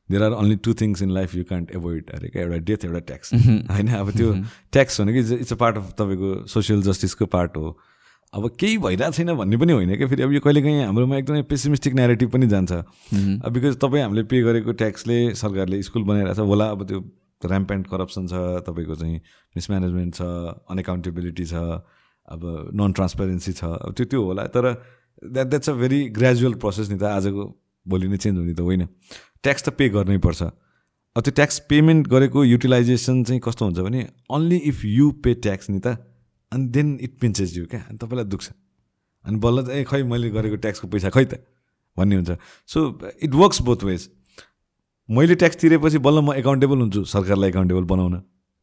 there 0.09 0.23
are 0.23 0.33
only 0.39 0.57
two 0.63 0.75
things 0.75 1.03
in 1.03 1.11
life 1.19 1.35
you 1.35 1.45
can't 1.51 1.71
avoid 1.77 2.11
अरे 2.15 2.29
क्या? 2.29 2.43
एउटा 2.43 2.57
डेथ 2.71 2.85
एउटा 2.85 3.01
ट्याक्स 3.11 3.35
होइन 3.35 3.89
अब 3.99 4.11
त्यो 4.17 4.33
ट्याक्स 4.73 5.01
भनेको 5.01 5.19
इट्स 5.35 5.53
अ 5.53 5.57
पार्ट 5.57 5.77
अफ 5.77 5.93
तपाईँको 5.99 6.47
सोसियल 6.47 6.83
जस्टिसको 6.83 7.27
पार्ट 7.27 7.57
हो। 7.57 7.79
अब 8.33 8.49
केही 8.61 8.79
भइरहेको 8.79 9.13
छैन 9.13 9.35
भन्ने 9.35 9.57
पनि 9.57 9.73
होइन 9.73 9.97
क्या। 9.97 10.07
फेरि 10.07 10.23
अब 10.23 10.33
यो 10.33 10.41
कहिलेकाहीँ 10.41 10.85
हाम्रोमा 10.85 11.17
एकदमै 11.17 11.43
पेसिमिस्टिक 11.51 11.95
नेरेटिभ 11.95 12.31
पनि 12.31 12.47
जान्छ। 12.47 12.73
अब 13.43 13.51
बिकज 13.53 13.77
तपाईँ 13.83 14.03
हामीले 14.03 14.23
पे 14.31 14.43
गरेको 14.43 14.73
ट्याक्सले 14.73 15.35
सरकारले 15.35 15.83
स्कुल 15.83 16.03
बनाइरहेको 16.07 16.39
छ 16.39 16.47
होला 16.47 16.67
अब 16.71 16.87
त्यो 16.87 16.99
ऱ्याम्पेन्ट 17.43 17.87
करप्सन 17.91 18.27
छ 18.31 18.63
तपाईँको 18.67 18.95
चाहिँ 18.95 19.17
मिसम्यानेजमेन्ट 19.57 20.15
छ 20.15 20.23
अनएकाउन्टेबिलिटी 20.71 21.45
छ 21.51 21.55
अब 22.29 22.41
नन 22.71 22.93
ट्रान्सपेरेन्सी 22.95 23.53
छ 23.53 23.65
अब 23.65 23.93
त्यो 23.99 24.07
त्यो 24.07 24.23
होला। 24.23 24.45
तर 24.55 24.65
that 25.27 25.47
that's 25.47 25.69
a 25.71 25.75
very 25.75 26.01
gradual 26.15 26.55
process 26.63 26.91
नि 26.91 26.99
त 26.99 27.11
आजको 27.11 27.45
भोलि 27.87 28.09
नै 28.09 28.17
चेन्ज 28.17 28.39
हुने 28.39 28.55
त 28.55 28.61
होइन। 28.61 28.87
ट्याक्स 29.43 29.63
त 29.65 29.75
पे 29.75 29.89
गर्नै 29.91 30.19
पर्छ। 30.23 30.43
अब 31.17 31.21
त्यो 31.27 31.33
ट्याक्स 31.35 31.59
पेमेन्ट 31.67 32.07
गरेको 32.07 32.45
युटिलाइजेसन 32.45 33.25
चाहिँ 33.25 33.41
कस्तो 33.43 33.65
हुन्छ 33.65 33.79
भने 33.83 34.01
only 34.31 34.59
if 34.71 34.85
you 34.87 35.11
pay 35.19 35.35
tax 35.35 35.71
नि 35.71 35.81
त। 35.83 35.99
अनि 36.53 36.67
देन 36.75 36.99
इट 37.03 37.19
पिन्चेस 37.21 37.57
यु 37.57 37.67
क्या 37.67 37.81
अनि 37.89 37.99
तपाईँलाई 37.99 38.25
दुख्छ। 38.27 38.47
अनि 39.25 39.37
बल्ल 39.39 39.67
चाहिँ 39.67 39.81
ए 39.81 39.85
खै 39.85 40.03
मैले 40.03 40.31
गरेको 40.31 40.57
ट्याक्सको 40.57 40.89
पैसा 40.89 41.11
खै 41.11 41.25
त? 41.25 41.45
भन्ने 41.97 42.17
हुन्छ। 42.17 42.31
So 42.69 42.79
it 43.23 43.33
works 43.35 43.61
both 43.63 43.85
ways 43.85 44.09
मैले 45.09 45.35
ट्याक्स 45.35 45.57
तिरेपछि 45.61 45.99
बल्ल 45.99 46.19
म 46.23 46.33
एकाउन्टेबल 46.39 46.79
हुन्छु 46.81 47.05
सरकारलाई 47.05 47.49
एकाउन्टेबल 47.51 47.85
बनाउन। 47.85 48.15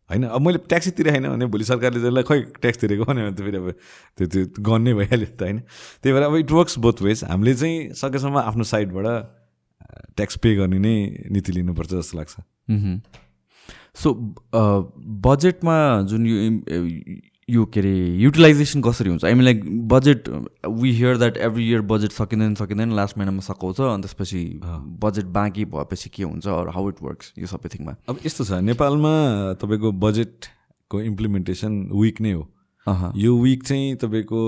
होइन? 0.09 0.23
अब 0.23 0.41
मैले 0.41 0.59
ट्याक्सै 0.63 0.91
तिरेन 0.97 1.27
भने 1.27 1.45
भोलि 1.51 1.65
सरकारले 1.67 1.99
जसलाई 1.99 2.23
खै 2.23 2.39
ट्याक्स 2.63 2.77
तिरेको 2.79 3.03
भने 3.03 3.31
त 3.31 3.39
फेरि 3.43 3.57
अब 3.57 3.67
त्यो 4.17 4.25
त्यो 4.27 4.41
गर्नै 4.63 4.93
भइहाल्यो 4.95 5.27
त 5.35 5.41
होइन? 5.43 5.57
त्यही 5.99 6.11
भएर 6.15 6.23
अब 6.23 6.35
इट 6.43 6.51
वर्क्स 6.51 6.77
बोथ 6.79 6.97
वेज 7.03 7.23
हामीले 7.27 7.53
चाहिँ 7.55 7.75
सकेसम्म 7.93 8.35
आफ्नो 8.47 8.63
साइडबाट 8.63 9.07
ट्याक्स 10.15 10.35
पे 10.39 10.55
गर्ने 10.55 10.79
नै 10.79 10.95
नीति 11.31 11.51
लिनुपर्छ 11.51 11.91
जस्तो 11.93 12.17
लाग्छ। 12.17 12.33
सो 13.99 14.07
बजेटमा 15.27 15.75
जुन 16.07 16.21
यो 16.25 16.35
यो 17.49 17.65
के 17.65 17.79
अरे 17.79 17.91
युटिलाइजेसन 18.19 18.81
कसरी 18.81 19.09
हुन्छ? 19.09 19.23
I 19.25 19.33
mean 19.33 19.43
like 19.43 19.61
budget 19.87 20.27
we 20.67 20.91
hear 20.91 21.17
that 21.17 21.37
every 21.37 21.67
year 21.69 21.81
budget 21.81 22.11
सकिँदैन 22.11 22.55
सकिँदैन 22.55 22.91
लास्ट 22.95 23.17
महिनामा 23.17 23.41
सकाउँछ 23.41 23.79
अनि 23.81 24.01
त्यसपछि 24.03 24.59
बजेट 25.03 25.25
बाँकी 25.37 25.65
भएपछि 25.65 26.09
के 26.09 26.23
हुन्छ 26.23 26.47
हाउ 26.47 26.89
इट 26.89 26.95
वर्क्स 27.03 27.33
यो 27.39 27.47
सबै 27.47 27.69
थिङमा 27.69 27.95
अब 28.09 28.19
यस्तो 28.25 28.43
छ 28.43 28.59
नेपालमा 28.67 29.11
तपाईँको 29.61 29.91
बजेटको 29.95 31.01
इम्प्लिमेन्टेसन 31.01 31.79
विक 31.93 32.21
नै 32.21 32.31
हो। 32.31 32.43
यो 33.15 33.37
विक 33.37 33.63
चाहिँ 33.63 33.95
तपाईँको 33.95 34.41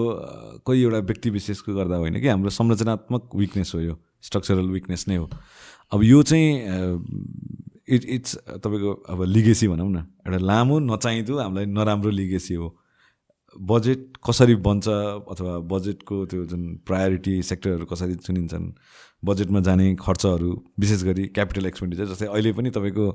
कोही 0.66 0.82
एउटा 0.82 1.00
व्यक्ति 1.00 1.30
विशेषको 1.30 1.76
गर्दा 1.76 1.96
होइन 1.96 2.20
कि 2.22 2.28
हाम्रो 2.28 2.50
संरचनात्मक 2.50 3.30
विकनेस 3.36 3.72
हो 3.76 3.82
यो 3.82 3.96
स्ट्रक्चरल 4.22 4.68
विकनेस 4.76 5.08
नै 5.08 5.16
हो। 5.16 5.30
अब 5.94 6.04
यो 6.04 6.22
चाहिँ 6.24 6.52
इट 7.88 8.06
इट्स 8.10 8.36
तपाईँको 8.60 8.92
अब 9.10 9.24
लिगेसी 9.24 9.68
भनौँ 9.68 9.90
न 9.90 10.06
एउटा 10.28 10.38
लामो 10.46 10.80
नचाहिँदो 10.92 11.40
हामीलाई 11.40 11.66
नराम्रो 11.66 12.12
लिगेसी 12.12 12.54
हो। 12.54 12.76
बजेट 13.58 14.18
कसरी 14.28 14.56
बन्छ 14.66 14.88
अथवा 14.88 15.54
बजेटको 15.74 16.26
त्यो 16.32 16.46
जुन 16.46 16.64
प्रायोरिटी 16.86 17.42
सेक्टरहरू 17.44 17.86
कसरी 17.86 18.16
चुनिन्छन् 18.26 18.68
बजेटमा 19.26 19.60
जाने 19.68 19.88
खर्चहरू 20.02 20.52
विशेष 20.80 21.04
गरी 21.04 21.26
क्यापिटल 21.38 21.66
एक्सपेन्डिचर 21.66 22.06
जस्तै 22.12 22.28
अहिले 22.28 22.52
पनि 22.54 22.70
तपाईँको 22.78 23.06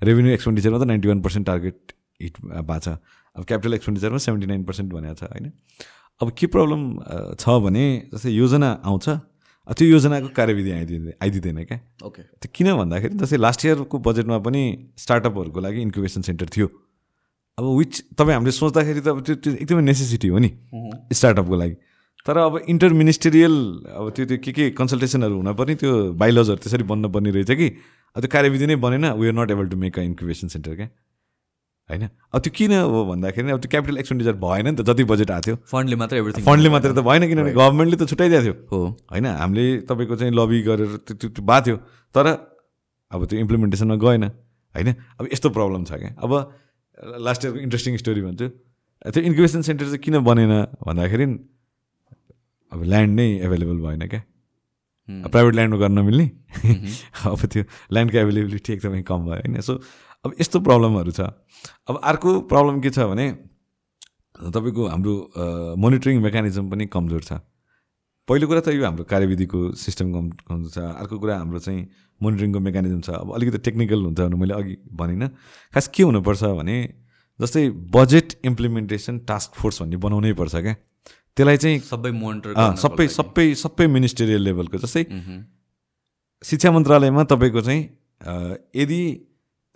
रेभेन्यू 0.00 0.32
एक्सपेन्डिचरमा 0.32 0.78
त 0.78 0.86
ninety 0.90 1.08
one 1.08 1.20
percent 1.22 1.46
target 1.46 1.92
hit 2.22 2.34
भएको 2.40 2.78
छ। 2.78 2.88
अब 3.36 3.44
क्यापिटल 3.44 3.74
एक्सपेन्डिचरमा 3.74 4.18
सेभेन्टी 4.26 4.46
नाइन 4.46 4.64
पर्सेन्ट 4.64 4.92
भनेको 4.92 5.14
छ 5.14 5.30
होइन? 5.32 5.52
अब 6.20 6.30
के 6.38 6.46
प्रब्लम 6.46 6.82
छ 7.40 7.44
भने 7.64 7.86
जस्तै 8.12 8.30
योजना 8.30 8.70
आउँछ। 8.84 9.08
त्यो 9.68 9.86
योजनाको 9.88 10.28
कार्यविधि 10.36 10.70
आइदिँदैन 10.70 11.12
आइदिँदैन 11.22 11.64
क्या। 11.64 11.78
ओके 12.06 12.22
त्यो 12.38 12.48
किन 12.54 12.68
भन्दाखेरि 12.76 13.14
जस्तै 13.18 13.36
लास्ट 13.36 13.64
इयरको 13.66 13.98
बजेटमा 13.98 14.38
पनि 14.38 14.62
स्टार्टअपहरूको 14.96 15.60
लागि 15.60 15.80
इन्क्युबेसन 15.82 16.22
सेन्टर 16.22 16.48
थियो। 16.56 16.68
अब 17.58 17.64
विच 17.64 17.92
तपाईँ 18.20 18.34
हामीले 18.36 18.52
सोच्दाखेरि 18.52 19.00
त 19.00 19.08
अब 19.08 19.20
त्यो 19.24 19.34
त्यो 19.40 19.52
एकदमै 19.64 19.82
नेसेसिटी 19.88 20.28
हो 20.28 20.38
नि 20.38 20.50
स्टार्टअपको 21.08 21.56
लागि। 21.56 21.76
तर 22.26 22.36
अब 22.36 22.54
इन्टर 22.68 22.92
मिनिस्टेरियल 22.92 23.54
अब 23.96 24.10
त्यो 24.12 24.24
त्यो 24.28 24.38
के 24.44 24.52
के 24.52 24.64
कन्सल्टेसनहरू 24.76 25.36
हुनपर्ने 25.40 25.74
त्यो 25.80 25.92
बाइलजहरू 26.20 26.60
त्यसरी 26.60 26.84
बन्न 26.84 27.08
पर्ने 27.08 27.30
रहेछ 27.32 27.50
कि? 27.56 27.68
अब 28.12 28.20
त्यो 28.20 28.28
कार्यविधि 28.28 28.66
नै 28.66 28.76
बनेन 28.76 29.04
we 29.16 29.26
are 29.28 29.34
not 29.40 29.50
able 29.56 29.66
to 29.72 29.76
make 29.76 29.98
a 29.98 30.02
incubation 30.04 30.48
centre 30.52 30.74
क्या? 30.76 30.88
होइन? 31.88 32.04
अब 32.34 32.38
त्यो 32.44 32.52
किन 32.52 32.72
हो 32.76 33.04
भन्दाखेरि 33.08 33.50
अब 33.56 33.60
त्यो 33.64 33.70
क्यापिटल 33.72 33.96
एक्सपेन्डिचर 34.04 34.36
भएन 34.36 34.68
नि 34.68 34.76
त 34.76 34.84
जति 34.84 35.04
बजेट 35.08 35.30
आएको 35.30 35.46
थियो। 35.46 35.56
फन्डले 35.72 35.96
मात्रै 35.96 36.18
एभ्रिथिङ 36.20 36.44
फन्डले 36.44 36.68
मात्रै 36.76 36.92
त 36.92 37.00
भएन 37.08 37.22
किनभने 37.24 37.52
गभर्मेन्टले 37.56 37.96
त 37.96 38.04
छुट्याइदिएको 38.12 38.44
थियो। 38.44 38.54
हो। 38.68 38.80
होइन? 39.16 39.26
हामीले 39.32 39.64
तपाईँको 39.88 40.14
चाहिँ 40.20 40.32
लबी 40.36 40.58
गरेर 40.68 40.92
त्यो 41.08 41.32
त्यो 41.32 41.40
भएको 41.40 41.64
थियो। 41.64 41.76
तर 42.12 42.26
अब 43.16 43.20
त्यो 43.24 43.38
इम्प्लिमेन्टेसनमा 43.40 43.96
गएन। 43.96 44.24
होइन? 44.76 44.88
अब 44.92 45.24
यस्तो 45.32 45.48
प्रब्लम 45.56 45.88
छ 45.88 46.04
क्या? 46.04 46.12
अब 46.20 46.32
लास्ट 46.98 47.44
इयरको 47.44 47.58
इन्ट्रेस्टिङ 47.60 47.96
स्टोरी 47.96 48.22
भन्छु। 48.22 48.46
त्यो 49.12 49.22
इन्क्युबेसन 49.22 49.62
सेन्टर 49.62 49.84
चाहिँ 49.86 50.02
किन 50.04 50.18
बनेन 50.24 50.52
भन्दाखेरि 50.86 51.26
अब 52.72 52.82
ल्यान्ड 52.82 53.12
नै 53.16 53.26
एभाइलेबल 53.46 53.78
भएन 53.84 54.06
क्या। 54.08 54.22
प्राइभेट 55.08 55.54
ल्यान्डमा 55.54 55.78
गर्न 55.78 55.94
नमिल्ने 55.98 56.26
अब 57.30 57.40
त्यो 57.46 57.62
ल्यान्डको 57.94 58.16
एभाइलेबिलिटी 58.18 58.72
एकदमै 58.72 59.02
कम 59.06 59.20
भयो 59.26 59.38
होइन। 59.38 59.60
सो 59.62 59.72
अब 60.24 60.34
यस्तो 60.40 60.60
प्रब्लमहरू 60.66 61.10
छ। 61.14 61.20
अब 61.88 61.94
अर्को 62.02 62.30
प्रब्लम 62.50 62.80
के 62.80 62.90
छ 62.90 63.06
भने 63.06 63.26
तपाईँको 64.50 64.82
हाम्रो 64.88 65.14
मोनिटरिङ 65.78 66.16
मेकानिजम 66.22 66.64
पनि 66.70 66.84
कमजोर 66.90 67.22
छ। 67.22 67.32
पहिलो 68.28 68.46
कुरा 68.50 68.60
त 68.60 68.74
यो 68.74 68.82
हाम्रो 68.84 69.04
कार्यविधिको 69.06 69.58
सिस्टम 69.78 70.12
कम 70.12 70.24
कमजोर 70.50 70.70
छ। 70.74 70.78
अर्को 70.98 71.18
कुरा 71.22 71.34
हाम्रो 71.38 71.58
चाहिँ 71.62 71.82
मोनिटरिङको 72.20 72.60
मेकानिजम 72.60 73.00
छ। 73.06 73.10
अब 73.22 73.34
अलिकति 73.38 73.58
टेक्निकल 73.70 74.02
हुन्छ 74.02 74.20
भने 74.20 74.36
मैले 74.36 74.54
अघि 74.54 74.74
भनिनँ। 74.90 75.28
खास 75.74 75.86
के 75.94 76.02
हुनुपर्छ 76.02 76.42
भने 76.58 76.76
जस्तै 77.40 77.62
बजेट 77.94 78.28
इम्प्लिमेन्टेसन 78.50 79.18
टास्क 79.30 79.54
फोर्स 79.54 79.82
भन्ने 79.82 79.96
बनाउनै 80.02 80.32
पर्छ 80.34 80.54
क्या। 80.58 80.74
त्यसलाई 81.38 81.56
चाहिँ 81.62 81.78
सबै 81.86 82.10
मोनिटर 82.18 82.50
सबै 82.82 83.06
सबै 83.14 83.46
सबै 83.62 83.86
मिनिस्टेरियल 83.94 84.42
लेभलको 84.42 84.78
जस्तै 84.82 85.06
शिक्षा 86.42 86.70
मन्त्रालयमा 86.72 87.22
तपाईँको 87.30 87.60
चाहिँ 87.62 87.82
यदि 88.74 89.00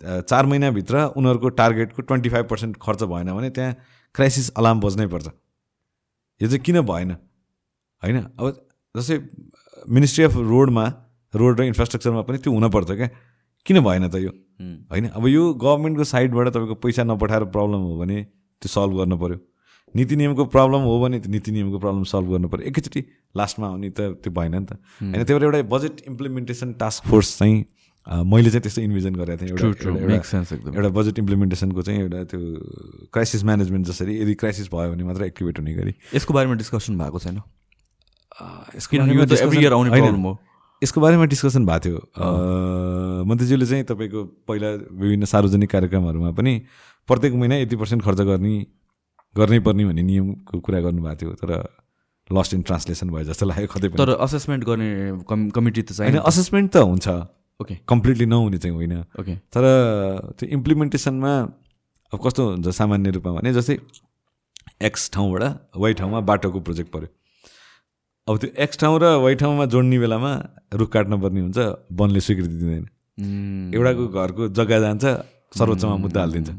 चार 0.01 0.45
महिनाभित्र 0.51 1.07
उनीहरूको 1.15 1.49
टार्गेटको 1.55 2.01
ट्वेन्टी 2.03 2.29
फाइभ 2.29 2.45
पर्सेन्ट 2.51 2.77
खर्च 2.83 3.03
भएन 3.07 3.31
भने 3.31 3.49
त्यहाँ 3.55 3.73
क्राइसिस 4.15 4.49
अलार्म 4.59 4.79
बज्नै 4.81 5.07
पर्छ। 5.07 5.27
यो 6.41 6.47
चाहिँ 6.47 6.63
किन 6.65 6.81
भएन? 6.83 7.15
होइन? 8.03 8.17
अब 8.39 8.45
जस्तै 8.95 9.17
मिनिस्ट्री 9.89 10.23
अफ 10.23 10.35
रोडमा 10.51 10.85
रोड 11.33 11.59
र 11.59 11.63
इन्फ्रास्ट्रक्चरमा 11.63 12.21
पनि 12.27 12.37
त्यो 12.37 12.51
हुनपर्छ 12.53 12.91
क्या। 12.91 13.09
किन 13.65 13.79
भएन 13.79 14.07
त 14.09 14.15
यो? 14.15 14.31
होइन? 14.91 15.05
अब 15.13 15.27
यो 15.27 15.43
गभर्मेन्टको 15.53 16.03
साइडबाट 16.03 16.47
तपाईँको 16.49 16.75
पैसा 16.81 17.03
नपठाएर 17.03 17.43
प्रब्लम 17.55 17.81
हो 17.87 17.93
भने 18.01 18.17
त्यो 18.61 18.69
सल्भ 18.69 18.97
गर्नु 18.97 19.17
पऱ्यो 19.17 19.37
नीति 19.95 20.15
नियमको 20.15 20.45
प्रब्लम 20.47 20.81
हो 20.87 20.93
भने 21.01 21.19
त्यो 21.19 21.31
नीति 21.31 21.51
नियमको 21.51 21.79
प्रब्लम 21.79 22.03
सल्भ 22.09 22.27
गर्नु 22.31 22.47
पऱ्यो 22.49 22.67
एकैचोटि 22.67 23.01
लास्टमा 23.37 23.67
आउने 23.67 23.89
त 23.89 23.99
त्यो 24.23 24.31
भएन 24.31 24.55
नि 24.55 24.65
त। 24.65 24.71
होइन? 25.01 25.23
त्यही 25.23 25.39
भएर 25.39 25.43
एउटा 25.43 25.61
बजेट 25.69 25.95
इम्प्लिमेन्टेसन 26.07 26.73
टास्क 26.79 27.07
फोर्स 27.09 27.37
चाहिँ 27.39 27.65
मैले 28.07 28.49
चाहिँ 28.49 28.61
त्यस्तो 28.61 28.81
इन्भिजन 28.81 29.13
गरेको 29.15 29.37
थिएँ। 29.41 29.49
एउटा 29.51 30.69
एउटा 30.73 30.89
बजेट 30.89 31.19
इम्प्लिमेन्टेसनको 31.19 31.81
चाहिँ 31.81 31.99
एउटा 32.01 32.23
त्यो 32.33 32.39
क्राइसिस 33.13 33.43
म्यानेजमेन्ट 33.43 33.87
जसरी 33.87 34.13
यदि 34.21 34.33
क्राइसिस 34.41 34.67
भयो 34.73 34.91
भने 34.91 35.03
मात्र 35.03 35.23
एक्टिभेट 35.23 35.59
हुने 35.59 35.73
गरी। 35.73 35.93
यसको 36.15 36.33
बारेमा 36.33 36.55
डिस्कसन 36.55 36.97
भएको 36.97 37.19
छैन। 37.19 37.41
यसको 38.75 40.37
यसको 40.81 41.01
बारेमा 41.01 41.25
डिस्कसन 41.29 41.65
भएको 41.65 41.79
थियो। 41.85 41.97
मन्त्रीज्यूले 43.29 43.65
चाहिँ 43.65 43.83
तपाईँको 43.85 44.21
पहिला 44.49 44.69
विभिन्न 44.97 45.25
सार्वजनिक 45.29 45.69
कार्यक्रमहरूमा 45.69 46.31
पनि 46.33 46.53
प्रत्येक 47.09 47.33
महिना 47.37 47.55
यति 47.61 47.75
पर्सेन्ट 47.77 48.01
खर्च 48.03 48.21
गर्ने 48.25 48.53
गर्नै 49.35 49.59
पर्ने 49.61 49.85
भन्ने 49.85 50.01
नियमको 50.01 50.59
कुरा 50.59 50.79
गर्नुभएको 50.81 51.17
थियो। 51.21 51.31
तर 51.37 51.51
लस्ट 52.29 52.53
इन 52.53 52.61
ट्रान्सलेसन 52.65 53.09
भयो 53.13 53.23
जस्तो 53.29 53.45
लाग्यो 53.45 53.67
कतै 53.67 53.87
तर 54.01 54.09
असेसमेन्ट 54.25 54.63
गर्ने 54.65 54.89
कमिटी 55.29 55.81
त 55.85 56.01
होइन 56.01 56.17
असेसमेन्ट 56.17 56.67
त 56.73 56.77
हुन्छ। 56.81 57.07
ओके 57.61 57.75
कम्प्लिटली 57.85 58.25
नहुने 58.25 58.57
चाहिँ 58.57 58.75
होइन। 58.75 58.93
ओके 59.21 59.35
तर 59.53 59.63
त्यो 60.33 60.49
इम्प्लिमेन्टेसनमा 60.49 61.33
अब 62.13 62.19
कस्तो 62.25 62.41
हुन्छ 62.49 62.67
सामान्य 62.73 63.09
रूपमा 63.21 63.31
भने 63.37 63.53
जस्तै 63.53 63.77
एक्स 64.81 65.09
ठाउँबाट 65.13 65.77
वाइ 65.77 65.93
ठाउँमा 65.93 66.19
बाटोको 66.25 66.59
प्रोजेक्ट 66.65 66.89
पऱ्यो 66.91 67.09
अब 68.27 68.37
त्यो 68.37 68.49
एक्स 68.63 68.77
ठाउँ 68.77 68.99
र 69.01 69.05
वाइ 69.23 69.35
ठाउँमा 69.35 69.65
जोड्ने 69.65 69.97
बेलामा 69.99 70.31
रुख 70.73 70.89
काट्न 70.93 71.21
पर्ने 71.21 71.41
हुन्छ 71.41 71.57
वनले 71.91 72.19
स्वीकृति 72.21 72.55
दिँदैन। 72.61 72.85
एउटाको 73.75 74.07
घरको 74.07 74.47
जग्गा 74.57 74.79
जान्छ 74.79 75.05
सर्वोच्चमा 75.57 75.95
मुद्दा 75.97 76.19
हालिदिन्छ। 76.19 76.49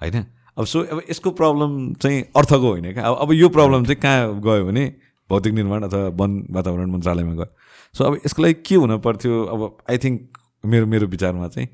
होइन? 0.00 0.24
अब 0.58 0.64
सो 0.64 0.78
अब 0.86 1.02
यसको 1.10 1.30
प्रब्लम 1.30 1.72
चाहिँ 1.98 2.20
अर्थको 2.36 2.68
होइन 2.68 2.92
क्या? 2.92 3.02
अब 3.04 3.14
अब 3.20 3.32
यो 3.32 3.48
प्रब्लम 3.48 3.84
चाहिँ 3.84 4.00
कहाँ 4.00 4.40
गयो 4.40 4.64
भने 4.66 4.84
भौतिक 5.30 5.52
निर्माण 5.54 5.82
अथवा 5.82 6.08
वन 6.14 6.30
वातावरण 6.50 6.90
मन्त्रालयमा 6.90 7.34
गयो। 7.34 7.46
सो 7.94 8.04
अब 8.04 8.20
यसको 8.26 8.42
लागि 8.42 8.54
के 8.62 8.74
हुन 8.74 8.98
पर्थ्यो? 9.00 9.44
अब 9.44 9.60
आई 9.90 9.98
थिङ्क 9.98 10.38
मेरो 10.64 10.86
मेरो 10.86 11.06
विचारमा 11.06 11.48
चाहिँ 11.48 11.68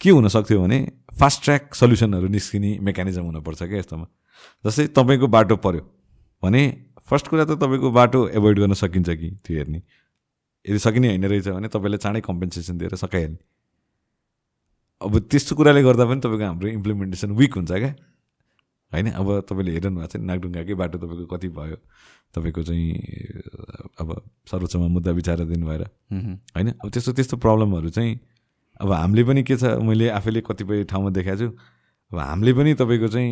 के 0.00 0.10
हुनसक्थ्यो 0.10 0.60
भने 0.62 0.78
फास्ट 1.14 1.44
ट्र्याक 1.44 1.74
सल्युसनहरू 1.74 2.28
निस्किने 2.28 2.78
मेकानिजम 2.82 3.22
हुनपर्छ 3.22 3.62
क्या 3.62 3.78
यस्तोमा। 3.78 4.06
जस्तै 4.64 4.86
तपाईँको 4.92 5.26
बाटो 5.26 5.56
पऱ्यो 5.56 5.82
भने 6.42 6.62
फर्स्ट 7.08 7.28
कुरा 7.28 7.44
त 7.44 7.58
तपाईँको 7.62 7.90
बाटो 7.90 8.28
एभोइड 8.28 8.58
गर्न 8.58 8.74
सकिन्छ 8.74 9.10
कि 9.10 9.30
त्यो 9.44 9.56
हेर्ने। 9.56 9.82
यदि 10.64 10.78
सकिने 10.78 11.08
होइन 11.08 11.24
रहेछ 11.24 11.48
भने 11.48 11.68
तपाईँले 11.68 11.98
चाँडै 11.98 12.20
कम्पेन्सेसन 12.20 12.78
दिएर 12.78 12.94
सकाइहाल्ने। 12.96 13.38
अब 15.00 15.18
त्यस्तो 15.30 15.56
कुराले 15.56 15.82
गर्दा 15.82 16.04
पनि 16.04 16.20
तपाईँको 16.20 16.44
हाम्रो 16.44 16.68
इम्प्लिमेन्टेसन 16.68 17.30
विक 17.32 17.54
हुन्छ 17.54 17.72
क्या। 17.72 17.94
होइन? 18.92 19.10
अब 19.12 19.28
तपाईँले 19.48 19.72
हेर्नु 19.72 19.90
भएको 19.96 20.06
छ 20.08 20.16
नागडुङ्गाकै 20.16 20.74
बाटो 20.74 20.98
तपाईँको 20.98 21.26
कति 21.26 21.48
भयो 21.48 21.76
तपाईँको 22.34 22.62
चाहिँ 22.62 22.90
अब 24.00 24.08
सर्वोच्चमा 24.50 24.86
मुद्दा 24.88 25.10
विचाराधीन 25.10 25.62
भएर। 25.64 25.82
होइन? 26.56 26.68
अब 26.82 26.90
त्यस्तो 26.90 27.12
त्यस्तो 27.12 27.36
प्रब्लमहरू 27.36 27.90
चाहिँ 27.90 28.18
अब 28.80 28.92
हामीले 28.92 29.24
पनि 29.24 29.42
के 29.42 29.56
छ 29.56 29.78
मैले 29.82 30.08
आफैले 30.10 30.40
कतिपय 30.42 30.84
ठाउँमा 30.84 31.10
देखाएको 31.10 31.38
छु। 31.38 31.48
अब 32.12 32.18
हामीले 32.18 32.52
पनि 32.52 32.74
तपाईँको 32.74 33.08
चाहिँ 33.08 33.30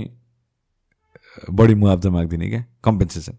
बढी 1.50 1.74
मुआवजा 1.74 2.10
माग्दिने 2.10 2.48
क्या 2.48 2.64
कम्पेन्सेसन 2.84 3.34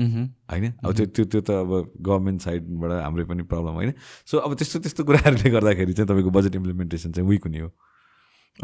होइन? 0.00 0.66
अब 0.84 0.90
त्यो 0.96 1.06
त्यो 1.06 1.24
त्यो 1.24 1.40
त 1.40 1.50
अब 1.50 1.70
गभर्मेन्ट 2.00 2.40
साइडबाट 2.40 2.90
हाम्रै 3.04 3.24
पनि 3.28 3.42
प्रब्लम 3.44 3.74
होइन। 3.76 3.92
सो 4.26 4.38
अब 4.40 4.54
त्यस्तो 4.56 4.78
त्यस्तो 4.80 5.04
कुराहरूले 5.04 5.50
गर्दाखेरि 5.50 5.92
चाहिँ 5.92 6.08
तपाईँको 6.08 6.30
बजेट 6.30 6.54
इम्प्लिमेन्टेसन 6.56 7.12
चाहिँ 7.12 7.28
विक 7.28 7.44
हुने 7.44 7.60
हो। 7.60 7.70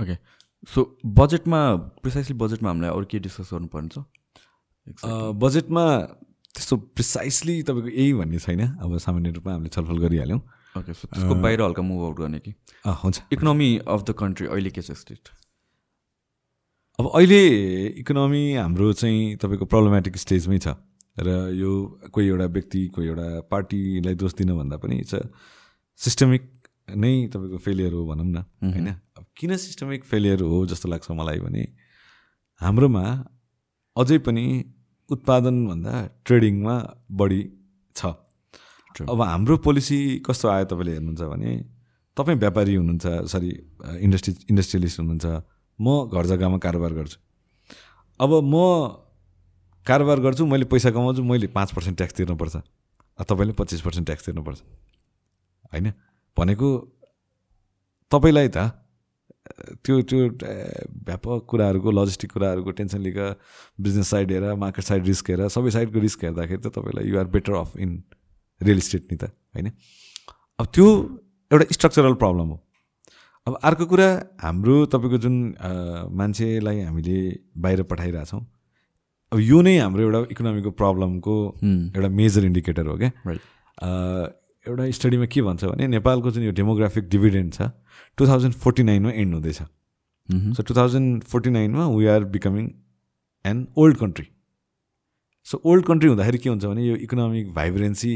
ओके 0.02 0.14
सो 0.68 0.80
बजेटमा 1.04 1.60
प्रिसाइसली 2.02 2.36
बजेटमा 2.36 2.68
हामीलाई 2.68 2.90
अरू 2.90 3.04
के 3.06 3.18
डिस्कस 3.20 3.50
गर्नुपर्ने 3.52 3.88
छ? 3.92 3.98
बजेटमा 5.36 5.84
त्यस्तो 6.56 6.76
प्रिसाइसली 6.96 7.62
तपाईँको 7.62 7.90
यही 7.92 8.12
भन्ने 8.16 8.38
छैन। 8.40 8.62
अब 8.80 8.96
सामान्य 8.96 9.30
रूपमा 9.36 9.52
हामीले 9.52 9.70
छलफल 9.76 9.98
गरिहाल्यौँ। 10.00 10.40
ओके 10.76 10.92
सो 10.92 11.08
त्यसको 11.08 11.34
बाहिर 11.44 11.60
हल्का 11.62 11.82
मुभ 11.82 12.00
आउट 12.04 12.16
गर्ने 12.18 12.38
कि? 12.40 12.52
हुन्छ। 12.84 13.16
इकोनोमी 13.32 13.68
अफ 13.84 14.00
द 14.02 14.10
कन्ट्री 14.16 14.46
अहिले 14.48 14.70
के 14.70 14.82
छ 14.82 14.96
स्टेट 14.96 15.28
अब 16.98 17.06
अहिले 17.12 17.40
इकोनोमी 18.00 18.42
हाम्रो 18.56 18.92
चाहिँ 18.92 19.36
तपाईँको 19.36 19.64
प्रब्लमेटिक 19.68 20.16
स्टेजमै 20.16 20.58
छ। 20.58 20.80
र 21.18 21.28
यो 21.56 21.70
कोही 22.12 22.26
एउटा 22.28 22.46
व्यक्ति 22.56 22.86
कोही 22.94 23.06
एउटा 23.08 23.28
पार्टीलाई 23.50 24.14
दोष 24.14 24.34
दिनभन्दा 24.34 24.76
पनि 24.76 24.96
इट्स 25.00 25.14
अ 25.14 25.20
सिस्टमिक 26.00 26.42
नै 26.96 27.12
तपाईँको 27.32 27.58
फेलियर 27.58 27.92
हो 27.92 28.06
भनौँ 28.06 28.26
न 28.26 28.44
होइन? 28.62 28.88
अब 29.18 29.24
किन 29.36 29.56
सिस्टमिक 29.56 30.04
फेलियर 30.04 30.40
हो 30.42 30.66
जस्तो 30.66 30.88
लाग्छ 30.88 31.10
मलाई 31.10 31.38
भने 31.40 31.64
हाम्रोमा 32.60 33.04
अझै 33.96 34.18
पनि 34.26 34.46
उत्पादनभन्दा 35.10 35.94
ट्रेडिङमा 36.26 36.76
बढी 37.10 37.42
छ। 37.96 38.12
अब 38.96 39.20
हाम्रो 39.22 39.56
पोलिसी 39.64 39.98
कस्तो 40.26 40.48
आयो 40.48 40.64
तपाईँले 40.70 40.92
हेर्नुहुन्छ 40.92 41.22
भने 41.32 41.50
तपाईँ 42.16 42.38
व्यापारी 42.38 42.74
हुनुहुन्छ 42.74 43.06
सरी 43.32 43.50
इन्डस्ट्री 44.04 44.32
इन्डस्ट्रियलिस्ट 44.50 45.00
हुनुहुन्छ 45.00 45.26
म 45.78 45.86
घर 46.12 46.26
जग्गामा 46.26 46.58
कारोबार 46.58 46.92
गर्छु। 46.92 47.18
अब 48.20 48.30
म 48.44 48.54
कारोबार 49.86 50.20
गर्छु 50.20 50.46
मैले 50.46 50.64
पैसा 50.66 50.90
कमाउँछु 50.90 51.22
मैले 51.22 51.46
पाँच 51.54 51.72
पर्सेन्ट 51.72 51.96
ट्याक्स 51.96 52.14
तिर्नुपर्छ। 52.16 52.56
तपाईँले 53.18 53.52
पच्चिस 53.58 53.80
पर्सेन्ट 53.80 54.06
ट्याक्स 54.06 54.24
तिर्नुपर्छ। 54.26 54.58
होइन? 55.72 55.92
भनेको 56.36 56.68
तपाईँलाई 58.12 58.48
त 58.48 58.58
त्यो 59.86 59.94
त्यो 60.02 60.18
व्यापक 61.06 61.46
कुराहरूको 61.48 61.90
लजिस्टिक 61.90 62.30
कुराहरूको 62.32 62.70
टेन्सन 62.78 63.00
लिएर 63.00 63.34
बिजनेस 63.78 64.08
साइड 64.10 64.32
हेरेर 64.32 64.54
मार्केट 64.58 64.84
साइड 64.84 65.06
रिस्क 65.06 65.30
हेरेर 65.30 65.48
सबै 65.54 65.70
साइडको 65.70 65.98
रिस्क 66.02 66.24
हेर्दाखेरि 66.24 66.60
त 66.62 66.74
तपाईँलाई 66.74 67.06
you're 67.06 67.26
better 67.30 67.52
off 67.54 67.76
in 67.78 68.02
real 68.60 68.78
estate 68.78 69.06
नि 69.12 69.16
त 69.16 69.30
होइन? 69.54 69.70
अब 70.58 70.66
त्यो 70.66 70.86
एउटा 71.50 71.64
स्ट्रक्चरल 71.72 72.14
प्रब्लम 72.18 72.48
हो। 72.50 72.58
अब 73.46 73.58
अर्को 73.62 73.86
कुरा 73.86 74.08
हाम्रो 74.42 74.76
तपाईँको 74.90 75.18
जुन 75.22 75.36
मान्छेलाई 76.10 76.80
हामीले 76.82 77.18
बाहिर 77.56 77.82
पठाइरहेछौँ 77.86 78.42
अब 79.32 79.38
यो 79.40 79.60
नै 79.66 79.76
हाम्रो 79.78 80.02
एउटा 80.02 80.18
इकोनोमीको 80.32 80.70
प्रब्लमको 80.80 81.34
एउटा 81.66 82.08
मेजर 82.18 82.44
इन्डिकेटर 82.44 82.86
हो 82.86 82.96
क्या 82.98 83.10
एउटा 84.66 84.90
स्टडीमा 84.98 85.26
के 85.34 85.42
भन्छ 85.42 85.64
भने 85.64 85.86
नेपालको 85.94 86.30
जुन 86.36 86.44
यो 86.44 86.52
डेमोग्राफिक 86.60 87.08
डिभिडेन्ड 87.14 87.52
छ 87.54 87.68
टु 88.18 88.26
थाउजन्ड 88.28 88.54
फोर्टी 88.64 88.82
नाइनमा 88.82 89.10
एन्ड 89.22 89.34
हुँदैछ। 89.34 89.58
सो 90.56 90.62
टु 90.62 90.74
थाउजन्ड 90.76 91.24
फोर्टी 91.32 91.50
नाइनमा 91.56 91.86
we 91.88 92.06
are 92.14 92.24
becoming 92.36 92.70
an 93.44 93.66
old 93.78 93.96
country 93.98 94.26
so 95.46 95.60
old 95.72 95.86
country 95.86 96.08
हुँदाखेरि 96.08 96.38
के 96.38 96.48
हुन्छ 96.50 96.64
भने 96.64 96.86
यो 96.86 96.96
इकोनोमिक 97.08 97.52
भाइब्रेन्सी 97.58 98.12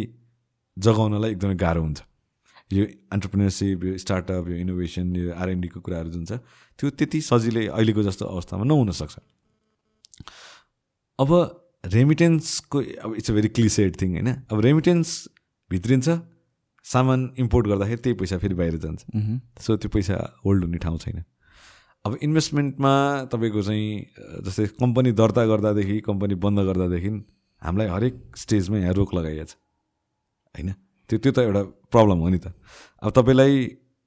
जगाउनलाई 0.76 1.30
एकदमै 1.30 1.54
गाह्रो 1.64 1.82
हुन्छ। 1.82 2.00
यो 2.72 2.84
एन्टरप्रिनरसिप 3.14 3.84
यो 3.84 3.96
स्टार्टअप 3.98 4.48
यो 4.48 4.56
इनोभेसन 4.64 5.16
यो 5.16 5.34
आरएनडीको 5.34 5.80
कुराहरू 5.82 6.11
जुन 6.11 6.24
छ 6.24 6.38
त्यो 6.78 6.90
त्यति 7.02 7.20
सजिलै 7.28 7.66
अहिलेको 7.66 8.02
जस्तो 8.08 8.24
अवस्थामा 8.26 8.64
नहुनसक्छ 8.72 9.14
अब 11.21 11.31
रेमिटेन्सको 11.85 12.79
अब 13.05 13.14
it's 13.16 13.31
a 13.31 13.35
very 13.35 13.49
clichéd 13.49 14.01
thing 14.01 14.11
होइन? 14.12 14.29
अब 14.51 14.61
रेमिटेन्स 14.61 15.09
भित्रिन्छ 15.71 16.09
सामान 16.87 17.21
इम्पोर्ट 17.39 17.66
गर्दाखेरि 17.66 18.01
त्यही 18.01 18.16
पैसा 18.21 18.39
फेरि 18.39 18.55
बाहिर 18.55 18.77
जान्छ। 18.85 19.01
सो 19.61 19.77
त्यो 19.77 19.91
पैसा 19.95 20.16
होल्ड 20.45 20.64
हुने 20.64 20.79
ठाउँ 20.79 20.99
छैन। 20.99 21.23
अब 22.05 22.16
इन्भेस्टमेन्टमा 22.23 22.93
तपाईँको 23.33 23.62
चाहिँ 23.62 23.89
जस्तै 24.47 24.66
कम्पनी 24.81 25.12
दर्ता 25.12 25.45
गर्दादेखि 25.47 26.01
कम्पनी 26.01 26.35
बन्द 26.41 26.59
गर्दादेखि 26.68 27.11
हामीलाई 27.62 27.89
हरेक 27.89 28.14
स्टेजमा 28.37 28.79
यहाँ 28.79 28.95
रोक 28.97 29.14
लगाइएको 29.14 29.45
छ। 29.45 29.55
होइन? 30.57 30.73
त्यो 31.11 31.18
त्यो 31.18 31.33
त 31.33 31.39
एउटा 31.45 31.62
प्रब्लम 31.93 32.18
हो 32.25 32.29
नि 32.29 32.39
त। 32.39 32.57
अब 33.05 33.11
तपाईँलाई 33.12 33.55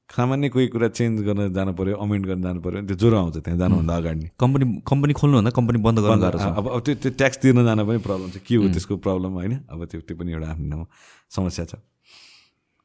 सामान्य 0.09 0.49
कोही 0.49 0.67
कुरा 0.67 0.87
चेन्ज 0.87 1.21
गर्न 1.25 1.53
जानु 1.53 1.73
पऱ्यो 1.73 1.95
अमेन्ड 1.97 2.25
गर्न 2.27 2.41
जानु 2.43 2.59
पऱ्यो 2.61 2.81
त्यो 2.85 2.95
ज्वरो 3.01 3.17
आउँछ 3.17 3.37
त्यहाँ 3.37 3.57
जानुभन्दा 3.59 3.93
अगाडि। 3.97 4.25
कम्पनी 4.39 4.65
कम्पनी 4.85 5.13
खोल्नुभन्दा 5.13 5.51
कम्पनी 5.57 5.79
बन्द 5.81 5.99
गर्न 5.99 6.21
अब 6.53 6.67
अब 6.69 6.79
त्यो 6.85 6.95
त्यो 7.01 7.11
ट्याक्स 7.17 7.37
तिर्न 7.41 7.63
जान 7.65 7.79
पनि 7.87 7.97
प्रब्लम 8.03 8.29
छ। 8.29 8.37
के 8.45 8.55
हो 8.55 8.67
त्यसको 8.69 8.97
प्रब्लम 9.01 9.31
होइन? 9.39 9.53
अब 9.69 9.79
त्यो 9.89 10.01
त्यो 10.05 10.15
पनि 10.17 10.31
एउटा 10.33 10.47
आफ्नो 10.53 10.85
समस्या 11.33 11.65
छ। 11.65 11.73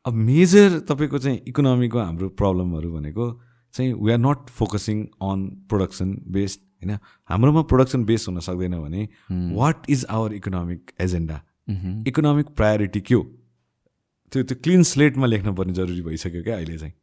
अब 0.06 0.12
मेजर 0.14 0.78
तपाईँको 0.88 1.18
चाहिँ 1.18 1.38
इकोनोमीको 1.52 1.98
हाम्रो 1.98 2.28
प्रब्लमहरू 2.40 2.88
भनेको 2.96 3.24
चाहिँ 3.74 3.92
we 3.92 4.10
are 4.12 4.18
not 4.18 4.48
focusing 4.48 4.96
on 5.20 5.38
production 5.68 6.08
based 6.32 6.60
होइन? 6.80 6.92
हाम्रोमा 7.28 7.62
प्रोडक्सन 7.68 8.04
बेस्ड 8.08 8.28
हुन 8.28 8.40
सक्दैन 8.40 8.78
भने 8.80 9.02
what 9.52 9.90
is 9.90 10.06
our 10.08 10.32
economic 10.40 10.80
agenda 11.00 11.36
economic 12.08 12.46
priority 12.56 13.00
के 13.04 13.14
हो? 13.14 13.22
त्यो 14.32 14.42
त्यो 14.48 14.56
क्लिन 14.64 14.82
स्लेटमा 14.92 15.26
लेख्नुपर्ने 15.26 15.72
जरुरी 15.74 16.02
भइसक्यो 16.08 16.42
क्या 16.42 16.56
अहिले 16.56 16.78
चाहिँ। 16.78 16.94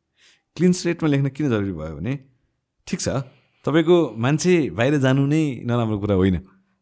क्लिन 0.56 0.72
स्लेटमा 0.72 1.08
लेख्न 1.10 1.30
किन 1.30 1.50
जरुरी 1.50 1.72
भयो 1.72 1.96
भने 1.96 2.14
ठिक 2.88 3.00
छ 3.00 3.10
तपाईँको 3.66 3.98
मान्छे 4.18 4.54
बाहिर 4.72 4.98
जानु 5.06 5.26
नै 5.28 5.42
नराम्रो 5.68 5.98
कुरा 6.00 6.16
होइन। 6.16 6.38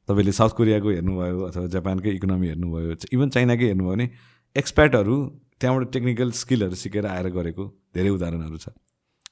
तपाईँले 0.10 0.32
साउथ 0.32 0.54
कोरियाको 0.58 0.90
हेर्नुभयो 0.90 1.40
अथवा 1.50 1.66
जापानकै 1.76 2.12
इकोनोमी 2.18 2.48
हेर्नुभयो 2.48 2.96
इभन 3.16 3.30
चाइनाकै 3.36 3.66
हेर्नुभयो 3.66 3.94
भने 3.94 4.06
एक्सपर्टहरू 4.56 5.16
त्यहाँबाट 5.60 5.92
टेक्निकल 5.94 6.32
स्किलहरू 6.42 6.76
सिकेर 6.76 7.06
आएर 7.08 7.28
गरेको 7.38 7.64
धेरै 7.96 8.10
उदाहरणहरू 8.10 8.58
छ 8.58 8.68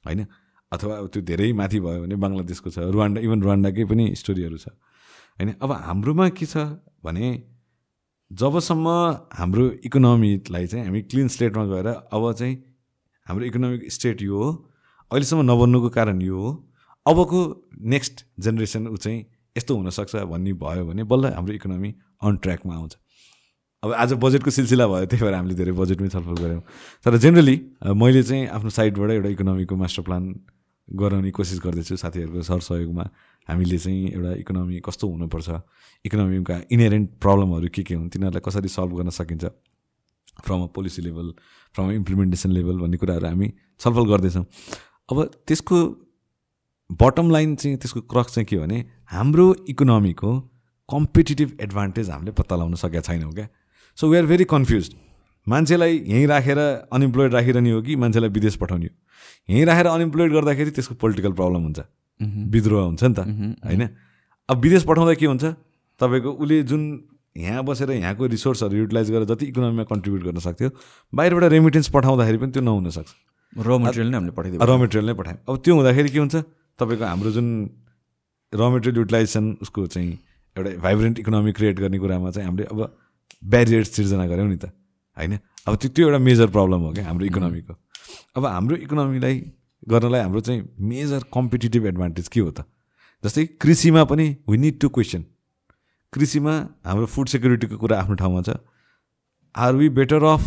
होइन? 0.08 0.26
अथवा 0.72 0.94
त्यो 1.14 1.22
धेरै 1.22 1.52
माथि 1.62 1.80
भयो 1.86 2.00
भने 2.02 2.16
बङ्गलादेशको 2.24 2.70
छ 2.72 2.78
रुवान्डा 2.96 3.20
इभन 3.22 3.40
रुवान्डाकै 3.46 3.84
पनि 3.92 4.06
स्टोरीहरू 4.16 4.58
छ 4.58 4.68
होइन? 5.38 5.50
अब 5.62 5.72
हाम्रोमा 5.88 6.30
के 6.34 6.46
छ 6.46 6.56
भने 7.04 7.28
जबसम्म 8.32 8.88
हाम्रो 9.38 9.66
इकोनोमीलाई 9.86 10.66
चाहिँ 10.72 10.86
हामी 10.88 11.02
क्लिन 11.12 11.28
स्टेटमा 11.28 11.66
गएर 11.68 11.88
अब 12.10 12.24
चाहिँ 12.40 12.56
हाम्रो 13.28 13.46
इकोनोमिक 13.46 13.92
स्टेट 13.92 14.22
यो 14.22 14.38
हो। 14.38 14.50
अहिलेसम्म 15.12 15.42
नबन्नुको 15.52 15.90
कारण 15.90 16.22
यो 16.22 16.38
हो। 16.38 16.52
अबको 17.06 17.40
नेक्स्ट 17.94 18.26
जेनेरेसन 18.40 18.88
ऊ 18.88 18.98
चाहिँ 18.98 19.20
यस्तो 19.56 19.76
हुनसक्छ 19.76 20.16
भन्ने 20.32 20.54
भयो 20.54 20.86
भने 20.86 21.04
बल्ल 21.04 21.34
हाम्रो 21.36 21.54
इकोनोमी 21.54 21.90
अन 22.24 22.38
ट्र्याकमा 22.44 22.76
आउँछ। 22.76 22.94
अब 23.84 23.94
आज 23.94 24.14
बजेटको 24.22 24.52
सिलसिला 24.52 24.88
भयो 24.88 25.06
त्यही 25.10 25.24
भएर 25.26 25.34
हामीले 25.34 25.56
धेरै 25.58 25.72
बजेटमै 25.74 26.10
छलफल 26.10 26.36
गऱ्यौँ। 26.38 26.62
तर 27.06 27.18
जेनरली 27.18 27.56
मैले 27.98 28.24
चाहिँ 28.24 28.48
आफ्नो 28.48 28.70
साइडबाट 28.70 29.10
एउटा 29.12 29.30
इकोनोमीको 29.30 29.76
मास्टर 29.76 30.02
प्लान 30.06 30.24
गराउने 30.88 31.32
कोसिस 31.32 31.60
गर्दैछु 31.66 31.96
साथीहरूको 31.98 32.42
सरसहयोगमा। 32.42 33.06
हामीले 33.50 33.78
चाहिँ 33.78 34.12
एउटा 34.14 34.32
इकोनोमी 34.44 34.80
कस्तो 34.86 35.06
हुनुपर्छ 35.08 35.50
इकोनोमीका 36.06 36.56
इनेरेन्ट 36.72 37.10
प्रब्लमहरू 37.22 37.68
के 37.74 37.82
के 37.84 37.94
हुन् 37.96 38.10
तिनीहरूलाई 38.14 38.44
कसरी 38.46 38.70
सल्भ 38.70 38.92
गर्न 38.98 39.10
सकिन्छ। 39.10 39.46
From 40.46 40.62
a 40.64 40.68
policy 40.76 41.02
level 41.02 41.34
from 41.76 41.90
a 41.90 41.92
implementation 41.94 42.52
level 42.52 42.80
भन्ने 42.80 42.98
कुराहरू 42.98 43.28
हामी 43.28 43.54
छलफल 43.80 44.06
गर्दैछौँ। 44.12 44.46
अब 45.10 45.24
त्यसको 45.48 45.78
बटम 46.90 47.30
लाइन 47.32 47.56
चाहिँ 47.56 47.78
त्यसको 47.78 48.02
क्रक्स 48.12 48.34
चाहिँ 48.36 48.46
के 48.46 48.56
हो 48.56 48.62
भने 48.64 48.86
हाम्रो 49.12 49.46
इकोनोमीको 49.70 50.40
कम्पिटेटिभ 50.90 51.58
एडभान्टेज 51.62 52.10
हामीले 52.10 52.32
पत्ता 52.34 52.56
लगाउन 52.56 52.76
सकेका 52.76 53.02
छैनौँ 53.02 53.32
क्या। 53.34 53.48
So 53.98 54.10
we 54.10 54.18
are 54.18 54.26
very 54.26 54.44
confuse 54.52 54.90
मान्छेलाई 55.48 55.98
यहीँ 55.98 56.28
राखेर 56.28 56.60
अनइम्प्लोइड 56.60 57.34
राखिरहने 57.34 57.72
हो 57.72 57.82
कि 57.82 57.96
मान्छेलाई 57.96 58.30
विदेश 58.30 58.56
पठाउने 58.56 58.86
हो? 58.86 58.94
यहीँ 59.50 59.66
राखेर 59.66 59.88
अनइम्प्लोइड 59.88 60.32
गर्दाखेरि 60.34 60.72
त्यसको 60.72 60.96
पोलिटिकल 60.96 61.32
प्रब्लम 61.34 61.62
हुन्छ। 61.64 61.80
विद्रोह 62.54 62.84
हुन्छ 62.86 63.04
नि 63.04 63.14
त 63.14 63.20
होइन? 63.66 63.88
अब 64.50 64.58
विदेश 64.62 64.84
पठाउँदा 64.84 65.14
के 65.14 65.26
हुन्छ? 65.26 65.44
तपाईँको 66.00 66.32
उसले 66.34 66.62
जुन 66.64 66.82
यहाँ 67.38 67.64
बसेर 67.64 67.92
यहाँको 67.92 68.26
रिसोर्सहरू 68.28 68.78
युटिलाइज 68.78 69.12
गरेर 69.12 69.26
जति 69.26 69.46
इकोनोमीमा 69.46 69.84
कन्ट्रिब्युट 69.92 70.24
गर्न 70.24 70.40
सक्थ्यो 70.48 70.70
बाहिरबाट 71.14 71.44
रेमिटेन्स 71.52 71.90
पठाउँदाखेरि 71.96 72.38
पनि 72.38 72.52
त्यो 72.52 72.62
नहुनसक्छ 72.62 73.10
र 73.56 73.78
मटेरियल 73.78 74.08
नै 74.12 74.18
हामीले 74.18 74.32
पठाइदियो 74.36 74.66
र 74.68 74.78
मेटेरियल 74.82 75.06
नै 75.10 75.14
पठायौँ। 75.20 75.40
अब 75.48 75.56
त्यो 75.64 75.76
हुँदाखेरि 75.76 76.10
के 76.10 76.20
हुन्छ 76.20 76.36
तपाईँको 76.80 77.06
हाम्रो 77.06 77.32
जुन 77.32 77.48
र 78.54 78.70
मेटेरियल 78.76 78.98
युटिलाइजेसन 78.98 79.46
उसको 79.62 79.88
चाहिँ 79.88 80.12
एउटा 80.56 80.70
भाइब्रेन्ट 80.84 81.20
इकोनोमी 81.20 81.52
क्रिएट 81.56 81.80
गर्ने 81.80 82.00
कुरामा 82.00 82.32
चाहिँ 82.32 82.48
हामीले 82.48 82.66
अब 82.68 82.80
ब्यारियर्स 83.44 83.90
सिर्जना 83.96 84.28
गऱ्यौँ 84.28 84.50
नि 84.50 84.58
त 84.60 84.66
होइन? 85.18 85.40
अब 85.68 85.76
त्यो 85.76 85.90
त्यो 85.96 86.08
एउटा 86.08 86.20
मेजर 86.20 86.48
प्रब्लम 86.52 86.80
हो 86.84 86.92
क्या 86.94 87.06
हाम्रो 87.08 87.26
इकोनोमीको 87.26 87.74
अब 88.38 88.46
हाम्रो 88.46 88.76
इकोनोमीलाई 88.76 89.36
गर्नलाई 89.88 90.22
हाम्रो 90.22 90.42
चाहिँ 90.42 90.62
मेजर 90.80 91.22
कम्पिटेटिभ 91.34 91.86
एडभान्टेज 91.86 92.28
के 92.28 92.40
हो 92.40 92.52
त? 92.52 92.68
जस्तै 93.24 93.46
कृषिमा 93.62 94.04
पनि 94.12 94.26
वी 94.50 94.58
निड 94.58 94.80
टु 94.80 94.90
क्वेसन 94.90 95.24
कृषिमा 96.14 96.54
हाम्रो 96.86 97.06
फुड 97.08 97.28
सेक्युरिटीको 97.28 97.78
कुरा 97.78 98.00
आफ्नो 98.00 98.16
ठाउँमा 98.16 98.42
छ। 98.42 98.56
Are 99.56 99.76
we 99.76 99.88
better 99.90 100.24
off 100.24 100.44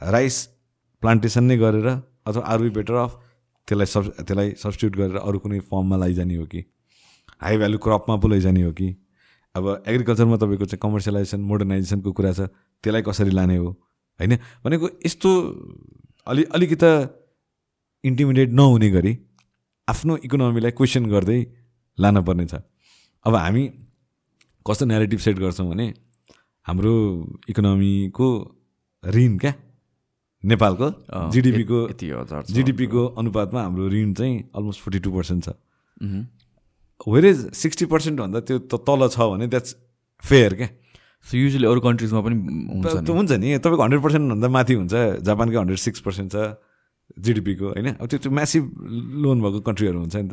rice 0.00 0.36
plantation 1.02 1.44
नै 1.44 1.56
गरेर 1.56 1.88
अथवा 1.88 2.42
आर 2.44 2.58
वी 2.60 2.70
बेटर 2.70 2.94
अफ 2.94 3.14
त्यसलाई 3.68 3.86
सब 3.86 4.10
त्यसलाई 4.18 4.52
सब्सटिट्युट 4.62 4.96
गरेर 4.96 5.16
अरू 5.16 5.38
कुनै 5.38 5.60
फर्ममा 5.72 5.96
लैजाने 6.04 6.36
हो 6.36 6.44
कि? 6.46 6.60
हाई 7.40 7.56
भ्यालु 7.56 7.78
क्रपमा 7.78 8.16
पो 8.16 8.28
लैजाने 8.28 8.62
हो 8.62 8.72
कि? 8.72 8.88
अब 9.54 9.64
एग्रिकल्चरमा 9.88 10.36
तपाईँको 10.36 10.64
चाहिँ 10.64 10.80
कमर्सियलाइजेसन 10.84 11.40
मोडर्नाइजेसनको 11.48 12.12
कुरा 12.12 12.32
छ 12.32 12.52
त्यसलाई 12.84 13.02
कसरी 13.08 13.30
लाने 13.30 13.56
हो? 13.56 13.72
होइन? 14.20 14.36
भनेको 14.64 14.86
यस्तो 15.06 15.30
अलि 16.28 16.44
अलिकति 16.54 16.92
इन्टिमिडिएट 18.04 18.50
नहुने 18.52 18.90
गरी 18.90 19.18
आफ्नो 19.88 20.16
इकोनोमीलाई 20.28 20.70
क्वेसन 20.76 21.06
गर्दै 21.08 21.40
लान 21.98 22.24
पर्ने 22.24 22.46
छ। 22.46 22.60
अब 23.24 23.34
हामी 23.34 23.68
कस्तो 24.66 24.84
नेरेटिभ 24.86 25.20
सेट 25.20 25.36
गर्छौँ 25.38 25.68
भने 25.70 25.86
हाम्रो 26.66 26.94
इकोनोमीको 27.48 28.28
ऋण 29.04 29.38
क्या? 29.38 29.52
नेपालको 30.44 30.86
जिडिपीको। 31.34 31.78
जिडिपीको 32.52 33.06
अनुपातमा 33.18 33.60
हाम्रो 33.62 33.88
ऋण 33.88 34.12
चाहिँ 34.14 34.34
अलमोस्ट 34.56 34.80
फोर्टी 34.82 34.98
टू 35.02 35.10
पर्सेन्ट 35.12 35.44
छ। 35.44 35.48
वेरेज 37.08 37.38
सिक्सटी 37.54 37.84
पर्सेन्टभन्दा 37.86 38.40
त्यो 38.46 38.58
त 38.58 38.74
तल 38.86 39.08
छ 39.08 39.18
भने 39.32 39.46
द्याट्स 39.48 39.74
फेयर 40.22 40.54
क्या? 40.54 40.68
सो 41.26 41.36
युजली 41.36 41.66
अरू 41.66 41.80
कन्ट्रिजमा 41.80 42.20
पनि 42.22 42.36
हुन्छ 42.70 43.10
हुन्छ 43.10 43.32
नि। 43.32 43.58
तपाईँको 43.58 43.82
हन्ड्रेड 43.82 44.02
पर्सेन्टभन्दा 44.02 44.48
माथि 44.48 44.74
हुन्छ 44.74 44.94
जापानकै 45.26 45.56
हन्ड्रेड 45.58 45.78
सिक्स 45.78 46.00
पर्सेन्ट 46.06 46.28
छ। 46.32 46.36
जिडिपीको 47.18 47.66
होइन? 47.66 47.88
अब 48.00 48.06
त्यो 48.06 48.18
त्यो 48.18 48.30
म्यासिभ 48.30 48.64
लोन 49.24 49.36
भएको 49.42 49.60
कन्ट्रीहरू 49.68 49.98
हुन्छ 49.98 50.16
नि 50.16 50.28
त। 50.28 50.32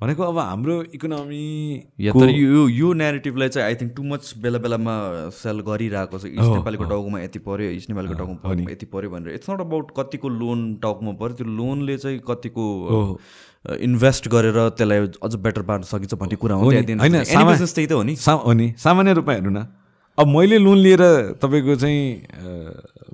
भनेको 0.00 0.22
अब 0.22 0.38
हाम्रो 0.38 0.74
इकोनोमी 0.94 1.44
या 2.00 2.12
यो 2.12 2.88
नेरेटिभलाई 2.92 3.48
चाहिँ 3.48 3.66
आई 3.68 3.74
थिङ्क 3.80 3.92
टु 3.96 4.02
मच 4.02 4.22
बेला 4.42 4.58
बेलामा 4.58 4.94
सेल 5.32 5.60
गरिरहेको 5.68 6.16
छ। 6.18 6.24
इस्ट 6.32 6.50
नेपालीको 6.54 6.84
टाउकोमा 6.84 7.18
यति 7.20 7.38
पऱ्यो 7.44 7.70
इस्ट 7.78 7.88
नेपालीको 7.90 8.14
टाउकोमा 8.14 8.70
यति 8.72 8.86
पऱ्यो 8.88 9.08
भनेर। 9.10 9.34
इट्स 9.34 9.50
नट 9.50 9.60
अबाउट 9.60 9.86
कतिको 9.98 10.28
लोन 10.28 10.58
टाउकोमा 10.82 11.12
पऱ्यो 11.20 11.34
त्यो 11.36 11.46
लोनले 11.46 11.96
चाहिँ 11.98 12.18
कतिको 12.28 12.64
इन्भेस्ट 13.64 14.28
गरेर 14.28 14.58
त्यसलाई 14.76 14.98
अझ 15.24 15.34
बेटर 15.40 15.62
पार्न 15.64 15.82
सकिन्छ 15.88 16.14
भन्ने 16.20 16.36
कुरा 16.36 16.54
हो 16.56 18.02
नि। 18.02 18.16
सामान्य 18.76 19.12
रूपमा 19.14 19.32
हेर्नु 19.32 19.50
न। 19.50 19.83
अब 20.18 20.26
मैले 20.36 20.58
लोन 20.58 20.78
लिएर 20.78 21.02
तपाईँको 21.42 21.74
चाहिँ 21.76 22.02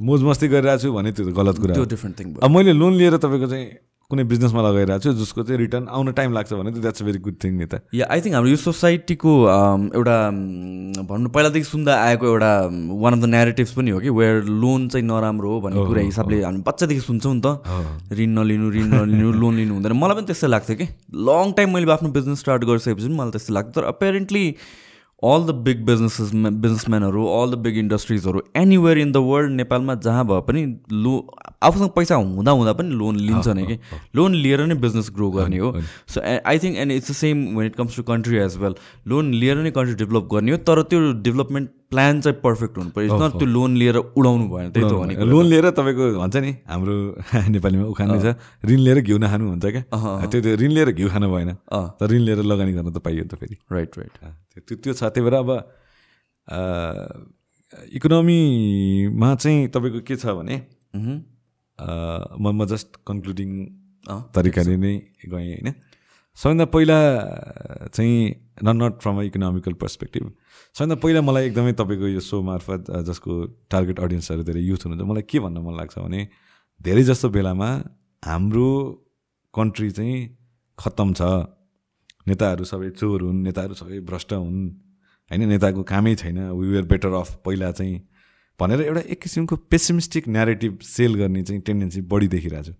मोज 0.01 0.23
मस्ती 0.23 0.49
गरिरहेको 0.49 0.83
छु 0.83 0.93
भने 0.93 1.13
त्यो 1.13 1.25
त 1.29 1.33
गलत 1.37 1.57
कुरा 1.61 1.75
त्यो 1.75 1.85
हो। 1.85 1.89
डिफ्रेन्ट 1.89 2.15
थिङ 2.21 2.35
अब 2.45 2.51
मैले 2.51 2.73
लोन 2.73 2.93
लिएर 3.01 3.17
तपाईँको 3.17 3.47
चाहिँ 3.53 3.69
कुनै 4.11 4.25
बिजनेसमा 4.27 4.61
लगाइरहेको 4.63 5.03
छु 5.07 5.13
जसको 5.17 5.43
चाहिँ 5.49 5.59
रिटर्न 5.61 5.87
आउन 5.87 6.13
टाइम 6.19 6.33
लाग्छ 6.35 6.53
भने 6.53 6.71
त 6.73 6.83
that's 6.83 7.03
a 7.03 7.05
very 7.07 7.19
good 7.25 7.37
thing 7.45 7.53
नि 7.57 7.67
त। 7.71 7.81
या 7.95 8.07
आई 8.11 8.21
थिङ्क 8.21 8.35
हाम्रो 8.35 8.51
यो 8.51 8.57
सोसाइटीको 8.59 9.33
एउटा 9.97 10.17
भन्नु 11.09 11.29
पहिलादेखि 11.31 11.69
सुन्दा 11.71 11.95
आएको 12.05 12.27
एउटा 12.27 12.51
वान 13.01 13.13
अफ 13.15 13.21
द 13.23 13.27
नेरेटिभ्स 13.31 13.73
पनि 13.79 13.91
हो 13.95 14.01
कि 14.01 14.11
वेयर 14.11 14.43
लोन 14.51 14.89
चाहिँ 14.91 15.07
नराम्रो 15.07 15.49
हो 15.51 15.61
भन्ने 15.63 15.87
कुरा 15.87 16.03
हिसाबले 16.11 16.43
हामी 16.43 16.61
बच्चादेखि 16.69 17.01
सुन्छौँ 17.07 17.35
नि 17.35 17.43
त। 17.47 17.49
ऋण 18.19 18.31
नलिनु 18.41 18.71
ऋण 18.77 18.89
नलिनु 18.99 19.33
लोन 19.41 19.55
लिनु 19.63 19.73
हुँदैन। 19.79 19.95
मलाई 19.95 20.17
पनि 20.19 20.27
त्यस्तै 20.27 20.49
लाग्थ्यो 20.53 20.77
कि। 20.77 20.87
लङ 21.31 21.53
टाइम 21.57 21.75
मैले 21.79 21.93
आफ्नो 21.97 22.09
बिजनेस 22.19 22.39
स्टार्ट 22.45 22.65
गरिसकेपछि 22.67 23.07
पनि 23.09 23.17
मलाई 23.17 23.33
त्यस्तै 23.39 23.55
लाग्थ्यो। 23.55 23.75
तर 23.79 23.89
apparently 23.95 24.45
all 25.25 25.43
the 25.47 25.55
big 25.65 25.85
businesses 25.87 26.31
बिजनेसम्यानहरू 26.35 27.25
all 27.39 27.51
the 27.51 27.59
big 27.65 27.79
इन्डस्ट्रिजहरू 27.79 28.43
एनिवेयर 28.57 28.99
इन 28.99 29.13
द 29.13 29.17
वर्ल्ड 29.17 29.53
नेपालमा 29.53 29.95
जहाँ 30.07 30.25
भए 30.27 30.41
पनि 30.49 30.63
लो 30.93 31.15
आफूसँग 31.63 31.91
पैसा 31.97 32.15
हुँदा 32.15 32.51
हुँदा 32.51 32.73
पनि 32.73 32.95
लोन 32.95 33.17
लिन्छ 33.17 33.49
नि 33.49 33.67
कि। 33.67 33.79
लोन 34.17 34.35
लिएर 34.35 34.65
नै 34.67 34.75
बिजनेस 34.85 35.11
ग्रो 35.17 35.31
गर्ने 35.31 35.59
हो। 35.59 35.75
So 36.09 36.21
I 36.21 36.59
think 36.59 36.77
and 36.77 36.93
it's 36.93 37.11
the 37.11 37.15
same 37.15 37.45
when 37.57 37.67
it 37.67 37.77
comes 37.77 37.97
to 37.97 38.03
country 38.13 38.39
as 38.45 38.57
well 38.57 38.75
loan 39.09 39.31
लिएर 39.35 39.57
नै 39.57 39.71
कन्ट्री 39.71 39.95
डेभलप 40.05 40.29
गर्ने 40.33 40.53
हो 40.53 40.59
तर 40.71 40.83
त्यो 40.83 41.13
डेभलपमेन्ट 41.29 41.71
प्लान 41.91 42.21
चाहिँ 42.23 42.37
पर्फेक्ट 42.45 42.75
हुनु 42.79 42.91
पऱ्यो. 42.95 43.17
नट 43.19 43.33
त्यो 43.39 43.47
लोन 43.57 43.71
लिएर 43.81 43.97
उडाउनु 43.99 44.45
भएन 44.53 44.71
त्यही 44.73 44.85
त 44.89 44.93
हो 44.95 45.05
नि 45.05 45.15
लोन 45.33 45.45
लिएर 45.53 45.67
तपाईँको 45.79 46.05
भन्छ 46.23 46.37
नि 46.45 46.51
हाम्रो 46.71 46.95
नेपालीमा 47.55 47.85
उखान 47.93 48.09
छ। 48.23 48.35
ऋण 48.71 48.79
लिएर 48.87 48.99
घिउ 49.03 49.17
नखानु 49.19 49.45
हुन्छ 49.51 49.67
क्या। 49.75 49.83
त्यो 50.31 50.39
त्यो 50.45 50.55
ऋण 50.63 50.71
लिएर 50.77 50.91
घिउ 50.95 51.09
खानु 51.11 51.27
भएन। 51.35 51.51
तर 51.99 52.07
ऋण 52.13 52.23
लिएर 52.27 52.41
लगानी 52.47 52.73
गर्न 52.79 52.91
त 52.95 52.99
पाइयो 53.03 53.23
नि 53.27 53.31
त 53.31 53.35
फेरि। 53.43 53.57
राइट 53.75 53.91
राइट 53.99 54.15
त्यो 54.55 54.77
त्यो- 54.83 54.97
छ। 54.97 55.03
त्यही 55.11 55.23
भएर 55.27 55.35
अब 55.43 55.51
इकोनोमीमा 57.97 59.29
चाहिँ 59.35 59.69
तपाईँको 59.75 60.01
के 60.07 60.17
छ 60.17 60.27
भने 60.39 60.57
म 62.41 62.45
म 62.55 62.65
जस्ट 62.71 62.89
कन्क्लुडिङ 63.07 63.51
तरिकाले 64.35 64.77
नै 64.77 64.93
गएँ 65.27 65.49
होइन। 65.51 65.69
सबभन्दा 66.39 66.65
पहिला 66.75 66.99
चाहिँ 67.95 68.19
not 68.65 68.77
not 68.83 69.01
from 69.01 69.21
a 69.21 69.23
economical 69.23 69.73
perspective 69.83 70.25
सबभन्दा 70.75 70.97
पहिला 71.03 71.21
मलाई 71.21 71.47
एकदमै 71.47 71.73
तपाईँको 71.73 72.07
यो 72.07 72.21
सो 72.21 72.43
मार्फत 72.43 72.91
जसको 73.09 73.33
टार्गेट 73.71 74.01
अडियन्सहरू 74.01 74.43
धेरै 74.43 74.61
युथ 74.61 74.87
हुनुहुन्छ 74.87 75.09
मलाई 75.11 75.23
के 75.23 75.39
भन्न 75.41 75.59
मन 75.59 75.75
लाग्छ 75.77 75.99
भने 75.99 76.21
धेरै 76.81 77.03
जस्तो 77.03 77.29
बेलामा 77.31 77.71
हाम्रो 78.23 78.69
कन्ट्री 79.55 79.91
चाहिँ 79.91 80.19
खत्तम 80.79 81.13
छ। 81.13 81.23
नेताहरू 82.29 82.65
सबै 82.65 82.91
चोर 82.91 83.23
हुन् 83.23 83.43
नेताहरू 83.43 83.75
सबै 83.75 83.99
भ्रष्ट 84.01 84.33
हुन्। 84.33 84.69
होइन 85.31 85.49
नेताको 85.49 85.83
कामै 85.83 86.15
छैन। 86.15 86.39
वी 86.51 86.67
वेयर 86.69 86.85
बेटर 86.85 87.13
अफ 87.13 87.35
पहिला 87.45 87.71
चाहिँ 87.73 87.97
भनेर 88.61 88.81
एउटा 88.83 89.01
एक 89.13 89.21
किसिमको 89.23 89.57
पेसिमिस्टिक 89.73 90.29
न्यारेटिभ 90.29 90.79
सेल 90.85 91.15
गर्ने 91.15 91.43
चाहिँ 91.43 91.63
टेन्डेन्सी 91.63 92.01
बढी 92.13 92.29
देखिरहेको 92.29 92.65
छु 92.65 92.75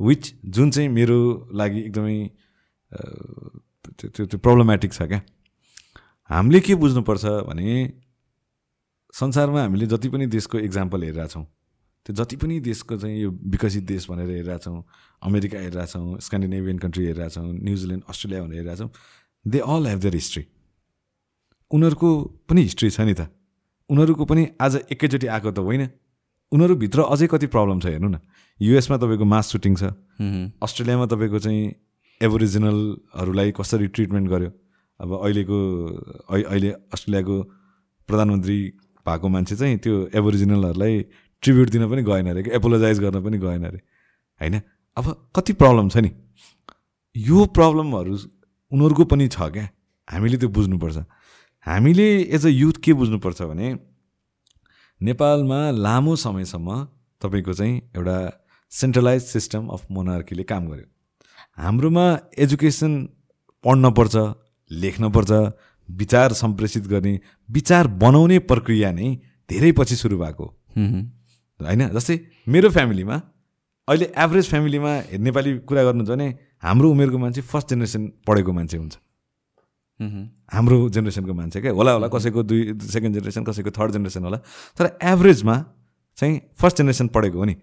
विच 0.00 0.32
जुन 0.46 0.70
चाहिँ 0.70 0.88
मेरो 0.88 1.18
लागि 1.52 1.80
एकदमै 1.80 2.18
त्यो 3.84 4.08
त्यो 4.08 4.26
त्यो 4.26 4.38
प्रब्लमेटिक 4.38 4.92
छ 4.92 5.02
क्या। 5.02 5.20
हामीले 6.30 6.60
के 6.60 6.74
बुझ्नुपर्छ 6.74 7.24
भने 7.48 7.66
संसारमा 9.14 9.60
हामीले 9.62 9.86
जति 9.86 10.08
पनि 10.08 10.26
देशको 10.26 10.58
इक्जाम्पल 10.58 11.02
हेरिरहेछौँ 11.02 11.44
त्यो 12.06 12.14
जति 12.14 12.36
पनि 12.36 12.60
देशको 12.60 12.96
चाहिँ 12.96 13.20
यो 13.20 13.30
विकसित 13.30 13.84
देश 13.84 14.10
भनेर 14.10 14.28
हेरिरहेछौँ 14.30 14.82
अमेरिका 15.22 15.58
हेरिरहेछौँ 15.58 16.18
स्क्यान्डिनेभियन 16.20 16.78
कन्ट्री 16.78 17.04
हेरिरहेछौँ 17.06 17.44
न्युजिल्यान्ड 17.44 18.04
अस्ट्रेलिया 18.08 18.42
भनेर 18.42 18.56
हेरिरहेछौँ 18.58 18.90
they 19.44 19.58
all 19.58 19.86
have 19.86 19.98
their 20.00 20.14
history 20.14 20.44
उनीहरूको 21.70 22.08
पनि 22.48 22.60
हिस्ट्री 22.62 22.90
छ 22.90 23.00
नि 23.00 23.14
त। 23.14 23.28
उनीहरूको 23.90 24.24
पनि 24.24 24.42
आज 24.60 24.76
एकैचोटि 24.92 25.26
आएको 25.26 25.50
त 25.50 25.58
होइन। 25.58 25.88
उनीहरूभित्र 26.52 27.00
अझै 27.12 27.26
कति 27.26 27.46
प्रब्लम 27.46 27.80
छ 27.80 27.86
हेर्नु 27.86 28.08
न। 28.08 28.18
युएसमा 28.60 28.96
तपाईँको 28.96 29.24
मास 29.24 29.46
सुटिङ 29.52 29.74
छ। 29.76 29.92
अस्ट्रेलियामा 30.60 31.06
तपाईँको 31.06 31.38
चाहिँ 31.38 31.64
एबोरिजिनलहरूलाई 32.22 33.52
कसरी 33.52 33.86
ट्रिटमेन्ट 33.86 34.28
गर्यो? 34.28 34.50
अब 35.00 35.20
अहिलेको 35.24 35.86
अहि- 36.30 36.44
अहिले 36.44 36.70
अस्ट्रेलियाको 36.70 37.42
प्रधानमन्त्री 38.06 38.72
भएको 39.06 39.28
मान्छे 39.28 39.56
चाहिँ 39.56 39.78
त्यो 39.78 40.10
एबोरिजिनलहरूलाई 40.14 41.04
ट्रिब्युट 41.42 41.70
दिन 41.70 41.90
पनि 41.90 42.02
गएन 42.02 42.30
अरे 42.30 42.50
एपोलोजाइज 42.52 43.00
गर्न 43.00 43.24
पनि 43.24 43.38
गएन 43.38 43.64
अरे 43.64 43.78
होइन? 44.40 44.60
अब 44.96 45.30
कति 45.36 45.52
प्रब्लम 45.52 45.88
छ 45.88 45.96
नि? 45.96 46.10
यो 47.16 47.46
प्रब्लमहरू 47.46 48.18
उनीहरूको 48.72 49.04
पनि 49.04 49.28
छ 49.28 49.42
क्या। 49.42 49.68
हामीले 50.12 50.36
त्यो 50.36 50.48
बुझ्नुपर्छ। 50.48 50.98
हामीले 51.66 52.22
एज 52.22 52.46
अ 52.46 52.48
युथ 52.48 52.72
के 52.84 52.92
बुझ्नुपर्छ 52.92 53.42
भने 53.42 53.78
नेपालमा 55.02 55.70
लामो 55.70 56.16
समयसम्म 56.16 56.84
तपाईँको 57.22 57.52
चाहिँ 57.52 57.90
एउटा 57.96 58.46
सेन्ट्रलाइज 58.70 59.22
सिस्टम 59.22 59.66
अफ 59.66 59.86
मोनार्कीले 59.90 60.42
काम 60.42 60.68
गर्यो। 60.68 60.97
हाम्रोमा 61.58 62.04
एजुकेसन 62.38 62.92
पढ्न 63.64 63.90
पर्छ 63.90 64.16
लेख्न 64.70 65.10
पर्छ 65.10 65.30
विचार 65.88 66.32
सम्प्रेषित 66.32 66.86
गर्ने 66.86 67.18
विचार 67.48 67.86
बनाउने 68.02 68.38
प्रक्रिया 68.50 68.90
नै 68.92 69.08
धेरै 69.50 69.72
पछि 69.72 69.96
सुरु 69.96 70.18
भएको। 70.18 70.46
होइन? 71.60 71.82
जस्तै 71.88 72.16
मेरो 72.48 72.70
फ्यामिलीमा 72.70 73.16
अहिले 73.88 74.06
एभरेज 74.16 74.48
फ्यामिलीमा 74.48 74.92
नेपाली 75.18 75.52
कुरा 75.68 75.82
गर्नुहुन्छ 75.82 76.10
भने 76.10 76.28
हाम्रो 76.62 76.90
उमेरको 76.90 77.18
मान्छे 77.18 77.40
फर्स्ट 77.42 77.68
जेनेरेसन 77.70 78.02
पढेको 78.26 78.52
मान्छे 78.52 78.76
हुन्छ। 78.76 78.94
हाम्रो 80.54 80.76
जेनेरेसनको 80.94 81.34
मान्छे 81.34 81.60
क्या? 81.60 81.72
होला 81.72 81.92
होला 81.92 82.08
कसैको 82.08 82.42
दुई 82.42 82.60
सेकेन्ड 82.86 83.14
जेनेरेसन 83.14 83.44
कसैको 83.44 83.70
थर्ड 83.70 83.90
जेनेरेसन 83.92 84.22
होला। 84.24 84.38
तर 84.78 84.98
एभरेजमा 85.02 85.56
चाहिँ 86.18 86.40
फर्स्ट 86.54 86.76
जेनेरेसन 86.78 87.08
पढेको 87.08 87.38
हो 87.38 87.44
नि। 87.44 87.54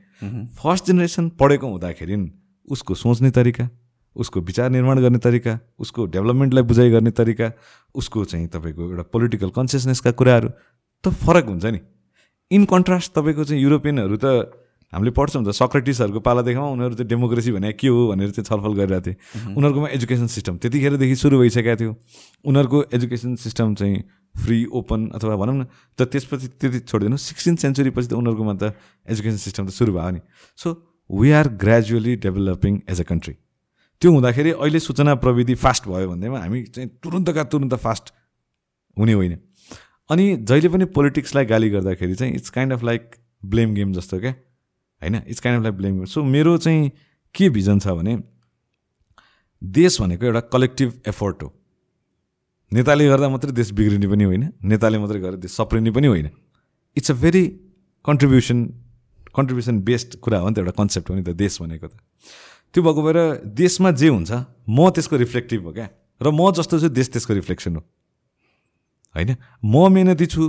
फर्स्ट 0.59 0.85
जेनेरेसन 0.87 1.29
पढेको 1.39 1.67
हुँदाखेरि 1.67 2.15
उसको 2.67 2.95
सोच्ने 2.95 3.31
तरिका 3.31 3.69
उसको 4.15 4.41
विचार 4.41 4.69
निर्माण 4.69 4.99
गर्ने 5.01 5.19
तरिका 5.19 5.59
उसको 5.79 6.05
डेभलपमेन्टलाई 6.15 6.63
बुझाइ 6.63 6.89
गर्ने 6.91 7.11
तरिका 7.11 7.51
उसको 7.95 8.25
चाहिँ 8.25 8.47
तपाईँको 8.47 8.81
एउटा 8.89 9.03
पोलिटिकल 9.11 9.49
कन्सियसनेसका 9.51 10.11
कुराहरू 10.11 10.49
त 11.03 11.13
फरक 11.13 11.45
हुन्छ 11.45 11.65
नि। 11.65 11.79
इन 12.51 12.65
कन्ट्रास्ट 12.65 13.13
तपाईँको 13.13 13.43
चाहिँ 13.43 13.61
युरोपियनहरू 13.63 14.17
त 14.17 14.25
हामीले 14.93 15.11
पढ्छौँ 15.11 15.43
त 15.43 15.51
सक्रेटिसहरूको 15.51 16.19
पालादेखिमा 16.23 16.67
उनीहरू 16.71 16.95
चाहिँ 16.95 17.09
डेमोक्रेसी 17.09 17.51
भने 17.51 17.71
के 17.73 17.87
हो? 17.87 18.15
भनेर 18.15 18.31
चाहिँ 18.31 18.45
छलफल 18.45 18.73
गरिरहेको 18.79 19.03
थिए। 19.03 19.15
उनीहरूकोमा 19.57 19.87
एजुकेसन 19.91 20.27
सिस्टम 20.31 20.57
त्यतिखेरदेखि 20.63 21.15
सुरु 21.15 21.35
भइसकेको 21.39 21.75
थियो। 21.75 21.91
उनीहरूको 22.47 22.79
एजुकेसन 22.95 23.35
सिस्टम 23.35 23.75
चाहिँ 23.75 23.97
फ्री 24.35 24.57
ओपन 24.71 25.09
अथवा 25.15 25.35
भनौँ 25.35 25.55
न 25.55 25.63
त 25.99 26.07
त्यसपछि 26.07 26.47
त्यति 26.61 26.79
छोडिदिनु 26.87 27.17
सिक्सटिन 27.17 27.55
सेन्चुरीपछि 27.55 28.07
त 28.07 28.13
उनीहरूकोमा 28.13 28.53
त 28.55 28.63
एजुकेसन 29.09 29.39
सिस्टम 29.41 29.63
त 29.67 29.71
सुरु 29.75 29.91
भयो 29.91 30.11
नि। 30.15 30.21
So 30.55 30.67
we 31.09 31.31
are 31.31 31.47
gradually 31.59 32.15
developing 32.21 32.73
as 32.87 33.01
a 33.01 33.03
country 33.03 33.33
त्यो 34.01 34.11
हुँदाखेरि 34.11 34.51
अहिले 34.51 34.79
सूचना 34.79 35.15
प्रविधि 35.15 35.55
फास्ट 35.55 35.87
भयो 35.87 36.09
भन्दैमा 36.09 36.39
हामी 36.39 36.63
चाहिँ 36.65 36.89
तुरुन्तका 37.03 37.43
तुरुन्त 37.43 37.73
फास्ट 37.83 38.13
हुने 38.97 39.13
होइन। 39.13 39.37
अनि 40.09 40.25
जहिले 40.37 40.69
पनि 40.69 40.85
पोलिटिक्सलाई 40.95 41.45
गाली 41.45 41.69
गर्दाखेरि 41.69 42.15
चाहिँ 42.15 42.33
it's 42.35 42.49
kind 42.49 42.73
of 42.73 42.83
like 42.83 43.15
blame 43.43 43.73
game 43.73 43.93
जस्तो 43.93 44.19
क्या 44.19 44.31
होइन? 44.31 45.15
It's 45.27 45.39
kind 45.39 45.59
of 45.59 45.63
like 45.63 45.75
blame 45.77 45.95
game 45.95 46.05
so 46.05 46.23
मेरो 46.23 46.57
चाहिँ 46.57 46.91
के 47.35 47.49
भिजन 47.49 47.79
छ 47.79 47.87
भने 47.97 48.17
देश 49.61 50.01
भनेको 50.01 50.25
एउटा 50.25 50.39
कलेक्टिभ 50.53 51.01
एफोर्ट 51.07 51.43
हो। 51.43 51.53
नेताले 52.71 53.07
गर्दा 53.07 53.29
मात्रै 53.29 53.51
देश 53.51 53.71
बिग्रिने 53.71 54.07
पनि 54.07 54.23
होइन 54.23 54.51
नेताले 54.63 54.97
मात्रै 54.99 55.19
गरेर 55.19 55.35
देश 55.37 55.51
सप्रिने 55.51 55.91
पनि 55.91 56.07
होइन। 56.07 56.29
It's 56.97 57.11
a 57.11 57.13
very 57.15 57.45
contribution 58.05 58.65
contribution 59.35 59.79
based 59.81 60.15
कुरा 60.19 60.39
हो 60.39 60.49
नि 60.49 60.55
त 60.55 60.57
एउटा 60.59 60.71
कन्सेप्ट 60.71 61.09
हो 61.09 61.15
नि 61.15 61.23
त 61.23 61.29
देश 61.35 61.61
भनेको 61.61 61.87
त। 61.87 61.93
त्यो 62.75 62.83
भएको 62.83 63.01
भएर 63.01 63.19
देशमा 63.55 63.89
जे 63.95 64.07
हुन्छ 64.11 64.31
म 64.67 64.91
त्यसको 64.91 65.15
रिफ्लेक्टिभ 65.15 65.63
हो 65.63 65.71
क्या। 65.71 65.87
र 66.19 66.27
म 66.27 66.51
जस्तो 66.51 66.75
छु 66.83 66.89
देश 66.91 67.07
त्यसको 67.15 67.31
रिफ्लेक्सन 67.39 67.75
हो। 67.75 67.81
होइन? 69.15 69.31
म 69.63 69.87
मेहनती 69.95 70.25
छु 70.27 70.43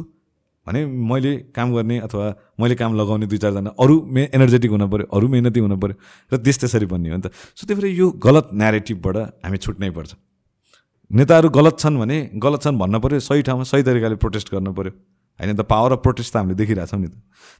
भने 0.66 0.82
मैले 0.82 1.32
काम 1.54 1.74
गर्ने 1.74 1.96
अथवा 2.02 2.26
मैले 2.58 2.74
काम 2.74 2.98
लगाउने 2.98 3.26
दुई 3.30 3.38
चारजना 3.38 3.70
अरू 3.78 3.94
मे 4.10 4.22
एनर्जेटिक 4.34 4.70
हुनु 4.74 4.86
पऱ्यो 4.90 5.06
अरू 5.14 5.26
मेहनती 5.30 5.60
हुनु 5.62 5.76
पऱ्यो 5.78 5.94
र 6.34 6.42
देश 6.42 6.58
त्यसरी 6.58 6.86
बन्ने 6.90 7.14
हो 7.14 7.16
नि 7.16 7.22
त। 7.22 7.30
सो 7.30 7.62
त्यही 7.70 7.78
भएर 7.78 7.94
यो 7.94 8.06
गलत 8.18 8.50
नेरेटिभबाट 8.50 9.16
हामी 9.46 9.58
छुट्नै 9.62 9.90
पर्छ। 9.94 10.18
नेताहरू 11.10 11.48
गलत 11.54 11.78
छन् 11.78 11.94
भने 12.02 12.16
गलत 12.42 12.60
छन् 12.66 12.78
भन्न 12.82 12.98
पऱ्यो 12.98 13.22
सही 13.22 13.46
ठाउँमा 13.46 13.64
सही 13.70 13.82
तरिकाले 13.86 14.18
प्रोटेस्ट 14.18 14.50
गर्नु 14.50 14.74
पऱ्यो 14.74 14.92
होइन 15.40 15.56
त 15.56 15.60
पावर 15.64 15.92
अफ 15.92 16.00
प्रोटेस्ट 16.02 16.32
त 16.32 16.36
हामीले 16.36 16.56
देखिरहेछौँ 16.56 17.00
नि 17.00 17.08
त। 17.08 17.14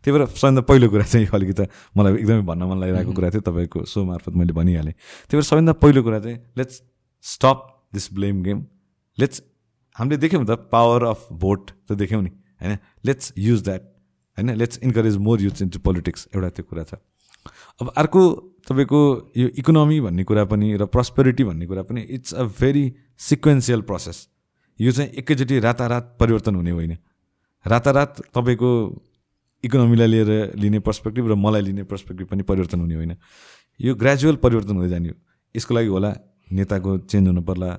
त्यही 0.04 0.12
भएर 0.12 0.26
सबैभन्दा 0.26 0.62
पहिलो 0.68 0.86
कुरा 0.88 1.04
चाहिँ 1.04 1.26
अलिकति 1.28 1.64
मलाई 1.96 2.12
एकदमै 2.16 2.42
भन्न 2.42 2.62
मन 2.64 2.76
लागिरहेको 2.80 3.12
कुरा 3.12 3.30
थियो 3.30 3.42
तपाईँको 3.48 3.84
सो 3.84 4.04
मार्फत 4.04 4.34
मैले 4.34 4.52
भनिहालेँ। 4.52 4.92
त्यही 4.92 5.36
भएर 5.36 5.48
सबैभन्दा 5.50 5.72
पहिलो 5.82 6.00
कुरा 6.02 6.18
चाहिँ 6.20 6.38
let's 6.58 6.74
stop 7.24 7.58
this 7.94 8.12
blame 8.14 8.42
game 8.42 8.58
let's 9.18 9.42
हामीले 9.96 10.16
देख्यौँ 10.16 10.44
त 10.44 10.50
पावर 10.72 11.04
अफ 11.04 11.28
भोट 11.32 11.70
त 11.88 11.92
देख्यौँ 11.92 12.22
नि 12.22 12.30
होइन? 12.60 12.78
लेट्स 13.04 13.32
युज 13.38 13.62
द्याट 13.64 13.82
होइन? 14.38 14.50
Let's 14.56 14.78
encourage 14.82 15.16
more 15.16 15.40
use 15.40 15.62
into 15.62 15.78
politics 15.80 16.28
एउटा 16.34 16.48
त्यो 16.48 16.64
कुरा 16.64 16.84
छ। 16.84 16.94
अब 17.80 17.92
अर्को 17.96 18.22
तपाईँको 18.68 19.00
यो 19.36 19.48
इकोनोमी 19.60 20.00
भन्ने 20.00 20.24
कुरा 20.24 20.44
पनि 20.50 20.76
र 20.76 20.84
प्रस्पेरिटी 20.90 21.44
भन्ने 21.44 21.66
कुरा 21.66 21.82
पनि 21.86 22.00
it's 22.02 22.34
a 22.34 22.44
very 22.60 22.84
sequential 23.18 23.80
process 23.86 24.18
यो 24.80 24.92
चाहिँ 24.92 25.10
एकैचोटि 25.22 25.58
रातारात 25.60 26.16
परिवर्तन 26.20 26.54
हुने 26.54 26.70
होइन। 26.70 26.96
रातारात 27.66 28.20
तपाईँको 28.34 28.70
इकोनोमीलाई 29.64 30.06
लिएर 30.06 30.30
लिने 30.56 30.78
पर्सपेक्टिभ 30.78 31.24
र 31.30 31.34
मलाई 31.34 31.62
लिने 31.62 31.82
पर्सपेक्टिभ 31.90 32.26
पनि 32.28 32.42
परिवर्तन 32.42 32.80
हुने 32.80 32.94
होइन। 32.94 33.16
यो 33.80 33.94
ग्रेजुअल 33.94 34.36
परिवर्तन 34.36 34.74
हुँदै 34.76 34.88
जाने 34.88 35.08
हो। 35.08 35.14
यसको 35.54 35.74
लागि 35.74 35.88
होला 35.88 36.10
नेताको 36.52 36.90
चेन्ज 37.10 37.26
हुनु 37.28 37.42
पर्ला 37.42 37.70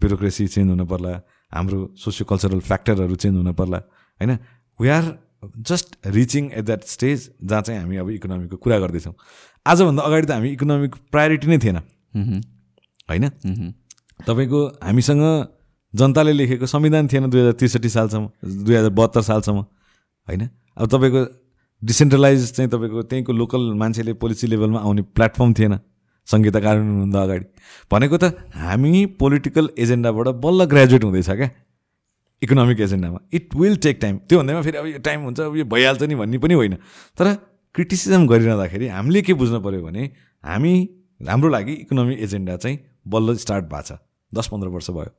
ब्युरोक्रेसी 0.00 0.46
चेन्ज 0.46 0.68
हुनु 0.70 0.86
पर्ला 0.86 1.12
हाम्रो 1.52 1.78
सोसियो 1.94 2.24
कल्चरल 2.26 2.60
फ्याक्टरहरू 2.60 3.14
चेन्ज 3.14 3.36
हुन 3.36 3.52
पर्ला 3.54 3.78
होइन? 4.20 4.38
We 4.80 4.88
are 4.88 5.04
just 5.38 6.06
reaching 6.06 6.50
at 6.50 6.64
that 6.64 6.82
stage 6.84 7.30
जहाँ 7.44 7.62
चाहिँ 7.62 7.80
हामी 7.80 7.96
अब 7.96 8.10
इकोनोमीको 8.10 8.56
कुरा 8.56 8.78
गर्दैछौँ। 8.78 9.14
आजभन्दा 9.66 10.02
अगाडि 10.02 10.26
त 10.26 10.30
हामी 10.30 10.48
इकोनोमिक 10.50 10.94
प्रायोरिटी 11.14 11.46
नै 11.46 11.58
थिएन। 11.62 11.78
होइन? 13.06 13.24
तपाईँको 14.26 14.60
हामीसँग 14.82 15.22
जनताले 15.98 16.32
लेखेको 16.32 16.66
संविधान 16.66 17.08
थिएन 17.08 17.28
दुई 17.30 17.40
हजार 17.40 17.52
त्रिसठी 17.58 17.88
सालसम्म 17.88 18.64
दुई 18.64 18.74
हजार 18.74 18.90
बहत्तर 18.90 19.22
सालसम्म 19.22 19.58
होइन? 20.28 20.48
अब 20.76 20.86
तपाईँको 20.88 21.22
डिसेन्ट्रलाइज 21.82 22.50
चाहिँ 22.52 22.70
तपाईँको 22.70 23.02
त्यहीँको 23.02 23.32
लोकल 23.32 23.72
मान्छेले 23.76 24.12
पोलिसी 24.22 24.46
लेभलमा 24.46 24.80
आउने 24.80 25.02
प्लेटफर्म 25.14 25.52
थिएन 25.58 25.78
संहिता 26.28 26.60
कानुन 26.60 26.98
हुँदा 27.00 27.22
अगाडि। 27.22 27.44
भनेको 27.90 28.16
त 28.16 28.24
हामी 28.54 29.06
पोलिटिकल 29.20 29.68
एजेन्डाबाट 29.78 30.28
बल्ल 30.44 30.64
ग्रेजुएट 30.72 31.04
हुँदैछ 31.04 31.30
क्या 31.30 31.50
इकोनोमिक 32.42 32.80
एजेन्डामा 32.80 33.18
इट 33.34 33.54
विल 33.56 33.76
टेक 33.84 33.98
टाइम 34.02 34.18
त्यो 34.28 34.38
भन्दैमा 34.38 34.62
फेरि 34.62 34.78
अब 34.78 34.86
यो 34.86 34.98
टाइम 35.02 35.20
हुन्छ 35.22 35.40
अब 35.40 35.56
यो 35.56 35.64
भइहाल्छ 35.64 36.02
नि 36.02 36.14
भन्ने 36.14 36.38
पनि 36.38 36.54
होइन। 36.54 36.74
तर 37.18 37.34
क्रिटिसिजम 37.74 38.26
गरिरहँदाखेरि 38.26 38.88
हामीले 38.88 39.22
के 39.22 39.34
बुझ्नु 39.34 39.60
पऱ्यो 39.60 39.82
भने 39.82 40.04
हामी 40.44 40.74
हाम्रो 41.20 41.48
लागि 41.48 41.72
इकोनोमिक 41.72 42.18
एजेन्डा 42.20 42.56
चाहिँ 42.56 42.78
बल्ल 43.06 43.36
स्टार्ट 43.36 43.64
भएको 43.64 43.82
छ। 43.82 43.98
दस 44.32 44.48
पन्ध्र 44.52 44.68
वर्ष 44.68 44.90
भयो। 44.90 45.10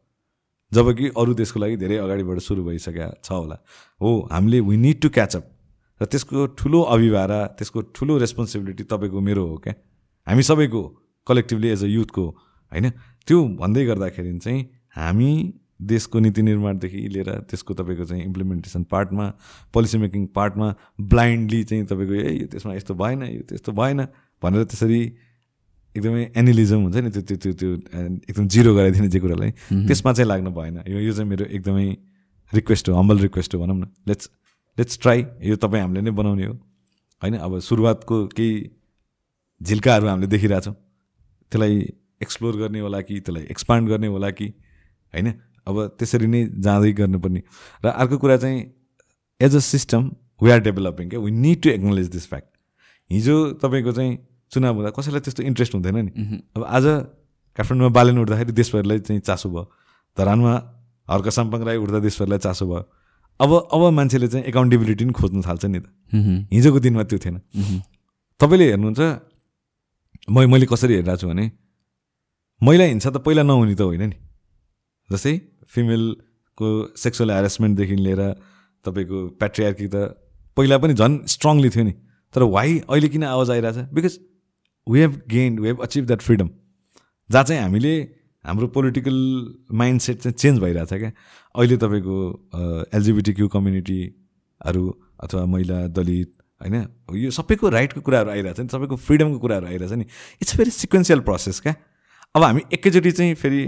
जबकि 0.72 1.08
अरू 1.18 1.34
देशको 1.34 1.60
लागि 1.60 1.78
धेरै 1.78 1.98
अगाडिबाट 1.98 2.40
सुरु 2.40 2.64
भइसकेका 2.64 3.08
छ 3.24 3.32
होला। 3.32 3.58
हो 4.02 4.10
हामीले 4.32 4.60
वी 4.60 4.78
निड 4.78 5.02
टु 5.02 5.10
क्याचअप 5.10 5.46
र 6.02 6.06
त्यसको 6.06 6.46
ठुलो 6.58 6.82
अभिभारा 6.96 7.40
त्यसको 7.58 7.82
ठुलो 7.96 8.18
रेस्पोन्सिबिलिटी 8.18 8.84
तपाईँको 8.84 9.20
मेरो 9.20 9.46
हो 9.48 9.58
क्या। 9.58 9.74
हामी 10.28 10.44
सबैको 10.44 10.82
कलेक्टिभली 11.28 11.68
एज 11.70 11.84
अ 11.84 11.88
युथको 11.88 12.26
होइन? 12.72 12.90
त्यो 13.28 13.38
भन्दै 13.58 13.86
गर्दाखेरि 13.86 14.38
चाहिँ 14.40 14.62
हामी 14.96 15.32
देशको 15.82 16.20
नीति 16.20 16.42
निर्माणदेखि 16.42 17.02
लिएर 17.08 17.30
त्यसको 17.50 17.74
तपाईँको 17.74 18.06
चाहिँ 18.06 18.24
इम्प्लिमेन्टेसन 18.24 18.84
पार्टमा 18.84 19.26
पोलिसी 19.74 19.98
मेकिङ 19.98 20.26
पार्टमा 20.36 20.68
ब्लाइन्डली 21.02 21.64
चाहिँ 21.64 21.86
तपाईँको 21.86 22.14
ए 22.14 22.32
यो 22.36 22.48
त्यसमा 22.48 22.74
यस्तो 22.76 22.94
भएन 22.94 23.24
यो 23.24 23.42
त्यस्तो 23.50 23.72
भएन। 23.72 24.06
भनेर 24.44 24.64
त्यसरी 24.64 25.02
एकदमै 25.96 26.24
एनालिजम 26.38 26.80
हुन्छ 26.84 26.98
नि 26.98 27.10
त्यो 27.10 27.22
त्यो 27.22 27.38
त्यो 27.38 27.52
त्यो 27.54 27.70
एकदम 28.30 28.48
जिरो 28.48 28.76
गराइदिने 28.76 29.08
जे 29.10 29.20
कुरालाई। 29.20 29.52
त्यसमा 29.88 30.14
चाहिँ 30.14 30.28
लाग्नु 30.30 30.52
भएन। 30.52 30.78
यो 30.88 31.00
यो 31.00 31.14
चाहिँ 31.14 31.30
मेरो 31.30 31.46
एकदमै 31.46 31.88
रिक्वेस्ट 32.54 32.90
हो 32.90 32.96
हम्बल 32.96 33.20
रिक्वेस्ट 33.20 33.56
हो 33.56 33.60
भनौँ 33.62 33.78
न। 33.78 33.86
लेट्स 34.08 34.30
लेट्स 34.78 35.00
ट्राई 35.02 35.26
यो 35.44 35.56
तपाईँ 35.56 35.82
हामीले 35.82 36.02
नै 36.02 36.12
बनाउने 36.12 36.46
हो। 36.46 36.54
होइन 37.22 37.36
अब 37.38 37.60
सुरुवातको 37.60 38.16
केही 38.38 38.70
झिल्काहरू 39.62 40.08
हामीले 40.08 40.28
देखिरहेछौँ 40.28 40.74
त्यसलाई 41.52 41.76
एक्सप्लोर 42.22 42.56
गर्ने 42.58 42.80
होला 42.80 43.02
कि 43.02 43.20
त्यसलाई 43.20 43.44
एक्सपान्ड 43.52 43.90
गर्ने 43.90 44.08
होला 44.08 44.30
कि 44.32 44.48
होइन? 45.14 45.28
अब 45.68 45.76
त्यसरी 46.00 46.28
नै 46.28 46.46
जाँदै 46.60 46.92
गर्नुपर्ने। 46.94 47.42
र 47.84 47.88
अर्को 47.88 48.18
कुरा 48.18 48.38
चाहिँ 48.38 48.60
as 49.42 49.56
a 49.56 49.60
system 49.60 50.12
we 50.42 50.52
are 50.52 50.60
developing 50.62 51.10
क्या 51.10 51.20
we 51.20 51.32
need 51.32 51.62
to 51.64 51.70
acknowledge 51.70 52.08
this 52.10 52.28
fact 52.30 52.50
हिजो 53.10 53.36
तपाईँको 53.62 53.92
चाहिँ 53.92 54.18
चुनाव 54.52 54.76
हुँदा 54.76 54.90
कसैलाई 54.98 55.22
त्यस्तो 55.26 55.44
इन्ट्रेस्ट 55.44 55.74
हुँदैन 55.76 55.98
नि। 55.98 56.12
अब 56.56 56.64
आज 56.66 56.86
काठमाडौँमा 57.58 57.94
बालेन 57.94 58.18
उठ्दाखेरि 58.20 58.52
देशभरिलाई 58.52 59.00
चाहिँ 59.06 59.22
चासो 59.22 59.50
भयो। 59.50 59.64
धरानमा 60.18 60.54
हर्क 61.08 61.28
साम्पाङ 61.38 61.62
राई 61.64 61.78
उठ्दा 61.78 62.00
देशभरिलाई 62.00 62.40
चासो 62.40 62.66
भयो। 62.66 62.82
अब 63.40 63.52
अब 63.74 63.82
मान्छेले 63.94 64.28
चाहिँ 64.28 64.46
एकाउन्टेबिलिटी 64.46 65.04
पनि 65.06 65.14
खोज्नु 65.14 65.42
थाल्छ 65.48 65.66
नि 65.66 65.80
त। 65.80 65.86
हिजोको 66.54 66.80
दिनमा 66.80 67.04
त्यो 67.10 67.20
थिएन। 67.20 67.36
तपाईँले 68.40 68.66
हेर्नुहुन्छ 68.70 69.02
म 70.30 70.36
मैले 70.52 70.66
कसरी 70.66 70.94
हेरिरहेको 70.94 71.22
छु 71.22 71.28
भने 71.28 71.46
महिला 72.62 72.84
हिंसा 72.84 73.10
त 73.10 73.18
पहिला 73.26 73.44
नहुने 73.44 73.76
त 73.76 73.82
होइन 73.82 74.04
नि। 74.10 74.18
जस्तै 75.10 75.34
फिमेलको 75.74 76.68
सेक्सुअल 76.98 77.30
हेरेसमेन्टदेखि 77.32 77.96
लिएर 77.96 78.22
तपाईँको 78.86 79.18
प्याट्रियार्की 79.40 79.88
त 79.88 79.96
पहिला 80.58 80.78
पनि 80.78 80.94
झन् 80.94 81.16
स्ट्रङली 81.34 81.70
थियो 81.70 81.84
नि। 81.86 81.94
तर 82.34 82.42
वाइ 82.46 82.70
अहिले 82.90 83.08
किन 83.10 83.24
आवाज 83.26 83.50
आइरहेछ? 83.50 83.78
Because 83.96 84.14
we 84.90 85.00
have 85.00 85.22
gained 85.30 85.60
we 85.60 85.68
have 85.68 85.82
achieve 85.82 86.06
that 86.06 86.22
freedom 86.22 86.50
जहाँ 87.30 87.44
चाहिँ 87.44 87.62
हामीले 87.62 87.94
हाम्रो 88.46 88.68
पोलिटिकल 88.76 89.18
माइन्ड 89.78 90.02
सेट 90.02 90.18
चाहिँ 90.20 90.34
चेन्ज 90.34 90.60
भइरहेछ 90.60 90.94
क्या। 90.94 91.12
अहिले 91.56 91.78
तपाईँको 91.78 92.16
एलजिबिटी 92.94 93.34
क्यु 93.34 93.48
कम्युनिटीहरू 93.48 94.84
अथवा 95.24 95.46
महिला 95.46 95.86
दलित 95.90 96.34
होइन 96.62 96.76
यो 97.16 97.32
सबैको 97.32 97.70
राइटको 97.70 98.02
कुराहरू 98.02 98.30
आइरहेछ 98.30 98.60
नि 98.60 98.68
सबैको 98.72 98.96
फ्रिडमको 98.96 99.40
कुराहरू 99.40 99.68
आइरहेछ 99.68 99.92
नि। 99.92 100.06
इट्स 100.42 100.58
भेरी 100.58 100.72
सिक्वेन्सियल 100.72 101.20
प्रोसेस 101.28 101.60
क्या। 101.60 101.76
अब 102.36 102.44
हामी 102.44 102.62
एकैचोटि 102.74 103.12
चाहिँ 103.12 103.36
फेरि 103.36 103.62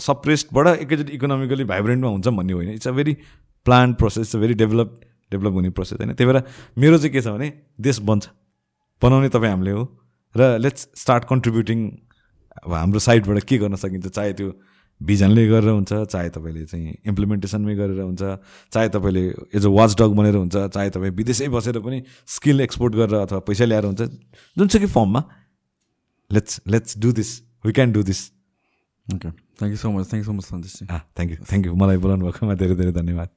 सप्रेस्टबाट 0.00 0.66
एकैचोटि 0.78 1.12
इकोनोमिकली 1.12 1.64
भाइब्रेन्टमा 1.64 2.10
हुन्छ 2.10 2.28
भन्ने 2.28 2.52
होइन। 2.52 2.70
It's 2.70 2.88
a 2.88 2.92
very 2.92 3.16
plan 3.66 3.94
process 3.94 4.20
it's 4.20 4.36
a 4.36 4.38
very 4.38 4.54
develop 4.54 5.00
develop 5.32 5.52
हुने 5.52 5.70
प्रोसेस 5.70 5.98
होइन। 5.98 6.14
त्यही 6.14 6.32
भएर 6.32 6.42
मेरो 6.78 6.98
चाहिँ 6.98 7.12
के 7.12 7.20
छ 7.20 7.28
भने 7.28 7.52
देश 7.80 7.98
बन्छ। 8.02 8.28
बनाउने 9.02 9.28
तपाईँ 9.28 9.52
हामीले 9.52 9.70
हो। 9.70 9.84
र 10.34 10.58
लेट्स 10.58 10.88
स्टार्ट 11.02 11.24
कन्ट्रिब्युटिङ 11.32 11.78
अब 12.64 12.72
हाम्रो 12.72 12.98
साइडबाट 13.08 13.42
के 13.48 13.58
गर्न 13.58 13.76
सकिन्छ? 13.76 14.06
चाहे 14.08 14.32
त्यो 14.38 14.48
भिजनले 15.00 15.46
गरेर 15.48 15.70
हुन्छ 15.70 15.92
चाहे 16.10 16.28
तपाईँले 16.34 16.64
चाहिँ 16.70 16.94
इम्प्लिमेन्टेसनमै 17.10 17.74
गरेर 17.74 18.00
हुन्छ 18.00 18.22
चाहे 18.72 18.88
तपाईँले 18.94 19.24
एज 19.58 19.64
अ 19.66 19.70
वाच 19.78 19.90
डग 20.00 20.10
बनेर 20.18 20.36
हुन्छ 20.38 20.56
चाहे 20.74 20.90
तपाईँ 20.96 21.12
विदेशै 21.18 21.48
बसेर 21.50 21.78
पनि 21.86 21.98
स्किल 22.36 22.60
एक्सपोर्ट 22.66 22.94
गरेर 22.94 23.14
अथवा 23.20 23.38
पैसा 23.48 23.64
ल्याएर 23.64 23.84
हुन्छ 23.90 24.02
जुनसुकै 24.56 24.86
फर्ममा 24.94 25.22
let's 26.30 26.60
let's 26.66 26.98
do 27.02 27.12
this 27.20 27.30
we 27.66 27.72
can 27.74 27.92
do 27.92 28.02
this 28.06 28.20
okay 29.06 29.30
thank 29.30 29.72
you 29.74 29.80
so 29.82 29.90
much 29.90 30.06
thank 30.10 30.22
you 30.24 30.28
so 30.30 30.36
much 30.38 30.44
Santosh 30.44 30.74
thank 30.88 31.30
you 31.30 31.36
thank 31.42 31.66
you 31.66 31.74
मलाई 31.74 31.96
बोलाउनु 32.06 32.30
भएकोमा 32.30 32.54
धेरै 32.62 32.74
धेरै 32.74 32.92
धन्यवाद। 32.92 33.28